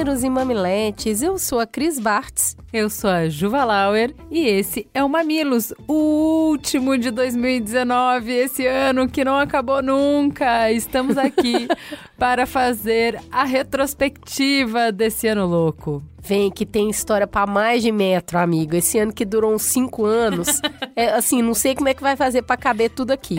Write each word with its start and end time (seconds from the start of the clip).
Mamileiros 0.00 0.24
e 0.24 0.30
mamiletes, 0.30 1.20
eu 1.20 1.38
sou 1.38 1.60
a 1.60 1.66
Cris 1.66 1.98
Bartz. 1.98 2.56
Eu 2.72 2.88
sou 2.88 3.10
a 3.10 3.28
Juva 3.28 3.64
Lauer 3.64 4.14
e 4.30 4.46
esse 4.46 4.88
é 4.94 5.04
o 5.04 5.08
Mamilos, 5.10 5.74
o 5.86 6.48
último 6.48 6.96
de 6.96 7.10
2019, 7.10 8.32
esse 8.32 8.66
ano 8.66 9.06
que 9.06 9.22
não 9.22 9.38
acabou 9.38 9.82
nunca. 9.82 10.72
Estamos 10.72 11.18
aqui 11.18 11.68
para 12.16 12.46
fazer 12.46 13.20
a 13.30 13.44
retrospectiva 13.44 14.90
desse 14.90 15.28
ano 15.28 15.46
louco. 15.46 16.02
Vem 16.18 16.50
que 16.50 16.64
tem 16.64 16.88
história 16.88 17.26
para 17.26 17.50
mais 17.50 17.82
de 17.82 17.92
metro, 17.92 18.38
amigo. 18.38 18.76
Esse 18.76 18.98
ano 18.98 19.12
que 19.12 19.26
durou 19.26 19.52
uns 19.52 19.62
cinco 19.62 20.06
anos. 20.06 20.62
é, 20.96 21.10
assim, 21.10 21.42
não 21.42 21.52
sei 21.52 21.74
como 21.74 21.88
é 21.88 21.94
que 21.94 22.02
vai 22.02 22.16
fazer 22.16 22.40
para 22.40 22.56
caber 22.56 22.90
tudo 22.90 23.10
aqui. 23.10 23.36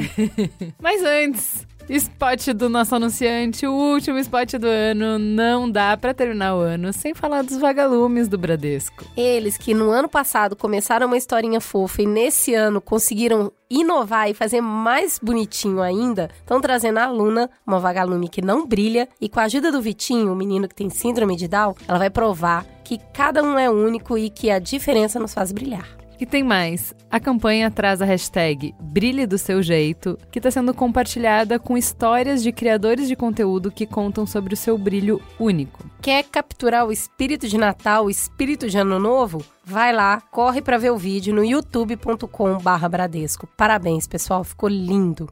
Mas 0.79 1.01
antes, 1.03 1.65
Spot 1.89 2.53
do 2.53 2.69
nosso 2.69 2.95
anunciante, 2.95 3.67
o 3.67 3.73
último 3.73 4.17
spot 4.19 4.53
do 4.53 4.67
ano. 4.67 5.19
Não 5.19 5.69
dá 5.69 5.97
para 5.97 6.13
terminar 6.13 6.55
o 6.55 6.59
ano 6.59 6.93
sem 6.93 7.13
falar 7.13 7.43
dos 7.43 7.57
vagalumes 7.57 8.27
do 8.27 8.37
Bradesco. 8.37 9.05
Eles 9.15 9.57
que 9.57 9.73
no 9.73 9.89
ano 9.89 10.07
passado 10.07 10.55
começaram 10.55 11.07
uma 11.07 11.17
historinha 11.17 11.59
fofa 11.59 12.01
e 12.01 12.05
nesse 12.05 12.53
ano 12.53 12.79
conseguiram 12.79 13.51
inovar 13.69 14.29
e 14.29 14.33
fazer 14.33 14.61
mais 14.61 15.17
bonitinho 15.17 15.81
ainda, 15.81 16.29
estão 16.39 16.59
trazendo 16.59 16.97
a 16.97 17.09
Luna, 17.09 17.49
uma 17.65 17.79
vagalume 17.79 18.27
que 18.27 18.41
não 18.41 18.67
brilha, 18.67 19.07
e 19.19 19.29
com 19.29 19.39
a 19.39 19.43
ajuda 19.43 19.71
do 19.71 19.81
Vitinho, 19.81 20.33
o 20.33 20.35
menino 20.35 20.67
que 20.67 20.75
tem 20.75 20.89
síndrome 20.89 21.37
de 21.37 21.47
Down, 21.47 21.73
ela 21.87 21.97
vai 21.97 22.09
provar 22.09 22.65
que 22.83 22.99
cada 23.13 23.41
um 23.41 23.57
é 23.57 23.69
único 23.69 24.17
e 24.17 24.29
que 24.29 24.51
a 24.51 24.59
diferença 24.59 25.19
nos 25.19 25.33
faz 25.33 25.53
brilhar. 25.53 26.00
E 26.21 26.25
tem 26.27 26.43
mais. 26.43 26.93
A 27.09 27.19
campanha 27.19 27.71
traz 27.71 27.99
a 27.99 28.05
hashtag 28.05 28.75
Brilhe 28.79 29.25
do 29.25 29.39
Seu 29.39 29.63
Jeito, 29.63 30.19
que 30.31 30.37
está 30.37 30.51
sendo 30.51 30.71
compartilhada 30.71 31.57
com 31.57 31.75
histórias 31.75 32.43
de 32.43 32.51
criadores 32.51 33.07
de 33.07 33.15
conteúdo 33.15 33.71
que 33.71 33.87
contam 33.87 34.27
sobre 34.27 34.53
o 34.53 34.57
seu 34.57 34.77
brilho 34.77 35.19
único. 35.39 35.83
Quer 35.99 36.23
capturar 36.25 36.85
o 36.85 36.91
espírito 36.91 37.47
de 37.47 37.57
Natal, 37.57 38.05
o 38.05 38.09
espírito 38.09 38.69
de 38.69 38.77
Ano 38.77 38.99
Novo? 38.99 39.43
Vai 39.65 39.91
lá, 39.91 40.21
corre 40.21 40.61
para 40.61 40.77
ver 40.77 40.91
o 40.91 40.97
vídeo 40.97 41.33
no 41.33 41.43
youtube.com/bradesco. 41.43 43.47
Parabéns, 43.57 44.05
pessoal, 44.05 44.43
ficou 44.43 44.69
lindo. 44.69 45.27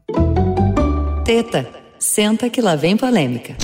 Teta, 1.23 1.70
senta 2.00 2.50
que 2.50 2.62
lá 2.62 2.76
vem 2.76 2.98
polêmica. 2.98 3.56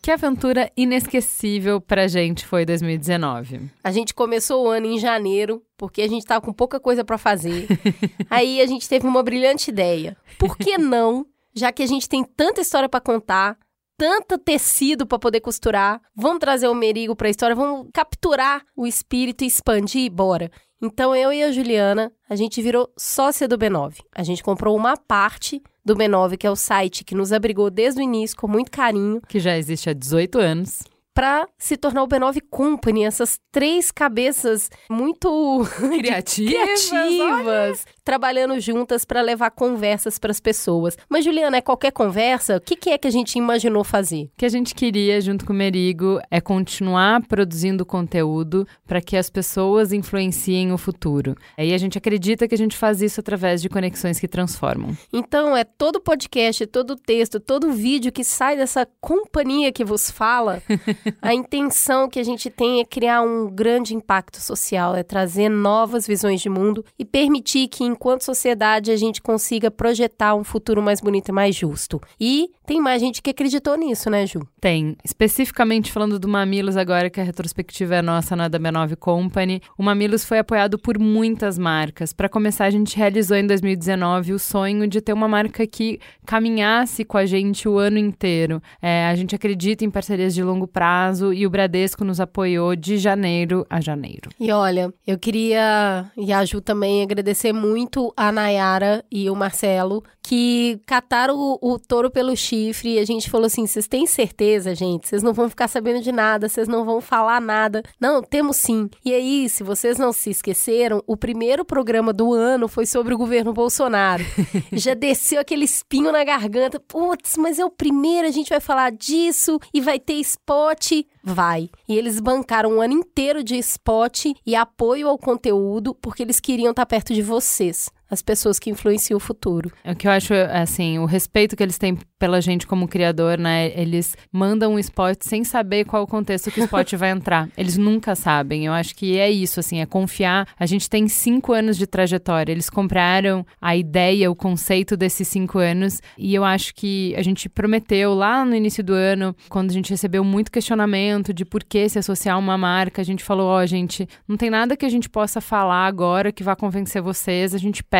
Que 0.00 0.10
aventura 0.10 0.70
inesquecível 0.76 1.80
pra 1.80 2.06
gente 2.06 2.46
foi 2.46 2.64
2019. 2.64 3.70
A 3.82 3.90
gente 3.90 4.14
começou 4.14 4.64
o 4.64 4.68
ano 4.68 4.86
em 4.86 4.98
janeiro, 4.98 5.62
porque 5.76 6.02
a 6.02 6.08
gente 6.08 6.24
tava 6.24 6.44
com 6.44 6.52
pouca 6.52 6.80
coisa 6.80 7.04
para 7.04 7.18
fazer. 7.18 7.66
Aí 8.30 8.60
a 8.60 8.66
gente 8.66 8.88
teve 8.88 9.06
uma 9.06 9.22
brilhante 9.22 9.70
ideia. 9.70 10.16
Por 10.38 10.56
que 10.56 10.76
não, 10.78 11.26
já 11.54 11.72
que 11.72 11.82
a 11.82 11.86
gente 11.86 12.08
tem 12.08 12.24
tanta 12.24 12.60
história 12.60 12.88
para 12.88 13.00
contar, 13.00 13.58
tanto 13.98 14.38
tecido 14.38 15.06
para 15.06 15.18
poder 15.18 15.40
costurar, 15.40 16.00
vamos 16.14 16.38
trazer 16.38 16.68
o 16.68 16.74
Merigo 16.74 17.16
para 17.16 17.26
a 17.26 17.30
história, 17.30 17.56
vamos 17.56 17.88
capturar 17.92 18.62
o 18.76 18.86
espírito 18.86 19.42
e 19.42 19.48
expandir, 19.48 20.10
bora. 20.10 20.50
Então 20.80 21.14
eu 21.14 21.32
e 21.32 21.42
a 21.42 21.50
Juliana, 21.50 22.12
a 22.30 22.36
gente 22.36 22.62
virou 22.62 22.88
sócia 22.96 23.48
do 23.48 23.58
B9. 23.58 23.96
A 24.14 24.22
gente 24.22 24.44
comprou 24.44 24.76
uma 24.76 24.96
parte 24.96 25.60
do 25.88 25.96
B9, 25.96 26.36
que 26.36 26.46
é 26.46 26.50
o 26.50 26.56
site 26.56 27.02
que 27.02 27.14
nos 27.14 27.32
abrigou 27.32 27.70
desde 27.70 28.00
o 28.00 28.02
início 28.02 28.36
com 28.36 28.46
muito 28.46 28.70
carinho. 28.70 29.20
Que 29.26 29.40
já 29.40 29.56
existe 29.56 29.88
há 29.88 29.92
18 29.92 30.38
anos 30.38 30.82
para 31.18 31.48
se 31.58 31.76
tornar 31.76 32.04
o 32.04 32.06
B9 32.06 32.40
Company, 32.48 33.02
essas 33.02 33.40
três 33.50 33.90
cabeças 33.90 34.70
muito 34.88 35.66
criativas, 35.98 36.88
criativas 36.88 37.84
trabalhando 38.04 38.58
juntas 38.60 39.04
para 39.04 39.20
levar 39.20 39.50
conversas 39.50 40.16
para 40.16 40.30
as 40.30 40.38
pessoas. 40.38 40.96
Mas 41.10 41.24
Juliana, 41.24 41.56
é 41.56 41.60
qualquer 41.60 41.90
conversa? 41.90 42.56
O 42.56 42.60
que, 42.60 42.76
que, 42.76 42.88
é 42.88 42.96
que 42.96 43.08
a 43.08 43.10
gente 43.10 43.36
imaginou 43.36 43.82
fazer? 43.82 44.30
O 44.34 44.38
que 44.38 44.46
a 44.46 44.48
gente 44.48 44.74
queria 44.74 45.20
junto 45.20 45.44
com 45.44 45.52
o 45.52 45.56
Merigo 45.56 46.20
é 46.30 46.40
continuar 46.40 47.20
produzindo 47.26 47.84
conteúdo 47.84 48.66
para 48.86 49.02
que 49.02 49.16
as 49.16 49.28
pessoas 49.28 49.92
influenciem 49.92 50.72
o 50.72 50.78
futuro. 50.78 51.36
E 51.58 51.74
a 51.74 51.78
gente 51.78 51.98
acredita 51.98 52.46
que 52.46 52.54
a 52.54 52.58
gente 52.58 52.76
faz 52.76 53.02
isso 53.02 53.20
através 53.20 53.60
de 53.60 53.68
conexões 53.68 54.20
que 54.20 54.28
transformam. 54.28 54.96
Então, 55.12 55.54
é 55.54 55.64
todo 55.64 56.00
podcast, 56.00 56.64
todo 56.68 56.96
texto, 56.96 57.38
todo 57.38 57.72
vídeo 57.72 58.12
que 58.12 58.24
sai 58.24 58.56
dessa 58.56 58.88
companhia 59.00 59.70
que 59.70 59.84
vos 59.84 60.10
fala 60.10 60.62
a 61.22 61.34
intenção 61.34 62.08
que 62.08 62.18
a 62.18 62.22
gente 62.22 62.50
tem 62.50 62.80
é 62.80 62.84
criar 62.84 63.22
um 63.22 63.48
grande 63.48 63.94
impacto 63.94 64.40
social, 64.40 64.94
é 64.94 65.02
trazer 65.02 65.48
novas 65.48 66.06
visões 66.06 66.40
de 66.40 66.48
mundo 66.48 66.84
e 66.98 67.04
permitir 67.04 67.68
que, 67.68 67.84
enquanto 67.84 68.22
sociedade, 68.22 68.90
a 68.90 68.96
gente 68.96 69.20
consiga 69.22 69.70
projetar 69.70 70.34
um 70.34 70.44
futuro 70.44 70.82
mais 70.82 71.00
bonito 71.00 71.28
e 71.28 71.32
mais 71.32 71.54
justo. 71.54 72.00
E 72.20 72.50
tem 72.66 72.80
mais 72.80 73.00
gente 73.00 73.22
que 73.22 73.30
acreditou 73.30 73.76
nisso, 73.76 74.10
né, 74.10 74.26
Ju? 74.26 74.40
Tem. 74.60 74.96
Especificamente 75.04 75.90
falando 75.90 76.18
do 76.18 76.28
Mamilos 76.28 76.76
agora, 76.76 77.08
que 77.08 77.20
a 77.20 77.24
retrospectiva 77.24 77.96
é 77.96 78.02
nossa 78.02 78.36
na 78.36 78.48
da 78.48 78.58
B9 78.58 78.96
Company, 78.96 79.62
o 79.76 79.82
Mamilos 79.82 80.24
foi 80.24 80.38
apoiado 80.38 80.78
por 80.78 80.98
muitas 80.98 81.58
marcas. 81.58 82.12
Para 82.12 82.28
começar, 82.28 82.66
a 82.66 82.70
gente 82.70 82.96
realizou 82.96 83.36
em 83.36 83.46
2019 83.46 84.32
o 84.32 84.38
sonho 84.38 84.86
de 84.86 85.00
ter 85.00 85.12
uma 85.12 85.28
marca 85.28 85.66
que 85.66 85.98
caminhasse 86.26 87.04
com 87.04 87.16
a 87.16 87.24
gente 87.24 87.68
o 87.68 87.78
ano 87.78 87.98
inteiro. 87.98 88.62
É, 88.82 89.06
a 89.06 89.14
gente 89.14 89.34
acredita 89.34 89.84
em 89.84 89.90
parcerias 89.90 90.34
de 90.34 90.42
longo 90.42 90.66
prazo 90.66 90.97
prazo 90.98 91.32
e 91.32 91.46
o 91.46 91.50
Bradesco 91.50 92.04
nos 92.04 92.18
apoiou 92.18 92.74
de 92.74 92.98
janeiro 92.98 93.64
a 93.70 93.80
janeiro. 93.80 94.30
E 94.38 94.50
olha, 94.50 94.92
eu 95.06 95.16
queria, 95.16 96.10
e 96.16 96.32
a 96.32 96.44
Ju 96.44 96.60
também, 96.60 97.02
agradecer 97.02 97.52
muito 97.52 98.12
a 98.16 98.32
Nayara 98.32 99.04
e 99.10 99.30
o 99.30 99.36
Marcelo, 99.36 100.02
que 100.28 100.80
cataram 100.84 101.36
o, 101.38 101.58
o 101.62 101.78
touro 101.78 102.10
pelo 102.10 102.36
chifre 102.36 102.94
e 102.94 102.98
a 102.98 103.06
gente 103.06 103.30
falou 103.30 103.46
assim: 103.46 103.66
vocês 103.66 103.86
têm 103.86 104.06
certeza, 104.06 104.74
gente? 104.74 105.08
Vocês 105.08 105.22
não 105.22 105.32
vão 105.32 105.48
ficar 105.48 105.68
sabendo 105.68 106.02
de 106.02 106.10
nada, 106.10 106.48
vocês 106.48 106.66
não 106.66 106.84
vão 106.84 107.00
falar 107.00 107.40
nada. 107.40 107.82
Não, 108.00 108.20
temos 108.20 108.56
sim. 108.56 108.90
E 109.04 109.14
aí, 109.14 109.48
se 109.48 109.62
vocês 109.62 109.98
não 109.98 110.12
se 110.12 110.30
esqueceram, 110.30 111.02
o 111.06 111.16
primeiro 111.16 111.64
programa 111.64 112.12
do 112.12 112.34
ano 112.34 112.68
foi 112.68 112.86
sobre 112.86 113.14
o 113.14 113.18
governo 113.18 113.52
Bolsonaro. 113.52 114.24
Já 114.72 114.94
desceu 114.94 115.40
aquele 115.40 115.64
espinho 115.64 116.10
na 116.10 116.24
garganta. 116.24 116.80
Putz, 116.80 117.36
mas 117.36 117.58
é 117.58 117.64
o 117.64 117.70
primeiro, 117.70 118.26
a 118.26 118.32
gente 118.32 118.50
vai 118.50 118.60
falar 118.60 118.90
disso 118.90 119.58
e 119.72 119.80
vai 119.80 119.98
ter 119.98 120.14
spot 120.14 120.87
vai. 121.22 121.70
E 121.88 121.96
eles 121.96 122.20
bancaram 122.20 122.76
um 122.76 122.80
ano 122.80 122.94
inteiro 122.94 123.42
de 123.42 123.56
spot 123.56 124.26
e 124.46 124.54
apoio 124.54 125.08
ao 125.08 125.18
conteúdo 125.18 125.94
porque 125.94 126.22
eles 126.22 126.40
queriam 126.40 126.70
estar 126.70 126.86
perto 126.86 127.12
de 127.14 127.22
vocês 127.22 127.90
as 128.10 128.22
pessoas 128.22 128.58
que 128.58 128.70
influenciam 128.70 129.16
o 129.16 129.20
futuro. 129.20 129.70
É 129.84 129.92
o 129.92 129.96
que 129.96 130.06
eu 130.06 130.10
acho, 130.10 130.32
assim, 130.52 130.98
o 130.98 131.04
respeito 131.04 131.56
que 131.56 131.62
eles 131.62 131.78
têm 131.78 131.98
pela 132.18 132.40
gente 132.40 132.66
como 132.66 132.88
criador, 132.88 133.38
né? 133.38 133.70
Eles 133.78 134.16
mandam 134.32 134.74
um 134.74 134.78
spot 134.78 135.18
sem 135.20 135.44
saber 135.44 135.84
qual 135.84 136.02
o 136.02 136.06
contexto 136.06 136.50
que 136.50 136.60
o 136.60 136.64
spot 136.64 136.94
vai 136.94 137.10
entrar. 137.10 137.48
Eles 137.56 137.76
nunca 137.76 138.16
sabem. 138.16 138.66
Eu 138.66 138.72
acho 138.72 138.94
que 138.96 139.16
é 139.18 139.30
isso, 139.30 139.60
assim, 139.60 139.80
é 139.80 139.86
confiar. 139.86 140.48
A 140.58 140.66
gente 140.66 140.90
tem 140.90 141.06
cinco 141.06 141.52
anos 141.52 141.76
de 141.76 141.86
trajetória. 141.86 142.50
Eles 142.50 142.68
compraram 142.68 143.46
a 143.60 143.76
ideia, 143.76 144.30
o 144.30 144.34
conceito 144.34 144.96
desses 144.96 145.28
cinco 145.28 145.58
anos. 145.58 146.00
E 146.16 146.34
eu 146.34 146.44
acho 146.44 146.74
que 146.74 147.14
a 147.16 147.22
gente 147.22 147.48
prometeu 147.48 148.14
lá 148.14 148.44
no 148.44 148.54
início 148.54 148.82
do 148.82 148.94
ano, 148.94 149.34
quando 149.48 149.70
a 149.70 149.74
gente 149.74 149.90
recebeu 149.90 150.24
muito 150.24 150.50
questionamento 150.50 151.32
de 151.32 151.44
por 151.44 151.62
que 151.62 151.88
se 151.88 152.00
associar 152.00 152.34
a 152.34 152.38
uma 152.38 152.58
marca, 152.58 153.00
a 153.00 153.04
gente 153.04 153.22
falou: 153.22 153.46
ó, 153.46 153.62
oh, 153.62 153.66
gente, 153.66 154.08
não 154.26 154.36
tem 154.36 154.50
nada 154.50 154.76
que 154.76 154.86
a 154.86 154.88
gente 154.88 155.08
possa 155.08 155.40
falar 155.40 155.86
agora 155.86 156.32
que 156.32 156.42
vá 156.42 156.56
convencer 156.56 157.00
vocês. 157.00 157.54
A 157.54 157.58
gente 157.58 157.84
pede 157.84 157.97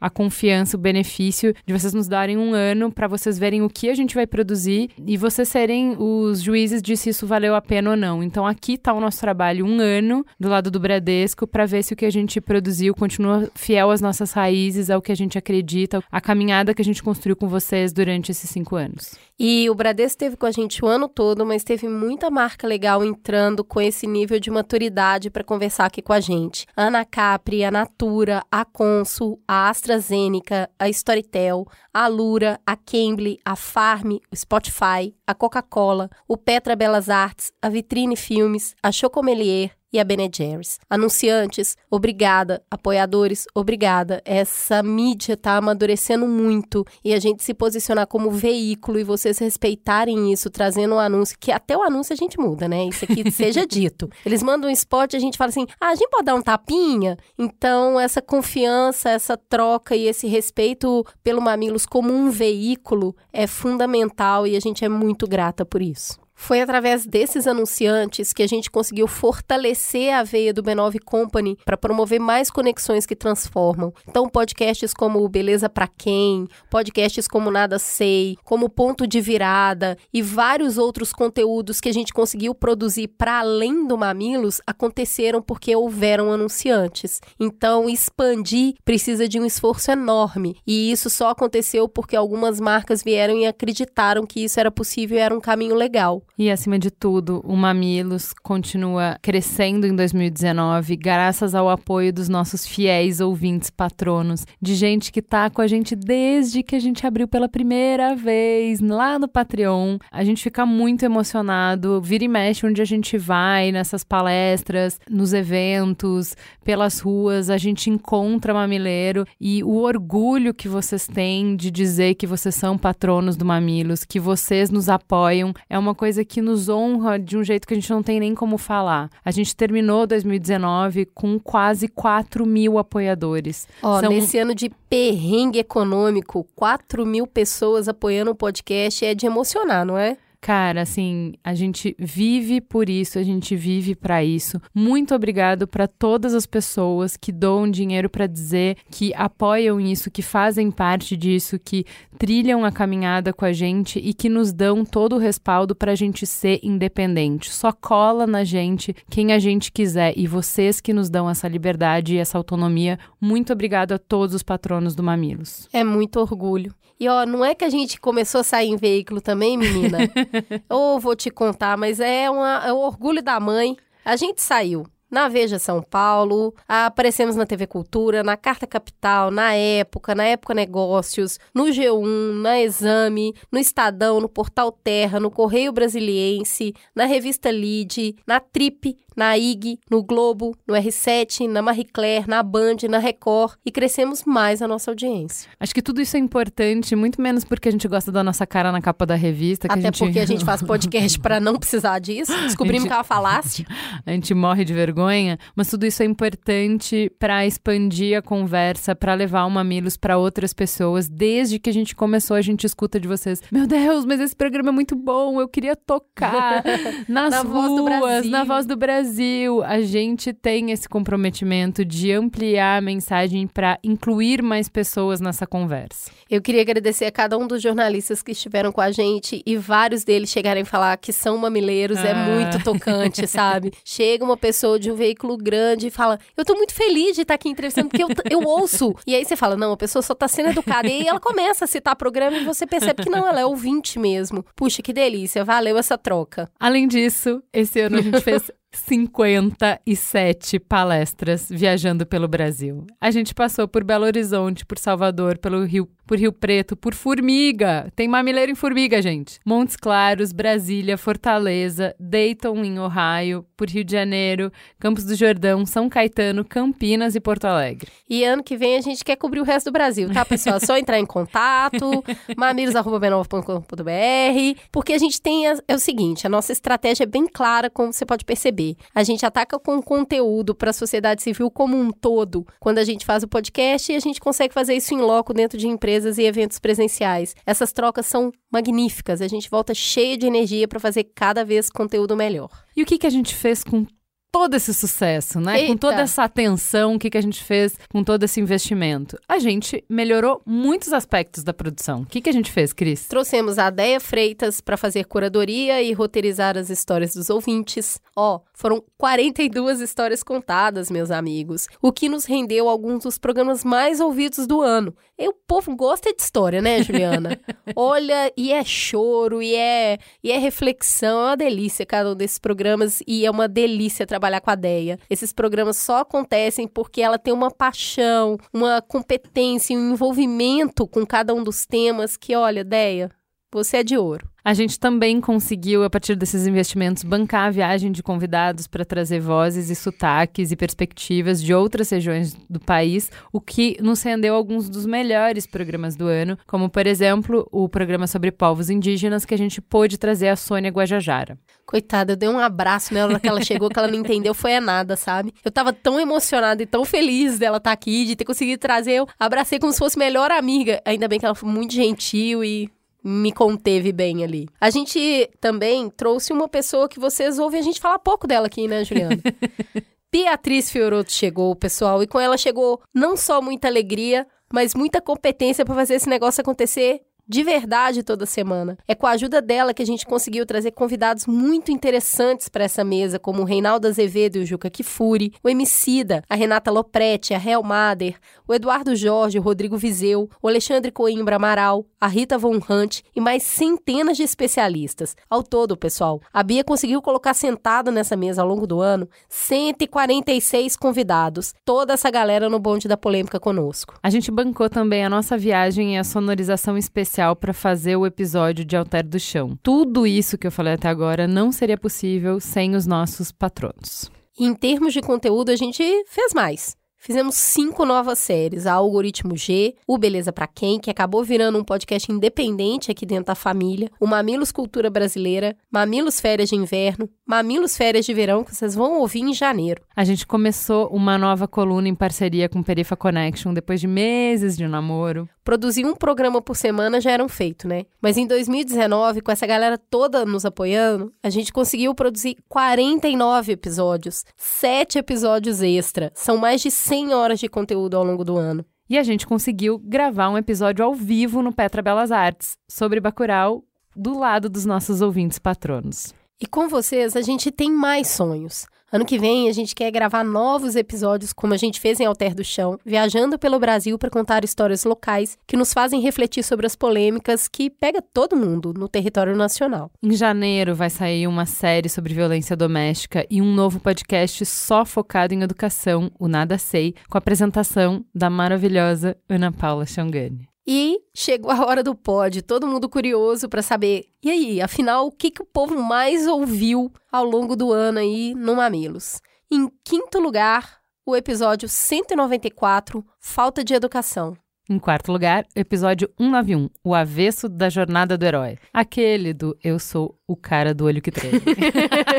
a 0.00 0.10
confiança, 0.10 0.76
o 0.76 0.80
benefício 0.80 1.54
de 1.66 1.72
vocês 1.72 1.92
nos 1.92 2.08
darem 2.08 2.36
um 2.36 2.54
ano 2.54 2.90
para 2.90 3.06
vocês 3.06 3.38
verem 3.38 3.62
o 3.62 3.68
que 3.68 3.88
a 3.88 3.94
gente 3.94 4.14
vai 4.14 4.26
produzir 4.26 4.90
e 5.06 5.16
vocês 5.16 5.48
serem 5.48 5.96
os 5.98 6.40
juízes 6.40 6.80
de 6.82 6.96
se 6.96 7.10
isso 7.10 7.26
valeu 7.26 7.54
a 7.54 7.62
pena 7.62 7.90
ou 7.90 7.96
não. 7.96 8.22
Então 8.22 8.46
aqui 8.46 8.74
está 8.74 8.92
o 8.92 9.00
nosso 9.00 9.20
trabalho, 9.20 9.66
um 9.66 9.80
ano 9.80 10.24
do 10.38 10.48
lado 10.48 10.70
do 10.70 10.80
Bradesco 10.80 11.46
para 11.46 11.66
ver 11.66 11.82
se 11.82 11.92
o 11.92 11.96
que 11.96 12.06
a 12.06 12.10
gente 12.10 12.40
produziu 12.40 12.94
continua 12.94 13.50
fiel 13.54 13.90
às 13.90 14.00
nossas 14.00 14.32
raízes, 14.32 14.90
ao 14.90 15.02
que 15.02 15.12
a 15.12 15.16
gente 15.16 15.36
acredita, 15.38 16.02
a 16.10 16.20
caminhada 16.20 16.74
que 16.74 16.82
a 16.82 16.84
gente 16.84 17.02
construiu 17.02 17.36
com 17.36 17.48
vocês 17.48 17.92
durante 17.92 18.30
esses 18.30 18.48
cinco 18.48 18.76
anos. 18.76 19.16
E 19.38 19.68
o 19.68 19.74
Bradesco 19.74 20.12
esteve 20.14 20.36
com 20.36 20.46
a 20.46 20.52
gente 20.52 20.84
o 20.84 20.86
ano 20.86 21.08
todo, 21.08 21.44
mas 21.44 21.64
teve 21.64 21.88
muita 21.88 22.30
marca 22.30 22.68
legal 22.68 23.04
entrando 23.04 23.64
com 23.64 23.80
esse 23.80 24.06
nível 24.06 24.38
de 24.38 24.48
maturidade 24.48 25.28
para 25.28 25.42
conversar 25.42 25.86
aqui 25.86 26.00
com 26.00 26.12
a 26.12 26.20
gente. 26.20 26.66
A 26.76 26.84
Ana 26.84 27.04
Capri, 27.04 27.64
a 27.64 27.70
Natura, 27.70 28.44
a 28.48 28.64
Consul, 28.64 29.42
a 29.46 29.68
AstraZeneca, 29.68 30.70
a 30.78 30.88
Storytel, 30.88 31.66
a 31.92 32.06
Lura, 32.06 32.60
a 32.64 32.76
Cambly, 32.76 33.40
a 33.44 33.56
Farm, 33.56 34.18
o 34.30 34.36
Spotify, 34.36 35.12
a 35.26 35.34
Coca-Cola, 35.34 36.08
o 36.28 36.36
Petra 36.36 36.76
Belas 36.76 37.08
Artes, 37.08 37.52
a 37.60 37.68
Vitrine 37.68 38.14
Filmes, 38.14 38.76
a 38.80 38.92
Chocomelier, 38.92 39.72
e 39.94 40.00
a 40.00 40.04
Bene 40.04 40.28
Jerry's. 40.30 40.80
Anunciantes, 40.90 41.76
obrigada. 41.88 42.60
Apoiadores, 42.68 43.46
obrigada. 43.54 44.20
Essa 44.24 44.82
mídia 44.82 45.36
tá 45.36 45.56
amadurecendo 45.56 46.26
muito 46.26 46.84
e 47.04 47.14
a 47.14 47.20
gente 47.20 47.44
se 47.44 47.54
posicionar 47.54 48.08
como 48.08 48.28
veículo 48.28 48.98
e 48.98 49.04
vocês 49.04 49.38
respeitarem 49.38 50.32
isso, 50.32 50.50
trazendo 50.50 50.96
um 50.96 50.98
anúncio, 50.98 51.36
que 51.38 51.52
até 51.52 51.76
o 51.76 51.82
anúncio 51.82 52.12
a 52.12 52.16
gente 52.16 52.40
muda, 52.40 52.66
né? 52.66 52.86
Isso 52.86 53.04
aqui 53.04 53.30
seja 53.30 53.64
dito. 53.64 54.10
Eles 54.26 54.42
mandam 54.42 54.68
um 54.68 54.72
spot 54.72 55.12
e 55.12 55.16
a 55.16 55.20
gente 55.20 55.38
fala 55.38 55.50
assim: 55.50 55.66
ah, 55.80 55.90
a 55.90 55.94
gente 55.94 56.10
pode 56.10 56.24
dar 56.24 56.34
um 56.34 56.42
tapinha? 56.42 57.16
Então, 57.38 58.00
essa 58.00 58.20
confiança, 58.20 59.10
essa 59.10 59.36
troca 59.36 59.94
e 59.94 60.08
esse 60.08 60.26
respeito 60.26 61.06
pelo 61.22 61.40
Mamilos 61.40 61.86
como 61.86 62.12
um 62.12 62.30
veículo 62.30 63.14
é 63.32 63.46
fundamental 63.46 64.44
e 64.44 64.56
a 64.56 64.60
gente 64.60 64.84
é 64.84 64.88
muito 64.88 65.28
grata 65.28 65.64
por 65.64 65.80
isso. 65.80 66.23
Foi 66.34 66.60
através 66.60 67.06
desses 67.06 67.46
anunciantes 67.46 68.32
que 68.32 68.42
a 68.42 68.46
gente 68.46 68.70
conseguiu 68.70 69.06
fortalecer 69.06 70.12
a 70.12 70.22
veia 70.22 70.52
do 70.52 70.62
B9 70.62 70.98
Company 71.04 71.56
para 71.64 71.76
promover 71.76 72.20
mais 72.20 72.50
conexões 72.50 73.06
que 73.06 73.16
transformam. 73.16 73.92
Então, 74.08 74.28
podcasts 74.28 74.92
como 74.92 75.26
Beleza 75.28 75.68
para 75.68 75.86
Quem, 75.86 76.46
podcasts 76.68 77.26
como 77.28 77.50
Nada 77.50 77.78
Sei, 77.78 78.36
como 78.44 78.68
Ponto 78.68 79.06
de 79.06 79.20
Virada 79.20 79.96
e 80.12 80.20
vários 80.20 80.76
outros 80.76 81.12
conteúdos 81.12 81.80
que 81.80 81.88
a 81.88 81.92
gente 81.92 82.12
conseguiu 82.12 82.54
produzir 82.54 83.08
para 83.08 83.38
além 83.38 83.86
do 83.86 83.96
Mamilos 83.96 84.60
aconteceram 84.66 85.40
porque 85.40 85.74
houveram 85.74 86.32
anunciantes. 86.32 87.20
Então, 87.38 87.88
expandir 87.88 88.74
precisa 88.84 89.28
de 89.28 89.38
um 89.38 89.46
esforço 89.46 89.90
enorme 89.90 90.56
e 90.66 90.90
isso 90.90 91.08
só 91.08 91.30
aconteceu 91.30 91.88
porque 91.88 92.16
algumas 92.16 92.60
marcas 92.60 93.02
vieram 93.02 93.38
e 93.38 93.46
acreditaram 93.46 94.26
que 94.26 94.44
isso 94.44 94.58
era 94.60 94.70
possível 94.70 95.16
e 95.16 95.20
era 95.20 95.34
um 95.34 95.40
caminho 95.40 95.74
legal. 95.74 96.22
E 96.36 96.50
acima 96.50 96.80
de 96.80 96.90
tudo, 96.90 97.40
o 97.44 97.54
Mamilos 97.54 98.32
continua 98.42 99.16
crescendo 99.22 99.86
em 99.86 99.94
2019, 99.94 100.96
graças 100.96 101.54
ao 101.54 101.68
apoio 101.68 102.12
dos 102.12 102.28
nossos 102.28 102.66
fiéis 102.66 103.20
ouvintes 103.20 103.70
patronos, 103.70 104.44
de 104.60 104.74
gente 104.74 105.12
que 105.12 105.22
tá 105.22 105.48
com 105.48 105.62
a 105.62 105.68
gente 105.68 105.94
desde 105.94 106.64
que 106.64 106.74
a 106.74 106.80
gente 106.80 107.06
abriu 107.06 107.28
pela 107.28 107.48
primeira 107.48 108.16
vez 108.16 108.80
lá 108.80 109.16
no 109.16 109.28
Patreon. 109.28 109.96
A 110.10 110.24
gente 110.24 110.42
fica 110.42 110.66
muito 110.66 111.04
emocionado, 111.04 112.00
vira 112.00 112.24
e 112.24 112.28
mexe 112.28 112.66
onde 112.66 112.82
a 112.82 112.84
gente 112.84 113.16
vai, 113.16 113.70
nessas 113.70 114.02
palestras, 114.02 114.98
nos 115.08 115.32
eventos, 115.32 116.36
pelas 116.64 116.98
ruas, 116.98 117.48
a 117.48 117.56
gente 117.56 117.90
encontra 117.90 118.52
Mamileiro 118.52 119.24
e 119.40 119.62
o 119.62 119.76
orgulho 119.76 120.52
que 120.52 120.66
vocês 120.66 121.06
têm 121.06 121.54
de 121.54 121.70
dizer 121.70 122.16
que 122.16 122.26
vocês 122.26 122.56
são 122.56 122.76
patronos 122.76 123.36
do 123.36 123.44
Mamilos, 123.44 124.02
que 124.02 124.18
vocês 124.18 124.68
nos 124.68 124.88
apoiam, 124.88 125.54
é 125.70 125.78
uma 125.78 125.94
coisa 125.94 126.23
que 126.24 126.40
nos 126.40 126.68
honra 126.68 127.18
de 127.18 127.36
um 127.36 127.44
jeito 127.44 127.66
que 127.66 127.74
a 127.74 127.76
gente 127.76 127.90
não 127.90 128.02
tem 128.02 128.18
nem 128.18 128.34
como 128.34 128.58
falar. 128.58 129.10
A 129.24 129.30
gente 129.30 129.54
terminou 129.54 130.06
2019 130.06 131.06
com 131.06 131.38
quase 131.38 131.88
4 131.88 132.46
mil 132.46 132.78
apoiadores. 132.78 133.68
Ó, 133.82 134.00
São... 134.00 134.10
nesse 134.10 134.38
ano 134.38 134.54
de 134.54 134.70
perrengue 134.88 135.58
econômico, 135.58 136.46
4 136.54 137.04
mil 137.04 137.26
pessoas 137.26 137.88
apoiando 137.88 138.30
o 138.30 138.34
podcast 138.34 139.04
é 139.04 139.14
de 139.14 139.26
emocionar, 139.26 139.84
não 139.84 139.98
é? 139.98 140.16
Cara, 140.44 140.82
assim, 140.82 141.32
a 141.42 141.54
gente 141.54 141.96
vive 141.98 142.60
por 142.60 142.90
isso, 142.90 143.18
a 143.18 143.22
gente 143.22 143.56
vive 143.56 143.94
para 143.94 144.22
isso. 144.22 144.60
Muito 144.74 145.14
obrigado 145.14 145.66
para 145.66 145.88
todas 145.88 146.34
as 146.34 146.44
pessoas 146.44 147.16
que 147.16 147.32
doam 147.32 147.70
dinheiro 147.70 148.10
para 148.10 148.26
dizer 148.26 148.76
que 148.90 149.14
apoiam 149.14 149.80
isso, 149.80 150.10
que 150.10 150.20
fazem 150.20 150.70
parte 150.70 151.16
disso, 151.16 151.58
que 151.58 151.86
trilham 152.18 152.62
a 152.62 152.70
caminhada 152.70 153.32
com 153.32 153.46
a 153.46 153.54
gente 153.54 153.98
e 153.98 154.12
que 154.12 154.28
nos 154.28 154.52
dão 154.52 154.84
todo 154.84 155.16
o 155.16 155.18
respaldo 155.18 155.74
para 155.74 155.92
a 155.92 155.94
gente 155.94 156.26
ser 156.26 156.60
independente. 156.62 157.50
Só 157.50 157.72
cola 157.72 158.26
na 158.26 158.44
gente 158.44 158.94
quem 159.08 159.32
a 159.32 159.38
gente 159.38 159.72
quiser 159.72 160.12
e 160.14 160.26
vocês 160.26 160.78
que 160.78 160.92
nos 160.92 161.08
dão 161.08 161.30
essa 161.30 161.48
liberdade 161.48 162.16
e 162.16 162.18
essa 162.18 162.36
autonomia. 162.36 162.98
Muito 163.18 163.50
obrigado 163.50 163.92
a 163.92 163.98
todos 163.98 164.34
os 164.34 164.42
patronos 164.42 164.94
do 164.94 165.02
Mamilos. 165.02 165.70
É 165.72 165.82
muito 165.82 166.20
orgulho. 166.20 166.74
E 166.98 167.08
ó, 167.08 167.26
não 167.26 167.44
é 167.44 167.54
que 167.54 167.64
a 167.64 167.70
gente 167.70 168.00
começou 168.00 168.40
a 168.40 168.44
sair 168.44 168.68
em 168.68 168.76
veículo 168.76 169.20
também, 169.20 169.56
menina? 169.56 169.98
Ou 170.68 170.98
vou 171.00 171.14
te 171.16 171.30
contar, 171.30 171.76
mas 171.76 172.00
é, 172.00 172.30
uma, 172.30 172.62
é 172.66 172.72
o 172.72 172.78
orgulho 172.78 173.22
da 173.22 173.38
mãe. 173.38 173.76
A 174.04 174.16
gente 174.16 174.42
saiu 174.42 174.86
na 175.14 175.28
Veja 175.28 175.60
São 175.60 175.80
Paulo, 175.80 176.52
aparecemos 176.66 177.36
na 177.36 177.46
TV 177.46 177.68
Cultura, 177.68 178.24
na 178.24 178.36
Carta 178.36 178.66
Capital, 178.66 179.30
na 179.30 179.54
Época, 179.54 180.12
na 180.12 180.24
Época 180.24 180.52
Negócios, 180.52 181.38
no 181.54 181.66
G1, 181.66 182.42
na 182.42 182.60
Exame, 182.60 183.32
no 183.50 183.58
Estadão, 183.58 184.20
no 184.20 184.28
Portal 184.28 184.72
Terra, 184.72 185.20
no 185.20 185.30
Correio 185.30 185.72
Brasiliense, 185.72 186.74
na 186.96 187.04
Revista 187.04 187.48
Lide, 187.52 188.16
na 188.26 188.40
Trip, 188.40 188.98
na 189.16 189.36
IG, 189.36 189.78
no 189.90 190.02
Globo, 190.02 190.56
no 190.66 190.74
R7, 190.74 191.48
na 191.48 191.62
Marie 191.62 191.84
Claire, 191.84 192.28
na 192.28 192.42
Band, 192.42 192.76
na 192.88 192.98
Record 192.98 193.54
e 193.64 193.70
crescemos 193.70 194.24
mais 194.24 194.60
a 194.60 194.68
nossa 194.68 194.90
audiência. 194.90 195.50
Acho 195.58 195.74
que 195.74 195.82
tudo 195.82 196.00
isso 196.00 196.16
é 196.16 196.20
importante, 196.20 196.96
muito 196.96 197.20
menos 197.20 197.44
porque 197.44 197.68
a 197.68 197.72
gente 197.72 197.86
gosta 197.86 198.10
da 198.10 198.22
nossa 198.22 198.46
cara 198.46 198.72
na 198.72 198.80
capa 198.80 199.06
da 199.06 199.14
revista. 199.14 199.68
Até 199.70 199.82
gente... 199.82 199.98
porque 199.98 200.18
a 200.18 200.26
gente 200.26 200.44
faz 200.44 200.62
podcast 200.62 201.18
para 201.20 201.38
não 201.40 201.56
precisar 201.56 201.98
disso. 201.98 202.32
Descobrimos 202.42 202.82
gente... 202.82 202.88
que 202.88 202.94
ela 202.94 203.04
falasse. 203.04 203.66
A 204.06 204.10
gente 204.10 204.34
morre 204.34 204.64
de 204.64 204.74
vergonha, 204.74 205.38
mas 205.56 205.68
tudo 205.68 205.86
isso 205.86 206.02
é 206.02 206.06
importante 206.06 207.10
para 207.18 207.46
expandir 207.46 208.18
a 208.18 208.22
conversa, 208.22 208.94
para 208.94 209.14
levar 209.14 209.44
o 209.44 209.50
Mamilos 209.50 209.96
para 209.96 210.18
outras 210.18 210.52
pessoas. 210.52 211.08
Desde 211.08 211.58
que 211.58 211.70
a 211.70 211.72
gente 211.72 211.94
começou, 211.94 212.36
a 212.36 212.42
gente 212.42 212.64
escuta 212.64 213.00
de 213.00 213.08
vocês: 213.08 213.40
Meu 213.50 213.66
Deus, 213.66 214.04
mas 214.04 214.20
esse 214.20 214.36
programa 214.36 214.68
é 214.68 214.72
muito 214.72 214.94
bom, 214.94 215.40
eu 215.40 215.48
queria 215.48 215.74
tocar 215.74 216.62
nas 217.08 217.30
na 217.30 217.40
ruas, 217.40 218.28
na 218.28 218.44
voz 218.44 218.66
do 218.66 218.76
Brasil 218.76 219.03
Brasil, 219.04 219.62
a 219.62 219.82
gente 219.82 220.32
tem 220.32 220.70
esse 220.70 220.88
comprometimento 220.88 221.84
de 221.84 222.10
ampliar 222.10 222.78
a 222.78 222.80
mensagem 222.80 223.46
para 223.46 223.78
incluir 223.84 224.42
mais 224.42 224.66
pessoas 224.66 225.20
nessa 225.20 225.46
conversa. 225.46 226.10
Eu 226.30 226.40
queria 226.40 226.62
agradecer 226.62 227.04
a 227.04 227.12
cada 227.12 227.36
um 227.36 227.46
dos 227.46 227.60
jornalistas 227.60 228.22
que 228.22 228.32
estiveram 228.32 228.72
com 228.72 228.80
a 228.80 228.90
gente 228.90 229.42
e 229.44 229.58
vários 229.58 230.04
deles 230.04 230.30
chegarem 230.30 230.62
a 230.62 230.66
falar 230.66 230.96
que 230.96 231.12
são 231.12 231.36
mamileiros, 231.36 231.98
é 231.98 232.12
ah. 232.12 232.16
é 232.16 232.34
muito 232.34 232.64
tocante, 232.64 233.26
sabe? 233.28 233.72
Chega 233.84 234.24
uma 234.24 234.38
pessoa 234.38 234.78
de 234.80 234.90
um 234.90 234.94
veículo 234.94 235.36
grande 235.36 235.88
e 235.88 235.90
fala: 235.90 236.18
Eu 236.34 236.42
tô 236.42 236.54
muito 236.54 236.72
feliz 236.72 237.14
de 237.14 237.22
estar 237.22 237.34
aqui 237.34 237.50
entrevistando, 237.50 237.90
porque 237.90 238.02
eu, 238.02 238.08
eu 238.30 238.48
ouço. 238.48 238.94
E 239.06 239.14
aí 239.14 239.22
você 239.22 239.36
fala: 239.36 239.54
Não, 239.54 239.72
a 239.72 239.76
pessoa 239.76 240.00
só 240.00 240.14
tá 240.14 240.26
sendo 240.26 240.48
educada. 240.48 240.88
E 240.88 240.92
aí 240.92 241.06
ela 241.06 241.20
começa 241.20 241.66
a 241.66 241.68
citar 241.68 241.94
programa 241.94 242.38
e 242.38 242.44
você 242.44 242.66
percebe 242.66 243.02
que 243.02 243.10
não, 243.10 243.28
ela 243.28 243.40
é 243.40 243.44
ouvinte 243.44 243.98
mesmo. 243.98 244.42
Puxa, 244.56 244.80
que 244.80 244.94
delícia, 244.94 245.44
valeu 245.44 245.76
essa 245.76 245.98
troca. 245.98 246.50
Além 246.58 246.88
disso, 246.88 247.42
esse 247.52 247.80
ano 247.80 247.98
a 247.98 248.00
gente 248.00 248.20
fez 248.22 248.50
57 248.74 250.58
palestras 250.60 251.48
viajando 251.50 252.04
pelo 252.04 252.28
Brasil. 252.28 252.86
A 253.00 253.10
gente 253.10 253.34
passou 253.34 253.66
por 253.68 253.84
Belo 253.84 254.04
Horizonte, 254.04 254.66
por 254.66 254.78
Salvador, 254.78 255.38
pelo 255.38 255.64
Rio 255.64 255.88
por 256.06 256.18
Rio 256.18 256.32
Preto, 256.32 256.76
por 256.76 256.94
Formiga. 256.94 257.90
Tem 257.96 258.06
mamileiro 258.06 258.52
em 258.52 258.54
Formiga, 258.54 259.00
gente. 259.00 259.38
Montes 259.44 259.76
Claros, 259.76 260.32
Brasília, 260.32 260.98
Fortaleza, 260.98 261.94
Dayton, 261.98 262.64
em 262.64 262.78
Ohio, 262.78 263.44
por 263.56 263.68
Rio 263.68 263.84
de 263.84 263.92
Janeiro, 263.92 264.52
Campos 264.78 265.04
do 265.04 265.14
Jordão, 265.14 265.66
São 265.66 265.88
Caetano, 265.88 266.44
Campinas 266.44 267.14
e 267.14 267.20
Porto 267.20 267.46
Alegre. 267.46 267.90
E 268.08 268.24
ano 268.24 268.42
que 268.42 268.56
vem 268.56 268.76
a 268.76 268.80
gente 268.80 269.04
quer 269.04 269.16
cobrir 269.16 269.40
o 269.40 269.44
resto 269.44 269.66
do 269.66 269.72
Brasil, 269.72 270.12
tá, 270.12 270.24
pessoal? 270.24 270.56
É 270.56 270.60
só 270.60 270.76
entrar 270.76 270.98
em 270.98 271.06
contato, 271.06 272.04
mamilos.b9.com.br, 272.36 274.60
porque 274.70 274.92
a 274.92 274.98
gente 274.98 275.20
tem. 275.20 275.48
A, 275.48 275.58
é 275.66 275.74
o 275.74 275.78
seguinte, 275.78 276.26
a 276.26 276.30
nossa 276.30 276.52
estratégia 276.52 277.04
é 277.04 277.06
bem 277.06 277.26
clara, 277.26 277.70
como 277.70 277.92
você 277.92 278.04
pode 278.04 278.24
perceber. 278.24 278.76
A 278.94 279.02
gente 279.02 279.24
ataca 279.24 279.58
com 279.58 279.82
conteúdo 279.82 280.54
para 280.54 280.70
a 280.70 280.72
sociedade 280.72 281.22
civil 281.22 281.50
como 281.50 281.76
um 281.76 281.90
todo, 281.90 282.46
quando 282.60 282.78
a 282.78 282.84
gente 282.84 283.04
faz 283.04 283.22
o 283.22 283.28
podcast 283.28 283.90
e 283.90 283.96
a 283.96 284.00
gente 284.00 284.20
consegue 284.20 284.52
fazer 284.52 284.74
isso 284.74 284.94
em 284.94 285.00
loco 285.00 285.32
dentro 285.32 285.58
de 285.58 285.66
empresas 285.66 285.93
empresas 285.94 286.18
e 286.18 286.24
eventos 286.24 286.58
presenciais. 286.58 287.36
Essas 287.46 287.72
trocas 287.72 288.06
são 288.06 288.32
magníficas. 288.52 289.20
A 289.20 289.28
gente 289.28 289.48
volta 289.48 289.72
cheio 289.72 290.18
de 290.18 290.26
energia 290.26 290.66
para 290.66 290.80
fazer 290.80 291.04
cada 291.14 291.44
vez 291.44 291.70
conteúdo 291.70 292.16
melhor. 292.16 292.50
E 292.76 292.82
o 292.82 292.86
que, 292.86 292.98
que 292.98 293.06
a 293.06 293.10
gente 293.10 293.34
fez 293.34 293.62
com 293.62 293.86
todo 294.34 294.54
esse 294.54 294.74
sucesso, 294.74 295.38
né? 295.38 295.60
Eita. 295.60 295.68
Com 295.68 295.76
toda 295.76 296.00
essa 296.00 296.24
atenção, 296.24 296.96
o 296.96 296.98
que, 296.98 297.08
que 297.08 297.16
a 297.16 297.22
gente 297.22 297.44
fez 297.44 297.78
com 297.88 298.02
todo 298.02 298.24
esse 298.24 298.40
investimento? 298.40 299.16
A 299.28 299.38
gente 299.38 299.84
melhorou 299.88 300.42
muitos 300.44 300.92
aspectos 300.92 301.44
da 301.44 301.54
produção. 301.54 302.00
O 302.00 302.06
que, 302.06 302.20
que 302.20 302.28
a 302.28 302.32
gente 302.32 302.50
fez, 302.50 302.72
Cris? 302.72 303.06
Trouxemos 303.06 303.60
a 303.60 303.70
Deia 303.70 304.00
Freitas 304.00 304.60
para 304.60 304.76
fazer 304.76 305.04
curadoria 305.04 305.80
e 305.80 305.92
roteirizar 305.92 306.58
as 306.58 306.68
histórias 306.68 307.14
dos 307.14 307.30
ouvintes. 307.30 308.00
Ó, 308.16 308.38
oh, 308.38 308.40
foram 308.52 308.82
42 308.98 309.80
histórias 309.80 310.24
contadas, 310.24 310.90
meus 310.90 311.12
amigos, 311.12 311.68
o 311.80 311.92
que 311.92 312.08
nos 312.08 312.24
rendeu 312.24 312.68
alguns 312.68 313.04
dos 313.04 313.18
programas 313.18 313.62
mais 313.62 314.00
ouvidos 314.00 314.48
do 314.48 314.60
ano. 314.62 314.92
E 315.16 315.28
o 315.28 315.32
povo 315.32 315.76
gosta 315.76 316.12
de 316.12 316.20
história, 316.20 316.60
né, 316.60 316.82
Juliana? 316.82 317.38
Olha, 317.76 318.32
e 318.36 318.52
é 318.52 318.64
choro, 318.64 319.40
e 319.40 319.54
é, 319.54 319.96
e 320.24 320.32
é 320.32 320.38
reflexão, 320.38 321.20
é 321.20 321.26
uma 321.26 321.36
delícia 321.36 321.86
cada 321.86 322.10
um 322.10 322.16
desses 322.16 322.40
programas 322.40 323.00
e 323.06 323.24
é 323.24 323.30
uma 323.30 323.46
delícia 323.46 324.04
trabalhar 324.04 324.23
trabalhar 324.24 324.40
com 324.40 324.50
a 324.50 324.54
Deia. 324.54 324.98
Esses 325.10 325.32
programas 325.32 325.76
só 325.76 325.98
acontecem 325.98 326.66
porque 326.66 327.02
ela 327.02 327.18
tem 327.18 327.32
uma 327.32 327.50
paixão, 327.50 328.38
uma 328.52 328.80
competência, 328.80 329.76
um 329.76 329.92
envolvimento 329.92 330.86
com 330.86 331.04
cada 331.04 331.34
um 331.34 331.44
dos 331.44 331.66
temas 331.66 332.16
que, 332.16 332.34
olha, 332.34 332.64
Deia, 332.64 333.10
você 333.52 333.78
é 333.78 333.82
de 333.82 333.98
ouro. 333.98 334.33
A 334.44 334.52
gente 334.52 334.78
também 334.78 335.22
conseguiu, 335.22 335.84
a 335.84 335.88
partir 335.88 336.14
desses 336.14 336.46
investimentos, 336.46 337.02
bancar 337.02 337.46
a 337.46 337.50
viagem 337.50 337.90
de 337.90 338.02
convidados 338.02 338.66
para 338.66 338.84
trazer 338.84 339.18
vozes 339.18 339.70
e 339.70 339.74
sotaques 339.74 340.52
e 340.52 340.56
perspectivas 340.56 341.42
de 341.42 341.54
outras 341.54 341.88
regiões 341.88 342.36
do 342.50 342.60
país, 342.60 343.10
o 343.32 343.40
que 343.40 343.78
nos 343.80 344.02
rendeu 344.02 344.34
alguns 344.34 344.68
dos 344.68 344.84
melhores 344.84 345.46
programas 345.46 345.96
do 345.96 346.06
ano, 346.06 346.36
como, 346.46 346.68
por 346.68 346.86
exemplo, 346.86 347.48
o 347.50 347.70
programa 347.70 348.06
sobre 348.06 348.30
povos 348.30 348.68
indígenas 348.68 349.24
que 349.24 349.32
a 349.32 349.38
gente 349.38 349.62
pôde 349.62 349.96
trazer 349.96 350.28
a 350.28 350.36
Sônia 350.36 350.70
Guajajara. 350.70 351.38
Coitada, 351.64 352.12
eu 352.12 352.16
dei 352.16 352.28
um 352.28 352.38
abraço 352.38 352.92
nela 352.92 353.18
que 353.18 353.26
ela 353.26 353.42
chegou, 353.42 353.70
que 353.70 353.78
ela 353.78 353.88
não 353.88 353.98
entendeu, 353.98 354.34
foi 354.34 354.56
a 354.56 354.60
nada, 354.60 354.94
sabe? 354.94 355.32
Eu 355.42 355.50
tava 355.50 355.72
tão 355.72 355.98
emocionada 355.98 356.62
e 356.62 356.66
tão 356.66 356.84
feliz 356.84 357.38
dela 357.38 357.56
estar 357.56 357.70
tá 357.70 357.72
aqui, 357.72 358.04
de 358.04 358.14
ter 358.14 358.26
conseguido 358.26 358.60
trazer. 358.60 358.92
Eu 358.92 359.08
abracei 359.18 359.58
como 359.58 359.72
se 359.72 359.78
fosse 359.78 359.98
melhor 359.98 360.30
amiga. 360.30 360.82
Ainda 360.84 361.08
bem 361.08 361.18
que 361.18 361.24
ela 361.24 361.34
foi 361.34 361.48
muito 361.48 361.72
gentil 361.72 362.44
e 362.44 362.70
me 363.04 363.30
conteve 363.30 363.92
bem 363.92 364.24
ali. 364.24 364.48
A 364.58 364.70
gente 364.70 365.30
também 365.40 365.90
trouxe 365.90 366.32
uma 366.32 366.48
pessoa 366.48 366.88
que 366.88 366.98
vocês 366.98 367.38
ouvem 367.38 367.60
a 367.60 367.62
gente 367.62 367.80
falar 367.80 367.98
pouco 367.98 368.26
dela 368.26 368.46
aqui, 368.46 368.66
né, 368.66 368.82
Juliana? 368.82 369.18
Beatriz 370.10 370.70
Fioroto 370.70 371.12
chegou, 371.12 371.54
pessoal, 371.54 372.02
e 372.02 372.06
com 372.06 372.18
ela 372.18 372.38
chegou 372.38 372.80
não 372.94 373.16
só 373.16 373.42
muita 373.42 373.68
alegria, 373.68 374.26
mas 374.52 374.74
muita 374.74 375.00
competência 375.00 375.64
para 375.64 375.74
fazer 375.74 375.94
esse 375.94 376.08
negócio 376.08 376.40
acontecer 376.40 377.02
de 377.26 377.42
verdade 377.42 378.02
toda 378.02 378.26
semana. 378.26 378.76
É 378.86 378.94
com 378.94 379.06
a 379.06 379.12
ajuda 379.12 379.40
dela 379.40 379.72
que 379.72 379.82
a 379.82 379.86
gente 379.86 380.04
conseguiu 380.04 380.44
trazer 380.44 380.72
convidados 380.72 381.26
muito 381.26 381.70
interessantes 381.70 382.48
para 382.48 382.64
essa 382.64 382.84
mesa, 382.84 383.18
como 383.18 383.42
o 383.42 383.44
Reinaldo 383.44 383.88
Azevedo 383.88 384.36
e 384.36 384.42
o 384.42 384.46
Juca 384.46 384.68
Kifuri, 384.70 385.32
o 385.42 385.48
Emicida, 385.48 386.22
a 386.28 386.34
Renata 386.34 386.70
Lopretti, 386.70 387.32
a 387.32 387.42
Hel 387.42 387.62
Mader, 387.62 388.16
o 388.46 388.54
Eduardo 388.54 388.94
Jorge, 388.94 389.38
o 389.38 389.42
Rodrigo 389.42 389.76
Vizeu, 389.76 390.28
o 390.42 390.48
Alexandre 390.48 390.92
Coimbra 390.92 391.36
Amaral, 391.36 391.86
a 392.00 392.06
Rita 392.06 392.36
Von 392.36 392.60
Hunt 392.68 393.00
e 393.16 393.20
mais 393.20 393.42
centenas 393.42 394.16
de 394.16 394.22
especialistas. 394.22 395.16
Ao 395.28 395.42
todo, 395.42 395.76
pessoal, 395.76 396.20
a 396.32 396.42
Bia 396.42 396.62
conseguiu 396.62 397.00
colocar 397.00 397.32
sentado 397.32 397.90
nessa 397.90 398.16
mesa 398.16 398.42
ao 398.42 398.48
longo 398.48 398.66
do 398.66 398.80
ano 398.80 399.08
146 399.28 400.76
convidados, 400.76 401.54
toda 401.64 401.94
essa 401.94 402.10
galera 402.10 402.50
no 402.50 402.58
bonde 402.58 402.86
da 402.86 402.96
polêmica 402.96 403.40
conosco. 403.40 403.94
A 404.02 404.10
gente 404.10 404.30
bancou 404.30 404.68
também 404.68 405.04
a 405.04 405.10
nossa 405.10 405.38
viagem 405.38 405.94
e 405.94 405.98
a 405.98 406.04
sonorização 406.04 406.76
especial 406.76 407.13
especial 407.14 407.36
para 407.36 407.52
fazer 407.52 407.96
o 407.96 408.04
episódio 408.04 408.64
de 408.64 408.76
Alter 408.76 409.06
do 409.06 409.20
Chão. 409.20 409.56
Tudo 409.62 410.06
isso 410.06 410.36
que 410.36 410.46
eu 410.46 410.50
falei 410.50 410.72
até 410.74 410.88
agora 410.88 411.28
não 411.28 411.52
seria 411.52 411.78
possível 411.78 412.40
sem 412.40 412.74
os 412.74 412.86
nossos 412.86 413.30
patronos. 413.30 414.10
Em 414.38 414.52
termos 414.52 414.92
de 414.92 415.00
conteúdo, 415.00 415.50
a 415.50 415.56
gente 415.56 415.84
fez 416.08 416.34
mais. 416.34 416.76
Fizemos 417.04 417.34
cinco 417.34 417.84
novas 417.84 418.18
séries: 418.18 418.66
a 418.66 418.72
Algoritmo 418.72 419.36
G, 419.36 419.74
o 419.86 419.98
Beleza 419.98 420.32
Pra 420.32 420.46
Quem, 420.46 420.80
que 420.80 420.90
acabou 420.90 421.22
virando 421.22 421.58
um 421.58 421.62
podcast 421.62 422.10
independente 422.10 422.90
aqui 422.90 423.04
dentro 423.04 423.26
da 423.26 423.34
família, 423.34 423.90
o 424.00 424.06
Mamilos 424.06 424.50
Cultura 424.50 424.88
Brasileira, 424.88 425.54
Mamilos 425.70 426.18
Férias 426.18 426.48
de 426.48 426.56
Inverno, 426.56 427.06
Mamilos 427.26 427.76
Férias 427.76 428.06
de 428.06 428.14
Verão, 428.14 428.42
que 428.42 428.54
vocês 428.54 428.74
vão 428.74 429.00
ouvir 429.00 429.20
em 429.20 429.34
janeiro. 429.34 429.82
A 429.94 430.02
gente 430.02 430.26
começou 430.26 430.88
uma 430.88 431.18
nova 431.18 431.46
coluna 431.46 431.88
em 431.88 431.94
parceria 431.94 432.48
com 432.48 432.62
Perifa 432.62 432.96
Connection 432.96 433.52
depois 433.52 433.82
de 433.82 433.86
meses 433.86 434.56
de 434.56 434.66
namoro. 434.66 435.28
Produzir 435.44 435.84
um 435.84 435.94
programa 435.94 436.40
por 436.40 436.56
semana 436.56 437.02
já 437.02 437.10
era 437.10 437.22
um 437.22 437.28
feito, 437.28 437.68
né? 437.68 437.84
Mas 438.00 438.16
em 438.16 438.26
2019, 438.26 439.20
com 439.20 439.30
essa 439.30 439.46
galera 439.46 439.76
toda 439.76 440.24
nos 440.24 440.46
apoiando, 440.46 441.12
a 441.22 441.28
gente 441.28 441.52
conseguiu 441.52 441.94
produzir 441.94 442.38
49 442.48 443.52
episódios, 443.52 444.24
7 444.38 444.98
episódios 444.98 445.60
extra. 445.60 446.10
São 446.14 446.38
mais 446.38 446.62
de 446.62 446.70
100 446.70 446.93
horas 447.12 447.40
de 447.40 447.48
conteúdo 447.48 447.96
ao 447.96 448.04
longo 448.04 448.24
do 448.24 448.36
ano. 448.36 448.64
E 448.88 448.98
a 448.98 449.02
gente 449.02 449.26
conseguiu 449.26 449.78
gravar 449.78 450.28
um 450.28 450.38
episódio 450.38 450.84
ao 450.84 450.94
vivo 450.94 451.42
no 451.42 451.52
Petra 451.52 451.82
Belas 451.82 452.12
Artes 452.12 452.56
sobre 452.68 453.00
Bacurau 453.00 453.64
do 453.96 454.18
lado 454.18 454.48
dos 454.48 454.64
nossos 454.64 455.00
ouvintes 455.00 455.38
patronos. 455.38 456.14
E 456.40 456.46
com 456.46 456.68
vocês, 456.68 457.16
a 457.16 457.22
gente 457.22 457.50
tem 457.50 457.70
mais 457.70 458.08
sonhos. 458.08 458.66
Ano 458.94 459.04
que 459.04 459.18
vem, 459.18 459.48
a 459.48 459.52
gente 459.52 459.74
quer 459.74 459.90
gravar 459.90 460.22
novos 460.22 460.76
episódios, 460.76 461.32
como 461.32 461.52
a 461.52 461.56
gente 461.56 461.80
fez 461.80 461.98
em 461.98 462.06
Alter 462.06 462.32
do 462.32 462.44
Chão, 462.44 462.78
viajando 462.86 463.36
pelo 463.36 463.58
Brasil 463.58 463.98
para 463.98 464.08
contar 464.08 464.44
histórias 464.44 464.84
locais 464.84 465.36
que 465.48 465.56
nos 465.56 465.72
fazem 465.72 466.00
refletir 466.00 466.44
sobre 466.44 466.64
as 466.64 466.76
polêmicas 466.76 467.48
que 467.48 467.68
pega 467.68 468.00
todo 468.00 468.36
mundo 468.36 468.72
no 468.72 468.88
território 468.88 469.34
nacional. 469.34 469.90
Em 470.00 470.12
janeiro 470.12 470.76
vai 470.76 470.90
sair 470.90 471.26
uma 471.26 471.44
série 471.44 471.88
sobre 471.88 472.14
violência 472.14 472.56
doméstica 472.56 473.26
e 473.28 473.42
um 473.42 473.52
novo 473.52 473.80
podcast 473.80 474.46
só 474.46 474.84
focado 474.84 475.34
em 475.34 475.42
educação, 475.42 476.08
o 476.16 476.28
Nada 476.28 476.56
Sei, 476.56 476.94
com 477.10 477.16
a 477.16 477.18
apresentação 477.18 478.04
da 478.14 478.30
maravilhosa 478.30 479.16
Ana 479.28 479.50
Paula 479.50 479.86
Xangani. 479.86 480.53
E 480.66 480.98
chegou 481.14 481.50
a 481.50 481.66
hora 481.66 481.82
do 481.82 481.94
pod, 481.94 482.40
todo 482.40 482.66
mundo 482.66 482.88
curioso 482.88 483.48
para 483.48 483.60
saber, 483.60 484.06
e 484.22 484.30
aí, 484.30 484.62
afinal, 484.62 485.06
o 485.06 485.12
que, 485.12 485.30
que 485.30 485.42
o 485.42 485.46
povo 485.46 485.78
mais 485.82 486.26
ouviu 486.26 486.90
ao 487.12 487.24
longo 487.24 487.54
do 487.54 487.70
ano 487.70 487.98
aí 487.98 488.34
no 488.34 488.56
Mamilos? 488.56 489.20
Em 489.50 489.70
quinto 489.84 490.18
lugar, 490.18 490.80
o 491.04 491.14
episódio 491.14 491.68
194, 491.68 493.04
Falta 493.20 493.62
de 493.62 493.74
Educação. 493.74 494.34
Em 494.66 494.78
quarto 494.78 495.12
lugar, 495.12 495.44
episódio 495.54 496.08
191, 496.18 496.70
O 496.82 496.94
Avesso 496.94 497.50
da 497.50 497.68
Jornada 497.68 498.16
do 498.16 498.24
Herói. 498.24 498.56
Aquele 498.72 499.34
do 499.34 499.54
Eu 499.62 499.78
Sou 499.78 500.18
o 500.26 500.34
Cara 500.34 500.72
do 500.72 500.86
Olho 500.86 501.02
que 501.02 501.10
Treme. 501.10 501.42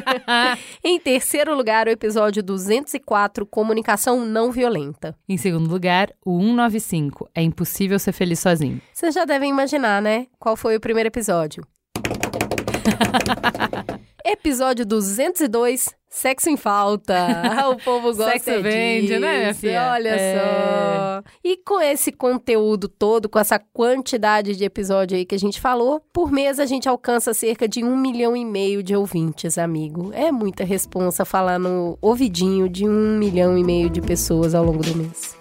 em 0.84 1.00
terceiro 1.00 1.56
lugar, 1.56 1.88
o 1.88 1.90
episódio 1.90 2.44
204, 2.44 3.48
Comunicação 3.48 4.24
Não 4.24 4.52
Violenta. 4.52 5.18
Em 5.28 5.38
segundo 5.38 5.68
lugar, 5.68 6.12
o 6.24 6.40
195, 6.40 7.28
É 7.34 7.42
Impossível 7.42 7.98
Ser 7.98 8.12
Feliz 8.12 8.42
Sozinho. 8.42 8.80
Vocês 8.94 9.16
já 9.16 9.26
devem 9.26 9.50
imaginar, 9.50 10.00
né? 10.00 10.28
Qual 10.38 10.56
foi 10.56 10.76
o 10.76 10.80
primeiro 10.80 11.08
episódio? 11.08 11.66
Episódio 14.28 14.84
202, 14.88 15.94
Sexo 16.10 16.50
em 16.50 16.58
Falta. 16.58 17.16
o 17.72 17.76
povo 17.76 18.08
gosta 18.08 18.32
Sexo 18.40 18.64
vende, 18.64 19.08
disso. 19.10 19.20
né, 19.20 19.38
minha 19.38 19.54
filha? 19.54 19.92
Olha 19.92 20.10
É. 20.10 20.40
só. 20.40 21.24
E 21.44 21.58
com 21.58 21.80
esse 21.80 22.12
conteúdo 22.12 22.88
todo, 22.88 23.30
com 23.30 23.38
essa 23.38 23.60
quantidade 23.60 24.56
de 24.56 24.64
episódio 24.64 25.16
aí 25.16 25.26
que 25.26 25.36
a 25.36 25.40
gente 25.40 25.62
falou, 25.62 26.02
por 26.12 26.32
mês 26.32 26.60
a 26.60 26.66
gente 26.66 26.90
alcança 26.90 27.36
cerca 27.36 27.68
de 27.68 27.84
um 27.84 27.96
milhão 27.96 28.36
e 28.36 28.44
meio 28.44 28.82
de 28.82 28.96
ouvintes, 28.96 29.60
amigo. 29.60 30.12
É 30.12 30.32
muita 30.32 30.64
responsa 30.64 31.24
falar 31.24 31.60
no 31.60 31.96
ouvidinho 32.02 32.68
de 32.68 32.88
um 32.88 33.20
milhão 33.20 33.56
e 33.56 33.64
meio 33.64 33.92
de 33.92 34.02
pessoas 34.02 34.56
ao 34.56 34.64
longo 34.66 34.82
do 34.82 34.96
mês. 34.96 35.38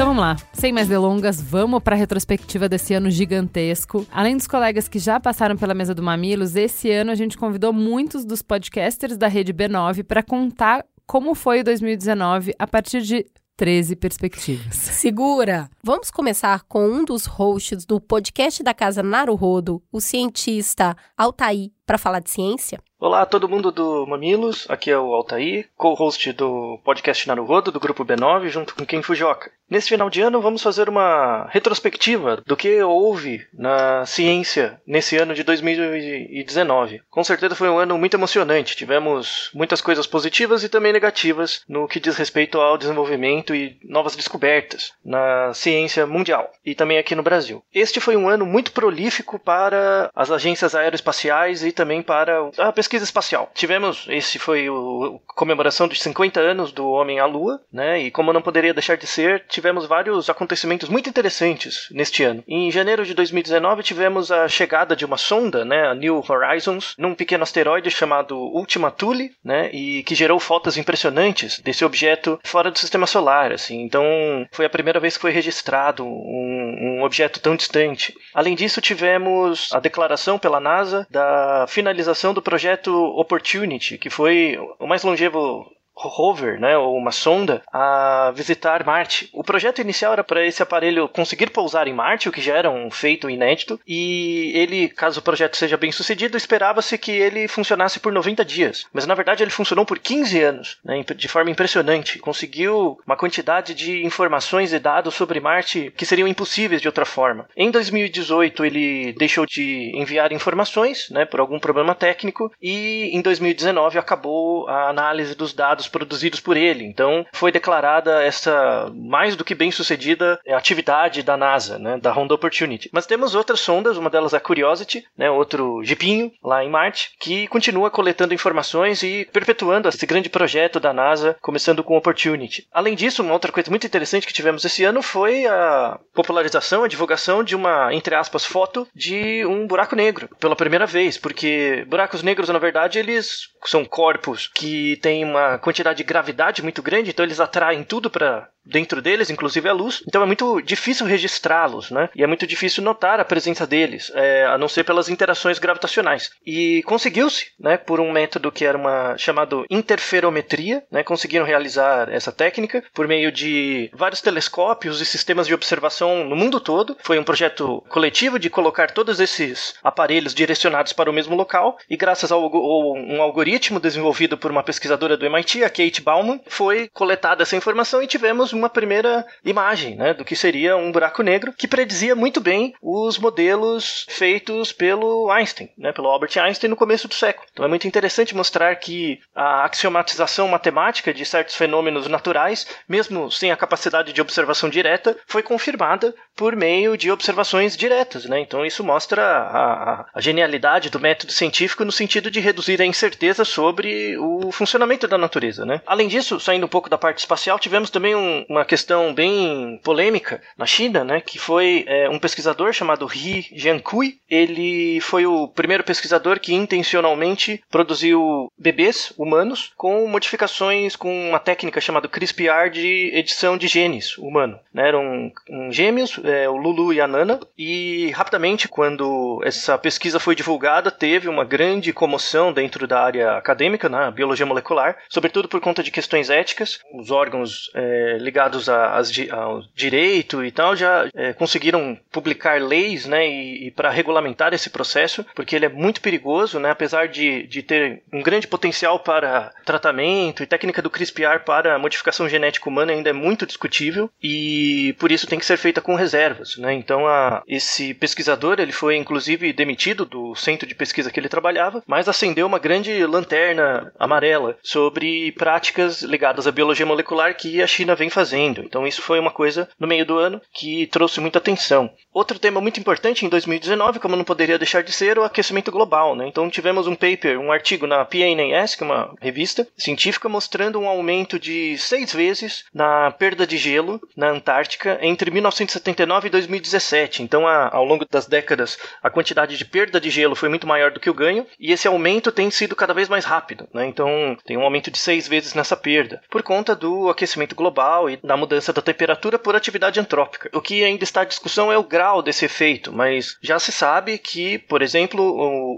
Então 0.00 0.14
vamos 0.14 0.22
lá, 0.22 0.36
sem 0.54 0.72
mais 0.72 0.88
delongas, 0.88 1.42
vamos 1.42 1.82
para 1.82 1.94
a 1.94 1.98
retrospectiva 1.98 2.70
desse 2.70 2.94
ano 2.94 3.10
gigantesco. 3.10 4.06
Além 4.10 4.34
dos 4.34 4.46
colegas 4.46 4.88
que 4.88 4.98
já 4.98 5.20
passaram 5.20 5.58
pela 5.58 5.74
mesa 5.74 5.94
do 5.94 6.02
Mamilos, 6.02 6.56
esse 6.56 6.90
ano 6.90 7.10
a 7.10 7.14
gente 7.14 7.36
convidou 7.36 7.70
muitos 7.70 8.24
dos 8.24 8.40
podcasters 8.40 9.18
da 9.18 9.28
rede 9.28 9.52
B9 9.52 10.02
para 10.04 10.22
contar 10.22 10.86
como 11.06 11.34
foi 11.34 11.60
o 11.60 11.64
2019 11.64 12.54
a 12.58 12.66
partir 12.66 13.02
de 13.02 13.26
13 13.58 13.94
perspectivas. 13.94 14.74
Segura! 14.74 15.68
Vamos 15.84 16.10
começar 16.10 16.62
com 16.62 16.82
um 16.82 17.04
dos 17.04 17.26
hosts 17.26 17.84
do 17.84 18.00
podcast 18.00 18.62
da 18.62 18.72
Casa 18.72 19.02
Naruhodo, 19.02 19.82
o 19.92 20.00
cientista 20.00 20.96
Altair, 21.14 21.72
para 21.84 21.98
falar 21.98 22.20
de 22.20 22.30
ciência. 22.30 22.80
Olá, 23.02 23.24
todo 23.24 23.48
mundo 23.48 23.72
do 23.72 24.06
Mamilos, 24.06 24.66
aqui 24.68 24.90
é 24.90 24.98
o 24.98 25.14
Altair, 25.14 25.66
co-host 25.74 26.34
do 26.34 26.78
podcast 26.84 27.26
Naruhodo, 27.26 27.72
do 27.72 27.80
grupo 27.80 28.04
B9, 28.04 28.48
junto 28.48 28.74
com 28.74 28.84
Ken 28.84 29.00
Fujioka. 29.00 29.50
Nesse 29.70 29.88
final 29.88 30.10
de 30.10 30.20
ano, 30.20 30.42
vamos 30.42 30.62
fazer 30.62 30.86
uma 30.86 31.46
retrospectiva 31.48 32.42
do 32.44 32.56
que 32.56 32.82
houve 32.82 33.46
na 33.54 34.04
ciência 34.04 34.78
nesse 34.86 35.16
ano 35.16 35.32
de 35.32 35.42
2019. 35.42 37.00
Com 37.08 37.24
certeza 37.24 37.54
foi 37.54 37.70
um 37.70 37.78
ano 37.78 37.96
muito 37.96 38.18
emocionante, 38.18 38.76
tivemos 38.76 39.50
muitas 39.54 39.80
coisas 39.80 40.06
positivas 40.06 40.62
e 40.62 40.68
também 40.68 40.92
negativas 40.92 41.62
no 41.66 41.88
que 41.88 42.00
diz 42.00 42.18
respeito 42.18 42.60
ao 42.60 42.76
desenvolvimento 42.76 43.54
e 43.54 43.78
novas 43.82 44.14
descobertas 44.14 44.92
na 45.02 45.54
ciência 45.54 46.06
mundial 46.06 46.52
e 46.66 46.74
também 46.74 46.98
aqui 46.98 47.14
no 47.14 47.22
Brasil. 47.22 47.64
Este 47.72 47.98
foi 47.98 48.14
um 48.14 48.28
ano 48.28 48.44
muito 48.44 48.72
prolífico 48.72 49.38
para 49.38 50.10
as 50.14 50.30
agências 50.30 50.74
aeroespaciais 50.74 51.64
e 51.64 51.72
também 51.72 52.02
para 52.02 52.50
a 52.58 52.72
pesquisa 52.72 52.89
espacial. 52.96 53.50
Tivemos, 53.54 54.06
esse 54.08 54.38
foi 54.38 54.68
o 54.68 54.90
a 55.00 55.34
comemoração 55.34 55.88
dos 55.88 56.02
50 56.02 56.40
anos 56.40 56.72
do 56.72 56.88
homem 56.88 57.18
à 57.18 57.26
lua, 57.26 57.60
né? 57.72 58.00
E 58.00 58.10
como 58.10 58.32
não 58.32 58.42
poderia 58.42 58.74
deixar 58.74 58.96
de 58.96 59.06
ser, 59.06 59.44
tivemos 59.48 59.86
vários 59.86 60.28
acontecimentos 60.28 60.88
muito 60.88 61.08
interessantes 61.08 61.88
neste 61.90 62.22
ano. 62.22 62.44
Em 62.46 62.70
janeiro 62.70 63.04
de 63.04 63.14
2019 63.14 63.82
tivemos 63.82 64.30
a 64.30 64.48
chegada 64.48 64.94
de 64.94 65.04
uma 65.04 65.16
sonda, 65.16 65.64
né, 65.64 65.86
a 65.86 65.94
New 65.94 66.22
Horizons, 66.28 66.94
num 66.98 67.14
pequeno 67.14 67.42
asteroide 67.42 67.90
chamado 67.90 68.36
Ultima 68.36 68.90
Thule, 68.90 69.30
né, 69.44 69.70
e 69.72 70.02
que 70.02 70.14
gerou 70.14 70.38
fotos 70.38 70.76
impressionantes 70.76 71.60
desse 71.60 71.84
objeto 71.84 72.38
fora 72.44 72.70
do 72.70 72.78
sistema 72.78 73.06
solar, 73.06 73.52
assim. 73.52 73.82
Então, 73.82 74.04
foi 74.52 74.66
a 74.66 74.70
primeira 74.70 75.00
vez 75.00 75.16
que 75.16 75.22
foi 75.22 75.30
registrado 75.30 76.04
um, 76.04 76.98
um 76.98 77.02
objeto 77.02 77.40
tão 77.40 77.56
distante. 77.56 78.14
Além 78.34 78.54
disso, 78.54 78.80
tivemos 78.80 79.70
a 79.72 79.80
declaração 79.80 80.38
pela 80.38 80.60
NASA 80.60 81.06
da 81.10 81.66
finalização 81.68 82.34
do 82.34 82.42
projeto 82.42 82.79
Opportunity, 82.88 83.98
que 83.98 84.08
foi 84.08 84.56
o 84.78 84.86
mais 84.86 85.02
longevo 85.02 85.70
rover, 85.94 86.58
né, 86.58 86.76
ou 86.76 86.96
uma 86.96 87.12
sonda, 87.12 87.62
a 87.72 88.32
visitar 88.34 88.84
Marte. 88.84 89.28
O 89.32 89.44
projeto 89.44 89.80
inicial 89.80 90.12
era 90.12 90.24
para 90.24 90.44
esse 90.44 90.62
aparelho 90.62 91.08
conseguir 91.08 91.50
pousar 91.50 91.86
em 91.86 91.92
Marte, 91.92 92.28
o 92.28 92.32
que 92.32 92.40
já 92.40 92.56
era 92.56 92.70
um 92.70 92.90
feito 92.90 93.28
inédito, 93.28 93.78
e 93.86 94.52
ele, 94.54 94.88
caso 94.88 95.20
o 95.20 95.22
projeto 95.22 95.56
seja 95.56 95.76
bem 95.76 95.92
sucedido, 95.92 96.36
esperava-se 96.36 96.96
que 96.96 97.12
ele 97.12 97.48
funcionasse 97.48 98.00
por 98.00 98.12
90 98.12 98.44
dias. 98.44 98.86
Mas 98.92 99.06
na 99.06 99.14
verdade 99.14 99.42
ele 99.42 99.50
funcionou 99.50 99.84
por 99.84 99.98
15 99.98 100.40
anos, 100.42 100.78
né, 100.84 101.04
de 101.14 101.28
forma 101.28 101.50
impressionante. 101.50 102.18
Conseguiu 102.18 102.98
uma 103.06 103.16
quantidade 103.16 103.74
de 103.74 104.04
informações 104.04 104.72
e 104.72 104.78
dados 104.78 105.14
sobre 105.14 105.40
Marte 105.40 105.92
que 105.96 106.06
seriam 106.06 106.28
impossíveis 106.28 106.80
de 106.80 106.88
outra 106.88 107.04
forma. 107.04 107.46
Em 107.56 107.70
2018 107.70 108.64
ele 108.64 109.12
deixou 109.12 109.44
de 109.44 109.92
enviar 109.94 110.32
informações, 110.32 111.08
né, 111.10 111.24
por 111.24 111.40
algum 111.40 111.58
problema 111.58 111.94
técnico, 111.94 112.50
e 112.60 113.10
em 113.12 113.20
2019 113.20 113.98
acabou 113.98 114.68
a 114.68 114.88
análise 114.88 115.34
dos 115.34 115.52
dados 115.52 115.89
produzidos 115.90 116.40
por 116.40 116.56
ele. 116.56 116.84
Então, 116.84 117.26
foi 117.32 117.52
declarada 117.52 118.22
essa 118.22 118.90
mais 118.94 119.36
do 119.36 119.44
que 119.44 119.54
bem 119.54 119.70
sucedida 119.70 120.38
atividade 120.48 121.22
da 121.22 121.36
NASA, 121.36 121.78
né, 121.78 121.98
da 121.98 122.12
Honda 122.12 122.34
Opportunity. 122.34 122.90
Mas 122.92 123.06
temos 123.06 123.34
outras 123.34 123.60
sondas, 123.60 123.96
uma 123.96 124.10
delas 124.10 124.34
é 124.34 124.36
a 124.36 124.40
Curiosity, 124.40 125.04
né, 125.16 125.30
outro 125.30 125.82
jipinho 125.84 126.32
lá 126.42 126.64
em 126.64 126.70
Marte, 126.70 127.12
que 127.20 127.46
continua 127.48 127.90
coletando 127.90 128.34
informações 128.34 129.02
e 129.02 129.28
perpetuando 129.32 129.88
esse 129.88 130.06
grande 130.06 130.28
projeto 130.28 130.78
da 130.78 130.92
NASA, 130.92 131.36
começando 131.40 131.82
com 131.82 131.96
Opportunity. 131.96 132.66
Além 132.72 132.94
disso, 132.94 133.22
uma 133.22 133.32
outra 133.32 133.52
coisa 133.52 133.70
muito 133.70 133.86
interessante 133.86 134.26
que 134.26 134.32
tivemos 134.32 134.64
esse 134.64 134.84
ano 134.84 135.02
foi 135.02 135.46
a 135.46 135.98
popularização, 136.14 136.84
a 136.84 136.88
divulgação 136.88 137.42
de 137.42 137.56
uma, 137.56 137.92
entre 137.92 138.14
aspas, 138.14 138.44
foto 138.44 138.86
de 138.94 139.44
um 139.46 139.66
buraco 139.66 139.96
negro, 139.96 140.28
pela 140.38 140.56
primeira 140.56 140.86
vez, 140.86 141.18
porque 141.18 141.84
buracos 141.88 142.22
negros, 142.22 142.48
na 142.48 142.58
verdade, 142.58 142.98
eles 142.98 143.48
são 143.64 143.84
corpos 143.84 144.50
que 144.54 144.96
têm 145.02 145.24
uma 145.24 145.58
quantidade 145.70 145.98
de 145.98 146.04
gravidade 146.04 146.62
muito 146.62 146.82
grande, 146.82 147.10
então 147.10 147.24
eles 147.24 147.38
atraem 147.38 147.84
tudo 147.84 148.10
para 148.10 148.48
dentro 148.64 149.00
deles, 149.02 149.30
inclusive 149.30 149.68
a 149.68 149.72
luz. 149.72 150.02
Então 150.06 150.22
é 150.22 150.26
muito 150.26 150.60
difícil 150.62 151.06
registrá-los, 151.06 151.90
né? 151.90 152.08
E 152.14 152.22
é 152.22 152.26
muito 152.26 152.46
difícil 152.46 152.82
notar 152.82 153.20
a 153.20 153.24
presença 153.24 153.66
deles, 153.66 154.10
é, 154.14 154.46
a 154.46 154.58
não 154.58 154.68
ser 154.68 154.84
pelas 154.84 155.08
interações 155.08 155.58
gravitacionais. 155.58 156.30
E 156.46 156.82
conseguiu-se, 156.84 157.46
né? 157.58 157.76
Por 157.76 158.00
um 158.00 158.12
método 158.12 158.52
que 158.52 158.64
era 158.64 158.76
uma 158.76 159.16
chamado 159.16 159.64
interferometria, 159.70 160.82
né? 160.90 161.02
Conseguiram 161.02 161.44
realizar 161.44 162.08
essa 162.10 162.32
técnica 162.32 162.82
por 162.94 163.08
meio 163.08 163.32
de 163.32 163.90
vários 163.94 164.20
telescópios 164.20 165.00
e 165.00 165.06
sistemas 165.06 165.46
de 165.46 165.54
observação 165.54 166.24
no 166.24 166.36
mundo 166.36 166.60
todo. 166.60 166.96
Foi 167.02 167.18
um 167.18 167.24
projeto 167.24 167.82
coletivo 167.88 168.38
de 168.38 168.50
colocar 168.50 168.90
todos 168.90 169.20
esses 169.20 169.74
aparelhos 169.82 170.34
direcionados 170.34 170.92
para 170.92 171.10
o 171.10 171.12
mesmo 171.12 171.34
local 171.34 171.78
e 171.88 171.96
graças 171.96 172.30
a 172.30 172.36
um 172.36 173.22
algoritmo 173.22 173.80
desenvolvido 173.80 174.36
por 174.36 174.50
uma 174.50 174.62
pesquisadora 174.62 175.16
do 175.16 175.26
MIT, 175.26 175.64
a 175.64 175.70
Kate 175.70 176.02
Bauman, 176.02 176.40
foi 176.46 176.88
coletada 176.92 177.42
essa 177.42 177.56
informação 177.56 178.02
e 178.02 178.06
tivemos 178.06 178.49
uma 178.52 178.68
primeira 178.68 179.26
imagem 179.44 179.96
né, 179.96 180.14
do 180.14 180.24
que 180.24 180.36
seria 180.36 180.76
um 180.76 180.92
buraco 180.92 181.22
negro 181.22 181.52
que 181.52 181.68
predizia 181.68 182.14
muito 182.14 182.40
bem 182.40 182.74
os 182.82 183.18
modelos 183.18 184.06
feitos 184.08 184.72
pelo 184.72 185.30
Einstein, 185.30 185.70
né, 185.76 185.92
pelo 185.92 186.08
Albert 186.08 186.38
Einstein 186.38 186.70
no 186.70 186.76
começo 186.76 187.08
do 187.08 187.14
século. 187.14 187.46
Então 187.52 187.64
é 187.64 187.68
muito 187.68 187.86
interessante 187.86 188.34
mostrar 188.34 188.74
que 188.76 189.18
a 189.34 189.64
axiomatização 189.64 190.48
matemática 190.48 191.12
de 191.12 191.24
certos 191.24 191.54
fenômenos 191.54 192.06
naturais, 192.08 192.66
mesmo 192.88 193.30
sem 193.30 193.50
a 193.50 193.56
capacidade 193.56 194.12
de 194.12 194.20
observação 194.20 194.68
direta, 194.68 195.16
foi 195.26 195.42
confirmada 195.42 196.14
por 196.36 196.56
meio 196.56 196.96
de 196.96 197.10
observações 197.10 197.76
diretas. 197.76 198.24
Né? 198.24 198.40
Então 198.40 198.64
isso 198.64 198.82
mostra 198.82 199.22
a, 199.22 200.06
a 200.14 200.20
genialidade 200.20 200.90
do 200.90 201.00
método 201.00 201.32
científico 201.32 201.84
no 201.84 201.92
sentido 201.92 202.30
de 202.30 202.40
reduzir 202.40 202.80
a 202.80 202.86
incerteza 202.86 203.44
sobre 203.44 204.16
o 204.18 204.50
funcionamento 204.52 205.06
da 205.06 205.18
natureza. 205.18 205.64
Né? 205.64 205.80
Além 205.86 206.08
disso, 206.08 206.40
saindo 206.40 206.66
um 206.66 206.68
pouco 206.68 206.88
da 206.88 206.98
parte 206.98 207.18
espacial, 207.18 207.58
tivemos 207.58 207.90
também 207.90 208.14
um, 208.14 208.39
uma 208.48 208.64
questão 208.64 209.14
bem 209.14 209.80
polêmica 209.82 210.40
na 210.56 210.66
China, 210.66 211.04
né, 211.04 211.20
que 211.20 211.38
foi 211.38 211.84
é, 211.86 212.08
um 212.08 212.18
pesquisador 212.18 212.72
chamado 212.72 213.06
He 213.06 213.46
Jiankui. 213.52 214.18
Ele 214.28 215.00
foi 215.00 215.26
o 215.26 215.48
primeiro 215.48 215.84
pesquisador 215.84 216.38
que 216.38 216.54
intencionalmente 216.54 217.62
produziu 217.70 218.50
bebês 218.58 219.12
humanos 219.16 219.72
com 219.76 220.06
modificações 220.06 220.96
com 220.96 221.28
uma 221.28 221.38
técnica 221.38 221.80
chamada 221.80 222.08
CRISPR 222.08 222.70
de 222.70 223.10
edição 223.14 223.56
de 223.56 223.66
genes 223.66 224.18
humano. 224.18 224.58
Né, 224.72 224.88
eram 224.88 225.32
gêmeos, 225.70 226.20
é, 226.24 226.48
o 226.48 226.56
Lulu 226.56 226.92
e 226.92 227.00
a 227.00 227.06
Nana, 227.06 227.40
e 227.56 228.10
rapidamente, 228.10 228.68
quando 228.68 229.40
essa 229.44 229.78
pesquisa 229.78 230.18
foi 230.18 230.34
divulgada, 230.34 230.90
teve 230.90 231.28
uma 231.28 231.44
grande 231.44 231.92
comoção 231.92 232.52
dentro 232.52 232.86
da 232.86 233.02
área 233.02 233.36
acadêmica, 233.36 233.88
na 233.88 234.06
né, 234.06 234.10
biologia 234.10 234.46
molecular, 234.46 234.96
sobretudo 235.08 235.48
por 235.48 235.60
conta 235.60 235.82
de 235.82 235.90
questões 235.90 236.30
éticas. 236.30 236.80
Os 236.92 237.10
órgãos 237.10 237.70
é, 237.74 238.18
ligados 238.30 238.68
ao 238.68 239.62
direito 239.74 240.44
e 240.44 240.52
tal 240.52 240.76
já 240.76 241.08
é, 241.14 241.32
conseguiram 241.32 241.98
publicar 242.12 242.62
leis, 242.62 243.06
né, 243.06 243.26
e, 243.28 243.66
e 243.66 243.70
para 243.72 243.90
regulamentar 243.90 244.54
esse 244.54 244.70
processo, 244.70 245.26
porque 245.34 245.56
ele 245.56 245.66
é 245.66 245.68
muito 245.68 246.00
perigoso, 246.00 246.60
né, 246.60 246.70
apesar 246.70 247.08
de, 247.08 247.42
de 247.48 247.60
ter 247.62 248.02
um 248.12 248.22
grande 248.22 248.46
potencial 248.46 249.00
para 249.00 249.52
tratamento 249.64 250.42
e 250.42 250.46
técnica 250.46 250.80
do 250.80 250.90
CRISPR 250.90 251.40
para 251.44 251.78
modificação 251.78 252.28
genética 252.28 252.68
humana 252.68 252.92
ainda 252.92 253.10
é 253.10 253.12
muito 253.12 253.44
discutível 253.44 254.08
e 254.22 254.94
por 254.98 255.10
isso 255.10 255.26
tem 255.26 255.38
que 255.38 255.46
ser 255.46 255.56
feita 255.56 255.80
com 255.80 255.96
reservas, 255.96 256.56
né. 256.56 256.72
Então 256.72 257.08
a, 257.08 257.42
esse 257.48 257.92
pesquisador 257.94 258.60
ele 258.60 258.72
foi 258.72 258.96
inclusive 258.96 259.52
demitido 259.52 260.04
do 260.04 260.36
centro 260.36 260.68
de 260.68 260.74
pesquisa 260.74 261.10
que 261.10 261.18
ele 261.18 261.28
trabalhava, 261.28 261.82
mas 261.84 262.08
acendeu 262.08 262.46
uma 262.46 262.60
grande 262.60 263.04
lanterna 263.04 263.92
amarela 263.98 264.56
sobre 264.62 265.32
práticas 265.32 266.02
ligadas 266.02 266.46
à 266.46 266.52
biologia 266.52 266.86
molecular 266.86 267.34
que 267.36 267.60
a 267.60 267.66
China 267.66 267.96
vem 267.96 268.08
fazendo. 268.08 268.19
Então 268.64 268.86
isso 268.86 269.02
foi 269.02 269.18
uma 269.18 269.30
coisa 269.30 269.68
no 269.78 269.86
meio 269.86 270.04
do 270.04 270.18
ano 270.18 270.40
que 270.52 270.86
trouxe 270.86 271.20
muita 271.20 271.38
atenção. 271.38 271.90
Outro 272.12 272.38
tema 272.38 272.60
muito 272.60 272.80
importante 272.80 273.24
em 273.24 273.28
2019, 273.28 274.00
como 274.00 274.16
não 274.16 274.24
poderia 274.24 274.58
deixar 274.58 274.82
de 274.82 274.92
ser, 274.92 275.18
o 275.18 275.24
aquecimento 275.24 275.70
global. 275.70 276.16
Né? 276.16 276.26
Então 276.26 276.50
tivemos 276.50 276.86
um 276.86 276.94
paper, 276.94 277.38
um 277.38 277.52
artigo 277.52 277.86
na 277.86 278.04
PNAS, 278.04 278.74
que 278.74 278.82
é 278.82 278.86
uma 278.86 279.14
revista 279.20 279.66
científica, 279.76 280.28
mostrando 280.28 280.78
um 280.78 280.88
aumento 280.88 281.38
de 281.38 281.78
seis 281.78 282.12
vezes 282.12 282.64
na 282.74 283.10
perda 283.12 283.46
de 283.46 283.56
gelo 283.56 284.00
na 284.16 284.30
Antártica 284.30 284.98
entre 285.02 285.30
1979 285.30 286.26
e 286.26 286.30
2017. 286.30 287.22
Então, 287.22 287.46
a, 287.46 287.74
ao 287.74 287.84
longo 287.84 288.04
das 288.10 288.26
décadas, 288.26 288.78
a 289.02 289.08
quantidade 289.08 289.56
de 289.56 289.64
perda 289.64 290.00
de 290.00 290.10
gelo 290.10 290.34
foi 290.34 290.48
muito 290.48 290.66
maior 290.66 290.90
do 290.90 291.00
que 291.00 291.10
o 291.10 291.14
ganho, 291.14 291.46
e 291.58 291.72
esse 291.72 291.86
aumento 291.86 292.32
tem 292.32 292.50
sido 292.50 292.74
cada 292.74 292.92
vez 292.92 293.08
mais 293.08 293.24
rápido. 293.24 293.68
Né? 293.72 293.86
Então, 293.86 294.36
tem 294.44 294.56
um 294.56 294.62
aumento 294.62 294.90
de 294.90 294.98
seis 294.98 295.28
vezes 295.28 295.54
nessa 295.54 295.76
perda, 295.76 296.20
por 296.28 296.42
conta 296.42 296.74
do 296.74 297.08
aquecimento 297.08 297.54
global 297.54 298.09
e 298.10 298.16
da 298.16 298.36
mudança 298.36 298.72
da 298.72 298.82
temperatura 298.82 299.38
por 299.38 299.54
atividade 299.54 300.00
antrópica. 300.00 300.50
O 300.52 300.60
que 300.60 300.84
ainda 300.84 301.04
está 301.04 301.24
em 301.24 301.28
discussão 301.28 301.72
é 301.72 301.78
o 301.78 301.84
grau 301.84 302.22
desse 302.22 302.44
efeito, 302.44 302.92
mas 302.92 303.36
já 303.42 303.58
se 303.58 303.72
sabe 303.72 304.18
que, 304.18 304.58
por 304.58 304.82
exemplo, 304.82 305.22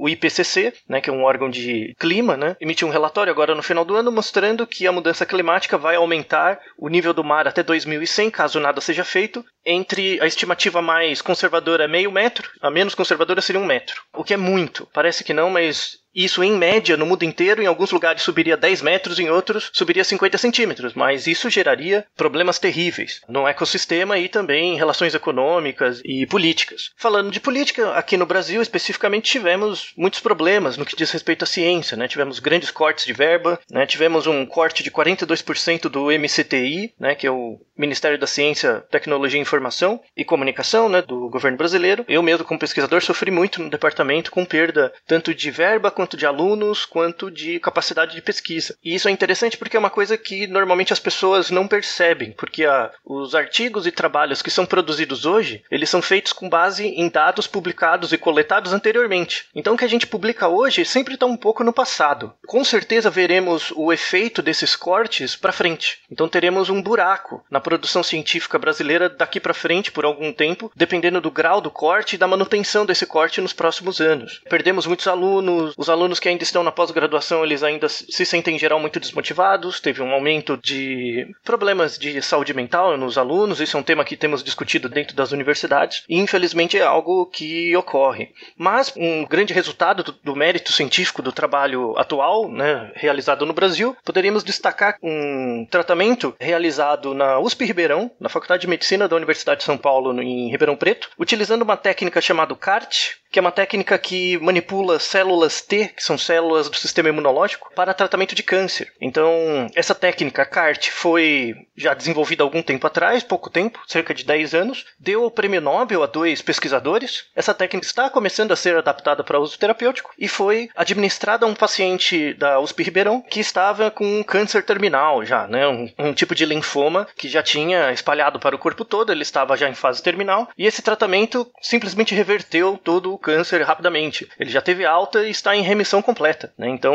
o 0.00 0.08
IPCC, 0.08 0.72
né, 0.88 1.00
que 1.00 1.10
é 1.10 1.12
um 1.12 1.22
órgão 1.22 1.50
de 1.50 1.94
clima, 1.98 2.36
né, 2.36 2.56
emitiu 2.60 2.88
um 2.88 2.90
relatório 2.90 3.32
agora 3.32 3.54
no 3.54 3.62
final 3.62 3.84
do 3.84 3.96
ano 3.96 4.10
mostrando 4.10 4.66
que 4.66 4.86
a 4.86 4.92
mudança 4.92 5.26
climática 5.26 5.78
vai 5.78 5.96
aumentar 5.96 6.60
o 6.78 6.88
nível 6.88 7.12
do 7.12 7.24
mar 7.24 7.46
até 7.46 7.62
2100, 7.62 8.30
caso 8.30 8.60
nada 8.60 8.80
seja 8.80 9.04
feito, 9.04 9.44
entre 9.64 10.20
a 10.20 10.26
estimativa 10.26 10.82
mais 10.82 11.22
conservadora 11.22 11.88
meio 11.88 12.10
metro, 12.10 12.50
a 12.60 12.70
menos 12.70 12.94
conservadora 12.94 13.40
seria 13.40 13.60
um 13.60 13.66
metro. 13.66 14.02
O 14.12 14.24
que 14.24 14.34
é 14.34 14.36
muito. 14.36 14.88
Parece 14.92 15.22
que 15.24 15.32
não, 15.32 15.50
mas 15.50 16.01
isso, 16.14 16.42
em 16.42 16.56
média, 16.56 16.96
no 16.96 17.06
mundo 17.06 17.24
inteiro, 17.24 17.62
em 17.62 17.66
alguns 17.66 17.90
lugares 17.90 18.22
subiria 18.22 18.56
10 18.56 18.82
metros, 18.82 19.18
em 19.18 19.30
outros 19.30 19.70
subiria 19.72 20.04
50 20.04 20.36
centímetros, 20.38 20.94
mas 20.94 21.26
isso 21.26 21.50
geraria 21.50 22.04
problemas 22.16 22.58
terríveis 22.58 23.20
no 23.28 23.46
ecossistema 23.46 24.18
e 24.18 24.28
também 24.28 24.74
em 24.74 24.76
relações 24.76 25.14
econômicas 25.14 26.00
e 26.04 26.26
políticas. 26.26 26.90
Falando 26.96 27.30
de 27.30 27.40
política, 27.40 27.92
aqui 27.92 28.16
no 28.16 28.26
Brasil 28.26 28.60
especificamente 28.60 29.30
tivemos 29.30 29.92
muitos 29.96 30.20
problemas 30.20 30.76
no 30.76 30.84
que 30.84 30.96
diz 30.96 31.10
respeito 31.10 31.44
à 31.44 31.46
ciência, 31.46 31.96
né? 31.96 32.08
Tivemos 32.08 32.38
grandes 32.38 32.70
cortes 32.70 33.04
de 33.04 33.12
verba, 33.12 33.58
né? 33.70 33.86
tivemos 33.86 34.26
um 34.26 34.44
corte 34.44 34.82
de 34.82 34.90
42% 34.90 35.88
do 35.88 36.06
MCTI, 36.06 36.92
né? 36.98 37.14
que 37.14 37.26
é 37.26 37.30
o 37.30 37.60
Ministério 37.76 38.18
da 38.18 38.26
Ciência, 38.26 38.84
Tecnologia, 38.90 39.40
Informação 39.40 40.00
e 40.16 40.24
Comunicação, 40.24 40.88
né? 40.88 41.02
do 41.02 41.28
governo 41.28 41.56
brasileiro. 41.56 42.04
Eu 42.08 42.22
mesmo, 42.22 42.44
como 42.44 42.60
pesquisador, 42.60 43.02
sofri 43.02 43.30
muito 43.30 43.62
no 43.62 43.70
departamento 43.70 44.30
com 44.30 44.44
perda 44.44 44.92
tanto 45.06 45.34
de 45.34 45.50
verba 45.50 45.90
quanto 46.02 46.16
de 46.16 46.26
alunos, 46.26 46.84
quanto 46.84 47.30
de 47.30 47.60
capacidade 47.60 48.16
de 48.16 48.20
pesquisa. 48.20 48.76
E 48.84 48.92
isso 48.92 49.06
é 49.06 49.12
interessante 49.12 49.56
porque 49.56 49.76
é 49.76 49.78
uma 49.78 49.88
coisa 49.88 50.18
que 50.18 50.48
normalmente 50.48 50.92
as 50.92 50.98
pessoas 50.98 51.48
não 51.48 51.68
percebem, 51.68 52.32
porque 52.32 52.64
a, 52.64 52.90
os 53.04 53.36
artigos 53.36 53.86
e 53.86 53.92
trabalhos 53.92 54.42
que 54.42 54.50
são 54.50 54.66
produzidos 54.66 55.24
hoje, 55.24 55.62
eles 55.70 55.88
são 55.88 56.02
feitos 56.02 56.32
com 56.32 56.48
base 56.48 56.88
em 56.88 57.08
dados 57.08 57.46
publicados 57.46 58.12
e 58.12 58.18
coletados 58.18 58.72
anteriormente. 58.72 59.46
Então 59.54 59.74
o 59.74 59.76
que 59.78 59.84
a 59.84 59.88
gente 59.88 60.08
publica 60.08 60.48
hoje 60.48 60.84
sempre 60.84 61.14
está 61.14 61.24
um 61.24 61.36
pouco 61.36 61.62
no 61.62 61.72
passado. 61.72 62.32
Com 62.48 62.64
certeza 62.64 63.08
veremos 63.08 63.72
o 63.76 63.92
efeito 63.92 64.42
desses 64.42 64.74
cortes 64.74 65.36
para 65.36 65.52
frente. 65.52 66.00
Então 66.10 66.28
teremos 66.28 66.68
um 66.68 66.82
buraco 66.82 67.44
na 67.48 67.60
produção 67.60 68.02
científica 68.02 68.58
brasileira 68.58 69.08
daqui 69.08 69.38
para 69.38 69.54
frente 69.54 69.92
por 69.92 70.04
algum 70.04 70.32
tempo, 70.32 70.72
dependendo 70.74 71.20
do 71.20 71.30
grau 71.30 71.60
do 71.60 71.70
corte 71.70 72.16
e 72.16 72.18
da 72.18 72.26
manutenção 72.26 72.84
desse 72.84 73.06
corte 73.06 73.40
nos 73.40 73.52
próximos 73.52 74.00
anos. 74.00 74.42
Perdemos 74.50 74.84
muitos 74.84 75.06
alunos, 75.06 75.74
os 75.76 75.91
alunos 75.92 76.18
que 76.18 76.28
ainda 76.28 76.42
estão 76.42 76.62
na 76.62 76.72
pós-graduação, 76.72 77.44
eles 77.44 77.62
ainda 77.62 77.88
se 77.88 78.24
sentem 78.24 78.56
em 78.56 78.58
geral 78.58 78.80
muito 78.80 78.98
desmotivados. 78.98 79.78
Teve 79.78 80.02
um 80.02 80.12
aumento 80.12 80.56
de 80.56 81.26
problemas 81.44 81.98
de 81.98 82.20
saúde 82.22 82.54
mental 82.54 82.96
nos 82.96 83.18
alunos. 83.18 83.60
Isso 83.60 83.76
é 83.76 83.80
um 83.80 83.84
tema 83.84 84.04
que 84.04 84.16
temos 84.16 84.42
discutido 84.42 84.88
dentro 84.88 85.14
das 85.14 85.32
universidades. 85.32 86.04
E 86.08 86.18
infelizmente 86.18 86.78
é 86.78 86.82
algo 86.82 87.26
que 87.26 87.76
ocorre. 87.76 88.30
Mas 88.56 88.92
um 88.96 89.24
grande 89.26 89.52
resultado 89.52 90.02
do, 90.02 90.12
do 90.12 90.34
mérito 90.34 90.72
científico 90.72 91.22
do 91.22 91.32
trabalho 91.32 91.94
atual, 91.98 92.48
né, 92.48 92.90
realizado 92.94 93.44
no 93.44 93.52
Brasil, 93.52 93.96
poderíamos 94.04 94.42
destacar 94.42 94.96
um 95.02 95.66
tratamento 95.70 96.34
realizado 96.40 97.12
na 97.12 97.38
USP 97.38 97.64
Ribeirão, 97.64 98.10
na 98.18 98.28
Faculdade 98.28 98.62
de 98.62 98.68
Medicina 98.68 99.06
da 99.06 99.16
Universidade 99.16 99.58
de 99.58 99.64
São 99.64 99.76
Paulo, 99.76 100.20
em 100.22 100.50
Ribeirão 100.50 100.76
Preto, 100.76 101.10
utilizando 101.18 101.62
uma 101.62 101.76
técnica 101.76 102.20
chamada 102.20 102.54
CART, 102.62 103.16
que 103.32 103.38
é 103.38 103.42
uma 103.42 103.50
técnica 103.50 103.98
que 103.98 104.38
manipula 104.38 104.98
células 104.98 105.62
T, 105.62 105.88
que 105.96 106.04
são 106.04 106.18
células 106.18 106.68
do 106.68 106.76
sistema 106.76 107.08
imunológico, 107.08 107.72
para 107.74 107.94
tratamento 107.94 108.34
de 108.34 108.42
câncer. 108.42 108.92
Então, 109.00 109.32
essa 109.74 109.94
técnica 109.94 110.44
CART 110.44 110.90
foi 110.90 111.54
já 111.74 111.94
desenvolvida 111.94 112.44
algum 112.44 112.62
tempo 112.62 112.86
atrás, 112.86 113.22
pouco 113.22 113.48
tempo, 113.48 113.80
cerca 113.86 114.12
de 114.12 114.24
10 114.24 114.54
anos, 114.54 114.84
deu 115.00 115.24
o 115.24 115.30
prêmio 115.30 115.62
Nobel 115.62 116.02
a 116.02 116.06
dois 116.06 116.42
pesquisadores. 116.42 117.24
Essa 117.34 117.54
técnica 117.54 117.86
está 117.86 118.10
começando 118.10 118.52
a 118.52 118.56
ser 118.56 118.76
adaptada 118.76 119.24
para 119.24 119.40
uso 119.40 119.58
terapêutico 119.58 120.10
e 120.18 120.28
foi 120.28 120.68
administrada 120.76 121.46
a 121.46 121.48
um 121.48 121.54
paciente 121.54 122.34
da 122.34 122.60
USP 122.60 122.82
Ribeirão 122.82 123.22
que 123.22 123.40
estava 123.40 123.90
com 123.90 124.04
um 124.04 124.22
câncer 124.22 124.62
terminal 124.62 125.24
já, 125.24 125.46
né, 125.46 125.66
um, 125.66 125.90
um 125.98 126.12
tipo 126.12 126.34
de 126.34 126.44
linfoma 126.44 127.08
que 127.16 127.28
já 127.28 127.42
tinha 127.42 127.92
espalhado 127.92 128.38
para 128.38 128.54
o 128.54 128.58
corpo 128.58 128.84
todo, 128.84 129.10
ele 129.10 129.22
estava 129.22 129.56
já 129.56 129.68
em 129.70 129.74
fase 129.74 130.02
terminal 130.02 130.50
e 130.58 130.66
esse 130.66 130.82
tratamento 130.82 131.50
simplesmente 131.62 132.14
reverteu 132.14 132.78
todo 132.82 133.14
o 133.14 133.18
câncer 133.22 133.62
rapidamente. 133.62 134.28
Ele 134.38 134.50
já 134.50 134.60
teve 134.60 134.84
alta 134.84 135.26
e 135.26 135.30
está 135.30 135.56
em 135.56 135.62
remissão 135.62 136.02
completa. 136.02 136.52
Né? 136.58 136.68
Então, 136.68 136.94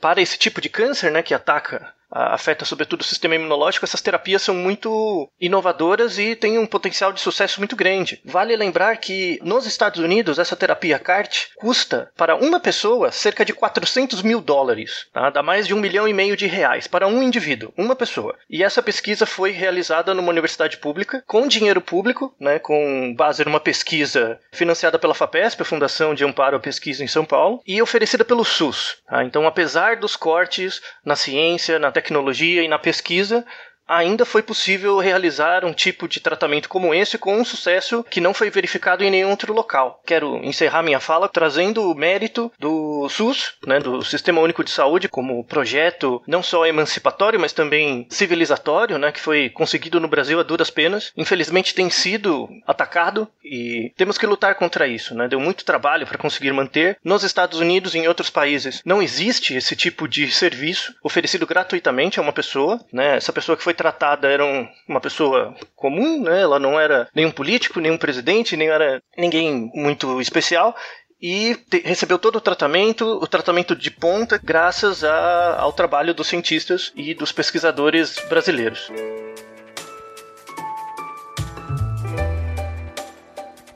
para 0.00 0.20
esse 0.20 0.36
tipo 0.36 0.60
de 0.60 0.68
câncer 0.68 1.12
né, 1.12 1.22
que 1.22 1.34
ataca 1.34 1.94
afeta 2.10 2.64
sobretudo 2.64 3.00
o 3.00 3.04
sistema 3.04 3.34
imunológico, 3.34 3.84
essas 3.84 4.00
terapias 4.00 4.42
são 4.42 4.54
muito 4.54 5.28
inovadoras 5.40 6.18
e 6.18 6.34
têm 6.34 6.58
um 6.58 6.66
potencial 6.66 7.12
de 7.12 7.20
sucesso 7.20 7.60
muito 7.60 7.76
grande. 7.76 8.20
Vale 8.24 8.56
lembrar 8.56 8.96
que 8.96 9.38
nos 9.42 9.66
Estados 9.66 10.00
Unidos 10.00 10.38
essa 10.38 10.56
terapia 10.56 10.98
CART 10.98 11.48
custa 11.56 12.10
para 12.16 12.36
uma 12.36 12.60
pessoa 12.60 13.10
cerca 13.10 13.44
de 13.44 13.52
400 13.52 14.22
mil 14.22 14.40
dólares, 14.40 15.06
tá? 15.12 15.30
dá 15.30 15.42
mais 15.42 15.66
de 15.66 15.74
um 15.74 15.80
milhão 15.80 16.06
e 16.08 16.12
meio 16.12 16.36
de 16.36 16.46
reais 16.46 16.86
para 16.86 17.06
um 17.06 17.22
indivíduo, 17.22 17.72
uma 17.76 17.96
pessoa. 17.96 18.36
E 18.48 18.62
essa 18.62 18.82
pesquisa 18.82 19.26
foi 19.26 19.50
realizada 19.50 20.14
numa 20.14 20.30
universidade 20.30 20.76
pública 20.78 21.22
com 21.26 21.46
dinheiro 21.46 21.80
público, 21.80 22.34
né, 22.38 22.58
com 22.58 23.14
base 23.14 23.44
numa 23.44 23.60
pesquisa 23.60 24.38
financiada 24.52 24.98
pela 24.98 25.14
FAPESP, 25.14 25.62
a 25.62 25.64
Fundação 25.64 26.14
de 26.14 26.24
Amparo 26.24 26.56
à 26.56 26.60
Pesquisa 26.60 27.02
em 27.02 27.08
São 27.08 27.24
Paulo, 27.24 27.60
e 27.66 27.80
oferecida 27.82 28.24
pelo 28.24 28.44
SUS. 28.44 28.98
Tá? 29.06 29.24
Então, 29.24 29.46
apesar 29.46 29.96
dos 29.96 30.16
cortes 30.16 30.80
na 31.04 31.16
ciência, 31.16 31.78
na 31.78 31.90
tecnologia 31.96 32.62
e 32.62 32.68
na 32.68 32.78
pesquisa, 32.78 33.44
ainda 33.86 34.24
foi 34.24 34.42
possível 34.42 34.98
realizar 34.98 35.64
um 35.64 35.72
tipo 35.72 36.08
de 36.08 36.20
tratamento 36.20 36.68
como 36.68 36.94
esse 36.94 37.18
com 37.18 37.36
um 37.36 37.44
sucesso 37.44 38.04
que 38.10 38.20
não 38.20 38.34
foi 38.34 38.50
verificado 38.50 39.04
em 39.04 39.10
nenhum 39.10 39.30
outro 39.30 39.52
local. 39.52 40.00
Quero 40.04 40.36
encerrar 40.44 40.82
minha 40.82 41.00
fala 41.00 41.28
trazendo 41.28 41.90
o 41.90 41.94
mérito 41.94 42.50
do 42.58 43.08
SUS, 43.08 43.54
né, 43.66 43.78
do 43.78 44.02
Sistema 44.02 44.40
Único 44.40 44.64
de 44.64 44.70
Saúde, 44.70 45.08
como 45.08 45.44
projeto 45.44 46.22
não 46.26 46.42
só 46.42 46.66
emancipatório, 46.66 47.38
mas 47.38 47.52
também 47.52 48.06
civilizatório, 48.10 48.98
né, 48.98 49.12
que 49.12 49.20
foi 49.20 49.50
conseguido 49.50 50.00
no 50.00 50.08
Brasil 50.08 50.40
a 50.40 50.42
duras 50.42 50.70
penas. 50.70 51.12
Infelizmente 51.16 51.74
tem 51.74 51.90
sido 51.90 52.48
atacado 52.66 53.28
e 53.44 53.92
temos 53.96 54.18
que 54.18 54.26
lutar 54.26 54.54
contra 54.56 54.86
isso. 54.86 55.14
Né? 55.14 55.28
Deu 55.28 55.38
muito 55.38 55.64
trabalho 55.64 56.06
para 56.06 56.18
conseguir 56.18 56.52
manter. 56.52 56.98
Nos 57.04 57.22
Estados 57.22 57.60
Unidos 57.60 57.94
e 57.94 57.98
em 57.98 58.08
outros 58.08 58.30
países 58.30 58.82
não 58.84 59.02
existe 59.02 59.54
esse 59.54 59.76
tipo 59.76 60.08
de 60.08 60.30
serviço 60.30 60.94
oferecido 61.02 61.46
gratuitamente 61.46 62.18
a 62.18 62.22
uma 62.22 62.32
pessoa. 62.32 62.80
Né? 62.92 63.16
Essa 63.16 63.32
pessoa 63.32 63.56
que 63.56 63.62
foi 63.62 63.74
tratada 63.76 64.28
era 64.28 64.44
um, 64.44 64.66
uma 64.88 65.00
pessoa 65.00 65.54
comum, 65.74 66.22
né? 66.22 66.42
Ela 66.42 66.58
não 66.58 66.80
era 66.80 67.08
nenhum 67.14 67.30
político, 67.30 67.80
nenhum 67.80 67.98
presidente, 67.98 68.56
nem 68.56 68.68
era 68.68 69.00
ninguém 69.16 69.70
muito 69.74 70.20
especial 70.20 70.74
e 71.20 71.54
te, 71.70 71.80
recebeu 71.80 72.18
todo 72.18 72.36
o 72.36 72.40
tratamento, 72.40 73.04
o 73.04 73.26
tratamento 73.26 73.74
de 73.74 73.90
ponta, 73.90 74.38
graças 74.42 75.02
a, 75.02 75.56
ao 75.58 75.72
trabalho 75.72 76.14
dos 76.14 76.26
cientistas 76.26 76.92
e 76.94 77.14
dos 77.14 77.32
pesquisadores 77.32 78.16
brasileiros. 78.28 78.90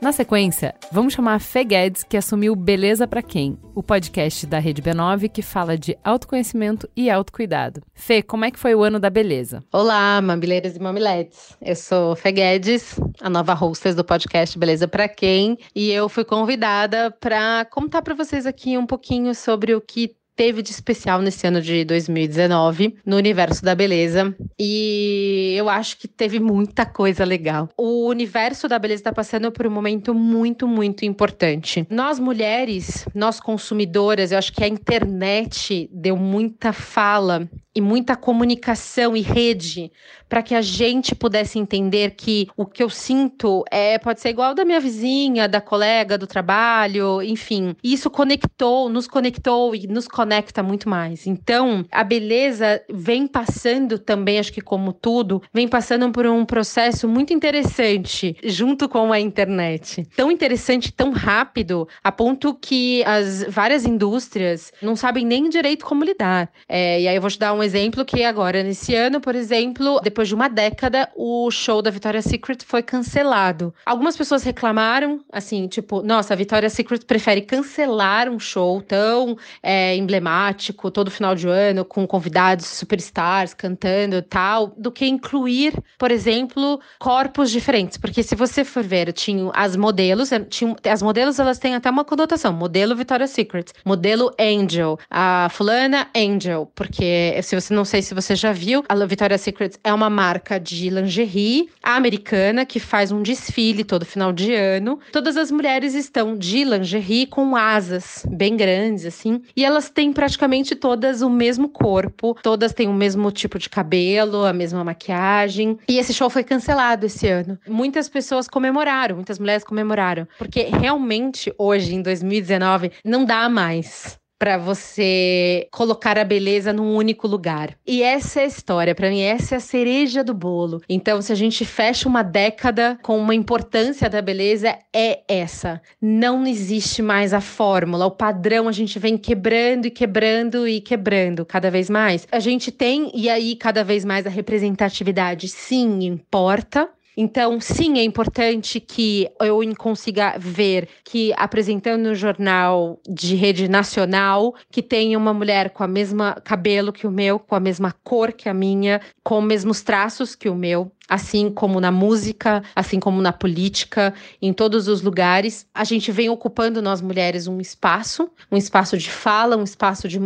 Na 0.01 0.11
sequência, 0.11 0.73
vamos 0.91 1.13
chamar 1.13 1.35
a 1.35 1.39
Fê 1.39 1.63
Guedes, 1.63 2.01
que 2.01 2.17
assumiu 2.17 2.55
Beleza 2.55 3.07
para 3.07 3.21
Quem, 3.21 3.55
o 3.75 3.83
podcast 3.83 4.47
da 4.47 4.57
Rede 4.57 4.81
B9 4.81 5.29
que 5.29 5.43
fala 5.43 5.77
de 5.77 5.95
autoconhecimento 6.03 6.89
e 6.97 7.07
autocuidado. 7.07 7.83
Fê, 7.93 8.23
como 8.23 8.43
é 8.43 8.49
que 8.49 8.57
foi 8.57 8.73
o 8.73 8.81
ano 8.81 8.99
da 8.99 9.11
beleza? 9.11 9.63
Olá, 9.71 10.19
mamileiras 10.19 10.75
e 10.75 10.79
mamiletes. 10.79 11.55
Eu 11.61 11.75
sou 11.75 12.15
Fê 12.15 12.31
Guedes, 12.31 12.99
a 13.21 13.29
nova 13.29 13.53
hostess 13.53 13.93
do 13.93 14.03
podcast 14.03 14.57
Beleza 14.57 14.87
para 14.87 15.07
Quem, 15.07 15.55
e 15.75 15.91
eu 15.91 16.09
fui 16.09 16.25
convidada 16.25 17.11
para 17.11 17.63
contar 17.65 18.01
para 18.01 18.15
vocês 18.15 18.47
aqui 18.47 18.75
um 18.79 18.87
pouquinho 18.87 19.35
sobre 19.35 19.75
o 19.75 19.79
que 19.79 20.15
teve 20.41 20.63
de 20.63 20.71
especial 20.71 21.21
nesse 21.21 21.45
ano 21.45 21.61
de 21.61 21.85
2019 21.85 22.95
no 23.05 23.15
universo 23.15 23.63
da 23.63 23.75
beleza. 23.75 24.35
E 24.59 25.53
eu 25.55 25.69
acho 25.69 25.99
que 25.99 26.07
teve 26.07 26.39
muita 26.39 26.83
coisa 26.83 27.23
legal. 27.23 27.69
O 27.77 28.07
universo 28.07 28.67
da 28.67 28.79
beleza 28.79 29.01
está 29.01 29.13
passando 29.13 29.51
por 29.51 29.67
um 29.67 29.69
momento 29.69 30.15
muito, 30.15 30.67
muito 30.67 31.05
importante. 31.05 31.85
Nós 31.91 32.17
mulheres, 32.17 33.05
nós 33.13 33.39
consumidoras, 33.39 34.31
eu 34.31 34.39
acho 34.39 34.51
que 34.51 34.63
a 34.63 34.67
internet 34.67 35.87
deu 35.93 36.17
muita 36.17 36.73
fala 36.73 37.47
e 37.75 37.81
muita 37.81 38.15
comunicação 38.15 39.15
e 39.15 39.21
rede 39.21 39.91
para 40.27 40.41
que 40.41 40.55
a 40.55 40.61
gente 40.61 41.13
pudesse 41.13 41.59
entender 41.59 42.11
que 42.11 42.47
o 42.55 42.65
que 42.65 42.81
eu 42.81 42.89
sinto 42.89 43.65
é 43.69 43.99
pode 43.99 44.21
ser 44.21 44.29
igual 44.29 44.55
da 44.55 44.63
minha 44.63 44.79
vizinha, 44.79 45.47
da 45.47 45.59
colega 45.59 46.17
do 46.17 46.25
trabalho, 46.25 47.21
enfim. 47.21 47.75
Isso 47.83 48.09
conectou, 48.09 48.87
nos 48.87 49.07
conectou 49.07 49.75
e 49.75 49.87
nos 49.87 50.07
conecta 50.07 50.63
muito 50.63 50.87
mais. 50.87 51.27
Então, 51.27 51.85
a 51.91 52.01
beleza 52.03 52.81
vem 52.89 53.27
passando 53.27 53.99
também, 53.99 54.39
acho 54.39 54.53
que 54.53 54.61
como 54.61 54.93
tudo, 54.93 55.41
vem 55.53 55.67
passando 55.67 56.09
por 56.11 56.25
um 56.25 56.45
processo 56.45 57.09
muito 57.09 57.33
interessante 57.33 58.37
junto 58.43 58.87
com 58.87 59.11
a 59.11 59.19
internet. 59.19 60.05
Tão 60.15 60.31
interessante, 60.31 60.93
tão 60.93 61.11
rápido, 61.11 61.87
a 62.01 62.11
ponto 62.11 62.55
que 62.55 63.03
as 63.03 63.43
várias 63.49 63.85
indústrias 63.85 64.71
não 64.81 64.95
sabem 64.95 65.25
nem 65.25 65.49
direito 65.49 65.85
como 65.85 66.05
lidar. 66.05 66.49
É, 66.69 67.01
e 67.01 67.07
aí 67.09 67.15
eu 67.15 67.21
vou 67.21 67.29
te 67.29 67.37
dar 67.37 67.53
um 67.53 67.60
exemplo 67.63 68.05
que 68.05 68.23
agora, 68.23 68.63
nesse 68.63 68.95
ano, 68.95 69.19
por 69.19 69.35
exemplo, 69.35 69.99
depois 70.01 70.27
de 70.27 70.35
uma 70.35 70.47
década, 70.47 71.09
o 71.15 71.49
show 71.51 71.81
da 71.81 71.91
Victoria's 71.91 72.25
Secret 72.25 72.59
foi 72.65 72.81
cancelado. 72.83 73.73
Algumas 73.85 74.17
pessoas 74.17 74.43
reclamaram, 74.43 75.19
assim, 75.31 75.67
tipo, 75.67 76.01
nossa, 76.01 76.33
a 76.33 76.37
Victoria's 76.37 76.73
Secret 76.73 77.05
prefere 77.05 77.41
cancelar 77.41 78.29
um 78.29 78.39
show 78.39 78.81
tão 78.81 79.37
é, 79.61 79.95
emblemático, 79.95 80.91
todo 80.91 81.11
final 81.11 81.35
de 81.35 81.47
ano, 81.47 81.85
com 81.85 82.05
convidados 82.07 82.65
superstars 82.65 83.53
cantando 83.53 84.15
e 84.15 84.21
tal, 84.21 84.73
do 84.77 84.91
que 84.91 85.05
incluir, 85.05 85.73
por 85.97 86.11
exemplo, 86.11 86.79
corpos 86.99 87.51
diferentes. 87.51 87.97
Porque 87.97 88.23
se 88.23 88.35
você 88.35 88.63
for 88.63 88.83
ver, 88.83 89.11
tinha 89.13 89.51
as 89.53 89.75
modelos, 89.75 90.29
tinha, 90.49 90.75
as 90.89 91.01
modelos 91.01 91.39
elas 91.39 91.59
têm 91.59 91.75
até 91.75 91.89
uma 91.89 92.05
conotação. 92.05 92.53
Modelo 92.53 92.95
Victoria's 92.95 93.31
Secret, 93.31 93.71
modelo 93.85 94.33
Angel, 94.39 94.97
a 95.09 95.47
fulana 95.51 96.07
Angel, 96.15 96.71
porque 96.75 97.33
se 97.51 97.55
você 97.59 97.73
não 97.73 97.83
sei 97.83 98.01
se 98.01 98.13
você 98.13 98.33
já 98.33 98.53
viu, 98.53 98.81
a 98.87 98.95
Victoria's 99.05 99.41
Secret 99.41 99.71
é 99.83 99.93
uma 99.93 100.09
marca 100.09 100.57
de 100.57 100.89
lingerie 100.89 101.67
americana 101.83 102.65
que 102.65 102.79
faz 102.79 103.11
um 103.11 103.21
desfile 103.21 103.83
todo 103.83 104.05
final 104.05 104.31
de 104.31 104.53
ano. 104.53 104.97
Todas 105.11 105.35
as 105.35 105.51
mulheres 105.51 105.93
estão 105.93 106.37
de 106.37 106.63
lingerie 106.63 107.25
com 107.25 107.57
asas 107.57 108.25
bem 108.29 108.55
grandes, 108.55 109.05
assim, 109.05 109.41
e 109.53 109.65
elas 109.65 109.89
têm 109.89 110.13
praticamente 110.13 110.75
todas 110.75 111.21
o 111.21 111.29
mesmo 111.29 111.67
corpo, 111.67 112.37
todas 112.41 112.71
têm 112.71 112.87
o 112.87 112.93
mesmo 112.93 113.29
tipo 113.31 113.59
de 113.59 113.67
cabelo, 113.69 114.45
a 114.45 114.53
mesma 114.53 114.81
maquiagem. 114.85 115.77
E 115.89 115.99
esse 115.99 116.13
show 116.13 116.29
foi 116.29 116.45
cancelado 116.45 117.07
esse 117.07 117.27
ano. 117.27 117.59
Muitas 117.67 118.07
pessoas 118.07 118.47
comemoraram, 118.47 119.15
muitas 119.15 119.37
mulheres 119.37 119.65
comemoraram, 119.65 120.25
porque 120.37 120.69
realmente 120.71 121.53
hoje, 121.57 121.95
em 121.95 122.01
2019, 122.01 122.93
não 123.03 123.25
dá 123.25 123.49
mais 123.49 124.20
para 124.41 124.57
você 124.57 125.67
colocar 125.69 126.17
a 126.17 126.23
beleza 126.23 126.73
num 126.73 126.95
único 126.95 127.27
lugar. 127.27 127.77
E 127.85 128.01
essa 128.01 128.39
é 128.39 128.43
a 128.43 128.47
história, 128.47 128.95
para 128.95 129.07
mim 129.07 129.21
essa 129.21 129.53
é 129.53 129.57
a 129.57 129.61
cereja 129.61 130.23
do 130.23 130.33
bolo. 130.33 130.81
Então, 130.89 131.21
se 131.21 131.31
a 131.31 131.35
gente 131.35 131.63
fecha 131.63 132.09
uma 132.09 132.23
década 132.23 132.97
com 133.03 133.19
uma 133.19 133.35
importância 133.35 134.09
da 134.09 134.19
beleza 134.19 134.75
é 134.91 135.19
essa. 135.27 135.79
Não 136.01 136.47
existe 136.47 137.03
mais 137.03 137.35
a 137.35 137.39
fórmula, 137.39 138.07
o 138.07 138.09
padrão 138.09 138.67
a 138.67 138.71
gente 138.71 138.97
vem 138.97 139.15
quebrando 139.15 139.85
e 139.85 139.91
quebrando 139.91 140.67
e 140.67 140.81
quebrando 140.81 141.45
cada 141.45 141.69
vez 141.69 141.87
mais. 141.87 142.27
A 142.31 142.39
gente 142.39 142.71
tem 142.71 143.11
e 143.13 143.29
aí 143.29 143.55
cada 143.55 143.83
vez 143.83 144.03
mais 144.03 144.25
a 144.25 144.31
representatividade 144.31 145.47
sim 145.49 146.03
importa, 146.03 146.89
Então, 147.15 147.59
sim, 147.59 147.99
é 147.99 148.03
importante 148.03 148.79
que 148.79 149.27
eu 149.41 149.59
consiga 149.77 150.37
ver 150.39 150.87
que 151.03 151.33
apresentando 151.35 152.09
um 152.09 152.15
jornal 152.15 152.99
de 153.07 153.35
rede 153.35 153.67
nacional, 153.67 154.55
que 154.71 154.81
tenha 154.81 155.17
uma 155.17 155.33
mulher 155.33 155.71
com 155.71 155.83
a 155.83 155.87
mesma 155.87 156.35
cabelo 156.35 156.93
que 156.93 157.05
o 157.05 157.11
meu, 157.11 157.37
com 157.37 157.55
a 157.55 157.59
mesma 157.59 157.93
cor 158.03 158.31
que 158.31 158.47
a 158.47 158.53
minha, 158.53 159.01
com 159.23 159.39
os 159.39 159.45
mesmos 159.45 159.81
traços 159.81 160.35
que 160.35 160.47
o 160.47 160.55
meu, 160.55 160.91
assim 161.11 161.49
como 161.49 161.81
na 161.81 161.91
música, 161.91 162.63
assim 162.73 162.97
como 162.97 163.21
na 163.21 163.33
política, 163.33 164.13
em 164.41 164.53
todos 164.53 164.87
os 164.87 165.01
lugares. 165.01 165.67
A 165.73 165.83
gente 165.83 166.09
vem 166.09 166.29
ocupando 166.29 166.81
nós 166.81 167.01
mulheres 167.01 167.47
um 167.47 167.59
espaço, 167.59 168.31
um 168.49 168.55
espaço 168.55 168.97
de 168.97 169.09
fala, 169.09 169.57
um 169.57 169.63
espaço 169.63 170.07
de 170.07 170.21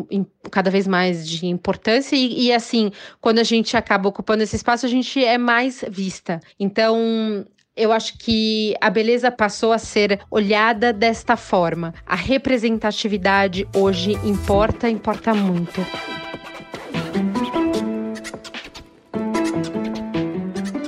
cada 0.51 0.69
vez 0.69 0.85
mais 0.85 1.27
de 1.27 1.47
importância 1.47 2.15
e, 2.15 2.45
e 2.45 2.53
assim, 2.53 2.91
quando 3.19 3.39
a 3.39 3.43
gente 3.43 3.75
acaba 3.75 4.07
ocupando 4.07 4.43
esse 4.43 4.55
espaço, 4.55 4.85
a 4.85 4.89
gente 4.89 5.25
é 5.25 5.39
mais 5.39 5.83
vista. 5.89 6.39
Então, 6.59 7.43
eu 7.75 7.91
acho 7.91 8.19
que 8.19 8.75
a 8.79 8.91
beleza 8.91 9.31
passou 9.31 9.71
a 9.71 9.79
ser 9.79 10.19
olhada 10.29 10.93
desta 10.93 11.35
forma. 11.35 11.95
A 12.05 12.15
representatividade 12.15 13.67
hoje 13.75 14.11
importa, 14.23 14.87
importa 14.87 15.33
muito. 15.33 15.81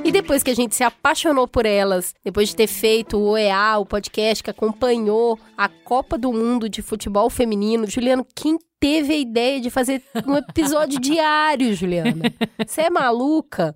E 0.08 0.12
depois 0.12 0.42
que 0.42 0.50
a 0.50 0.56
gente 0.56 0.74
se 0.74 0.86
apaixonou 0.86 1.50
por 1.50 1.66
elas, 1.66 2.16
depois 2.24 2.48
de 2.48 2.56
ter 2.56 2.68
feito 2.68 3.18
o 3.18 3.32
OEA, 3.32 3.78
o 3.78 3.86
podcast 3.86 4.42
que 4.42 4.50
acompanhou 4.50 5.38
a 5.58 5.68
Copa 5.68 6.18
do 6.18 6.32
Mundo 6.32 6.70
de 6.70 6.82
Futebol 6.82 7.30
Feminino, 7.30 7.86
Juliano, 7.86 8.26
quem 8.34 8.58
teve 8.80 9.14
a 9.14 9.18
ideia 9.18 9.60
de 9.60 9.70
fazer 9.70 10.04
um 10.26 10.36
episódio 10.36 11.00
diário, 11.02 11.74
Juliana. 11.74 12.34
Você 12.66 12.82
é 12.82 12.90
maluca? 12.90 13.76